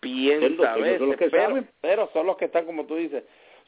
piensa 0.00 0.72
a 0.72 0.76
veces, 0.76 1.16
pero, 1.30 1.64
pero 1.80 2.10
son 2.12 2.26
los 2.26 2.36
que 2.36 2.46
están, 2.46 2.66
como 2.66 2.84
tú 2.86 2.96
dices, 2.96 3.22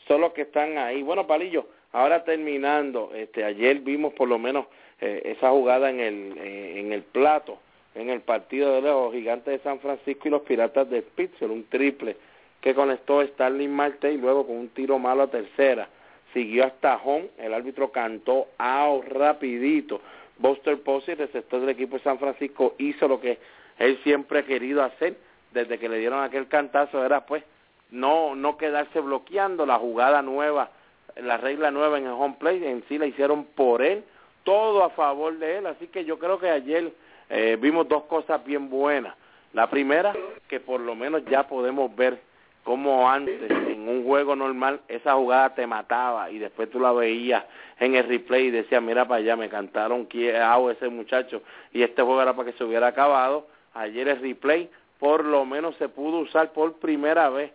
son 0.09 0.21
los 0.21 0.33
que 0.33 0.43
están 0.43 0.77
ahí. 0.77 1.03
Bueno, 1.03 1.27
Palillo, 1.27 1.69
ahora 1.93 2.25
terminando, 2.25 3.13
este, 3.15 3.45
ayer 3.45 3.79
vimos 3.81 4.13
por 4.15 4.29
lo 4.29 4.39
menos 4.39 4.67
eh, 5.01 5.23
esa 5.37 5.51
jugada 5.51 5.91
en 5.91 6.01
el, 6.01 6.39
eh, 6.39 6.81
en 6.81 6.93
el 6.93 7.03
plato, 7.03 7.59
en 7.95 8.11
el 8.11 8.21
partido 8.21 8.75
de 8.75 8.83
los 8.83 9.13
Gigantes 9.13 9.53
de 9.53 9.63
San 9.63 9.79
Francisco 9.79 10.27
y 10.27 10.31
los 10.31 10.43
Piratas 10.43 10.91
de 10.91 11.03
Pittsburgh, 11.03 11.53
un 11.53 11.65
triple 11.65 12.17
que 12.63 12.75
conectó 12.75 13.23
Starling 13.23 13.71
Marte 13.71 14.13
y 14.13 14.17
luego 14.17 14.47
con 14.47 14.57
un 14.57 14.69
tiro 14.69 14.99
malo 14.99 15.25
a 15.25 15.31
tercera. 15.31 15.89
Siguió 16.33 16.65
hasta 16.65 16.97
home, 16.97 17.29
el 17.37 17.53
árbitro 17.53 17.91
cantó 17.91 18.47
out 18.57 19.05
rapidito. 19.09 20.01
Buster 20.39 20.81
Posey, 20.81 21.17
receptor 21.17 21.61
del 21.61 21.71
equipo 21.71 21.99
de 21.99 22.05
San 22.05 22.19
Francisco, 22.19 22.75
hizo 22.79 23.07
lo 23.07 23.21
que 23.21 23.39
él 23.79 23.99
siempre 24.03 24.39
ha 24.39 24.45
querido 24.45 24.83
hacer 24.83 25.17
desde 25.53 25.79
que 25.79 25.89
le 25.89 25.99
dieron 25.99 26.23
aquel 26.23 26.49
cantazo, 26.49 27.05
era 27.05 27.27
pues 27.27 27.43
no 27.91 28.35
no 28.35 28.57
quedarse 28.57 29.01
bloqueando 29.01 29.67
la 29.67 29.79
jugada 29.79 30.23
nueva, 30.23 30.71
la 31.17 31.37
regla 31.37 31.71
nueva 31.71 31.99
en 31.99 32.07
el 32.07 32.13
home 32.13 32.37
play, 32.39 32.65
en 32.65 32.83
sí 32.89 32.97
la 32.97 33.07
hicieron 33.07 33.45
por 33.45 33.83
él, 33.83 34.05
todo 34.45 34.85
a 34.85 34.91
favor 34.91 35.37
de 35.39 35.59
él, 35.59 35.67
así 35.67 35.89
que 35.89 36.05
yo 36.05 36.19
creo 36.19 36.39
que 36.39 36.49
ayer 36.49 36.93
eh, 37.29 37.59
vimos 37.61 37.89
dos 37.89 38.05
cosas 38.05 38.43
bien 38.45 38.71
buenas. 38.71 39.15
La 39.53 39.69
primera, 39.69 40.15
que 40.49 40.61
por 40.61 40.81
lo 40.81 40.95
menos 40.95 41.25
ya 41.27 41.47
podemos 41.47 41.95
ver 41.95 42.19
cómo 42.65 43.11
antes 43.11 43.51
en 43.51 43.89
un 43.89 44.05
juego 44.05 44.37
normal 44.37 44.81
esa 44.89 45.15
jugada 45.15 45.55
te 45.55 45.67
mataba 45.67 46.31
y 46.31 46.39
después 46.39 46.71
tú 46.71 46.79
la 46.81 46.93
veías 46.93 47.45
en 47.79 47.95
el 47.95 48.07
replay 48.07 48.47
y 48.47 48.51
decías, 48.51 48.83
mira 48.83 49.07
para 49.07 49.19
allá, 49.19 49.37
me 49.37 49.49
cantaron 49.49 50.07
que 50.07 50.37
hago 50.37 50.71
ese 50.71 50.89
muchacho 50.89 51.43
y 51.73 51.83
este 51.83 52.03
juego 52.03 52.23
era 52.23 52.35
para 52.35 52.51
que 52.51 52.59
se 52.59 52.65
hubiera 52.65 52.89
acabado. 52.89 53.47
Ayer 53.75 54.09
el 54.09 54.21
replay 54.21 54.71
por 54.99 55.25
lo 55.25 55.45
menos 55.45 55.75
se 55.77 55.89
pudo 55.89 56.19
usar 56.19 56.53
por 56.53 56.75
primera 56.75 57.29
vez 57.29 57.51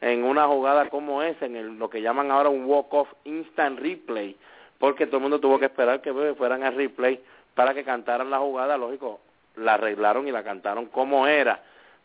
en 0.00 0.24
una 0.24 0.46
jugada 0.46 0.88
como 0.88 1.22
esa, 1.22 1.46
en 1.46 1.56
el, 1.56 1.78
lo 1.78 1.90
que 1.90 2.02
llaman 2.02 2.30
ahora 2.30 2.48
un 2.48 2.64
walk-off 2.64 3.08
instant 3.24 3.78
replay, 3.78 4.36
porque 4.78 5.06
todo 5.06 5.16
el 5.16 5.22
mundo 5.22 5.40
tuvo 5.40 5.58
que 5.58 5.66
esperar 5.66 6.00
que 6.00 6.12
fueran 6.34 6.62
al 6.62 6.74
replay 6.74 7.20
para 7.54 7.74
que 7.74 7.84
cantaran 7.84 8.30
la 8.30 8.38
jugada, 8.38 8.76
lógico, 8.76 9.20
la 9.56 9.74
arreglaron 9.74 10.26
y 10.28 10.32
la 10.32 10.42
cantaron 10.42 10.86
como 10.86 11.26
era. 11.26 11.62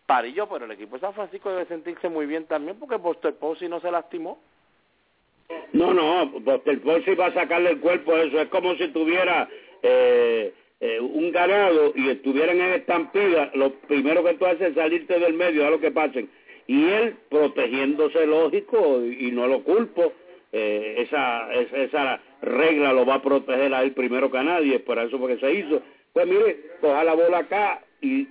Parillo, 0.07 0.47
pero 0.47 0.65
el 0.65 0.71
equipo 0.71 0.95
de 0.95 1.01
San 1.01 1.13
Francisco 1.13 1.49
debe 1.49 1.65
sentirse 1.65 2.07
muy 2.07 2.25
bien 2.25 2.45
también 2.45 2.79
porque 2.79 2.95
Buster 2.95 3.35
Posey 3.35 3.67
no 3.67 3.81
se 3.81 3.91
lastimó. 3.91 4.39
No, 5.73 5.93
no, 5.93 6.27
Buster 6.39 6.81
Posey 6.81 7.13
va 7.15 7.27
a 7.27 7.33
sacarle 7.33 7.71
el 7.71 7.79
cuerpo 7.79 8.13
a 8.13 8.23
eso. 8.23 8.39
Es 8.39 8.47
como 8.47 8.73
si 8.75 8.87
tuviera 8.87 9.49
eh, 9.83 10.53
eh, 10.79 10.99
un 11.01 11.31
ganado 11.31 11.91
y 11.93 12.09
estuvieran 12.09 12.59
en 12.59 12.73
estampida. 12.73 13.51
Lo 13.53 13.73
primero 13.73 14.23
que 14.23 14.35
tú 14.35 14.45
haces 14.45 14.69
es 14.69 14.75
salirte 14.75 15.19
del 15.19 15.33
medio, 15.33 15.67
a 15.67 15.71
lo 15.71 15.79
que 15.81 15.91
pasen. 15.91 16.29
Y 16.67 16.85
él, 16.89 17.17
protegiéndose 17.29 18.25
lógico, 18.25 19.03
y, 19.03 19.31
no 19.31 19.45
lo 19.47 19.63
culpo, 19.63 20.13
eh, 20.53 20.95
esa, 20.99 21.53
esa, 21.53 21.77
esa 21.77 22.21
regla 22.41 22.93
lo 22.93 23.05
va 23.05 23.15
a 23.15 23.21
proteger 23.21 23.73
a 23.73 23.83
él 23.83 23.91
primero 23.91 24.31
que 24.31 24.37
a 24.37 24.43
nadie, 24.43 24.79
por 24.79 24.99
eso 24.99 25.19
porque 25.19 25.37
se 25.37 25.51
hizo. 25.51 25.81
Pues 26.13 26.27
mire, 26.27 26.61
coja 26.79 27.03
la 27.03 27.13
bola 27.13 27.39
acá 27.39 27.81
y 28.01 28.27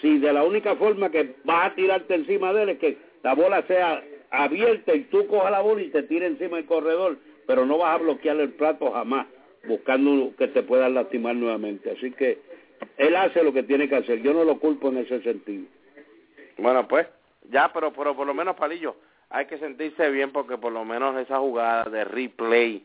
si 0.00 0.18
de 0.18 0.32
la 0.32 0.44
única 0.44 0.76
forma 0.76 1.10
que 1.10 1.36
vas 1.44 1.70
a 1.70 1.74
tirarte 1.74 2.14
encima 2.14 2.52
de 2.52 2.62
él 2.62 2.68
es 2.70 2.78
que 2.78 2.98
la 3.22 3.34
bola 3.34 3.62
sea 3.66 4.02
abierta 4.30 4.94
y 4.94 5.04
tú 5.04 5.26
cojas 5.26 5.50
la 5.50 5.60
bola 5.60 5.82
y 5.82 5.90
te 5.90 6.02
tires 6.02 6.30
encima 6.30 6.56
del 6.56 6.66
corredor, 6.66 7.18
pero 7.46 7.64
no 7.66 7.78
vas 7.78 7.94
a 7.94 8.02
bloquear 8.02 8.38
el 8.40 8.52
plato 8.52 8.90
jamás, 8.92 9.26
buscando 9.66 10.34
que 10.36 10.48
te 10.48 10.62
puedan 10.62 10.94
lastimar 10.94 11.36
nuevamente. 11.36 11.90
Así 11.90 12.10
que 12.12 12.38
él 12.98 13.16
hace 13.16 13.42
lo 13.42 13.52
que 13.52 13.62
tiene 13.62 13.88
que 13.88 13.96
hacer, 13.96 14.22
yo 14.22 14.32
no 14.32 14.44
lo 14.44 14.58
culpo 14.58 14.88
en 14.88 14.98
ese 14.98 15.22
sentido. 15.22 15.66
Bueno, 16.58 16.86
pues, 16.86 17.06
ya, 17.50 17.70
pero, 17.72 17.92
pero 17.92 18.14
por 18.14 18.26
lo 18.26 18.34
menos, 18.34 18.56
Palillo, 18.56 18.96
hay 19.30 19.46
que 19.46 19.58
sentirse 19.58 20.10
bien 20.10 20.32
porque 20.32 20.58
por 20.58 20.72
lo 20.72 20.84
menos 20.84 21.16
esa 21.18 21.38
jugada 21.38 21.84
de 21.84 22.04
replay 22.04 22.84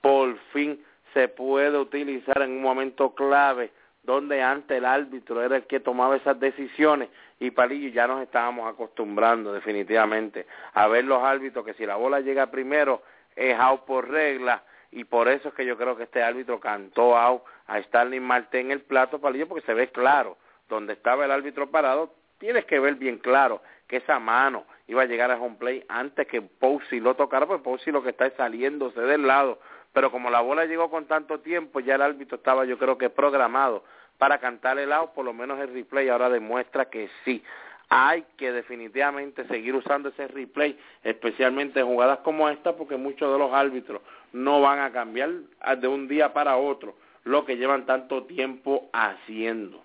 por 0.00 0.36
fin 0.52 0.82
se 1.14 1.28
puede 1.28 1.78
utilizar 1.78 2.42
en 2.42 2.50
un 2.50 2.62
momento 2.62 3.14
clave 3.14 3.70
donde 4.06 4.42
antes 4.42 4.78
el 4.78 4.84
árbitro 4.84 5.42
era 5.42 5.56
el 5.56 5.66
que 5.66 5.80
tomaba 5.80 6.16
esas 6.16 6.38
decisiones 6.40 7.10
y 7.38 7.50
Palillo 7.50 7.88
ya 7.88 8.06
nos 8.06 8.22
estábamos 8.22 8.72
acostumbrando 8.72 9.52
definitivamente 9.52 10.46
a 10.72 10.86
ver 10.86 11.04
los 11.04 11.22
árbitros 11.22 11.64
que 11.64 11.74
si 11.74 11.84
la 11.84 11.96
bola 11.96 12.20
llega 12.20 12.50
primero 12.50 13.02
es 13.34 13.58
out 13.58 13.84
por 13.84 14.08
regla 14.08 14.62
y 14.92 15.04
por 15.04 15.28
eso 15.28 15.48
es 15.48 15.54
que 15.54 15.66
yo 15.66 15.76
creo 15.76 15.96
que 15.96 16.04
este 16.04 16.22
árbitro 16.22 16.60
cantó 16.60 17.18
out 17.18 17.42
a 17.66 17.82
Starling 17.82 18.22
Marte 18.22 18.60
en 18.60 18.70
el 18.70 18.80
plato 18.80 19.20
Palillo 19.20 19.48
porque 19.48 19.66
se 19.66 19.74
ve 19.74 19.88
claro 19.88 20.38
donde 20.68 20.94
estaba 20.94 21.24
el 21.24 21.32
árbitro 21.32 21.70
parado 21.70 22.14
tienes 22.38 22.64
que 22.64 22.78
ver 22.78 22.94
bien 22.94 23.18
claro 23.18 23.60
que 23.86 23.98
esa 23.98 24.18
mano 24.18 24.64
iba 24.88 25.02
a 25.02 25.06
llegar 25.06 25.30
a 25.30 25.40
home 25.40 25.56
play 25.58 25.84
antes 25.88 26.26
que 26.26 26.42
Posey 26.42 27.00
lo 27.00 27.14
tocara, 27.14 27.46
porque 27.46 27.62
Posey 27.64 27.92
lo 27.92 28.02
que 28.02 28.10
está 28.10 28.26
es 28.26 28.34
saliéndose 28.34 29.00
del 29.00 29.26
lado, 29.26 29.60
pero 29.92 30.10
como 30.10 30.30
la 30.30 30.40
bola 30.40 30.64
llegó 30.66 30.90
con 30.90 31.06
tanto 31.06 31.40
tiempo, 31.40 31.80
ya 31.80 31.94
el 31.94 32.02
árbitro 32.02 32.36
estaba 32.36 32.64
yo 32.64 32.78
creo 32.78 32.98
que 32.98 33.10
programado 33.10 33.84
para 34.18 34.38
cantar 34.38 34.78
el 34.78 34.92
out, 34.92 35.12
por 35.12 35.24
lo 35.24 35.32
menos 35.32 35.58
el 35.60 35.72
replay 35.72 36.08
ahora 36.08 36.30
demuestra 36.30 36.86
que 36.86 37.08
sí. 37.24 37.42
Hay 37.88 38.24
que 38.36 38.50
definitivamente 38.50 39.46
seguir 39.46 39.74
usando 39.74 40.08
ese 40.08 40.26
replay, 40.26 40.76
especialmente 41.04 41.80
en 41.80 41.86
jugadas 41.86 42.18
como 42.20 42.48
esta, 42.48 42.74
porque 42.76 42.96
muchos 42.96 43.32
de 43.32 43.38
los 43.38 43.52
árbitros 43.52 44.02
no 44.32 44.60
van 44.60 44.80
a 44.80 44.90
cambiar 44.90 45.30
de 45.78 45.88
un 45.88 46.08
día 46.08 46.32
para 46.32 46.56
otro 46.56 46.94
lo 47.24 47.44
que 47.44 47.56
llevan 47.56 47.86
tanto 47.86 48.24
tiempo 48.24 48.88
haciendo. 48.92 49.82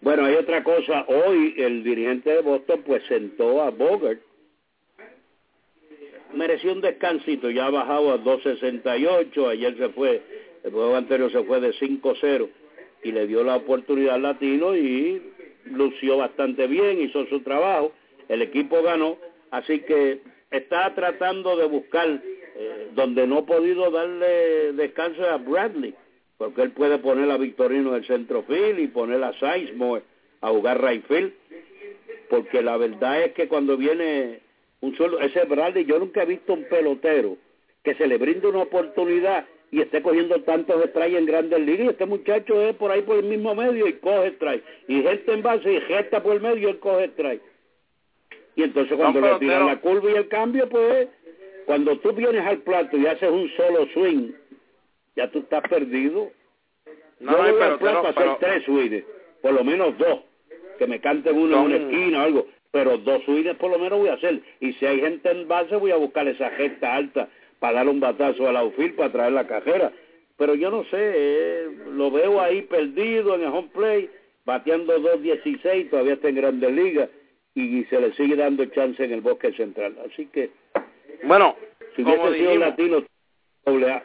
Bueno, 0.00 0.24
hay 0.24 0.34
otra 0.34 0.62
cosa. 0.62 1.04
Hoy 1.08 1.54
el 1.56 1.82
dirigente 1.82 2.30
de 2.30 2.40
Boston 2.42 2.82
pues 2.84 3.02
sentó 3.06 3.62
a 3.62 3.70
Bogart. 3.70 4.20
Mereció 6.32 6.72
un 6.72 6.80
descansito, 6.80 7.48
ya 7.50 7.66
ha 7.66 7.70
bajado 7.70 8.12
a 8.12 8.18
2.68, 8.18 9.48
ayer 9.48 9.76
se 9.78 9.88
fue, 9.90 10.20
el 10.66 10.72
juego 10.72 10.96
anterior 10.96 11.30
se 11.30 11.44
fue 11.44 11.60
de 11.60 11.72
5-0 11.72 12.48
y 13.04 13.12
le 13.12 13.26
dio 13.28 13.44
la 13.44 13.56
oportunidad 13.56 14.16
al 14.16 14.22
latino 14.22 14.76
y 14.76 15.22
lució 15.66 16.16
bastante 16.16 16.66
bien, 16.66 17.00
hizo 17.00 17.24
su 17.26 17.40
trabajo, 17.40 17.92
el 18.28 18.42
equipo 18.42 18.82
ganó, 18.82 19.16
así 19.52 19.80
que 19.80 20.20
está 20.50 20.92
tratando 20.94 21.56
de 21.56 21.66
buscar 21.66 22.20
eh, 22.56 22.88
donde 22.94 23.28
no 23.28 23.38
ha 23.38 23.46
podido 23.46 23.90
darle 23.92 24.72
descanso 24.72 25.24
a 25.24 25.36
Bradley 25.38 25.94
porque 26.36 26.62
él 26.62 26.72
puede 26.72 26.98
poner 26.98 27.30
a 27.30 27.36
Victorino 27.36 27.90
en 27.90 28.02
el 28.02 28.06
centrofil 28.06 28.78
y 28.80 28.88
poner 28.88 29.22
a 29.22 29.32
Sizemore 29.34 30.02
a 30.40 30.50
jugar 30.50 30.82
Rayfield, 30.82 31.32
porque 32.28 32.60
la 32.60 32.76
verdad 32.76 33.22
es 33.22 33.32
que 33.32 33.48
cuando 33.48 33.76
viene 33.76 34.40
un 34.80 34.96
solo, 34.96 35.20
ese 35.20 35.44
Bradley, 35.44 35.84
yo 35.84 35.98
nunca 35.98 36.24
he 36.24 36.26
visto 36.26 36.52
un 36.52 36.64
pelotero 36.64 37.38
que 37.82 37.94
se 37.94 38.06
le 38.06 38.18
brinde 38.18 38.48
una 38.48 38.62
oportunidad 38.62 39.46
y 39.70 39.80
esté 39.80 40.00
cogiendo 40.02 40.40
tantos 40.42 40.82
strikes 40.90 41.18
en 41.18 41.26
grandes 41.26 41.60
ligas, 41.60 41.88
este 41.88 42.06
muchacho 42.06 42.62
es 42.62 42.74
por 42.76 42.90
ahí 42.90 43.02
por 43.02 43.16
el 43.16 43.24
mismo 43.24 43.54
medio 43.54 43.86
y 43.86 43.94
coge 43.94 44.28
strike, 44.28 44.64
y 44.88 45.02
gente 45.02 45.32
en 45.32 45.42
base 45.42 45.72
y 45.72 45.80
gesta 45.82 46.22
por 46.22 46.34
el 46.34 46.40
medio 46.40 46.68
y 46.68 46.70
él 46.70 46.78
coge 46.78 47.04
strike. 47.06 47.42
Y 48.54 48.62
entonces 48.62 48.96
cuando 48.96 49.20
le 49.20 49.38
tiran 49.38 49.66
la 49.66 49.80
curva 49.80 50.10
y 50.10 50.14
el 50.14 50.28
cambio, 50.28 50.68
pues, 50.68 51.08
cuando 51.66 51.98
tú 51.98 52.12
vienes 52.12 52.46
al 52.46 52.58
plato 52.58 52.96
y 52.96 53.06
haces 53.06 53.30
un 53.30 53.50
solo 53.56 53.86
swing, 53.92 54.32
ya 55.14 55.30
tú 55.30 55.40
estás 55.40 55.62
perdido. 55.68 56.30
No, 57.18 57.32
Yo 57.32 57.38
voy 57.38 57.62
al 57.62 57.78
plato 57.78 58.06
a 58.06 58.10
hacer 58.10 58.36
tres 58.40 58.64
swings, 58.64 59.04
por 59.42 59.52
lo 59.52 59.64
menos 59.64 59.98
dos, 59.98 60.20
que 60.78 60.86
me 60.86 61.00
canten 61.00 61.36
uno 61.36 61.58
en 61.58 61.64
una 61.64 61.76
esquina 61.76 62.20
o 62.20 62.22
algo, 62.22 62.46
pero 62.70 62.96
dos 62.98 63.22
swings 63.24 63.56
por 63.56 63.70
lo 63.70 63.78
menos 63.78 63.98
voy 63.98 64.08
a 64.08 64.14
hacer. 64.14 64.40
Y 64.60 64.72
si 64.74 64.86
hay 64.86 65.00
gente 65.00 65.30
en 65.30 65.48
base, 65.48 65.76
voy 65.76 65.90
a 65.90 65.96
buscar 65.96 66.26
esa 66.28 66.50
gesta 66.50 66.94
alta 66.94 67.28
para 67.58 67.78
dar 67.78 67.88
un 67.88 68.00
batazo 68.00 68.48
al 68.48 68.56
outfield 68.56 68.96
para 68.96 69.12
traer 69.12 69.32
la 69.32 69.46
cajera. 69.46 69.92
Pero 70.36 70.54
yo 70.54 70.70
no 70.70 70.84
sé, 70.84 70.96
eh, 70.98 71.68
lo 71.92 72.10
veo 72.10 72.40
ahí 72.40 72.62
perdido 72.62 73.34
en 73.34 73.42
el 73.42 73.48
home 73.48 73.70
play, 73.72 74.10
bateando 74.44 74.98
2.16, 74.98 75.90
todavía 75.90 76.14
está 76.14 76.28
en 76.28 76.34
Grandes 76.36 76.72
Ligas 76.72 77.08
y 77.54 77.84
se 77.84 78.00
le 78.00 78.12
sigue 78.12 78.36
dando 78.36 78.64
chance 78.66 79.02
en 79.02 79.12
el 79.12 79.22
bosque 79.22 79.52
central. 79.52 79.96
Así 80.06 80.26
que, 80.26 80.50
bueno, 81.24 81.56
si 81.94 82.02
hubiese 82.02 82.34
sido 82.34 82.56
latino, 82.56 83.02
doble 83.64 83.92
A 83.92 84.04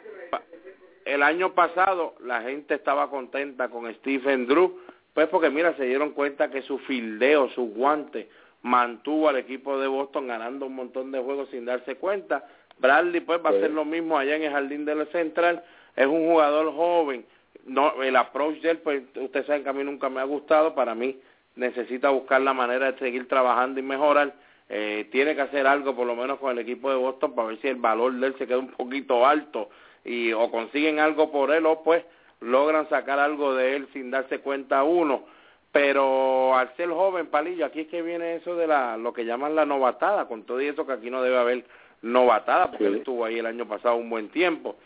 el 1.04 1.22
año 1.22 1.54
pasado 1.54 2.14
la 2.20 2.42
gente 2.42 2.74
estaba 2.74 3.10
contenta 3.10 3.68
con 3.68 3.92
Stephen 3.94 4.46
Drew, 4.46 4.78
pues 5.14 5.28
porque 5.28 5.50
mira, 5.50 5.76
se 5.76 5.84
dieron 5.84 6.12
cuenta 6.12 6.50
que 6.50 6.62
su 6.62 6.78
fildeo, 6.78 7.50
su 7.50 7.66
guante, 7.66 8.28
mantuvo 8.62 9.28
al 9.28 9.36
equipo 9.36 9.78
de 9.78 9.88
Boston 9.88 10.28
ganando 10.28 10.66
un 10.66 10.74
montón 10.74 11.10
de 11.10 11.20
juegos 11.20 11.48
sin 11.50 11.64
darse 11.64 11.96
cuenta. 11.96 12.46
Bradley 12.82 13.20
pues 13.20 13.40
va 13.42 13.48
a 13.48 13.52
hacer 13.52 13.70
lo 13.70 13.86
mismo 13.86 14.18
allá 14.18 14.36
en 14.36 14.42
el 14.42 14.52
jardín 14.52 14.84
de 14.84 14.94
la 14.94 15.06
central, 15.06 15.64
es 15.96 16.06
un 16.06 16.26
jugador 16.28 16.74
joven, 16.74 17.24
no 17.64 18.02
el 18.02 18.16
approach 18.16 18.60
de 18.60 18.72
él, 18.72 18.78
pues 18.78 19.02
ustedes 19.16 19.46
saben 19.46 19.62
que 19.62 19.70
a 19.70 19.72
mí 19.72 19.84
nunca 19.84 20.10
me 20.10 20.20
ha 20.20 20.24
gustado, 20.24 20.74
para 20.74 20.94
mí 20.94 21.16
necesita 21.56 22.10
buscar 22.10 22.40
la 22.40 22.52
manera 22.52 22.92
de 22.92 22.98
seguir 22.98 23.28
trabajando 23.28 23.80
y 23.80 23.82
mejorar, 23.82 24.34
eh, 24.68 25.08
tiene 25.12 25.34
que 25.34 25.42
hacer 25.42 25.66
algo 25.66 25.94
por 25.94 26.06
lo 26.06 26.16
menos 26.16 26.38
con 26.38 26.50
el 26.50 26.58
equipo 26.58 26.90
de 26.90 26.96
Boston 26.96 27.34
para 27.34 27.48
ver 27.48 27.60
si 27.60 27.68
el 27.68 27.76
valor 27.76 28.12
de 28.14 28.26
él 28.28 28.34
se 28.38 28.46
queda 28.46 28.58
un 28.58 28.68
poquito 28.68 29.26
alto. 29.26 29.68
Y 30.04 30.32
o 30.32 30.50
consiguen 30.50 30.98
algo 30.98 31.30
por 31.30 31.52
él 31.52 31.66
o 31.66 31.82
pues 31.82 32.04
logran 32.40 32.88
sacar 32.88 33.18
algo 33.18 33.54
de 33.54 33.76
él 33.76 33.88
sin 33.92 34.10
darse 34.10 34.38
cuenta 34.38 34.82
uno. 34.82 35.24
Pero 35.70 36.56
al 36.56 36.74
ser 36.76 36.88
joven, 36.90 37.28
Palillo, 37.28 37.64
aquí 37.64 37.80
es 37.80 37.88
que 37.88 38.02
viene 38.02 38.36
eso 38.36 38.56
de 38.56 38.66
la 38.66 38.96
lo 38.96 39.12
que 39.12 39.24
llaman 39.24 39.54
la 39.54 39.64
novatada, 39.64 40.26
con 40.26 40.44
todo 40.44 40.60
eso 40.60 40.86
que 40.86 40.92
aquí 40.92 41.10
no 41.10 41.22
debe 41.22 41.38
haber 41.38 41.64
novatada, 42.02 42.70
porque 42.70 42.86
él 42.86 42.96
estuvo 42.96 43.24
ahí 43.24 43.38
el 43.38 43.46
año 43.46 43.66
pasado 43.66 43.96
un 43.96 44.10
buen 44.10 44.28
tiempo. 44.28 44.76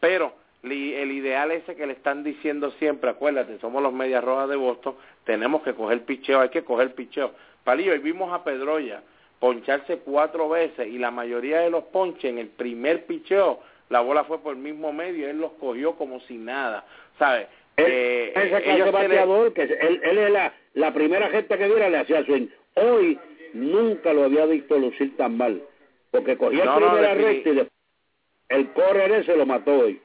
Pero 0.00 0.32
el 0.62 1.12
ideal 1.12 1.50
ese 1.52 1.76
que 1.76 1.86
le 1.86 1.92
están 1.92 2.24
diciendo 2.24 2.70
siempre, 2.72 3.10
acuérdate, 3.10 3.58
somos 3.60 3.82
los 3.82 3.92
Medias 3.92 4.22
Rojas 4.22 4.48
de 4.48 4.56
Boston, 4.56 4.94
tenemos 5.24 5.62
que 5.62 5.74
coger 5.74 6.04
picheo, 6.04 6.40
hay 6.40 6.48
que 6.48 6.64
coger 6.64 6.94
picheo. 6.94 7.32
Palillo, 7.64 7.94
y 7.94 7.98
vimos 7.98 8.32
a 8.32 8.44
Pedroya 8.44 9.02
poncharse 9.38 9.98
cuatro 9.98 10.48
veces 10.48 10.88
y 10.88 10.98
la 10.98 11.10
mayoría 11.10 11.60
de 11.60 11.70
los 11.70 11.84
ponches 11.84 12.24
en 12.24 12.38
el 12.38 12.48
primer 12.48 13.04
picheo 13.06 13.60
la 13.88 14.00
bola 14.00 14.24
fue 14.24 14.38
por 14.40 14.54
el 14.56 14.62
mismo 14.62 14.92
medio, 14.92 15.28
él 15.28 15.38
los 15.38 15.52
cogió 15.52 15.94
como 15.94 16.20
si 16.20 16.36
nada, 16.36 16.84
¿sabes? 17.18 17.46
Eh, 17.76 18.32
ese 18.34 18.62
clase 18.62 18.90
bateador, 18.90 19.52
que 19.52 19.62
él, 19.62 20.00
él 20.02 20.18
es 20.18 20.30
la, 20.30 20.52
la 20.74 20.94
primera 20.94 21.28
gente 21.28 21.56
que 21.56 21.66
viera 21.66 21.90
le 21.90 21.98
hacía 21.98 22.24
swing. 22.24 22.48
Hoy 22.74 23.18
nunca 23.52 24.12
lo 24.12 24.24
había 24.24 24.46
visto 24.46 24.78
lucir 24.78 25.16
tan 25.16 25.36
mal, 25.36 25.62
porque 26.16 26.32
el 26.32 26.38
primera 26.38 27.14
recta 27.14 27.50
y 27.50 27.68
el 28.48 28.72
correr 28.72 29.12
ese 29.12 29.36
lo 29.36 29.46
mató 29.46 29.78
hoy. 29.78 30.00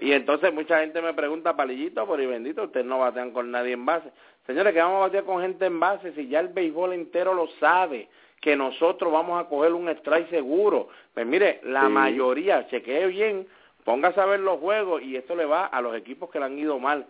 Y 0.00 0.12
entonces 0.12 0.52
mucha 0.52 0.80
gente 0.80 1.00
me 1.00 1.14
pregunta, 1.14 1.56
palillito, 1.56 2.06
por 2.06 2.20
y 2.20 2.26
bendito, 2.26 2.64
ustedes 2.64 2.84
no 2.84 2.98
batean 2.98 3.30
con 3.30 3.50
nadie 3.50 3.72
en 3.72 3.86
base. 3.86 4.10
Señores, 4.46 4.74
que 4.74 4.80
vamos 4.80 4.98
a 4.98 5.06
batear 5.06 5.24
con 5.24 5.40
gente 5.40 5.64
en 5.66 5.80
base 5.80 6.12
si 6.12 6.28
ya 6.28 6.40
el 6.40 6.48
béisbol 6.48 6.92
entero 6.92 7.32
lo 7.32 7.48
sabe 7.58 8.08
que 8.40 8.56
nosotros 8.56 9.10
vamos 9.10 9.42
a 9.42 9.48
coger 9.48 9.72
un 9.72 9.88
strike 9.88 10.28
seguro. 10.28 10.88
Pues 11.14 11.26
mire, 11.26 11.60
la 11.64 11.88
mayoría, 11.88 12.66
chequee 12.68 13.06
bien, 13.06 13.46
póngase 13.84 14.20
a 14.20 14.26
ver 14.26 14.40
los 14.40 14.60
juegos 14.60 15.02
y 15.02 15.16
esto 15.16 15.34
le 15.34 15.46
va 15.46 15.66
a 15.66 15.80
los 15.80 15.96
equipos 15.96 16.30
que 16.30 16.38
le 16.38 16.44
han 16.44 16.58
ido 16.58 16.78
mal 16.78 17.06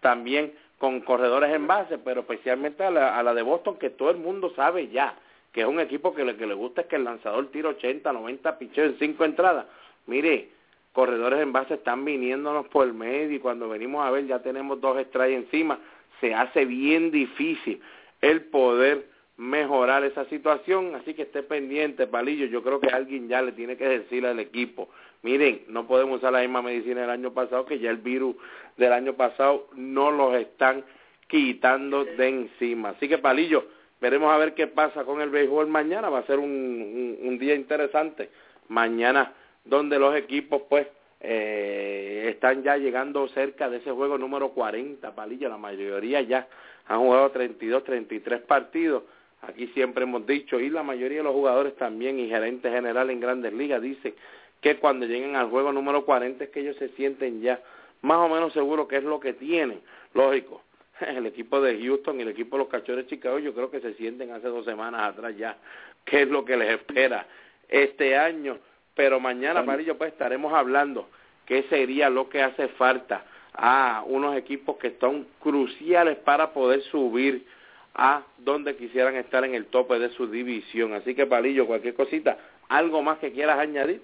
también 0.00 0.54
con 0.78 1.00
corredores 1.00 1.54
en 1.54 1.66
base, 1.66 1.98
pero 1.98 2.22
especialmente 2.22 2.82
a 2.82 2.90
la, 2.90 3.18
a 3.18 3.22
la 3.22 3.34
de 3.34 3.42
Boston, 3.42 3.76
que 3.76 3.90
todo 3.90 4.10
el 4.10 4.16
mundo 4.16 4.50
sabe 4.56 4.88
ya, 4.88 5.14
que 5.52 5.62
es 5.62 5.66
un 5.66 5.80
equipo 5.80 6.14
que 6.14 6.24
lo 6.24 6.36
que 6.36 6.46
le 6.46 6.54
gusta 6.54 6.82
es 6.82 6.86
que 6.86 6.96
el 6.96 7.04
lanzador 7.04 7.50
tire 7.50 7.68
80, 7.68 8.12
90 8.12 8.58
picheos 8.58 8.92
en 8.92 8.98
cinco 8.98 9.24
entradas. 9.24 9.66
Mire, 10.06 10.48
corredores 10.92 11.40
en 11.40 11.52
base 11.52 11.74
están 11.74 12.04
viniéndonos 12.04 12.66
por 12.68 12.86
el 12.86 12.94
medio 12.94 13.36
y 13.36 13.40
cuando 13.40 13.68
venimos 13.68 14.04
a 14.04 14.10
ver 14.10 14.26
ya 14.26 14.40
tenemos 14.42 14.80
dos 14.80 15.00
strikes 15.06 15.36
encima, 15.36 15.78
se 16.20 16.34
hace 16.34 16.64
bien 16.64 17.10
difícil 17.10 17.80
el 18.20 18.42
poder 18.46 19.06
mejorar 19.36 20.04
esa 20.04 20.26
situación, 20.26 20.94
así 20.94 21.14
que 21.14 21.22
esté 21.22 21.42
pendiente, 21.42 22.06
Palillo, 22.06 22.44
yo 22.44 22.62
creo 22.62 22.78
que 22.78 22.90
alguien 22.90 23.26
ya 23.26 23.40
le 23.40 23.52
tiene 23.52 23.78
que 23.78 23.88
decir 23.88 24.26
al 24.26 24.38
equipo, 24.38 24.90
miren, 25.22 25.62
no 25.68 25.86
podemos 25.86 26.18
usar 26.18 26.34
la 26.34 26.40
misma 26.40 26.60
medicina 26.60 27.00
del 27.00 27.10
año 27.10 27.32
pasado, 27.32 27.64
que 27.64 27.78
ya 27.78 27.88
el 27.90 27.96
virus 27.96 28.36
del 28.76 28.92
año 28.92 29.14
pasado 29.14 29.68
no 29.74 30.10
los 30.10 30.34
están 30.34 30.84
quitando 31.26 32.04
de 32.04 32.28
encima. 32.28 32.90
Así 32.90 33.08
que, 33.08 33.16
Palillo, 33.16 33.64
veremos 34.00 34.32
a 34.32 34.38
ver 34.38 34.54
qué 34.54 34.66
pasa 34.66 35.04
con 35.04 35.20
el 35.20 35.30
béisbol 35.30 35.66
mañana, 35.66 36.08
va 36.08 36.20
a 36.20 36.26
ser 36.26 36.38
un, 36.38 37.18
un, 37.22 37.38
día 37.38 37.54
interesante, 37.54 38.30
mañana, 38.68 39.32
donde 39.64 39.98
los 39.98 40.14
equipos, 40.16 40.62
pues, 40.68 40.86
eh, 41.20 42.28
están 42.30 42.62
ya 42.62 42.76
llegando 42.76 43.28
cerca 43.28 43.68
de 43.68 43.78
ese 43.78 43.90
juego 43.90 44.16
número 44.16 44.50
40, 44.50 45.14
Palillo, 45.14 45.48
la 45.48 45.58
mayoría 45.58 46.22
ya 46.22 46.48
han 46.86 47.00
jugado 47.00 47.30
32, 47.30 47.84
33 47.84 48.40
partidos, 48.42 49.02
aquí 49.42 49.68
siempre 49.68 50.04
hemos 50.04 50.26
dicho, 50.26 50.58
y 50.58 50.70
la 50.70 50.82
mayoría 50.82 51.18
de 51.18 51.24
los 51.24 51.34
jugadores 51.34 51.76
también 51.76 52.18
y 52.18 52.28
gerentes 52.28 52.72
generales 52.72 53.12
en 53.12 53.20
grandes 53.20 53.52
ligas 53.52 53.82
dicen 53.82 54.14
que 54.60 54.76
cuando 54.76 55.06
lleguen 55.06 55.36
al 55.36 55.48
juego 55.48 55.72
número 55.72 56.04
40 56.04 56.44
es 56.44 56.50
que 56.50 56.60
ellos 56.60 56.76
se 56.76 56.88
sienten 56.90 57.40
ya 57.40 57.60
más 58.02 58.18
o 58.18 58.28
menos 58.28 58.52
seguros 58.52 58.88
que 58.88 58.96
es 58.96 59.04
lo 59.04 59.20
que 59.20 59.32
tienen. 59.32 59.80
Lógico, 60.14 60.62
el 61.16 61.26
equipo 61.26 61.60
de 61.60 61.78
Houston 61.82 62.18
y 62.18 62.22
el 62.22 62.28
equipo 62.28 62.56
de 62.56 62.64
los 62.64 62.68
Cachorros 62.68 63.04
de 63.04 63.10
Chicago 63.10 63.38
yo 63.38 63.54
creo 63.54 63.70
que 63.70 63.80
se 63.80 63.94
sienten 63.94 64.30
hace 64.32 64.48
dos 64.48 64.64
semanas 64.64 65.02
atrás 65.02 65.36
ya 65.36 65.56
qué 66.04 66.22
es 66.22 66.28
lo 66.28 66.44
que 66.44 66.56
les 66.56 66.70
espera 66.70 67.26
este 67.68 68.16
año. 68.16 68.58
Pero 68.94 69.20
mañana, 69.20 69.62
Marillo, 69.62 69.96
pues 69.96 70.12
estaremos 70.12 70.52
hablando 70.52 71.08
qué 71.46 71.62
sería 71.64 72.10
lo 72.10 72.28
que 72.28 72.42
hace 72.42 72.68
falta 72.68 73.24
a 73.54 74.02
unos 74.06 74.36
equipos 74.36 74.76
que 74.76 74.96
son 75.00 75.26
cruciales 75.40 76.18
para 76.18 76.52
poder 76.52 76.82
subir 76.82 77.46
a 77.94 78.22
donde 78.38 78.76
quisieran 78.76 79.16
estar 79.16 79.44
en 79.44 79.54
el 79.54 79.66
tope 79.66 79.98
de 79.98 80.10
su 80.10 80.26
división. 80.26 80.92
Así 80.92 81.14
que, 81.14 81.26
Palillo, 81.26 81.66
cualquier 81.66 81.94
cosita, 81.94 82.38
¿algo 82.68 83.02
más 83.02 83.18
que 83.18 83.32
quieras 83.32 83.58
añadir? 83.58 84.02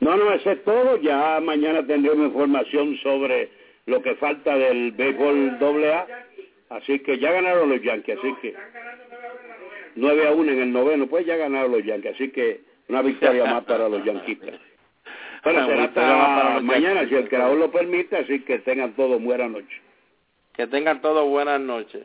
No, 0.00 0.16
no, 0.16 0.32
eso 0.32 0.50
es 0.50 0.64
todo. 0.64 0.96
Ya 0.96 1.38
mañana 1.40 1.86
tendremos 1.86 2.28
información 2.28 2.96
sobre 3.02 3.50
lo 3.86 4.02
que 4.02 4.14
falta 4.16 4.56
del 4.56 4.92
béisbol 4.92 5.58
doble 5.58 5.92
A. 5.92 6.06
Así 6.70 7.00
que 7.00 7.18
ya 7.18 7.32
ganaron 7.32 7.68
los 7.68 7.82
Yankees, 7.82 8.18
así 8.18 8.34
que 8.40 8.54
9 9.96 10.28
a 10.28 10.32
1 10.32 10.52
en 10.52 10.60
el 10.60 10.72
noveno, 10.72 11.06
pues 11.08 11.26
ya 11.26 11.36
ganaron 11.36 11.72
los 11.72 11.84
Yankees, 11.84 12.14
así 12.14 12.30
que 12.30 12.60
una 12.88 13.02
victoria 13.02 13.44
más 13.44 13.64
para 13.64 13.88
los 13.88 14.04
yanquistas. 14.04 14.54
Bueno, 15.42 15.66
será 15.66 15.84
hasta 15.84 16.60
mañana, 16.60 17.08
si 17.08 17.14
el 17.14 17.26
creador 17.26 17.56
lo 17.56 17.70
permite, 17.70 18.14
así 18.14 18.40
que 18.40 18.58
tengan 18.58 18.92
todos 18.92 19.22
buenas 19.22 19.50
noches. 19.50 19.80
Que 20.52 20.66
tengan 20.66 21.00
todos 21.00 21.26
buenas 21.26 21.58
noches. 21.58 22.04